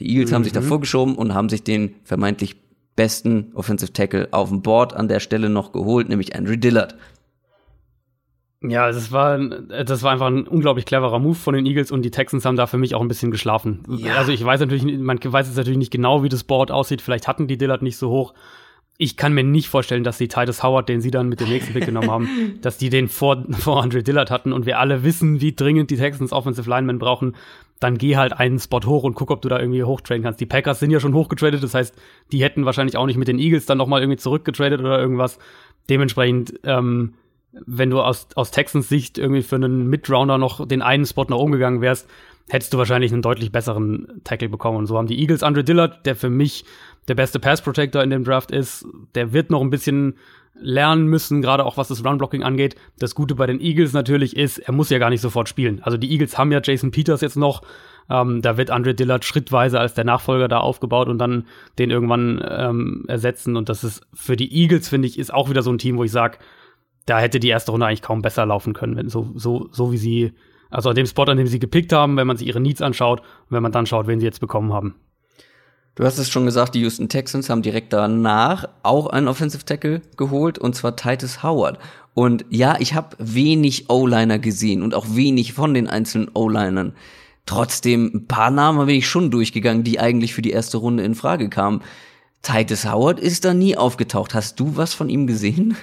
Die 0.00 0.08
Eagles 0.08 0.30
mhm. 0.30 0.34
haben 0.36 0.44
sich 0.44 0.54
da 0.54 0.62
mhm. 0.62 0.66
vorgeschoben 0.66 1.14
und 1.14 1.34
haben 1.34 1.50
sich 1.50 1.62
den 1.62 1.96
vermeintlich 2.04 2.56
besten 2.96 3.52
Offensive 3.54 3.92
Tackle 3.92 4.28
auf 4.32 4.48
dem 4.48 4.62
Board 4.62 4.94
an 4.94 5.08
der 5.08 5.20
Stelle 5.20 5.48
noch 5.48 5.72
geholt, 5.72 6.08
nämlich 6.08 6.36
Andrew 6.36 6.56
Dillard. 6.56 6.96
Ja, 8.64 8.86
das 8.86 9.10
war, 9.10 9.38
das 9.38 10.02
war 10.02 10.12
einfach 10.12 10.28
ein 10.28 10.46
unglaublich 10.46 10.84
cleverer 10.86 11.18
Move 11.18 11.34
von 11.34 11.54
den 11.54 11.66
Eagles 11.66 11.90
und 11.90 12.02
die 12.02 12.12
Texans 12.12 12.44
haben 12.44 12.56
da 12.56 12.66
für 12.66 12.78
mich 12.78 12.94
auch 12.94 13.00
ein 13.00 13.08
bisschen 13.08 13.32
geschlafen. 13.32 13.82
Ja. 13.88 14.14
Also 14.14 14.30
ich 14.30 14.44
weiß 14.44 14.60
natürlich, 14.60 14.84
man 14.84 15.18
weiß 15.22 15.48
jetzt 15.48 15.56
natürlich 15.56 15.78
nicht 15.78 15.90
genau, 15.90 16.22
wie 16.22 16.28
das 16.28 16.44
Board 16.44 16.70
aussieht. 16.70 17.02
Vielleicht 17.02 17.26
hatten 17.26 17.48
die 17.48 17.58
Dillard 17.58 17.82
nicht 17.82 17.96
so 17.96 18.10
hoch. 18.10 18.34
Ich 18.98 19.16
kann 19.16 19.32
mir 19.32 19.42
nicht 19.42 19.68
vorstellen, 19.68 20.04
dass 20.04 20.18
die 20.18 20.28
Titus 20.28 20.62
Howard, 20.62 20.88
den 20.88 21.00
sie 21.00 21.10
dann 21.10 21.28
mit 21.28 21.40
dem 21.40 21.48
nächsten 21.48 21.72
Pick 21.72 21.86
genommen 21.86 22.10
haben, 22.10 22.28
dass 22.62 22.78
die 22.78 22.88
den 22.88 23.08
vor, 23.08 23.44
vor 23.50 23.82
Andre 23.82 24.04
Dillard 24.04 24.30
hatten 24.30 24.52
und 24.52 24.64
wir 24.64 24.78
alle 24.78 25.02
wissen, 25.02 25.40
wie 25.40 25.54
dringend 25.54 25.90
die 25.90 25.96
Texans 25.96 26.32
Offensive 26.32 26.70
Linemen 26.70 27.00
brauchen. 27.00 27.34
Dann 27.82 27.98
geh 27.98 28.16
halt 28.16 28.32
einen 28.32 28.60
Spot 28.60 28.80
hoch 28.84 29.02
und 29.02 29.14
guck, 29.14 29.30
ob 29.30 29.42
du 29.42 29.48
da 29.48 29.58
irgendwie 29.58 29.82
hochtraden 29.82 30.22
kannst. 30.22 30.40
Die 30.40 30.46
Packers 30.46 30.78
sind 30.78 30.92
ja 30.92 31.00
schon 31.00 31.14
hochgetradet, 31.14 31.62
das 31.62 31.74
heißt, 31.74 31.94
die 32.30 32.42
hätten 32.42 32.64
wahrscheinlich 32.64 32.96
auch 32.96 33.06
nicht 33.06 33.16
mit 33.16 33.26
den 33.26 33.40
Eagles 33.40 33.66
dann 33.66 33.78
nochmal 33.78 34.02
irgendwie 34.02 34.18
zurückgetradet 34.18 34.80
oder 34.80 35.00
irgendwas. 35.00 35.38
Dementsprechend, 35.90 36.60
ähm, 36.62 37.14
wenn 37.66 37.90
du 37.90 38.00
aus, 38.00 38.28
aus 38.36 38.52
Texans 38.52 38.88
Sicht 38.88 39.18
irgendwie 39.18 39.42
für 39.42 39.56
einen 39.56 39.88
Midrounder 39.88 40.38
noch 40.38 40.66
den 40.66 40.80
einen 40.80 41.04
Spot 41.06 41.24
nach 41.24 41.36
oben 41.36 41.52
gegangen 41.52 41.80
wärst, 41.80 42.08
hättest 42.48 42.72
du 42.72 42.78
wahrscheinlich 42.78 43.12
einen 43.12 43.22
deutlich 43.22 43.50
besseren 43.50 44.20
Tackle 44.24 44.48
bekommen. 44.48 44.78
Und 44.78 44.86
so 44.86 44.96
haben 44.96 45.06
die 45.06 45.18
Eagles 45.18 45.42
Andre 45.42 45.64
Dillard, 45.64 46.06
der 46.06 46.14
für 46.14 46.30
mich 46.30 46.64
der 47.08 47.14
beste 47.14 47.40
Pass 47.40 47.62
Protector 47.62 48.02
in 48.02 48.10
dem 48.10 48.24
Draft 48.24 48.52
ist, 48.52 48.86
der 49.14 49.32
wird 49.32 49.50
noch 49.50 49.60
ein 49.60 49.70
bisschen 49.70 50.14
lernen 50.54 51.06
müssen, 51.06 51.42
gerade 51.42 51.64
auch 51.64 51.76
was 51.76 51.88
das 51.88 52.04
Run-Blocking 52.04 52.42
angeht. 52.42 52.76
Das 52.98 53.14
Gute 53.14 53.34
bei 53.34 53.46
den 53.46 53.60
Eagles 53.60 53.92
natürlich 53.92 54.36
ist, 54.36 54.58
er 54.58 54.72
muss 54.72 54.90
ja 54.90 54.98
gar 54.98 55.10
nicht 55.10 55.20
sofort 55.20 55.48
spielen. 55.48 55.80
Also 55.82 55.98
die 55.98 56.10
Eagles 56.10 56.38
haben 56.38 56.52
ja 56.52 56.60
Jason 56.62 56.90
Peters 56.90 57.20
jetzt 57.20 57.36
noch. 57.36 57.62
Ähm, 58.10 58.42
da 58.42 58.56
wird 58.56 58.70
Andre 58.70 58.94
Dillard 58.94 59.24
schrittweise 59.24 59.80
als 59.80 59.94
der 59.94 60.04
Nachfolger 60.04 60.48
da 60.48 60.58
aufgebaut 60.58 61.08
und 61.08 61.18
dann 61.18 61.46
den 61.78 61.90
irgendwann 61.90 62.44
ähm, 62.46 63.04
ersetzen. 63.08 63.56
Und 63.56 63.68
das 63.68 63.84
ist 63.84 64.06
für 64.12 64.36
die 64.36 64.52
Eagles, 64.54 64.88
finde 64.88 65.08
ich, 65.08 65.18
ist 65.18 65.32
auch 65.32 65.48
wieder 65.48 65.62
so 65.62 65.72
ein 65.72 65.78
Team, 65.78 65.96
wo 65.96 66.04
ich 66.04 66.12
sage, 66.12 66.38
da 67.06 67.18
hätte 67.18 67.40
die 67.40 67.48
erste 67.48 67.72
Runde 67.72 67.86
eigentlich 67.86 68.02
kaum 68.02 68.22
besser 68.22 68.46
laufen 68.46 68.74
können, 68.74 68.96
wenn 68.96 69.08
so, 69.08 69.32
so, 69.34 69.68
so 69.72 69.92
wie 69.92 69.98
sie, 69.98 70.32
also 70.70 70.90
an 70.90 70.94
dem 70.94 71.06
Spot, 71.06 71.24
an 71.24 71.36
dem 71.36 71.46
sie 71.46 71.58
gepickt 71.58 71.92
haben, 71.92 72.16
wenn 72.16 72.26
man 72.26 72.36
sich 72.36 72.46
ihre 72.46 72.60
Needs 72.60 72.82
anschaut 72.82 73.20
und 73.20 73.50
wenn 73.50 73.62
man 73.62 73.72
dann 73.72 73.86
schaut, 73.86 74.06
wen 74.06 74.20
sie 74.20 74.26
jetzt 74.26 74.40
bekommen 74.40 74.72
haben. 74.72 74.94
Du 75.94 76.04
hast 76.04 76.16
es 76.16 76.30
schon 76.30 76.46
gesagt, 76.46 76.74
die 76.74 76.80
Houston 76.80 77.10
Texans 77.10 77.50
haben 77.50 77.60
direkt 77.60 77.92
danach 77.92 78.66
auch 78.82 79.08
einen 79.08 79.28
Offensive 79.28 79.64
Tackle 79.64 80.00
geholt 80.16 80.58
und 80.58 80.74
zwar 80.74 80.96
Titus 80.96 81.42
Howard. 81.42 81.78
Und 82.14 82.46
ja, 82.48 82.76
ich 82.78 82.94
habe 82.94 83.16
wenig 83.18 83.90
O-Liner 83.90 84.38
gesehen 84.38 84.82
und 84.82 84.94
auch 84.94 85.06
wenig 85.10 85.52
von 85.52 85.74
den 85.74 85.88
einzelnen 85.88 86.30
O-Linern. 86.32 86.94
Trotzdem, 87.44 88.10
ein 88.14 88.26
paar 88.26 88.50
Namen 88.50 88.86
bin 88.86 88.96
ich 88.96 89.06
schon 89.06 89.30
durchgegangen, 89.30 89.84
die 89.84 90.00
eigentlich 90.00 90.32
für 90.32 90.42
die 90.42 90.50
erste 90.50 90.78
Runde 90.78 91.02
in 91.02 91.14
Frage 91.14 91.50
kamen. 91.50 91.82
Titus 92.40 92.90
Howard 92.90 93.20
ist 93.20 93.44
da 93.44 93.52
nie 93.52 93.76
aufgetaucht. 93.76 94.34
Hast 94.34 94.58
du 94.60 94.76
was 94.76 94.94
von 94.94 95.10
ihm 95.10 95.26
gesehen? 95.26 95.76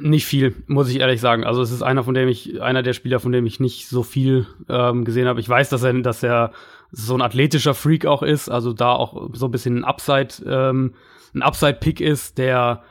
Nicht 0.00 0.26
viel, 0.26 0.56
muss 0.66 0.88
ich 0.88 1.00
ehrlich 1.00 1.20
sagen. 1.20 1.44
Also 1.44 1.62
es 1.62 1.70
ist 1.70 1.82
einer, 1.82 2.02
von 2.02 2.14
dem 2.14 2.28
ich, 2.28 2.60
einer 2.60 2.82
der 2.82 2.92
Spieler, 2.94 3.20
von 3.20 3.32
dem 3.32 3.46
ich 3.46 3.60
nicht 3.60 3.88
so 3.88 4.02
viel 4.02 4.46
ähm, 4.68 5.04
gesehen 5.04 5.28
habe. 5.28 5.40
Ich 5.40 5.48
weiß, 5.48 5.68
dass 5.68 5.82
er, 5.84 5.94
dass 5.94 6.22
er 6.22 6.52
so 6.92 7.14
ein 7.14 7.22
athletischer 7.22 7.74
Freak 7.74 8.06
auch 8.06 8.22
ist, 8.22 8.48
also 8.48 8.72
da 8.72 8.92
auch 8.92 9.30
so 9.32 9.46
ein 9.46 9.50
bisschen 9.50 9.78
ein 9.78 9.84
Upside, 9.84 10.34
ähm, 10.46 10.94
ein 11.34 11.42
Upside-Pick 11.42 12.00
ist, 12.00 12.38
der 12.38 12.82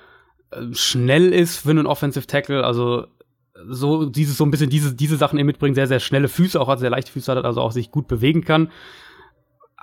äh, 0.52 0.74
schnell 0.74 1.34
ist 1.34 1.60
für 1.60 1.70
einen 1.70 1.88
Offensive 1.88 2.28
Tackle. 2.28 2.64
Also 2.64 3.06
so 3.68 4.06
dieses 4.06 4.38
so 4.38 4.44
ein 4.44 4.52
bisschen 4.52 4.72
diese 4.72 4.96
diese 4.96 5.18
Sachen 5.18 5.38
eben 5.38 5.46
mitbringen, 5.46 5.76
sehr 5.76 5.88
sehr 5.88 6.00
schnelle 6.00 6.28
Füße, 6.28 6.60
auch 6.60 6.68
hat 6.68 6.80
sehr 6.80 6.90
leichte 6.90 7.12
Füße 7.12 7.32
hat, 7.32 7.46
also 7.46 7.62
auch 7.62 7.72
sich 7.72 7.92
gut 7.92 8.08
bewegen 8.08 8.44
kann 8.44 8.70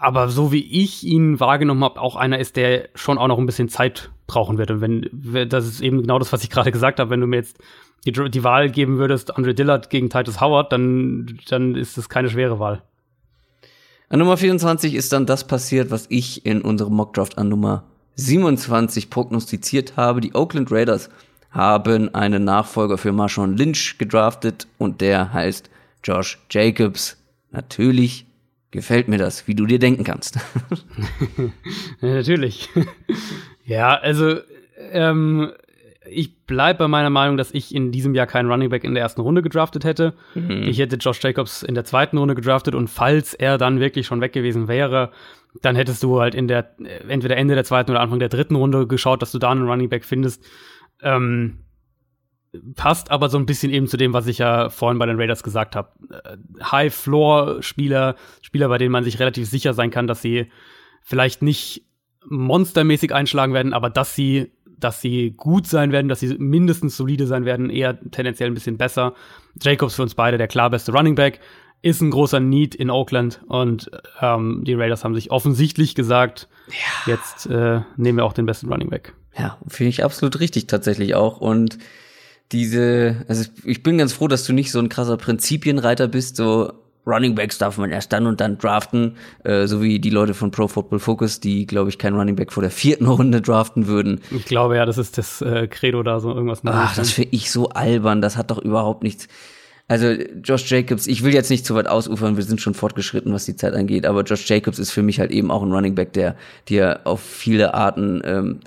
aber 0.01 0.29
so 0.29 0.53
wie 0.53 0.65
ich 0.65 1.05
ihn 1.05 1.41
wahrgenommen 1.41 1.83
habe, 1.83 2.01
auch 2.01 2.15
einer 2.15 2.39
ist, 2.39 2.57
der 2.57 2.89
schon 2.95 3.19
auch 3.19 3.27
noch 3.27 3.39
ein 3.39 3.47
bisschen 3.47 3.69
Zeit 3.69 4.11
brauchen 4.29 4.57
wird. 4.57 4.71
Und 4.71 4.81
wenn, 4.81 5.49
das 5.49 5.67
ist 5.67 5.81
eben 5.81 6.03
genau 6.03 6.21
das, 6.21 6.33
was 6.33 6.45
ich 6.45 6.51
gerade 6.51 6.71
gesagt 6.71 7.01
habe, 7.01 7.11
wenn 7.11 7.21
du 7.21 7.27
mir 7.27 7.37
jetzt 7.37 7.59
die, 8.07 8.13
die 8.13 8.45
Wahl 8.45 8.71
geben 8.71 8.99
würdest, 8.99 9.37
Andre 9.37 9.55
Dillard 9.55 9.91
gegen 9.91 10.09
Titus 10.09 10.41
Howard, 10.41 10.73
dann, 10.73 11.39
dann 11.49 11.75
ist 11.75 11.99
das 11.99 12.09
keine 12.09 12.31
schwere 12.31 12.61
Wahl. 12.61 12.83
An 14.11 14.21
Nummer 14.21 14.39
24 14.39 14.95
ist 14.95 15.13
dann 15.13 15.27
das 15.27 15.47
passiert, 15.47 15.91
was 15.91 16.07
ich 16.09 16.47
in 16.47 16.63
unserem 16.63 16.95
Mockdraft 16.95 17.37
an 17.37 17.51
Nummer 17.51 17.85
27 18.15 19.11
prognostiziert 19.11 19.99
habe. 19.99 20.23
Die 20.23 20.35
Oakland 20.35 20.73
Raiders 20.73 21.11
haben 21.51 22.15
einen 22.15 22.45
Nachfolger 22.45 22.97
für 22.97 23.13
Marshawn 23.13 23.57
Lynch 23.57 23.99
gedraftet 23.99 24.67
und 24.79 25.03
der 25.03 25.35
heißt 25.35 25.69
Josh 26.03 26.39
Jacobs. 26.51 27.19
Natürlich 27.51 28.25
gefällt 28.71 29.09
mir 29.09 29.19
das, 29.19 29.47
wie 29.47 29.55
du 29.55 29.67
dir 29.67 29.79
denken 29.79 30.05
kannst. 30.05 30.39
natürlich. 32.01 32.71
Ja, 33.67 33.95
also 33.95 34.39
ähm, 34.91 35.53
ich 36.11 36.45
bleibe 36.47 36.81
bei 36.81 36.89
meiner 36.89 37.11
Meinung, 37.11 37.37
dass 37.37 37.53
ich 37.53 37.75
in 37.75 37.93
diesem 37.93 38.15
Jahr 38.15 38.27
keinen 38.27 38.51
Running 38.51 38.71
Back 38.71 38.85
in 38.85 38.95
der 38.95 39.03
ersten 39.03 39.21
Runde 39.21 39.43
gedraftet 39.43 39.85
hätte. 39.85 40.15
Mhm. 40.35 40.63
Ich 40.63 40.79
hätte 40.79 40.97
Josh 40.97 41.23
Jacobs 41.23 41.63
in 41.63 41.75
der 41.75 41.85
zweiten 41.85 42.19
Runde 42.19 42.35
gedraftet 42.35 42.75
und 42.75 42.89
falls 42.89 43.35
er 43.35 43.59
dann 43.59 43.81
wirklich 43.81 44.07
schon 44.07 44.21
weg 44.21 44.33
gewesen 44.33 44.69
wäre, 44.69 45.11
dann 45.63 45.77
hättest 45.77 46.03
du 46.03 46.21
halt 46.21 46.35
in 46.35 46.49
der 46.49 46.75
entweder 47.09 47.37
Ende 47.37 47.55
der 47.55 47.65
zweiten 47.65 47.91
oder 47.91 48.01
Anfang 48.01 48.19
der 48.19 48.29
dritten 48.29 48.57
Runde 48.57 48.87
geschaut, 48.87 49.23
dass 49.23 49.33
du 49.33 49.39
da 49.39 49.51
einen 49.51 49.69
Running 49.69 49.89
Back 49.89 50.05
findest. 50.05 50.45
Ähm, 51.03 51.65
passt 52.75 53.11
aber 53.11 53.29
so 53.29 53.39
ein 53.39 53.47
bisschen 53.47 53.73
eben 53.73 53.87
zu 53.87 53.97
dem, 53.97 54.13
was 54.13 54.27
ich 54.27 54.39
ja 54.39 54.69
vorhin 54.71 54.99
bei 54.99 55.07
den 55.07 55.21
Raiders 55.21 55.43
gesagt 55.43 55.77
habe. 55.77 55.91
Äh, 56.11 56.37
High-Floor-Spieler, 56.63 58.17
Spieler, 58.43 58.69
bei 58.69 58.79
denen 58.79 58.93
man 58.93 59.05
sich 59.05 59.19
relativ 59.19 59.49
sicher 59.49 59.75
sein 59.75 59.91
kann, 59.91 60.07
dass 60.07 60.23
sie 60.23 60.51
vielleicht 61.03 61.43
nicht 61.43 61.85
monstermäßig 62.27 63.15
einschlagen 63.15 63.55
werden, 63.55 63.73
aber 63.73 63.91
dass 63.91 64.15
sie, 64.15 64.53
dass 64.81 65.01
sie 65.01 65.33
gut 65.37 65.67
sein 65.67 65.93
werden, 65.93 66.09
dass 66.09 66.21
sie 66.21 66.37
mindestens 66.39 66.97
solide 66.97 67.27
sein 67.27 67.45
werden, 67.45 67.71
eher 67.71 67.99
tendenziell 68.11 68.51
ein 68.51 68.55
bisschen 68.55 68.77
besser. 68.77 69.15
Jacobs 69.61 69.95
für 69.95 70.03
uns 70.03 70.15
beide 70.15 70.39
der 70.39 70.49
klar 70.49 70.71
beste 70.71 70.93
Running 70.93 71.15
Back, 71.15 71.41
ist 71.83 72.01
ein 72.01 72.11
großer 72.11 72.41
Need 72.41 72.75
in 72.75 72.91
Oakland 72.91 73.41
und 73.47 73.91
ähm, 74.21 74.63
die 74.65 74.75
Raiders 74.75 75.05
haben 75.05 75.15
sich 75.15 75.31
offensichtlich 75.31 75.95
gesagt, 75.95 76.49
ja. 76.69 77.13
jetzt 77.13 77.47
äh, 77.47 77.81
nehmen 77.97 78.19
wir 78.19 78.25
auch 78.25 78.33
den 78.33 78.47
besten 78.47 78.69
Running 78.69 78.91
Back. 78.91 79.15
Ja, 79.39 79.59
finde 79.69 79.91
ich 79.91 80.05
absolut 80.05 80.41
richtig 80.41 80.67
tatsächlich 80.67 81.15
auch 81.15 81.41
und 81.41 81.79
diese, 82.51 83.25
also 83.29 83.45
ich 83.65 83.83
bin 83.83 83.99
ganz 83.99 84.13
froh, 84.13 84.27
dass 84.27 84.45
du 84.45 84.53
nicht 84.53 84.73
so 84.73 84.79
ein 84.79 84.89
krasser 84.89 85.17
Prinzipienreiter 85.17 86.09
bist, 86.09 86.37
so 86.37 86.73
Running 87.07 87.35
Backs 87.35 87.59
darf 87.59 87.79
man 87.79 87.91
erst 87.91 88.13
dann 88.13 88.27
und 88.27 88.41
dann 88.41 88.59
draften, 88.59 89.17
äh, 89.45 89.67
so 89.67 89.83
wie 89.83 89.99
die 89.99 90.11
Leute 90.11 90.35
von 90.35 90.51
Pro 90.51 90.69
Football 90.69 90.99
Focus, 90.99 91.41
die, 91.41 91.67
glaube 91.67 91.89
ich, 91.89 91.99
keinen 91.99 92.17
Running 92.17 92.37
Back 92.37 92.53
vor 92.53 92.63
der 92.63 92.71
vierten 92.71 93.07
Runde 93.07 93.41
draften 93.41 93.87
würden. 93.87 94.21
Ich 94.31 94.45
glaube 94.45 94.77
ja, 94.77 94.85
das 94.85 94.99
ist 94.99 95.17
das 95.17 95.41
äh, 95.41 95.67
Credo 95.69 96.03
da, 96.03 96.21
so 96.21 96.35
irgendwas. 96.35 96.61
Ach, 96.65 96.95
das 96.95 97.11
finde 97.11 97.31
ich 97.33 97.51
so 97.51 97.71
albern, 97.71 98.21
das 98.21 98.37
hat 98.37 98.51
doch 98.51 98.59
überhaupt 98.59 99.03
nichts. 99.03 99.29
Also 99.89 100.09
Josh 100.45 100.71
Jacobs, 100.71 101.07
ich 101.07 101.25
will 101.25 101.33
jetzt 101.33 101.49
nicht 101.49 101.65
zu 101.65 101.75
weit 101.75 101.89
ausufern, 101.89 102.37
wir 102.37 102.45
sind 102.45 102.61
schon 102.61 102.75
fortgeschritten, 102.75 103.33
was 103.33 103.47
die 103.47 103.57
Zeit 103.57 103.73
angeht, 103.73 104.05
aber 104.05 104.23
Josh 104.23 104.47
Jacobs 104.47 104.79
ist 104.79 104.91
für 104.91 105.03
mich 105.03 105.19
halt 105.19 105.31
eben 105.31 105.51
auch 105.51 105.63
ein 105.63 105.73
Running 105.73 105.95
Back, 105.95 106.13
der 106.13 106.37
dir 106.69 107.01
auf 107.05 107.21
viele 107.21 107.73
Arten, 107.73 108.21
ähm, 108.23 108.61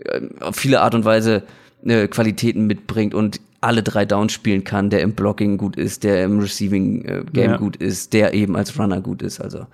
äh, 0.00 0.20
auf 0.40 0.56
viele 0.56 0.80
Art 0.80 0.96
und 0.96 1.04
Weise 1.04 1.44
äh, 1.84 2.08
Qualitäten 2.08 2.66
mitbringt 2.66 3.14
und 3.14 3.40
alle 3.60 3.82
drei 3.82 4.04
Downs 4.04 4.32
spielen 4.32 4.64
kann, 4.64 4.90
der 4.90 5.00
im 5.02 5.14
Blocking 5.14 5.58
gut 5.58 5.76
ist, 5.76 6.04
der 6.04 6.24
im 6.24 6.38
Receiving 6.38 7.04
äh, 7.04 7.24
Game 7.32 7.52
ja. 7.52 7.56
gut 7.56 7.76
ist, 7.76 8.12
der 8.12 8.34
eben 8.34 8.56
als 8.56 8.78
Runner 8.78 9.00
gut 9.00 9.22
ist. 9.22 9.40
Also 9.40 9.66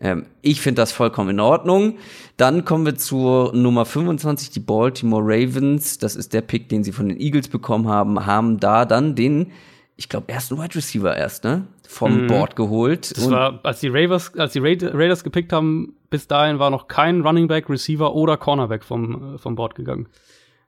ähm, 0.00 0.26
ich 0.42 0.60
finde 0.60 0.82
das 0.82 0.92
vollkommen 0.92 1.30
in 1.30 1.40
Ordnung. 1.40 1.98
Dann 2.36 2.64
kommen 2.64 2.86
wir 2.86 2.96
zur 2.96 3.54
Nummer 3.54 3.84
25, 3.84 4.50
die 4.50 4.60
Baltimore 4.60 5.22
Ravens. 5.24 5.98
Das 5.98 6.16
ist 6.16 6.32
der 6.32 6.40
Pick, 6.40 6.68
den 6.68 6.84
sie 6.84 6.92
von 6.92 7.08
den 7.08 7.20
Eagles 7.20 7.48
bekommen 7.48 7.88
haben, 7.88 8.26
haben 8.26 8.60
da 8.60 8.84
dann 8.84 9.14
den, 9.14 9.52
ich 9.96 10.08
glaube, 10.08 10.28
ersten 10.28 10.58
Wide 10.58 10.74
Receiver 10.74 11.16
erst, 11.16 11.44
ne? 11.44 11.66
Vom 11.86 12.24
mhm. 12.24 12.26
Board 12.26 12.54
geholt. 12.54 13.16
Das 13.16 13.30
war, 13.30 13.60
als 13.64 13.80
die 13.80 13.88
Raiders, 13.88 14.34
als 14.36 14.52
die 14.52 14.58
Raiders 14.60 15.24
gepickt 15.24 15.52
haben, 15.52 15.94
bis 16.10 16.26
dahin 16.26 16.58
war 16.58 16.70
noch 16.70 16.86
kein 16.86 17.22
Running 17.22 17.48
Back, 17.48 17.70
Receiver 17.70 18.14
oder 18.14 18.36
Cornerback 18.36 18.84
vom, 18.84 19.34
äh, 19.34 19.38
vom 19.38 19.54
Board 19.54 19.74
gegangen. 19.74 20.08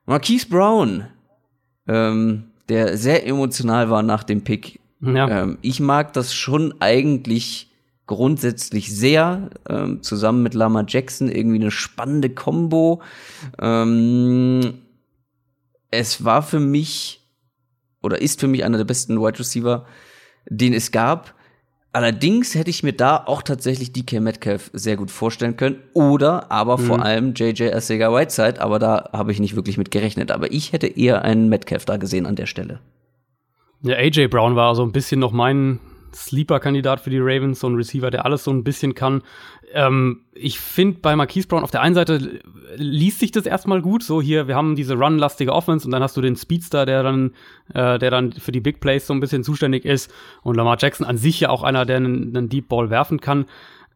Marquise 0.05 0.47
Brown. 0.49 1.07
Ähm, 1.87 2.50
der 2.71 2.97
sehr 2.97 3.27
emotional 3.27 3.89
war 3.89 4.01
nach 4.01 4.23
dem 4.23 4.45
Pick. 4.45 4.79
Ja. 5.01 5.43
Ähm, 5.43 5.57
ich 5.61 5.81
mag 5.81 6.13
das 6.13 6.33
schon 6.33 6.73
eigentlich 6.79 7.69
grundsätzlich 8.07 8.95
sehr, 8.95 9.49
ähm, 9.69 10.01
zusammen 10.01 10.41
mit 10.41 10.53
Lama 10.53 10.85
Jackson, 10.87 11.29
irgendwie 11.29 11.57
eine 11.57 11.71
spannende 11.71 12.29
Combo. 12.29 13.01
Ähm, 13.59 14.75
es 15.91 16.23
war 16.23 16.41
für 16.43 16.61
mich 16.61 17.21
oder 18.01 18.21
ist 18.21 18.39
für 18.39 18.47
mich 18.47 18.63
einer 18.63 18.77
der 18.77 18.85
besten 18.85 19.19
Wide 19.19 19.39
Receiver, 19.39 19.85
den 20.49 20.73
es 20.73 20.91
gab. 20.91 21.35
Allerdings 21.93 22.55
hätte 22.55 22.69
ich 22.69 22.83
mir 22.83 22.93
da 22.93 23.17
auch 23.17 23.41
tatsächlich 23.41 23.91
DK 23.91 24.21
Metcalf 24.21 24.69
sehr 24.73 24.95
gut 24.95 25.11
vorstellen 25.11 25.57
können. 25.57 25.77
Oder 25.93 26.49
aber 26.49 26.77
mhm. 26.77 26.83
vor 26.83 27.01
allem 27.01 27.33
JJ 27.33 27.73
Arcega 27.73 28.13
Whiteside, 28.13 28.61
aber 28.61 28.79
da 28.79 29.09
habe 29.11 29.33
ich 29.33 29.39
nicht 29.39 29.57
wirklich 29.57 29.77
mit 29.77 29.91
gerechnet. 29.91 30.31
Aber 30.31 30.51
ich 30.53 30.71
hätte 30.71 30.87
eher 30.87 31.23
einen 31.23 31.49
Metcalf 31.49 31.83
da 31.83 31.97
gesehen 31.97 32.25
an 32.25 32.37
der 32.37 32.45
Stelle. 32.45 32.79
Ja, 33.81 33.95
AJ 33.95 34.27
Brown 34.27 34.55
war 34.55 34.75
so 34.75 34.83
ein 34.83 34.93
bisschen 34.93 35.19
noch 35.19 35.33
mein 35.33 35.79
Sleeper-Kandidat 36.13 37.01
für 37.01 37.09
die 37.09 37.19
Ravens, 37.19 37.59
so 37.59 37.67
ein 37.67 37.75
Receiver, 37.75 38.11
der 38.11 38.25
alles 38.25 38.43
so 38.43 38.51
ein 38.51 38.63
bisschen 38.63 38.95
kann. 38.95 39.21
Ähm, 39.73 40.21
ich 40.33 40.59
finde 40.59 40.99
bei 41.01 41.15
Marquise 41.15 41.47
Brown 41.47 41.63
auf 41.63 41.71
der 41.71 41.81
einen 41.81 41.95
Seite 41.95 42.41
liest 42.75 43.19
sich 43.19 43.31
das 43.31 43.45
erstmal 43.45 43.81
gut. 43.81 44.03
So 44.03 44.21
hier, 44.21 44.47
wir 44.47 44.55
haben 44.55 44.75
diese 44.75 44.95
run-lastige 44.95 45.53
Offense 45.53 45.85
und 45.85 45.91
dann 45.91 46.03
hast 46.03 46.17
du 46.17 46.21
den 46.21 46.35
Speedster, 46.35 46.85
der 46.85 47.03
dann, 47.03 47.33
äh, 47.73 47.97
der 47.99 48.11
dann 48.11 48.33
für 48.33 48.51
die 48.51 48.59
Big 48.59 48.79
Plays 48.79 49.07
so 49.07 49.13
ein 49.13 49.19
bisschen 49.19 49.43
zuständig 49.43 49.85
ist. 49.85 50.11
Und 50.43 50.55
Lamar 50.55 50.77
Jackson 50.79 51.05
an 51.05 51.17
sich 51.17 51.39
ja 51.39 51.49
auch 51.49 51.63
einer, 51.63 51.85
der 51.85 51.97
einen, 51.97 52.35
einen 52.35 52.49
Deep 52.49 52.67
Ball 52.67 52.89
werfen 52.89 53.21
kann. 53.21 53.45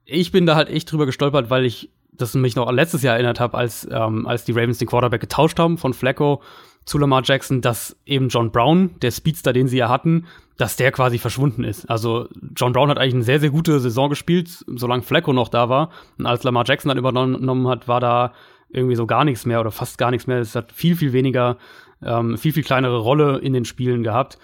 Ich 0.05 0.31
bin 0.31 0.45
da 0.45 0.55
halt 0.55 0.69
echt 0.69 0.91
drüber 0.91 1.05
gestolpert, 1.05 1.49
weil 1.49 1.65
ich 1.65 1.89
das 2.17 2.33
mich 2.33 2.55
noch 2.55 2.71
letztes 2.71 3.01
Jahr 3.01 3.15
erinnert 3.15 3.39
habe, 3.39 3.57
als, 3.57 3.87
ähm, 3.91 4.25
als 4.25 4.45
die 4.45 4.53
Ravens 4.53 4.77
den 4.77 4.87
Quarterback 4.87 5.21
getauscht 5.21 5.59
haben 5.59 5.77
von 5.77 5.93
Flacco 5.93 6.41
zu 6.85 6.97
Lamar 6.97 7.23
Jackson, 7.25 7.61
dass 7.61 7.97
eben 8.05 8.29
John 8.29 8.51
Brown, 8.51 8.91
der 9.01 9.11
Speedster, 9.11 9.53
den 9.53 9.67
sie 9.67 9.77
ja 9.77 9.89
hatten, 9.89 10.25
dass 10.57 10.77
der 10.77 10.91
quasi 10.91 11.17
verschwunden 11.17 11.63
ist. 11.63 11.89
Also 11.89 12.29
John 12.55 12.73
Brown 12.73 12.89
hat 12.89 12.97
eigentlich 12.97 13.15
eine 13.15 13.23
sehr, 13.23 13.39
sehr 13.39 13.49
gute 13.49 13.79
Saison 13.79 14.09
gespielt, 14.09 14.63
solange 14.67 15.03
Flacco 15.03 15.33
noch 15.33 15.49
da 15.49 15.69
war. 15.69 15.89
Und 16.17 16.25
als 16.25 16.43
Lamar 16.43 16.63
Jackson 16.65 16.89
dann 16.89 16.97
übernommen 16.97 17.67
hat, 17.67 17.87
war 17.87 17.99
da 17.99 18.33
irgendwie 18.69 18.95
so 18.95 19.05
gar 19.05 19.25
nichts 19.25 19.45
mehr 19.45 19.59
oder 19.59 19.71
fast 19.71 19.97
gar 19.97 20.11
nichts 20.11 20.27
mehr. 20.27 20.39
Es 20.39 20.55
hat 20.55 20.71
viel, 20.71 20.95
viel 20.95 21.13
weniger, 21.13 21.57
ähm, 22.01 22.37
viel, 22.37 22.53
viel 22.53 22.63
kleinere 22.63 22.97
Rolle 22.97 23.39
in 23.39 23.53
den 23.53 23.65
Spielen 23.65 24.03
gehabt. 24.03 24.37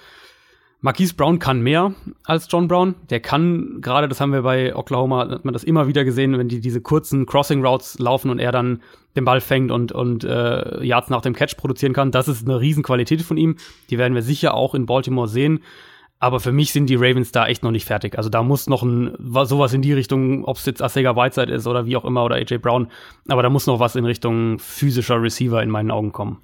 Marquise 0.83 1.13
Brown 1.13 1.37
kann 1.37 1.61
mehr 1.61 1.93
als 2.23 2.47
John 2.49 2.67
Brown. 2.67 2.95
Der 3.11 3.19
kann, 3.19 3.77
gerade 3.81 4.07
das 4.07 4.19
haben 4.19 4.33
wir 4.33 4.41
bei 4.41 4.75
Oklahoma, 4.75 5.29
hat 5.29 5.45
man 5.45 5.53
das 5.53 5.63
immer 5.63 5.87
wieder 5.87 6.03
gesehen, 6.03 6.37
wenn 6.39 6.47
die 6.47 6.59
diese 6.59 6.81
kurzen 6.81 7.27
Crossing 7.27 7.63
Routes 7.63 7.99
laufen 7.99 8.31
und 8.31 8.39
er 8.39 8.51
dann 8.51 8.81
den 9.15 9.23
Ball 9.23 9.41
fängt 9.41 9.71
und, 9.71 9.91
und 9.91 10.23
äh, 10.23 10.83
Yards 10.83 11.09
nach 11.09 11.21
dem 11.21 11.35
Catch 11.35 11.55
produzieren 11.57 11.93
kann. 11.93 12.11
Das 12.11 12.27
ist 12.27 12.47
eine 12.47 12.59
Riesenqualität 12.59 13.21
von 13.21 13.37
ihm. 13.37 13.57
Die 13.91 13.99
werden 13.99 14.15
wir 14.15 14.23
sicher 14.23 14.55
auch 14.55 14.73
in 14.73 14.87
Baltimore 14.87 15.27
sehen. 15.27 15.61
Aber 16.21 16.39
für 16.39 16.51
mich 16.51 16.71
sind 16.71 16.85
die 16.85 16.95
Ravens 16.95 17.31
da 17.31 17.47
echt 17.47 17.63
noch 17.63 17.71
nicht 17.71 17.85
fertig. 17.85 18.15
Also 18.15 18.29
da 18.29 18.43
muss 18.43 18.67
noch 18.67 18.83
ein, 18.83 19.15
sowas 19.17 19.73
in 19.73 19.81
die 19.81 19.91
Richtung, 19.91 20.45
ob 20.45 20.57
es 20.57 20.67
jetzt 20.67 20.79
Asega 20.79 21.15
Whiteside 21.15 21.51
ist 21.51 21.65
oder 21.65 21.87
wie 21.87 21.97
auch 21.97 22.05
immer 22.05 22.23
oder 22.23 22.35
AJ 22.35 22.59
Brown. 22.59 22.89
Aber 23.27 23.41
da 23.41 23.49
muss 23.49 23.65
noch 23.65 23.79
was 23.79 23.95
in 23.95 24.05
Richtung 24.05 24.59
physischer 24.59 25.19
Receiver 25.19 25.63
in 25.63 25.71
meinen 25.71 25.89
Augen 25.89 26.11
kommen. 26.11 26.37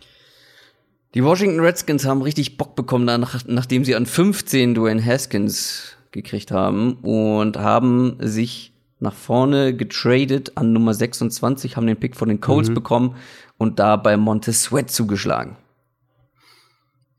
Die 1.14 1.24
Washington 1.24 1.60
Redskins 1.60 2.06
haben 2.06 2.24
richtig 2.24 2.58
Bock 2.58 2.76
bekommen, 2.76 3.06
nach, 3.06 3.46
nachdem 3.46 3.86
sie 3.86 3.96
an 3.96 4.08
15 4.08 4.74
Dwayne 4.74 5.06
Haskins 5.06 5.96
gekriegt 6.12 6.50
haben 6.50 6.96
und 7.04 7.56
haben 7.58 8.18
sich 8.20 8.74
nach 9.00 9.14
vorne 9.14 9.76
getradet 9.76 10.54
an 10.56 10.74
Nummer 10.74 10.96
26, 10.96 11.78
haben 11.78 11.86
den 11.86 11.98
Pick 11.98 12.16
von 12.16 12.30
den 12.30 12.42
Colts 12.42 12.70
mhm. 12.70 12.74
bekommen 12.74 13.16
und 13.60 13.78
da 13.78 13.96
bei 13.96 14.18
Montez 14.18 14.64
Sweat 14.64 14.90
zugeschlagen. 14.90 15.56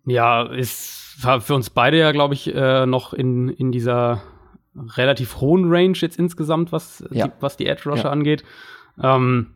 Ja, 0.06 0.42
ist 0.42 0.97
war 1.22 1.40
für 1.40 1.54
uns 1.54 1.70
beide 1.70 1.98
ja, 1.98 2.12
glaube 2.12 2.34
ich, 2.34 2.54
äh, 2.54 2.86
noch 2.86 3.12
in, 3.12 3.48
in 3.48 3.72
dieser 3.72 4.22
relativ 4.74 5.40
hohen 5.40 5.70
Range 5.70 5.96
jetzt 5.96 6.18
insgesamt, 6.18 6.72
was, 6.72 7.04
ja. 7.10 7.28
die, 7.28 7.32
was 7.40 7.56
die 7.56 7.66
Edge 7.66 7.88
Rusher 7.88 8.04
ja. 8.04 8.10
angeht. 8.10 8.44
Ähm, 9.02 9.54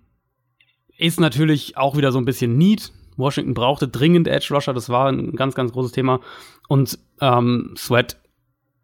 ist 0.99 1.21
natürlich 1.21 1.77
auch 1.77 1.97
wieder 1.97 2.13
so 2.13 2.19
ein 2.19 2.25
bisschen 2.25 2.57
Need. 2.57 2.93
Washington 3.17 3.55
brauchte 3.55 3.89
dringend 3.89 4.27
Edge 4.29 4.55
Rusher, 4.55 4.73
das 4.73 4.89
war 4.89 5.11
ein 5.11 5.33
ganz, 5.37 5.55
ganz 5.55 5.73
großes 5.73 5.93
Thema. 5.93 6.21
Und 6.69 6.99
ähm, 7.21 7.75
Sweat 7.77 8.17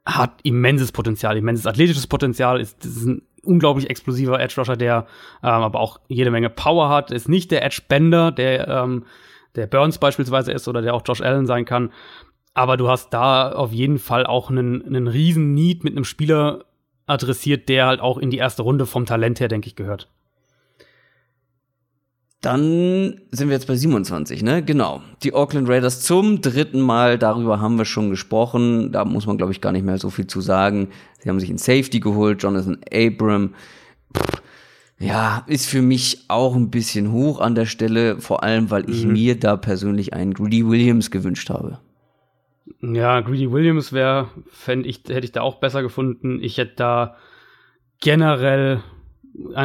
hat 0.04 0.40
immenses 0.42 0.92
Potenzial, 0.92 1.36
immenses 1.36 1.66
athletisches 1.66 2.06
Potenzial, 2.06 2.60
ist, 2.60 2.84
ist 2.84 3.04
ein 3.04 3.22
unglaublich 3.42 3.90
explosiver 3.90 4.40
Edge 4.40 4.54
Rusher, 4.58 4.76
der 4.76 5.06
ähm, 5.42 5.50
aber 5.50 5.80
auch 5.80 6.00
jede 6.08 6.30
Menge 6.30 6.50
Power 6.50 6.88
hat, 6.88 7.10
ist 7.10 7.28
nicht 7.28 7.50
der 7.50 7.64
Edge 7.64 7.82
Bender, 7.88 8.30
der 8.30 8.68
ähm, 8.68 9.04
der 9.54 9.66
Burns 9.66 9.98
beispielsweise 9.98 10.52
ist 10.52 10.68
oder 10.68 10.82
der 10.82 10.94
auch 10.94 11.02
Josh 11.04 11.20
Allen 11.20 11.46
sein 11.46 11.64
kann. 11.64 11.90
Aber 12.58 12.76
du 12.76 12.88
hast 12.88 13.10
da 13.10 13.52
auf 13.52 13.72
jeden 13.72 14.00
Fall 14.00 14.26
auch 14.26 14.50
einen, 14.50 14.84
einen 14.84 15.06
riesen 15.06 15.54
Need 15.54 15.84
mit 15.84 15.92
einem 15.94 16.02
Spieler 16.02 16.64
adressiert, 17.06 17.68
der 17.68 17.86
halt 17.86 18.00
auch 18.00 18.18
in 18.18 18.30
die 18.30 18.38
erste 18.38 18.62
Runde 18.62 18.84
vom 18.84 19.06
Talent 19.06 19.38
her, 19.38 19.46
denke 19.46 19.68
ich, 19.68 19.76
gehört. 19.76 20.08
Dann 22.40 23.20
sind 23.30 23.46
wir 23.46 23.54
jetzt 23.54 23.68
bei 23.68 23.76
27, 23.76 24.42
ne? 24.42 24.64
Genau. 24.64 25.02
Die 25.22 25.34
Auckland 25.34 25.68
Raiders 25.68 26.00
zum 26.00 26.40
dritten 26.40 26.80
Mal, 26.80 27.16
darüber 27.16 27.60
haben 27.60 27.78
wir 27.78 27.84
schon 27.84 28.10
gesprochen. 28.10 28.90
Da 28.90 29.04
muss 29.04 29.28
man, 29.28 29.38
glaube 29.38 29.52
ich, 29.52 29.60
gar 29.60 29.70
nicht 29.70 29.84
mehr 29.84 29.98
so 29.98 30.10
viel 30.10 30.26
zu 30.26 30.40
sagen. 30.40 30.88
Sie 31.20 31.28
haben 31.28 31.38
sich 31.38 31.50
in 31.50 31.58
Safety 31.58 32.00
geholt, 32.00 32.42
Jonathan 32.42 32.80
Abram. 32.92 33.54
Pff, 34.16 34.42
ja, 34.98 35.44
ist 35.46 35.66
für 35.66 35.80
mich 35.80 36.24
auch 36.26 36.56
ein 36.56 36.70
bisschen 36.70 37.12
hoch 37.12 37.40
an 37.40 37.54
der 37.54 37.66
Stelle, 37.66 38.20
vor 38.20 38.42
allem, 38.42 38.72
weil 38.72 38.90
ich 38.90 39.04
mhm. 39.04 39.12
mir 39.12 39.38
da 39.38 39.56
persönlich 39.56 40.12
einen 40.12 40.34
Greedy 40.34 40.66
Williams 40.66 41.12
gewünscht 41.12 41.50
habe. 41.50 41.78
Ja, 42.80 43.20
Greedy 43.20 43.50
Williams 43.50 43.92
wäre, 43.92 44.28
fände 44.50 44.88
ich, 44.88 45.02
hätte 45.08 45.24
ich 45.24 45.32
da 45.32 45.42
auch 45.42 45.56
besser 45.56 45.82
gefunden. 45.82 46.38
Ich 46.42 46.58
hätte 46.58 46.74
da 46.76 47.16
generell 48.00 48.82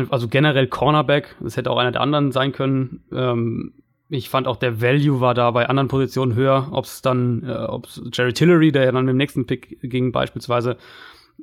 also 0.10 0.28
generell 0.28 0.68
Cornerback, 0.68 1.36
das 1.40 1.58
hätte 1.58 1.72
auch 1.72 1.78
einer 1.78 1.92
der 1.92 2.02
anderen 2.02 2.32
sein 2.32 2.52
können. 2.52 3.04
Ähm, 3.12 3.74
ich 4.10 4.30
fand 4.30 4.48
auch 4.48 4.58
der 4.58 4.82
Value 4.82 5.22
war 5.22 5.34
da 5.34 5.50
bei 5.52 5.68
anderen 5.68 5.88
Positionen 5.88 6.36
höher, 6.36 6.70
ob 6.72 6.86
es 6.86 7.02
dann, 7.02 7.44
äh, 7.44 7.52
ob 7.52 7.88
Jerry 8.12 8.34
Tillery, 8.34 8.72
der 8.72 8.86
ja 8.86 8.92
dann 8.92 9.06
mit 9.06 9.14
dem 9.14 9.18
nächsten 9.18 9.48
Pick 9.48 9.80
ging, 9.82 10.12
beispielsweise. 10.12 10.78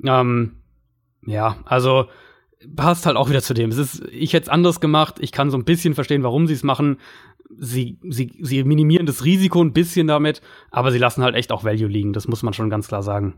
Ähm, 0.03 0.53
ja, 1.25 1.57
also 1.65 2.05
passt 2.75 3.05
halt 3.05 3.17
auch 3.17 3.29
wieder 3.29 3.41
zu 3.41 3.53
dem. 3.53 3.69
Es 3.69 3.77
ist, 3.77 4.03
ich 4.11 4.33
hätte 4.33 4.45
es 4.45 4.49
anders 4.49 4.79
gemacht. 4.79 5.15
Ich 5.19 5.31
kann 5.31 5.49
so 5.49 5.57
ein 5.57 5.65
bisschen 5.65 5.95
verstehen, 5.95 6.23
warum 6.23 6.47
sie 6.47 6.53
es 6.53 6.63
machen. 6.63 6.97
Sie, 7.57 7.97
sie, 8.09 8.33
sie 8.41 8.63
minimieren 8.63 9.05
das 9.05 9.25
Risiko 9.25 9.61
ein 9.61 9.73
bisschen 9.73 10.07
damit, 10.07 10.41
aber 10.69 10.91
sie 10.91 10.99
lassen 10.99 11.23
halt 11.23 11.35
echt 11.35 11.51
auch 11.51 11.63
Value 11.63 11.87
liegen. 11.87 12.13
Das 12.13 12.27
muss 12.27 12.43
man 12.43 12.53
schon 12.53 12.69
ganz 12.69 12.87
klar 12.87 13.03
sagen. 13.03 13.35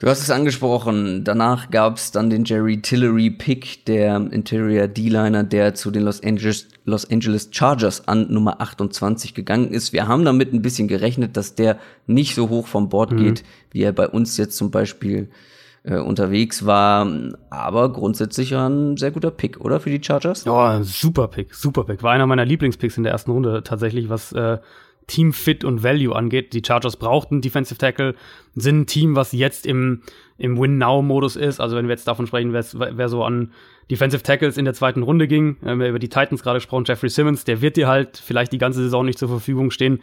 Du 0.00 0.06
hast 0.06 0.22
es 0.22 0.30
angesprochen. 0.30 1.24
Danach 1.24 1.70
gab 1.70 1.96
es 1.96 2.12
dann 2.12 2.30
den 2.30 2.44
Jerry 2.44 2.80
Tillery 2.80 3.30
Pick, 3.30 3.84
der 3.86 4.16
Interior 4.30 4.86
D-Liner, 4.86 5.42
der 5.42 5.74
zu 5.74 5.90
den 5.90 6.04
Los 6.04 6.22
Angeles, 6.22 6.68
Los 6.84 7.10
Angeles 7.10 7.48
Chargers 7.50 8.06
an 8.06 8.32
Nummer 8.32 8.60
28 8.60 9.34
gegangen 9.34 9.72
ist. 9.72 9.92
Wir 9.92 10.06
haben 10.06 10.24
damit 10.24 10.52
ein 10.52 10.62
bisschen 10.62 10.86
gerechnet, 10.86 11.36
dass 11.36 11.56
der 11.56 11.80
nicht 12.06 12.36
so 12.36 12.48
hoch 12.48 12.68
vom 12.68 12.88
Bord 12.88 13.10
mhm. 13.10 13.16
geht, 13.16 13.44
wie 13.72 13.82
er 13.82 13.92
bei 13.92 14.08
uns 14.08 14.36
jetzt 14.36 14.56
zum 14.56 14.70
Beispiel 14.70 15.30
äh, 15.88 15.98
unterwegs 15.98 16.66
war. 16.66 17.10
Aber 17.50 17.92
grundsätzlich 17.92 18.54
ein 18.54 18.96
sehr 18.96 19.10
guter 19.10 19.30
Pick, 19.30 19.60
oder 19.60 19.80
für 19.80 19.90
die 19.90 20.02
Chargers? 20.02 20.44
Ja, 20.44 20.82
super 20.82 21.28
Pick, 21.28 21.54
super 21.54 21.84
Pick. 21.84 22.02
War 22.02 22.12
einer 22.12 22.26
meiner 22.26 22.44
Lieblingspicks 22.44 22.96
in 22.96 23.04
der 23.04 23.12
ersten 23.12 23.30
Runde 23.30 23.62
tatsächlich, 23.62 24.08
was 24.08 24.32
äh, 24.32 24.58
Team 25.06 25.32
Fit 25.32 25.64
und 25.64 25.82
Value 25.82 26.14
angeht. 26.14 26.52
Die 26.52 26.62
Chargers 26.64 26.96
brauchten 26.96 27.40
Defensive 27.40 27.78
Tackle, 27.78 28.14
sind 28.54 28.80
ein 28.80 28.86
Team, 28.86 29.16
was 29.16 29.32
jetzt 29.32 29.66
im, 29.66 30.02
im 30.36 30.58
Win-Now-Modus 30.60 31.36
ist. 31.36 31.60
Also 31.60 31.76
wenn 31.76 31.86
wir 31.86 31.94
jetzt 31.94 32.06
davon 32.06 32.26
sprechen, 32.26 32.52
wer 32.52 33.08
so 33.08 33.24
an 33.24 33.52
Defensive 33.90 34.22
Tackles 34.22 34.58
in 34.58 34.66
der 34.66 34.74
zweiten 34.74 35.02
Runde 35.02 35.26
ging, 35.26 35.56
wir 35.62 35.70
haben 35.70 35.80
über 35.80 35.98
die 35.98 36.10
Titans 36.10 36.42
gerade 36.42 36.58
gesprochen, 36.58 36.84
Jeffrey 36.86 37.08
Simmons, 37.08 37.44
der 37.44 37.62
wird 37.62 37.78
dir 37.78 37.88
halt 37.88 38.18
vielleicht 38.18 38.52
die 38.52 38.58
ganze 38.58 38.82
Saison 38.82 39.06
nicht 39.06 39.18
zur 39.18 39.28
Verfügung 39.28 39.70
stehen. 39.70 40.00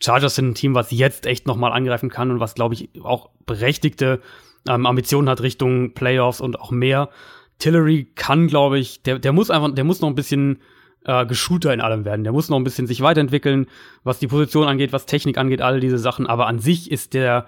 Chargers 0.00 0.34
sind 0.34 0.48
ein 0.48 0.54
Team, 0.54 0.74
was 0.74 0.90
jetzt 0.90 1.26
echt 1.26 1.46
nochmal 1.46 1.72
angreifen 1.72 2.10
kann 2.10 2.32
und 2.32 2.40
was, 2.40 2.54
glaube 2.54 2.74
ich, 2.74 2.90
auch 3.02 3.30
berechtigte 3.46 4.20
ähm, 4.68 4.86
Ambitionen 4.86 5.28
hat 5.28 5.42
Richtung 5.42 5.92
Playoffs 5.92 6.40
und 6.40 6.60
auch 6.60 6.70
mehr. 6.70 7.10
Tillery 7.58 8.08
kann, 8.14 8.46
glaube 8.46 8.78
ich, 8.78 9.02
der, 9.02 9.18
der 9.18 9.32
muss 9.32 9.50
einfach, 9.50 9.74
der 9.74 9.84
muss 9.84 10.00
noch 10.00 10.08
ein 10.08 10.14
bisschen 10.14 10.60
äh, 11.04 11.26
geschulter 11.26 11.72
in 11.72 11.80
allem 11.80 12.04
werden. 12.04 12.24
Der 12.24 12.32
muss 12.32 12.48
noch 12.48 12.56
ein 12.56 12.64
bisschen 12.64 12.86
sich 12.86 13.00
weiterentwickeln, 13.00 13.66
was 14.04 14.18
die 14.18 14.28
Position 14.28 14.66
angeht, 14.66 14.92
was 14.92 15.06
Technik 15.06 15.38
angeht, 15.38 15.62
all 15.62 15.80
diese 15.80 15.98
Sachen. 15.98 16.26
Aber 16.26 16.46
an 16.46 16.58
sich 16.58 16.90
ist 16.90 17.14
der 17.14 17.46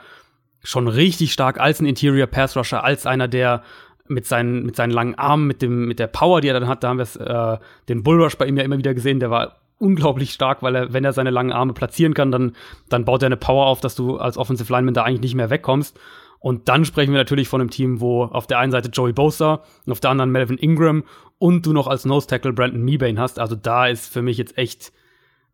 schon 0.62 0.88
richtig 0.88 1.32
stark 1.32 1.58
als 1.60 1.80
ein 1.80 1.86
Interior 1.86 2.26
Pass 2.26 2.56
Rusher, 2.56 2.84
als 2.84 3.06
einer, 3.06 3.28
der 3.28 3.62
mit 4.08 4.26
seinen, 4.26 4.64
mit 4.64 4.76
seinen 4.76 4.90
langen 4.90 5.14
Armen, 5.14 5.46
mit 5.46 5.62
dem, 5.62 5.86
mit 5.86 5.98
der 5.98 6.08
Power, 6.08 6.40
die 6.40 6.48
er 6.48 6.58
dann 6.58 6.68
hat, 6.68 6.82
da 6.82 6.88
haben 6.88 6.98
wir 6.98 7.20
äh, 7.20 7.58
den 7.88 8.02
Bullrush 8.02 8.36
bei 8.36 8.46
ihm 8.46 8.56
ja 8.56 8.64
immer 8.64 8.76
wieder 8.76 8.92
gesehen, 8.92 9.20
der 9.20 9.30
war 9.30 9.60
unglaublich 9.78 10.32
stark, 10.32 10.62
weil 10.62 10.74
er, 10.74 10.92
wenn 10.92 11.04
er 11.04 11.12
seine 11.12 11.30
langen 11.30 11.52
Arme 11.52 11.72
platzieren 11.72 12.12
kann, 12.12 12.30
dann, 12.30 12.52
dann 12.88 13.04
baut 13.04 13.22
er 13.22 13.26
eine 13.26 13.36
Power 13.36 13.66
auf, 13.66 13.80
dass 13.80 13.94
du 13.94 14.18
als 14.18 14.36
Offensive 14.36 14.70
Lineman 14.70 14.94
da 14.94 15.04
eigentlich 15.04 15.22
nicht 15.22 15.34
mehr 15.34 15.48
wegkommst. 15.48 15.98
Und 16.40 16.68
dann 16.68 16.86
sprechen 16.86 17.12
wir 17.12 17.18
natürlich 17.18 17.48
von 17.48 17.60
einem 17.60 17.70
Team, 17.70 18.00
wo 18.00 18.24
auf 18.24 18.46
der 18.46 18.58
einen 18.58 18.72
Seite 18.72 18.88
Joey 18.88 19.12
Bosa 19.12 19.62
und 19.86 19.92
auf 19.92 20.00
der 20.00 20.10
anderen 20.10 20.32
Melvin 20.32 20.58
Ingram 20.58 21.04
und 21.38 21.66
du 21.66 21.72
noch 21.72 21.86
als 21.86 22.06
Nose 22.06 22.26
Tackle 22.26 22.54
Brandon 22.54 22.82
Meebane 22.82 23.20
hast. 23.20 23.38
Also 23.38 23.54
da 23.54 23.86
ist 23.86 24.12
für 24.12 24.22
mich 24.22 24.38
jetzt 24.38 24.56
echt, 24.56 24.92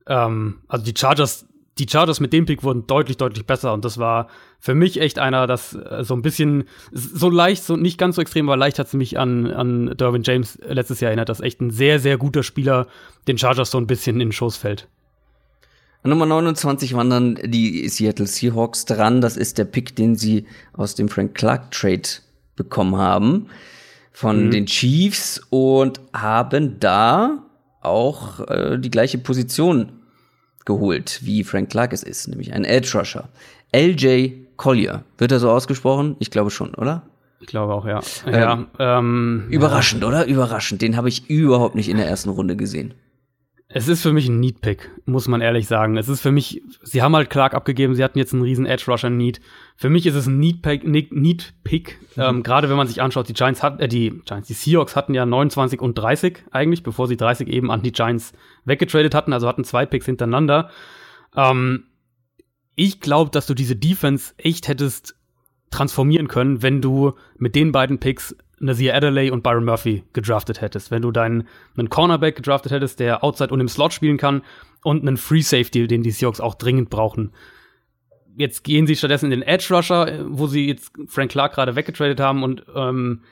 ähm, 0.06 0.60
also 0.68 0.84
die 0.84 0.94
Chargers, 0.96 1.46
die 1.78 1.88
Chargers 1.88 2.20
mit 2.20 2.32
dem 2.32 2.46
Pick 2.46 2.62
wurden 2.62 2.86
deutlich, 2.86 3.16
deutlich 3.16 3.46
besser 3.46 3.72
und 3.72 3.84
das 3.84 3.98
war 3.98 4.28
für 4.60 4.74
mich 4.74 5.00
echt 5.00 5.18
einer, 5.18 5.46
das 5.46 5.74
äh, 5.74 6.04
so 6.04 6.14
ein 6.14 6.22
bisschen, 6.22 6.64
so 6.92 7.28
leicht, 7.28 7.64
so 7.64 7.76
nicht 7.76 7.98
ganz 7.98 8.16
so 8.16 8.22
extrem, 8.22 8.48
aber 8.48 8.56
leicht 8.56 8.78
hat 8.78 8.86
es 8.86 8.94
mich 8.94 9.18
an, 9.18 9.50
an 9.50 9.94
Derwin 9.96 10.22
James 10.22 10.58
letztes 10.66 11.00
Jahr 11.00 11.10
erinnert, 11.10 11.28
dass 11.28 11.40
echt 11.40 11.60
ein 11.60 11.70
sehr, 11.70 11.98
sehr 11.98 12.16
guter 12.16 12.44
Spieler 12.44 12.86
den 13.26 13.38
Chargers 13.38 13.72
so 13.72 13.78
ein 13.78 13.88
bisschen 13.88 14.16
in 14.16 14.28
den 14.28 14.32
Schoß 14.32 14.56
fällt. 14.56 14.88
Nummer 16.06 16.26
29 16.26 16.94
wandern 16.94 17.38
die 17.44 17.88
Seattle 17.88 18.26
Seahawks 18.26 18.84
dran. 18.84 19.20
Das 19.20 19.36
ist 19.36 19.58
der 19.58 19.64
Pick, 19.64 19.96
den 19.96 20.16
sie 20.16 20.46
aus 20.72 20.94
dem 20.94 21.08
Frank 21.08 21.34
Clark 21.34 21.70
Trade 21.70 22.08
bekommen 22.56 22.96
haben 22.96 23.48
von 24.12 24.46
mhm. 24.46 24.50
den 24.50 24.66
Chiefs 24.66 25.40
und 25.50 26.00
haben 26.12 26.80
da 26.80 27.44
auch 27.82 28.40
äh, 28.48 28.78
die 28.78 28.90
gleiche 28.90 29.18
Position 29.18 29.92
geholt, 30.64 31.20
wie 31.22 31.44
Frank 31.44 31.70
Clark 31.70 31.92
es 31.92 32.02
ist, 32.02 32.26
nämlich 32.28 32.52
ein 32.52 32.64
Edge 32.64 32.98
Rusher. 32.98 33.28
LJ 33.72 34.32
Collier. 34.56 35.04
Wird 35.18 35.32
er 35.32 35.38
so 35.38 35.50
ausgesprochen? 35.50 36.16
Ich 36.18 36.30
glaube 36.30 36.50
schon, 36.50 36.74
oder? 36.74 37.02
Ich 37.40 37.46
glaube 37.46 37.74
auch, 37.74 37.86
ja. 37.86 38.00
Ähm, 38.26 38.66
ja 38.78 38.98
ähm, 38.98 39.46
überraschend, 39.50 40.02
ja. 40.02 40.08
oder? 40.08 40.26
Überraschend. 40.26 40.82
Den 40.82 40.96
habe 40.96 41.08
ich 41.08 41.28
überhaupt 41.28 41.74
nicht 41.74 41.88
in 41.88 41.98
der 41.98 42.06
ersten 42.06 42.30
Runde 42.30 42.56
gesehen. 42.56 42.94
Es 43.68 43.88
ist 43.88 44.02
für 44.02 44.12
mich 44.12 44.28
ein 44.28 44.38
Need-Pick, 44.38 44.90
muss 45.06 45.26
man 45.26 45.40
ehrlich 45.40 45.66
sagen. 45.66 45.96
Es 45.96 46.08
ist 46.08 46.20
für 46.20 46.30
mich, 46.30 46.62
sie 46.82 47.02
haben 47.02 47.16
halt 47.16 47.30
Clark 47.30 47.52
abgegeben, 47.52 47.96
sie 47.96 48.04
hatten 48.04 48.18
jetzt 48.18 48.32
einen 48.32 48.42
riesen 48.42 48.64
Edge-Rusher-Need. 48.64 49.40
Für 49.74 49.90
mich 49.90 50.06
ist 50.06 50.14
es 50.14 50.26
ein 50.26 50.38
Need-Pick, 50.38 50.86
Need 50.86 51.54
Pick, 51.64 51.98
mhm. 52.14 52.22
ähm, 52.22 52.42
gerade 52.44 52.70
wenn 52.70 52.76
man 52.76 52.86
sich 52.86 53.02
anschaut, 53.02 53.28
die 53.28 53.32
Giants 53.32 53.64
hatten, 53.64 53.80
äh, 53.80 53.88
die 53.88 54.22
Giants, 54.24 54.46
die 54.46 54.54
Seahawks 54.54 54.94
hatten 54.94 55.14
ja 55.14 55.26
29 55.26 55.80
und 55.80 55.98
30 55.98 56.44
eigentlich, 56.52 56.84
bevor 56.84 57.08
sie 57.08 57.16
30 57.16 57.48
eben 57.48 57.72
an 57.72 57.82
die 57.82 57.90
Giants 57.90 58.34
weggetradet 58.64 59.16
hatten, 59.16 59.32
also 59.32 59.48
hatten 59.48 59.64
zwei 59.64 59.84
Picks 59.84 60.06
hintereinander. 60.06 60.70
Ähm, 61.34 61.86
ich 62.76 63.00
glaube, 63.00 63.32
dass 63.32 63.46
du 63.46 63.54
diese 63.54 63.74
Defense 63.74 64.32
echt 64.36 64.68
hättest 64.68 65.16
transformieren 65.70 66.28
können, 66.28 66.62
wenn 66.62 66.80
du 66.80 67.14
mit 67.36 67.56
den 67.56 67.72
beiden 67.72 67.98
Picks 67.98 68.36
Nazir 68.58 68.94
Adderley 68.94 69.30
und 69.30 69.42
Byron 69.42 69.64
Murphy 69.64 70.04
gedraftet 70.12 70.60
hättest. 70.60 70.90
Wenn 70.90 71.02
du 71.02 71.10
deinen 71.10 71.46
einen 71.76 71.90
Cornerback 71.90 72.36
gedraftet 72.36 72.72
hättest, 72.72 73.00
der 73.00 73.22
outside 73.22 73.52
und 73.52 73.60
im 73.60 73.68
Slot 73.68 73.92
spielen 73.92 74.16
kann 74.16 74.42
und 74.82 75.02
einen 75.02 75.16
Free 75.16 75.42
Safety, 75.42 75.86
den 75.86 76.02
die 76.02 76.10
Seahawks 76.10 76.40
auch 76.40 76.54
dringend 76.54 76.90
brauchen. 76.90 77.32
Jetzt 78.38 78.64
gehen 78.64 78.86
sie 78.86 78.96
stattdessen 78.96 79.26
in 79.32 79.40
den 79.40 79.48
Edge 79.48 79.66
Rusher, 79.74 80.24
wo 80.28 80.46
sie 80.46 80.66
jetzt 80.68 80.92
Frank 81.06 81.30
Clark 81.30 81.54
gerade 81.54 81.76
weggetradet 81.76 82.20
haben 82.20 82.42
und 82.42 82.64
ähm, 82.74 83.22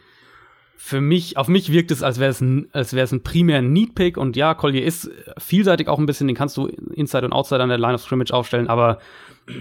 für 0.76 1.00
mich, 1.00 1.36
auf 1.36 1.48
mich 1.48 1.72
wirkt 1.72 1.90
es, 1.90 2.02
als 2.02 2.18
wäre 2.18 2.30
es 2.30 2.40
ein, 2.40 2.68
als 2.72 2.92
wäre 2.92 3.04
es 3.04 3.12
ein 3.12 3.22
primär 3.22 3.62
Need 3.62 3.94
Pick 3.94 4.16
und 4.16 4.36
ja, 4.36 4.54
Collier 4.54 4.84
ist 4.84 5.10
vielseitig 5.38 5.88
auch 5.88 5.98
ein 5.98 6.06
bisschen, 6.06 6.26
den 6.26 6.36
kannst 6.36 6.56
du 6.56 6.66
Inside 6.66 7.26
und 7.26 7.32
Outside 7.32 7.62
an 7.62 7.68
der 7.68 7.78
Line 7.78 7.94
of 7.94 8.02
Scrimmage 8.02 8.32
aufstellen, 8.32 8.68
aber 8.68 8.98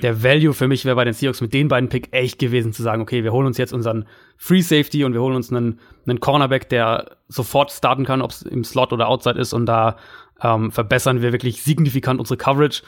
der 0.01 0.23
Value 0.23 0.53
für 0.53 0.67
mich 0.67 0.85
wäre 0.85 0.95
bei 0.95 1.03
den 1.03 1.13
Seahawks 1.13 1.41
mit 1.41 1.53
den 1.53 1.67
beiden 1.67 1.89
Pick 1.89 2.09
echt 2.11 2.39
gewesen 2.39 2.71
zu 2.71 2.83
sagen, 2.83 3.01
okay, 3.01 3.23
wir 3.23 3.33
holen 3.33 3.47
uns 3.47 3.57
jetzt 3.57 3.73
unseren 3.73 4.05
Free 4.37 4.61
Safety 4.61 5.03
und 5.03 5.13
wir 5.13 5.21
holen 5.21 5.35
uns 5.35 5.51
einen, 5.51 5.79
einen 6.07 6.19
Cornerback, 6.19 6.69
der 6.69 7.17
sofort 7.27 7.71
starten 7.71 8.05
kann, 8.05 8.21
ob 8.21 8.31
es 8.31 8.43
im 8.43 8.63
Slot 8.63 8.93
oder 8.93 9.09
Outside 9.09 9.39
ist 9.39 9.53
und 9.53 9.65
da 9.65 9.97
ähm, 10.41 10.71
verbessern 10.71 11.21
wir 11.21 11.31
wirklich 11.31 11.63
signifikant 11.63 12.19
unsere 12.19 12.37
Coverage. 12.37 12.83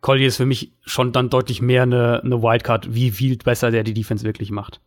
Collier 0.00 0.28
ist 0.28 0.38
für 0.38 0.46
mich 0.46 0.72
schon 0.82 1.12
dann 1.12 1.30
deutlich 1.30 1.60
mehr 1.60 1.82
eine, 1.82 2.22
eine 2.24 2.42
Wildcard, 2.42 2.94
wie 2.94 3.10
viel 3.10 3.36
besser 3.36 3.70
der 3.70 3.84
die 3.84 3.94
Defense 3.94 4.24
wirklich 4.24 4.50
macht. 4.50 4.80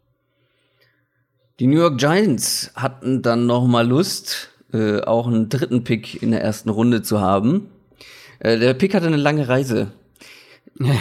Die 1.60 1.68
New 1.68 1.78
York 1.78 2.00
Giants 2.00 2.72
hatten 2.76 3.22
dann 3.22 3.46
noch 3.46 3.68
mal 3.68 3.88
Lust, 3.88 4.50
äh, 4.74 5.02
auch 5.02 5.28
einen 5.28 5.50
dritten 5.50 5.84
Pick 5.84 6.22
in 6.22 6.32
der 6.32 6.42
ersten 6.42 6.70
Runde 6.70 7.04
zu 7.04 7.22
haben. 7.22 7.70
Äh, 8.40 8.58
der 8.58 8.74
Pick 8.74 8.96
hatte 8.96 9.06
eine 9.06 9.18
lange 9.18 9.48
Reise. 9.48 9.92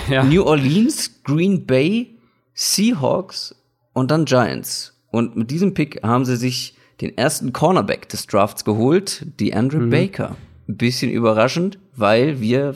Ja. 0.08 0.24
New 0.24 0.42
Orleans, 0.44 1.22
Green 1.24 1.66
Bay, 1.66 2.18
Seahawks 2.54 3.54
und 3.92 4.10
dann 4.10 4.24
Giants. 4.24 5.00
Und 5.10 5.36
mit 5.36 5.50
diesem 5.50 5.74
Pick 5.74 6.02
haben 6.02 6.24
sie 6.24 6.36
sich 6.36 6.76
den 7.00 7.16
ersten 7.16 7.52
Cornerback 7.52 8.08
des 8.08 8.26
Drafts 8.26 8.64
geholt, 8.64 9.26
die 9.40 9.54
Andrew 9.54 9.80
mhm. 9.80 9.90
Baker. 9.90 10.36
Ein 10.68 10.76
bisschen 10.76 11.10
überraschend, 11.10 11.78
weil 11.94 12.40
wir 12.40 12.74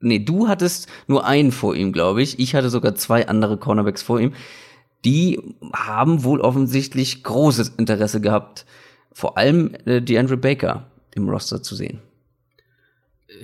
nee, 0.00 0.18
du 0.20 0.48
hattest 0.48 0.88
nur 1.06 1.26
einen 1.26 1.52
vor 1.52 1.74
ihm, 1.74 1.92
glaube 1.92 2.22
ich. 2.22 2.38
Ich 2.38 2.54
hatte 2.54 2.70
sogar 2.70 2.94
zwei 2.94 3.28
andere 3.28 3.56
Cornerbacks 3.56 4.02
vor 4.02 4.20
ihm. 4.20 4.32
Die 5.04 5.40
haben 5.72 6.24
wohl 6.24 6.40
offensichtlich 6.40 7.22
großes 7.22 7.70
Interesse 7.76 8.20
gehabt, 8.20 8.64
vor 9.12 9.36
allem 9.38 9.74
äh, 9.84 10.00
die 10.00 10.18
Andrew 10.18 10.36
Baker 10.36 10.86
im 11.14 11.28
Roster 11.28 11.62
zu 11.62 11.74
sehen 11.74 12.00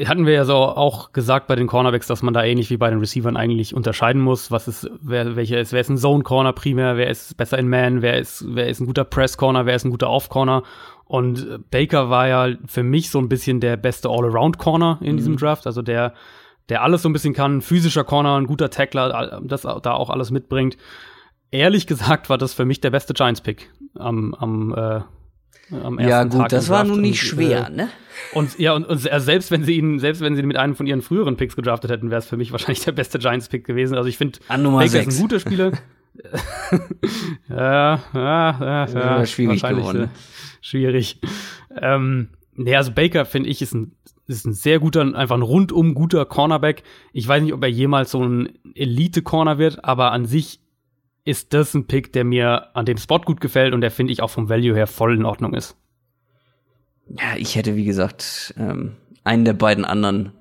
hatten 0.07 0.25
wir 0.25 0.33
ja 0.33 0.45
so 0.45 0.55
auch 0.55 1.13
gesagt 1.13 1.47
bei 1.47 1.57
den 1.57 1.67
Cornerbacks, 1.67 2.07
dass 2.07 2.23
man 2.23 2.33
da 2.33 2.43
ähnlich 2.43 2.71
wie 2.71 2.79
bei 2.79 2.89
den 2.89 3.01
Receivern 3.01 3.37
eigentlich 3.37 3.75
unterscheiden 3.75 4.23
muss, 4.23 4.51
was 4.51 4.67
ist, 4.67 4.91
wer, 5.01 5.37
welcher 5.37 5.61
ist, 5.61 5.73
wer 5.73 5.81
ist 5.81 5.91
ein 5.91 5.99
Zone 5.99 6.23
Corner 6.23 6.53
primär, 6.53 6.97
wer 6.97 7.11
ist 7.11 7.37
besser 7.37 7.59
in 7.59 7.69
Man, 7.69 8.01
wer 8.01 8.19
ist, 8.19 8.45
wer 8.49 8.69
ist 8.69 8.81
ein 8.81 8.87
guter 8.87 9.05
Press 9.05 9.37
Corner, 9.37 9.67
wer 9.67 9.77
ist 9.77 9.85
ein 9.85 9.91
guter 9.91 10.09
Off 10.09 10.31
Corner. 10.31 10.63
Und 11.05 11.71
Baker 11.71 12.09
war 12.09 12.29
ja 12.29 12.57
für 12.67 12.83
mich 12.83 13.11
so 13.11 13.19
ein 13.19 13.29
bisschen 13.29 13.61
der 13.61 13.77
beste 13.77 14.09
All-Around 14.09 14.57
Corner 14.57 14.99
in 15.03 15.13
mhm. 15.13 15.17
diesem 15.19 15.37
Draft, 15.37 15.67
also 15.67 15.83
der, 15.83 16.15
der 16.71 16.83
alles 16.83 17.03
so 17.03 17.11
ein 17.11 17.13
bisschen 17.13 17.35
kann, 17.35 17.61
physischer 17.61 18.05
Corner, 18.05 18.37
ein 18.37 18.47
guter 18.47 18.71
Tackler, 18.71 19.43
das 19.45 19.63
da 19.63 19.93
auch 19.93 20.09
alles 20.09 20.31
mitbringt. 20.31 20.79
Ehrlich 21.51 21.87
gesagt 21.87 22.31
war 22.31 22.39
das 22.39 22.55
für 22.55 22.65
mich 22.65 22.81
der 22.81 22.91
beste 22.91 23.13
Giants 23.13 23.43
Pick 23.43 23.71
am, 23.97 24.35
am 24.35 24.75
äh, 24.75 25.01
am 25.71 25.99
ersten 25.99 26.11
Ja, 26.11 26.25
gut, 26.25 26.41
Tag 26.41 26.49
das 26.51 26.69
war 26.69 26.85
nun 26.85 27.01
nicht 27.01 27.23
und, 27.23 27.29
schwer, 27.29 27.69
äh, 27.69 27.71
ne? 27.71 27.89
Und 28.33 28.59
ja, 28.59 28.75
und, 28.75 28.85
und 28.87 28.99
selbst 28.99 29.51
wenn 29.51 29.65
sie 29.65 29.77
ihn, 29.77 29.99
selbst 29.99 30.21
wenn 30.21 30.35
sie 30.35 30.43
ihn 30.43 30.49
mit 30.49 30.57
einem 30.57 30.75
von 30.75 30.87
ihren 30.87 31.03
früheren 31.03 31.37
Picks 31.37 31.57
gedraftet 31.57 31.91
hätten, 31.91 32.11
wäre 32.11 32.21
es 32.21 32.27
für 32.27 32.37
mich 32.37 32.53
wahrscheinlich 32.53 32.85
der 32.85 32.93
beste 32.93 33.19
Giants-Pick 33.19 33.65
gewesen. 33.65 33.97
Also 33.97 34.09
ich 34.09 34.19
finde, 34.19 34.39
Baker 34.49 34.85
ist 34.85 34.95
ein 34.97 35.21
guter 35.21 35.41
Spieler. 35.41 35.73
ja, 37.49 38.01
ja, 38.15 38.59
ja, 38.61 38.87
ja, 38.87 39.27
schwierig 39.27 39.63
geworden. 39.63 40.05
Äh, 40.05 40.09
schwierig. 40.61 41.21
Ähm, 41.77 42.29
nee, 42.55 42.77
also 42.77 42.93
Baker, 42.93 43.25
finde 43.25 43.49
ich, 43.49 43.63
ist 43.63 43.75
ein, 43.75 43.93
ist 44.27 44.47
ein 44.47 44.53
sehr 44.53 44.79
guter, 44.79 45.15
einfach 45.15 45.37
ein 45.37 45.43
rundum 45.43 45.95
guter 45.95 46.25
Cornerback. 46.25 46.85
Ich 47.13 47.27
weiß 47.27 47.43
nicht, 47.43 47.53
ob 47.53 47.63
er 47.63 47.69
jemals 47.69 48.13
so 48.13 48.25
ein 48.25 48.53
Elite-Corner 48.75 49.59
wird, 49.59 49.85
aber 49.85 50.13
an 50.13 50.25
sich 50.25 50.61
ist 51.25 51.55
das 51.55 51.75
ein 51.75 51.87
Pick, 51.87 52.13
der 52.13 52.25
mir 52.25 52.77
an 52.77 52.87
dem 52.87 52.99
Spot 52.99 53.21
gut 53.21 53.41
gefällt 53.41 53.73
und 53.75 53.81
der 53.81 53.91
finde 53.91 54.13
ich 54.13 54.23
auch 54.23 54.31
vom 54.31 54.49
Value 54.49 54.75
her 54.75 54.87
voll 54.87 55.15
in 55.15 55.25
Ordnung 55.25 55.55
ist. 55.55 55.77
Ja, 57.09 57.37
ich 57.37 57.57
hätte, 57.57 57.77
wie 57.77 57.85
gesagt, 57.85 58.55
ähm, 58.59 58.97
einen 59.25 59.45
der 59.45 59.53
beiden 59.55 59.85
anderen 59.85 60.33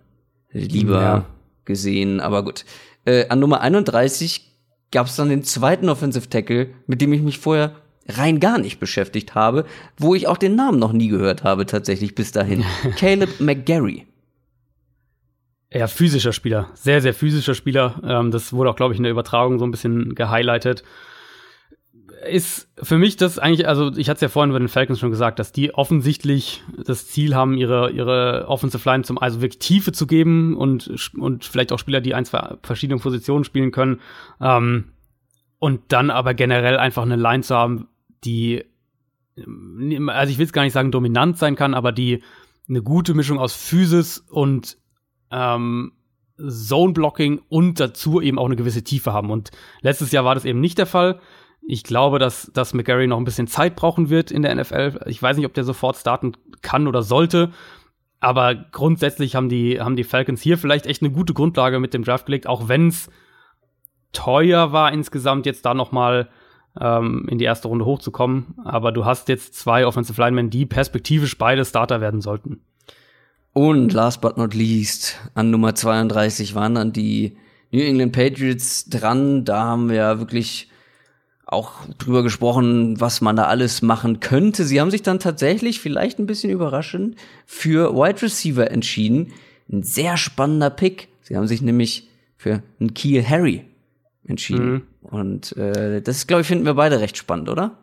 lieber 0.52 1.02
ja. 1.02 1.26
gesehen, 1.66 2.20
aber 2.20 2.44
gut. 2.44 2.66
Äh, 3.06 3.28
an 3.30 3.40
Nummer 3.40 3.62
31 3.62 4.52
gab 4.92 5.08
es 5.08 5.16
dann 5.16 5.30
den 5.30 5.44
zweiten 5.44 5.90
Offensive 5.90 6.30
Tackle, 6.30 6.70
mit 6.88 7.02
dem 7.02 7.12
ich 7.14 7.22
mich 7.22 7.40
vorher 7.40 7.76
rein 8.08 8.40
gar 8.40 8.58
nicht 8.58 8.80
beschäftigt 8.80 9.36
habe, 9.36 9.66
wo 9.98 10.14
ich 10.16 10.28
auch 10.28 10.38
den 10.38 10.56
Namen 10.56 10.80
noch 10.80 10.94
nie 10.94 11.08
gehört 11.08 11.44
habe, 11.44 11.66
tatsächlich 11.66 12.16
bis 12.16 12.32
dahin. 12.32 12.64
Caleb 12.98 13.40
McGarry. 13.40 14.06
Ja, 15.74 15.88
physischer 15.88 16.34
Spieler, 16.34 16.70
sehr, 16.76 17.02
sehr 17.02 17.16
physischer 17.16 17.56
Spieler. 17.56 18.00
Ähm, 18.06 18.30
das 18.30 18.54
wurde 18.54 18.70
auch, 18.70 18.76
glaube 18.76 18.94
ich, 18.94 19.00
in 19.00 19.04
der 19.04 19.12
Übertragung 19.12 19.58
so 19.58 19.66
ein 19.66 19.72
bisschen 19.72 20.14
gehighlightet. 20.14 20.84
Ist 22.30 22.70
für 22.82 23.00
mich 23.00 23.18
das 23.18 23.40
eigentlich, 23.40 23.68
also 23.68 23.92
ich 23.98 24.08
hatte 24.08 24.18
es 24.18 24.22
ja 24.22 24.30
vorhin 24.30 24.52
über 24.52 24.60
den 24.60 24.68
Falcons 24.68 25.00
schon 25.00 25.10
gesagt, 25.10 25.40
dass 25.40 25.52
die 25.52 25.74
offensichtlich 25.74 26.64
das 26.86 27.08
Ziel 27.08 27.34
haben, 27.34 27.58
ihre, 27.58 27.90
ihre 27.90 28.46
Offensive 28.48 28.88
Line 28.88 29.04
zum 29.04 29.18
also 29.18 29.42
wirklich 29.42 29.60
Tiefe 29.60 29.92
zu 29.92 30.06
geben 30.06 30.56
und, 30.56 31.12
und 31.18 31.44
vielleicht 31.44 31.72
auch 31.72 31.80
Spieler, 31.80 32.02
die 32.02 32.14
ein, 32.14 32.26
zwei 32.26 32.56
verschiedene 32.62 33.00
Positionen 33.00 33.44
spielen 33.44 33.72
können. 33.72 34.00
Ähm, 34.40 34.94
und 35.58 35.82
dann 35.88 36.12
aber 36.12 36.36
generell 36.36 36.78
einfach 36.78 37.02
eine 37.02 37.16
Line 37.16 37.42
zu 37.42 37.56
haben, 37.56 37.88
die, 38.24 38.64
also 40.08 40.32
ich 40.32 40.38
will 40.38 40.46
es 40.46 40.54
gar 40.54 40.64
nicht 40.64 40.74
sagen 40.74 40.92
dominant 40.92 41.40
sein 41.40 41.56
kann, 41.56 41.74
aber 41.74 41.92
die 41.92 42.22
eine 42.70 42.84
gute 42.84 43.16
Mischung 43.16 43.40
aus 43.40 43.54
Physis 43.54 44.20
und 44.20 44.78
ähm, 45.34 45.94
Zone-Blocking 46.38 47.42
und 47.50 47.80
dazu 47.80 48.22
eben 48.22 48.40
auch 48.40 48.46
eine 48.46 48.56
gewisse 48.56 48.84
Tiefe 48.84 49.14
haben. 49.14 49.30
Und 49.30 49.52
letztes 49.82 50.12
Jahr 50.12 50.26
war 50.26 50.36
das 50.36 50.46
eben 50.46 50.60
nicht 50.60 50.78
der 50.78 50.86
Fall. 50.86 51.20
Ich 51.66 51.84
glaube, 51.84 52.20
dass, 52.20 52.52
dass 52.54 52.74
McGarry 52.74 53.08
noch 53.08 53.18
ein 53.18 53.24
bisschen 53.26 53.48
Zeit 53.48 53.76
brauchen 53.76 54.10
wird 54.10 54.32
in 54.32 54.42
der 54.42 54.54
NFL. 54.56 55.02
Ich 55.08 55.22
weiß 55.22 55.38
nicht, 55.38 55.46
ob 55.46 55.54
der 55.54 55.64
sofort 55.64 55.96
starten 55.96 56.34
kann 56.62 56.88
oder 56.88 57.04
sollte. 57.04 57.52
Aber 58.20 58.56
grundsätzlich 58.56 59.36
haben 59.36 59.50
die, 59.50 59.80
haben 59.82 59.96
die 59.96 60.04
Falcons 60.04 60.42
hier 60.42 60.58
vielleicht 60.58 60.86
echt 60.86 61.02
eine 61.02 61.12
gute 61.12 61.34
Grundlage 61.34 61.80
mit 61.80 61.94
dem 61.94 62.04
Draft 62.04 62.26
gelegt, 62.26 62.48
auch 62.48 62.68
wenn 62.68 62.88
es 62.88 63.10
teuer 64.14 64.72
war 64.72 64.94
insgesamt 64.94 65.46
jetzt 65.46 65.66
da 65.66 65.74
noch 65.74 65.92
mal 65.92 66.30
ähm, 66.80 67.28
in 67.30 67.38
die 67.38 67.46
erste 67.46 67.68
Runde 67.68 67.86
hochzukommen. 67.86 68.56
Aber 68.64 68.92
du 68.92 69.06
hast 69.06 69.28
jetzt 69.30 69.56
zwei 69.56 69.86
Offensive 69.86 70.22
Linemen, 70.22 70.50
die 70.50 70.66
perspektivisch 70.66 71.38
beide 71.38 71.66
Starter 71.66 72.00
werden 72.02 72.22
sollten. 72.22 72.62
Und 73.54 73.94
last 73.94 74.22
but 74.22 74.38
not 74.38 74.56
least, 74.56 75.16
an 75.36 75.52
Nummer 75.52 75.76
32 75.76 76.56
waren 76.56 76.76
dann 76.76 76.92
die 76.92 77.38
New 77.72 77.82
England 77.82 78.12
Patriots 78.12 78.90
dran. 78.90 79.46
Da 79.46 79.64
haben 79.64 79.90
wir 79.90 79.96
ja 79.96 80.20
wirklich 80.20 80.70
auch 81.46 81.86
drüber 82.00 82.24
gesprochen, 82.24 83.00
was 83.00 83.22
man 83.22 83.36
da 83.36 83.46
alles 83.46 83.84
machen 83.84 84.20
könnte. 84.20 84.64
Sie 84.64 84.82
haben 84.82 84.90
sich 84.90 85.04
dann 85.04 85.20
tatsächlich, 85.20 85.80
vielleicht 85.80 86.18
ein 86.18 86.26
bisschen 86.26 86.52
überraschend, 86.52 87.16
für 87.46 87.94
Wide 87.96 88.24
Receiver 88.24 88.72
entschieden. 88.72 89.34
Ein 89.72 89.84
sehr 89.84 90.18
spannender 90.18 90.72
Pick. 90.72 91.10
Sie 91.22 91.38
haben 91.38 91.48
sich 91.48 91.62
nämlich 91.62 92.10
für 92.38 92.64
einen 92.80 92.94
Kiel 92.96 93.24
Harry 93.24 93.66
entschieden. 94.26 94.72
Mhm. 94.72 94.82
Und 95.02 95.56
äh, 95.58 96.02
das, 96.02 96.26
glaube 96.26 96.42
ich, 96.42 96.48
finden 96.48 96.66
wir 96.66 96.74
beide 96.74 97.00
recht 97.00 97.18
spannend, 97.18 97.50
oder? 97.50 97.78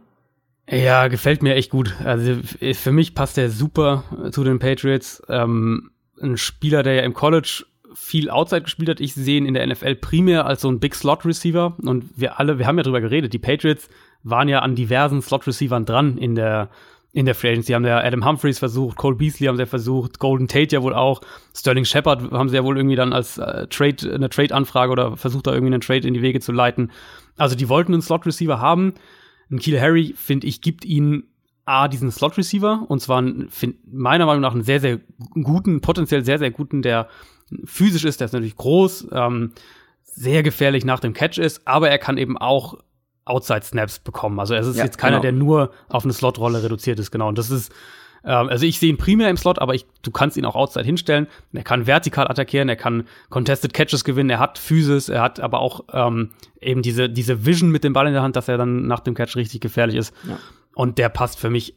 Ja, 0.71 1.09
gefällt 1.09 1.43
mir 1.43 1.57
echt 1.57 1.71
gut. 1.71 1.95
Also 2.05 2.37
für 2.75 2.93
mich 2.93 3.15
passt 3.15 3.37
der 3.37 3.51
super 3.51 4.05
zu 4.31 4.45
den 4.45 4.61
Patriots. 4.61 5.23
Ähm, 5.29 5.91
ein 6.23 6.37
Spieler, 6.37 6.83
der 6.83 6.95
ja 6.95 7.03
im 7.03 7.15
College 7.15 7.65
viel 7.93 8.31
Outside 8.31 8.63
gespielt 8.63 8.89
hat. 8.89 9.01
Ich 9.01 9.15
sehe 9.15 9.39
ihn 9.39 9.47
in 9.47 9.55
der 9.55 9.67
NFL 9.67 9.97
primär 9.97 10.47
als 10.47 10.61
so 10.61 10.71
ein 10.71 10.79
Big 10.79 10.95
Slot 10.95 11.25
Receiver. 11.25 11.77
Und 11.83 12.05
wir 12.17 12.39
alle, 12.39 12.59
wir 12.59 12.67
haben 12.67 12.77
ja 12.77 12.85
drüber 12.85 13.01
geredet. 13.01 13.33
Die 13.33 13.39
Patriots 13.39 13.89
waren 14.23 14.49
ja 14.49 14.61
an 14.61 14.77
diversen 14.77 15.23
Slot 15.23 15.47
Receivern 15.47 15.85
dran 15.85 16.19
in 16.19 16.35
der 16.35 16.69
in 17.13 17.27
der 17.27 17.35
Free 17.35 17.51
Agency. 17.51 17.73
haben 17.73 17.85
ja 17.85 17.99
Adam 17.99 18.25
Humphreys 18.25 18.61
versucht, 18.61 18.97
Cole 18.97 19.17
Beasley 19.17 19.49
haben 19.49 19.57
sie 19.57 19.63
ja 19.63 19.67
versucht, 19.67 20.21
Golden 20.21 20.47
Tate 20.47 20.77
ja 20.77 20.83
wohl 20.83 20.95
auch, 20.95 21.21
Sterling 21.53 21.85
Shepard 21.85 22.31
haben 22.31 22.49
sie 22.49 22.55
ja 22.55 22.63
wohl 22.63 22.77
irgendwie 22.77 22.95
dann 22.95 23.13
als 23.13 23.37
äh, 23.37 23.67
Trade, 23.67 24.15
eine 24.15 24.29
Trade-Anfrage 24.29 24.93
oder 24.93 25.17
versucht 25.17 25.49
da 25.49 25.53
irgendwie 25.53 25.73
einen 25.73 25.81
Trade 25.81 26.07
in 26.07 26.15
die 26.15 26.23
Wege 26.23 26.39
zu 26.39 26.53
leiten. 26.53 26.93
Also 27.37 27.57
die 27.57 27.69
wollten 27.69 27.95
einen 27.95 28.03
Slot-Receiver 28.03 28.61
haben. 28.61 28.95
Ein 29.51 29.59
Kiel 29.59 29.81
Harry, 29.81 30.15
finde 30.17 30.47
ich, 30.47 30.61
gibt 30.61 30.85
ihnen 30.85 31.25
A, 31.65 31.89
diesen 31.89 32.11
Slot-Receiver 32.11 32.87
und 32.89 33.01
zwar 33.01 33.23
find, 33.49 33.77
meiner 33.93 34.27
Meinung 34.27 34.43
nach 34.43 34.53
einen 34.53 34.63
sehr, 34.63 34.81
sehr 34.81 35.01
guten, 35.43 35.81
potenziell 35.81 36.25
sehr, 36.25 36.39
sehr 36.39 36.51
guten, 36.51 36.83
der 36.83 37.09
physisch 37.65 38.05
ist, 38.05 38.21
der 38.21 38.27
ist 38.27 38.33
natürlich 38.33 38.57
groß, 38.57 39.09
ähm, 39.13 39.53
sehr 40.03 40.43
gefährlich 40.43 40.85
nach 40.85 41.01
dem 41.01 41.13
Catch 41.13 41.39
ist, 41.39 41.67
aber 41.67 41.91
er 41.91 41.99
kann 41.99 42.19
eben 42.19 42.37
auch 42.39 42.79
Outside-Snaps 43.25 44.01
bekommen. 44.01 44.41
Also 44.41 44.55
es 44.55 44.67
ist 44.67 44.77
ja, 44.77 44.85
jetzt 44.85 44.99
keiner, 44.99 45.21
genau. 45.21 45.23
der 45.23 45.33
nur 45.33 45.73
auf 45.89 46.05
eine 46.05 46.13
Slot-Rolle 46.13 46.63
reduziert 46.63 46.99
ist, 46.99 47.11
genau. 47.11 47.29
Und 47.29 47.39
das 47.39 47.51
ist, 47.51 47.73
ähm, 48.25 48.49
also 48.49 48.67
ich 48.67 48.79
sehe 48.79 48.91
ihn 48.91 48.97
primär 48.97 49.31
im 49.31 49.37
Slot, 49.37 49.59
aber 49.59 49.75
ich, 49.75 49.87
du 50.03 50.11
kannst 50.11 50.37
ihn 50.37 50.45
auch 50.45 50.57
Outside 50.57 50.85
hinstellen. 50.85 51.27
Er 51.53 51.63
kann 51.63 51.87
vertikal 51.87 52.29
attackieren, 52.29 52.69
er 52.69 52.77
kann 52.77 53.05
Contested 53.29 53.73
Catches 53.73 54.05
gewinnen, 54.05 54.31
er 54.31 54.39
hat 54.39 54.59
Physis, 54.59 55.09
er 55.09 55.23
hat 55.23 55.41
aber 55.41 55.61
auch 55.61 55.85
ähm, 55.93 56.31
eben 56.61 56.83
diese, 56.83 57.09
diese 57.09 57.47
Vision 57.47 57.71
mit 57.71 57.85
dem 57.85 57.93
Ball 57.93 58.07
in 58.07 58.13
der 58.13 58.23
Hand, 58.23 58.37
dass 58.37 58.49
er 58.49 58.59
dann 58.59 58.87
nach 58.87 59.01
dem 59.01 59.15
Catch 59.15 59.37
richtig 59.37 59.61
gefährlich 59.61 59.97
ist. 59.97 60.15
Ja. 60.29 60.39
Und 60.75 60.99
der 60.99 61.09
passt 61.09 61.39
für 61.39 61.51
mich 61.51 61.77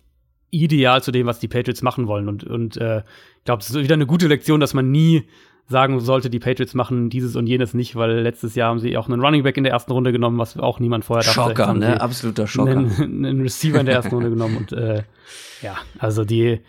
ideal 0.51 1.01
zu 1.01 1.11
dem, 1.11 1.25
was 1.25 1.39
die 1.39 1.47
Patriots 1.47 1.81
machen 1.81 2.07
wollen. 2.07 2.27
Und, 2.27 2.43
und 2.43 2.77
äh, 2.77 2.99
ich 2.99 3.45
glaube, 3.45 3.61
es 3.61 3.69
ist 3.69 3.75
wieder 3.75 3.95
eine 3.95 4.05
gute 4.05 4.27
Lektion, 4.27 4.59
dass 4.59 4.73
man 4.73 4.91
nie 4.91 5.27
sagen 5.67 5.99
sollte, 5.99 6.29
die 6.29 6.39
Patriots 6.39 6.73
machen 6.73 7.09
dieses 7.09 7.35
und 7.35 7.47
jenes 7.47 7.73
nicht, 7.73 7.95
weil 7.95 8.19
letztes 8.19 8.55
Jahr 8.55 8.69
haben 8.69 8.79
sie 8.79 8.97
auch 8.97 9.07
einen 9.07 9.21
Running 9.21 9.43
Back 9.43 9.57
in 9.57 9.63
der 9.63 9.73
ersten 9.73 9.91
Runde 9.91 10.11
genommen, 10.11 10.37
was 10.37 10.57
auch 10.57 10.79
niemand 10.79 11.05
vorher 11.05 11.23
dachte. 11.23 11.33
Schocker, 11.33 11.73
ne? 11.73 12.01
Absoluter 12.01 12.47
Schocker. 12.47 12.71
Einen, 12.71 12.91
einen 13.25 13.41
Receiver 13.41 13.79
in 13.79 13.85
der 13.85 13.95
ersten 13.95 14.13
Runde 14.13 14.29
genommen 14.29 14.57
und 14.57 14.73
äh, 14.73 15.03
ja, 15.61 15.77
also 15.99 16.25
die, 16.25 16.59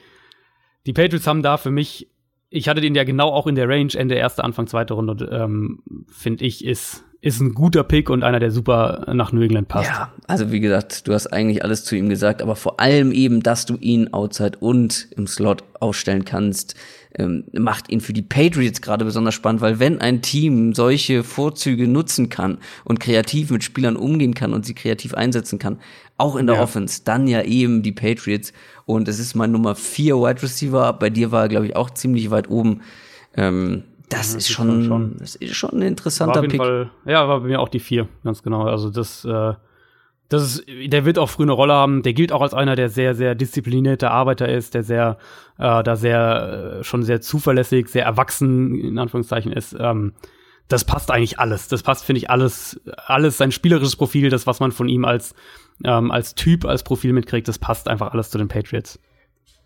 die 0.87 0.93
Patriots 0.93 1.27
haben 1.27 1.43
da 1.43 1.57
für 1.57 1.71
mich, 1.71 2.09
ich 2.51 2.69
hatte 2.69 2.81
den 2.81 2.95
ja 2.95 3.05
genau 3.05 3.31
auch 3.31 3.47
in 3.47 3.57
der 3.57 3.69
Range, 3.69 3.93
Ende 3.95 4.15
erste, 4.15 4.45
Anfang 4.45 4.69
zweite 4.69 4.95
Runde, 4.95 5.13
und, 5.13 5.29
ähm, 5.31 5.83
finde 6.09 6.45
ich, 6.45 6.65
ist 6.65 7.05
ist 7.25 7.41
ein 7.41 7.55
guter 7.55 7.85
Pick 7.85 8.11
und 8.11 8.23
einer, 8.23 8.39
der 8.39 8.51
super 8.51 9.07
nach 9.15 9.33
New 9.33 9.41
England 9.41 9.69
passt. 9.69 9.89
Ja, 9.89 10.13
also 10.27 10.53
wie 10.53 10.61
gesagt, 10.61 11.09
du 11.09 11.15
hast 11.15 11.29
eigentlich 11.29 11.65
alles 11.65 11.83
zu 11.83 11.97
ihm 11.97 12.11
gesagt, 12.11 12.43
aber 12.43 12.55
vor 12.55 12.81
allem 12.81 13.13
eben, 13.13 13.43
dass 13.43 13.65
du 13.65 13.77
ihn 13.77 14.13
outside 14.13 14.59
und 14.61 15.09
im 15.17 15.27
Slot 15.27 15.65
aufstellen 15.81 16.27
kannst, 16.27 16.75
ähm, 17.17 17.45
macht 17.53 17.91
ihn 17.91 18.01
für 18.01 18.13
die 18.13 18.23
Patriots 18.23 18.81
gerade 18.81 19.05
besonders 19.05 19.35
spannend, 19.35 19.61
weil 19.61 19.79
wenn 19.79 20.01
ein 20.01 20.23
Team 20.23 20.75
solche 20.75 21.23
Vorzüge 21.23 21.87
nutzen 21.87 22.29
kann 22.29 22.59
und 22.85 23.01
kreativ 23.01 23.51
mit 23.51 23.63
Spielern 23.63 23.97
umgehen 23.97 24.35
kann 24.35 24.53
und 24.53 24.67
sie 24.67 24.75
kreativ 24.75 25.15
einsetzen 25.15 25.59
kann, 25.59 25.79
auch 26.17 26.37
in 26.37 26.47
der 26.47 26.57
ja. 26.57 26.63
Offense, 26.63 27.03
dann 27.05 27.27
ja 27.27 27.43
eben 27.43 27.83
die 27.83 27.93
Patriots. 27.93 28.53
Und 28.87 29.09
es 29.09 29.19
ist 29.19 29.35
mein 29.35 29.53
Nummer 29.53 29.75
vier 29.75 30.17
Wide 30.17 30.43
Receiver. 30.43 30.93
Bei 30.93 31.11
dir 31.11 31.33
war 31.33 31.43
er, 31.43 31.49
glaube 31.49 31.67
ich, 31.67 31.77
auch 31.77 31.91
ziemlich 31.91 32.31
weit 32.31 32.51
oben. 32.51 32.83
Ähm, 33.37 33.85
das, 34.09 34.33
ja, 34.33 34.39
ist 34.39 34.51
schon, 34.51 34.85
schon, 34.85 35.17
das 35.19 35.35
ist 35.35 35.57
schon 35.57 35.71
ein 35.71 35.83
interessanter 35.83 36.43
Pick. 36.43 36.57
Fall, 36.57 36.91
ja, 37.05 37.27
war 37.27 37.41
bei 37.41 37.49
mir 37.49 37.61
auch 37.61 37.69
die 37.69 37.81
vier, 37.81 38.09
ganz 38.23 38.43
genau. 38.43 38.65
Also 38.65 38.91
das, 38.91 39.25
äh, 39.25 39.55
das 40.35 40.57
ist, 40.57 40.65
der 40.87 41.05
wird 41.05 41.19
auch 41.19 41.31
früh 41.31 41.45
eine 41.45 41.53
Rolle 41.53 41.75
haben. 41.75 42.03
Der 42.03 42.13
gilt 42.13 42.33
auch 42.33 42.43
als 42.43 42.55
einer, 42.55 42.77
der 42.77 42.89
sehr, 42.89 43.15
sehr 43.15 43.35
disziplinierter 43.35 44.11
Arbeiter 44.11 44.49
ist, 44.49 44.75
der 44.75 44.83
sehr, 44.83 45.19
äh, 45.59 45.83
da 45.83 45.97
sehr, 45.97 46.79
äh, 46.81 46.85
schon 46.85 47.03
sehr 47.03 47.21
zuverlässig, 47.21 47.89
sehr 47.89 48.05
erwachsen, 48.05 48.75
in 48.75 48.99
Anführungszeichen 48.99 49.53
ist. 49.53 49.77
Ähm, 49.79 50.13
das 50.69 50.85
passt 50.85 51.11
eigentlich 51.11 51.39
alles. 51.39 51.69
Das 51.69 51.83
passt, 51.83 52.05
finde 52.05 52.19
ich, 52.19 52.31
alles, 52.31 52.81
alles 53.07 53.39
sein 53.39 53.53
spielerisches 53.53 53.97
Profil, 53.97 54.31
das, 54.31 54.47
was 54.47 54.61
man 54.61 54.73
von 54.73 54.89
ihm 54.89 55.05
als, 55.05 55.35
ähm, 55.85 56.11
als 56.11 56.35
Typ, 56.35 56.65
als 56.65 56.83
Profil 56.83 57.13
mitkriegt, 57.13 57.47
das 57.47 57.59
passt 57.59 57.89
einfach 57.89 58.13
alles 58.13 58.31
zu 58.31 58.39
den 58.39 58.49
Patriots. 58.49 58.99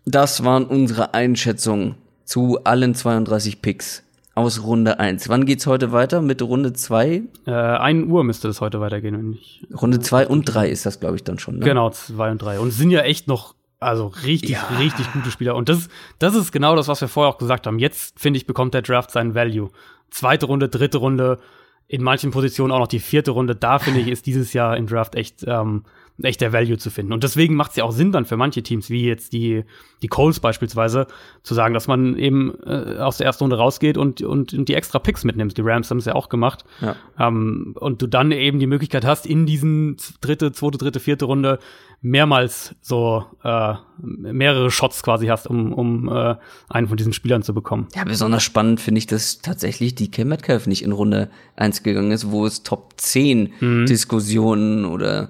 Das 0.05 0.43
waren 0.43 0.65
unsere 0.65 1.13
Einschätzungen 1.13 1.95
zu 2.25 2.63
allen 2.63 2.95
32 2.95 3.61
Picks 3.61 4.03
aus 4.39 4.63
Runde 4.63 4.99
1. 4.99 5.29
Wann 5.29 5.45
geht's 5.45 5.67
heute 5.67 5.91
weiter? 5.91 6.21
Mit 6.21 6.41
Runde 6.41 6.73
2? 6.73 7.21
Äh, 7.45 7.51
1 7.51 8.09
Uhr 8.09 8.23
müsste 8.23 8.47
es 8.47 8.61
heute 8.61 8.79
weitergehen. 8.79 9.17
Wenn 9.17 9.33
ich, 9.33 9.67
Runde 9.79 9.99
2 9.99 10.27
und 10.27 10.45
3 10.45 10.69
ist 10.69 10.85
das, 10.85 10.99
glaube 10.99 11.17
ich, 11.17 11.23
dann 11.23 11.37
schon. 11.37 11.59
Ne? 11.59 11.65
Genau, 11.65 11.89
2 11.89 12.31
und 12.31 12.41
3. 12.41 12.59
Und 12.59 12.71
sind 12.71 12.89
ja 12.89 13.01
echt 13.01 13.27
noch, 13.27 13.53
also 13.79 14.07
richtig, 14.25 14.51
ja. 14.51 14.63
richtig 14.79 15.11
gute 15.11 15.29
Spieler. 15.29 15.55
Und 15.55 15.69
das, 15.69 15.89
das 16.17 16.35
ist 16.35 16.51
genau 16.51 16.75
das, 16.75 16.87
was 16.87 17.01
wir 17.01 17.09
vorher 17.09 17.33
auch 17.33 17.37
gesagt 17.37 17.67
haben. 17.67 17.79
Jetzt, 17.79 18.19
finde 18.19 18.37
ich, 18.37 18.47
bekommt 18.47 18.73
der 18.73 18.81
Draft 18.81 19.11
seinen 19.11 19.35
Value. 19.35 19.69
Zweite 20.09 20.45
Runde, 20.45 20.69
dritte 20.69 20.97
Runde. 20.99 21.39
in 21.87 22.01
manchen 22.01 22.31
Positionen 22.31 22.71
auch 22.71 22.79
noch 22.79 22.87
die 22.87 22.99
vierte 22.99 23.31
Runde. 23.31 23.55
Da 23.55 23.77
finde 23.79 23.99
ich, 23.99 24.07
ist 24.07 24.25
dieses 24.25 24.53
Jahr 24.53 24.77
im 24.77 24.87
Draft 24.87 25.15
echt 25.15 25.43
ähm, 25.45 25.83
echt 26.23 26.41
der 26.41 26.53
Value 26.53 26.77
zu 26.77 26.89
finden. 26.89 27.13
Und 27.13 27.23
deswegen 27.23 27.55
macht 27.55 27.71
es 27.71 27.77
ja 27.77 27.83
auch 27.83 27.91
Sinn 27.91 28.11
dann 28.11 28.25
für 28.25 28.37
manche 28.37 28.63
Teams, 28.63 28.89
wie 28.89 29.05
jetzt 29.05 29.33
die, 29.33 29.63
die 30.01 30.07
Coles 30.07 30.39
beispielsweise, 30.39 31.07
zu 31.43 31.53
sagen, 31.53 31.73
dass 31.73 31.87
man 31.87 32.17
eben 32.17 32.53
äh, 32.65 32.97
aus 32.99 33.17
der 33.17 33.27
ersten 33.27 33.45
Runde 33.45 33.57
rausgeht 33.57 33.97
und, 33.97 34.21
und, 34.21 34.53
und 34.53 34.69
die 34.69 34.73
extra 34.73 34.99
Picks 34.99 35.23
mitnimmt. 35.23 35.57
Die 35.57 35.61
Rams 35.61 35.89
haben 35.89 35.97
es 35.97 36.05
ja 36.05 36.15
auch 36.15 36.29
gemacht. 36.29 36.65
Ja. 36.81 36.95
Ähm, 37.19 37.75
und 37.79 38.01
du 38.01 38.07
dann 38.07 38.31
eben 38.31 38.59
die 38.59 38.67
Möglichkeit 38.67 39.05
hast, 39.05 39.25
in 39.25 39.45
diesen 39.45 39.97
dritte, 40.21 40.51
zweite, 40.51 40.77
dritte, 40.77 40.99
vierte 40.99 41.25
Runde 41.25 41.59
mehrmals 42.01 42.75
so 42.81 43.25
äh, 43.43 43.73
mehrere 43.97 44.71
Shots 44.71 45.03
quasi 45.03 45.27
hast, 45.27 45.47
um, 45.47 45.73
um 45.73 46.07
äh, 46.07 46.35
einen 46.69 46.87
von 46.87 46.97
diesen 46.97 47.13
Spielern 47.13 47.43
zu 47.43 47.53
bekommen. 47.53 47.87
Ja, 47.93 48.05
besonders 48.05 48.43
spannend 48.43 48.79
finde 48.79 48.99
ich, 48.99 49.07
dass 49.07 49.39
tatsächlich 49.39 49.95
die 49.95 50.09
Kim 50.09 50.29
Metcalf 50.29 50.65
nicht 50.65 50.83
in 50.83 50.93
Runde 50.93 51.29
1 51.57 51.83
gegangen 51.83 52.11
ist, 52.11 52.31
wo 52.31 52.45
es 52.45 52.63
Top 52.63 52.93
10 52.97 53.53
mhm. 53.59 53.85
Diskussionen 53.85 54.85
oder 54.85 55.29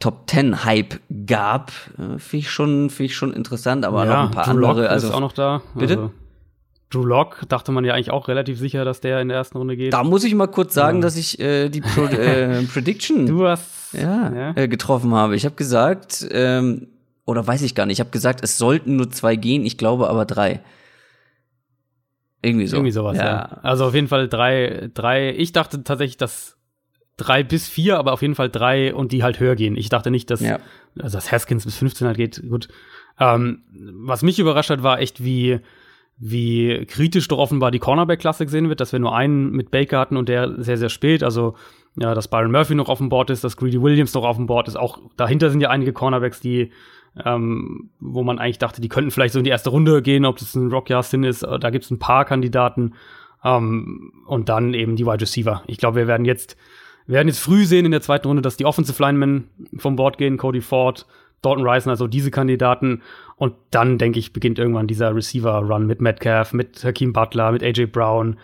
Top 0.00 0.26
Ten 0.26 0.64
Hype 0.64 0.98
gab, 1.26 1.70
äh, 1.98 2.18
finde 2.18 2.38
ich 2.38 2.50
schon, 2.50 2.90
finde 2.90 3.04
ich 3.04 3.16
schon 3.16 3.32
interessant, 3.32 3.84
aber 3.84 4.06
ja, 4.06 4.22
noch 4.22 4.30
ein 4.30 4.30
paar 4.30 4.44
Drew 4.44 4.52
andere. 4.52 4.82
Lock 4.82 4.90
also 4.90 5.08
ist 5.08 5.14
auch 5.14 5.20
noch 5.20 5.32
da. 5.32 5.62
Bitte. 5.74 5.96
Also, 5.96 6.10
Drew 6.88 7.04
Lock 7.04 7.42
dachte 7.48 7.70
man 7.70 7.84
ja 7.84 7.94
eigentlich 7.94 8.10
auch 8.10 8.26
relativ 8.26 8.58
sicher, 8.58 8.84
dass 8.84 9.00
der 9.00 9.20
in 9.20 9.28
der 9.28 9.36
ersten 9.36 9.58
Runde 9.58 9.76
geht. 9.76 9.92
Da 9.92 10.02
muss 10.02 10.24
ich 10.24 10.34
mal 10.34 10.48
kurz 10.48 10.74
sagen, 10.74 10.98
ja. 10.98 11.02
dass 11.02 11.16
ich 11.16 11.38
äh, 11.38 11.68
die 11.68 11.82
Pro 11.82 12.04
äh, 12.06 12.64
Prediction 12.64 13.26
du 13.26 13.46
hast, 13.46 13.92
ja, 13.92 14.32
ja. 14.34 14.56
Äh, 14.56 14.68
getroffen 14.68 15.14
habe. 15.14 15.36
Ich 15.36 15.44
habe 15.44 15.54
gesagt, 15.54 16.26
ähm, 16.32 16.88
oder 17.26 17.46
weiß 17.46 17.62
ich 17.62 17.74
gar 17.74 17.86
nicht, 17.86 17.98
ich 17.98 18.00
habe 18.00 18.10
gesagt, 18.10 18.42
es 18.42 18.58
sollten 18.58 18.96
nur 18.96 19.10
zwei 19.10 19.36
gehen, 19.36 19.64
ich 19.64 19.78
glaube 19.78 20.08
aber 20.08 20.24
drei. 20.24 20.60
Irgendwie 22.42 22.66
so. 22.66 22.76
Irgendwie 22.76 22.92
sowas, 22.92 23.18
ja. 23.18 23.24
ja. 23.24 23.58
Also 23.62 23.84
auf 23.84 23.94
jeden 23.94 24.08
Fall 24.08 24.28
drei, 24.28 24.90
drei. 24.94 25.34
Ich 25.36 25.52
dachte 25.52 25.84
tatsächlich, 25.84 26.16
dass 26.16 26.56
drei 27.20 27.42
bis 27.42 27.68
vier, 27.68 27.98
aber 27.98 28.12
auf 28.12 28.22
jeden 28.22 28.34
Fall 28.34 28.48
drei 28.48 28.94
und 28.94 29.12
die 29.12 29.22
halt 29.22 29.40
höher 29.40 29.56
gehen. 29.56 29.76
Ich 29.76 29.88
dachte 29.88 30.10
nicht, 30.10 30.30
dass, 30.30 30.40
ja. 30.40 30.58
also 30.98 31.18
dass 31.18 31.30
Haskins 31.30 31.64
bis 31.64 31.76
15 31.76 32.06
halt 32.06 32.16
geht. 32.16 32.42
Gut. 32.48 32.68
Ähm, 33.18 33.62
was 33.70 34.22
mich 34.22 34.38
überrascht 34.38 34.70
hat, 34.70 34.82
war 34.82 35.00
echt, 35.00 35.22
wie, 35.22 35.60
wie 36.18 36.86
kritisch 36.86 37.28
doch 37.28 37.38
offenbar 37.38 37.70
die 37.70 37.78
Cornerback-Klasse 37.78 38.46
gesehen 38.46 38.68
wird, 38.68 38.80
dass 38.80 38.92
wir 38.92 38.98
nur 38.98 39.14
einen 39.14 39.50
mit 39.50 39.70
Baker 39.70 39.98
hatten 39.98 40.16
und 40.16 40.28
der 40.28 40.62
sehr, 40.62 40.78
sehr 40.78 40.88
spät. 40.88 41.22
Also, 41.22 41.54
ja, 41.96 42.14
dass 42.14 42.28
Byron 42.28 42.52
Murphy 42.52 42.74
noch 42.74 42.88
auf 42.88 42.98
dem 42.98 43.10
Board 43.10 43.30
ist, 43.30 43.44
dass 43.44 43.56
Greedy 43.56 43.82
Williams 43.82 44.14
noch 44.14 44.24
auf 44.24 44.36
dem 44.36 44.46
Board 44.46 44.68
ist. 44.68 44.76
Auch 44.76 44.98
dahinter 45.16 45.50
sind 45.50 45.60
ja 45.60 45.68
einige 45.68 45.92
Cornerbacks, 45.92 46.40
die, 46.40 46.70
ähm, 47.24 47.90
wo 48.00 48.22
man 48.22 48.38
eigentlich 48.38 48.58
dachte, 48.58 48.80
die 48.80 48.88
könnten 48.88 49.10
vielleicht 49.10 49.34
so 49.34 49.40
in 49.40 49.44
die 49.44 49.50
erste 49.50 49.70
Runde 49.70 50.00
gehen, 50.00 50.24
ob 50.24 50.38
das 50.38 50.54
ein 50.54 50.70
Rock 50.70 50.88
Yassin 50.88 51.24
ist. 51.24 51.42
Da 51.42 51.70
gibt 51.70 51.84
es 51.84 51.90
ein 51.90 51.98
paar 51.98 52.24
Kandidaten. 52.24 52.94
Ähm, 53.44 54.12
und 54.26 54.48
dann 54.48 54.74
eben 54.74 54.96
die 54.96 55.06
Wide 55.06 55.20
Receiver. 55.20 55.62
Ich 55.66 55.78
glaube, 55.78 55.96
wir 55.96 56.06
werden 56.06 56.24
jetzt 56.24 56.56
wir 57.06 57.14
werden 57.14 57.28
jetzt 57.28 57.40
früh 57.40 57.64
sehen 57.64 57.84
in 57.84 57.90
der 57.90 58.02
zweiten 58.02 58.28
Runde, 58.28 58.42
dass 58.42 58.56
die 58.56 58.64
Offensive 58.64 59.02
Linemen 59.02 59.48
vom 59.76 59.96
Board 59.96 60.18
gehen, 60.18 60.36
Cody 60.36 60.60
Ford, 60.60 61.06
Dalton 61.42 61.66
Reisner, 61.66 61.92
also 61.92 62.06
diese 62.06 62.30
Kandidaten. 62.30 63.02
Und 63.36 63.54
dann, 63.70 63.98
denke 63.98 64.18
ich, 64.18 64.32
beginnt 64.32 64.58
irgendwann 64.58 64.86
dieser 64.86 65.14
Receiver-Run 65.14 65.86
mit 65.86 66.00
Metcalf, 66.00 66.52
mit 66.52 66.84
Hakeem 66.84 67.12
Butler, 67.12 67.52
mit 67.52 67.62
AJ 67.62 67.86
Brown, 67.86 68.38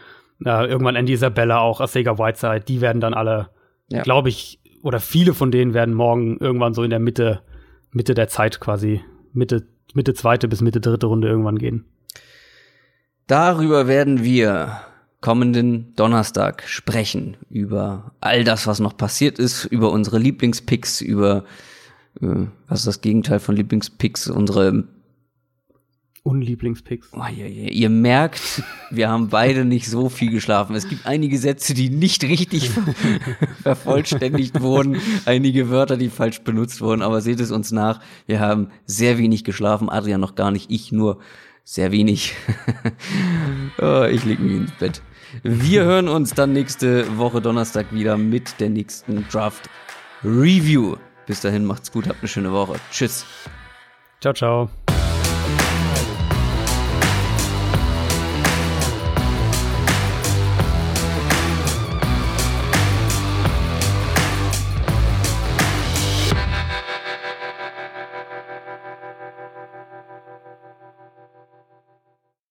äh, 0.44 0.66
irgendwann 0.66 0.96
Andy 0.96 1.12
Isabella 1.12 1.58
auch, 1.58 1.80
Asega 1.80 2.18
Whiteside. 2.18 2.64
Die 2.66 2.80
werden 2.80 3.00
dann 3.00 3.14
alle, 3.14 3.50
ja. 3.88 4.02
glaube 4.02 4.30
ich, 4.30 4.60
oder 4.82 5.00
viele 5.00 5.34
von 5.34 5.50
denen 5.50 5.74
werden 5.74 5.94
morgen 5.94 6.38
irgendwann 6.38 6.74
so 6.74 6.82
in 6.82 6.90
der 6.90 7.00
Mitte, 7.00 7.42
Mitte 7.90 8.14
der 8.14 8.28
Zeit 8.28 8.60
quasi, 8.60 9.02
Mitte, 9.32 9.66
Mitte 9.94 10.14
zweite 10.14 10.48
bis 10.48 10.60
Mitte 10.60 10.80
dritte 10.80 11.06
Runde 11.06 11.28
irgendwann 11.28 11.58
gehen. 11.58 11.84
Darüber 13.26 13.88
werden 13.88 14.22
wir 14.22 14.80
kommenden 15.20 15.94
Donnerstag 15.96 16.64
sprechen 16.66 17.36
über 17.50 18.12
all 18.20 18.44
das, 18.44 18.66
was 18.66 18.80
noch 18.80 18.96
passiert 18.96 19.38
ist, 19.38 19.64
über 19.64 19.90
unsere 19.90 20.18
Lieblingspicks, 20.18 21.00
über 21.00 21.44
äh, 22.20 22.46
was 22.68 22.80
ist 22.80 22.86
das 22.86 23.00
Gegenteil 23.00 23.40
von 23.40 23.56
Lieblingspicks, 23.56 24.28
unsere 24.28 24.84
Unlieblingspicks. 26.26 27.10
Oh, 27.12 27.20
ja, 27.20 27.46
ja. 27.46 27.70
Ihr 27.70 27.88
merkt, 27.88 28.60
wir 28.90 29.08
haben 29.08 29.28
beide 29.28 29.64
nicht 29.64 29.88
so 29.88 30.08
viel 30.08 30.32
geschlafen. 30.32 30.74
Es 30.74 30.88
gibt 30.88 31.06
einige 31.06 31.38
Sätze, 31.38 31.72
die 31.72 31.88
nicht 31.88 32.24
richtig 32.24 32.70
vervollständigt 33.62 34.60
wurden, 34.60 34.96
einige 35.24 35.70
Wörter, 35.70 35.96
die 35.96 36.08
falsch 36.08 36.40
benutzt 36.40 36.80
wurden, 36.80 37.02
aber 37.02 37.20
seht 37.20 37.38
es 37.38 37.52
uns 37.52 37.70
nach. 37.70 38.00
Wir 38.26 38.40
haben 38.40 38.70
sehr 38.86 39.18
wenig 39.18 39.44
geschlafen, 39.44 39.88
Adrian 39.88 40.20
noch 40.20 40.34
gar 40.34 40.50
nicht, 40.50 40.68
ich 40.68 40.90
nur 40.90 41.20
sehr 41.66 41.92
wenig. 41.92 42.34
oh, 43.82 44.04
ich 44.04 44.24
leg 44.24 44.38
mich 44.38 44.56
ins 44.56 44.72
Bett. 44.72 45.02
Wir 45.42 45.84
hören 45.84 46.08
uns 46.08 46.32
dann 46.32 46.52
nächste 46.52 47.18
Woche 47.18 47.42
Donnerstag 47.42 47.92
wieder 47.92 48.16
mit 48.16 48.60
der 48.60 48.70
nächsten 48.70 49.28
Draft 49.28 49.68
Review. 50.24 50.96
Bis 51.26 51.40
dahin 51.40 51.64
macht's 51.64 51.90
gut, 51.90 52.06
habt 52.08 52.20
eine 52.20 52.28
schöne 52.28 52.52
Woche. 52.52 52.76
Tschüss. 52.90 53.26
Ciao, 54.20 54.32
ciao. 54.32 54.70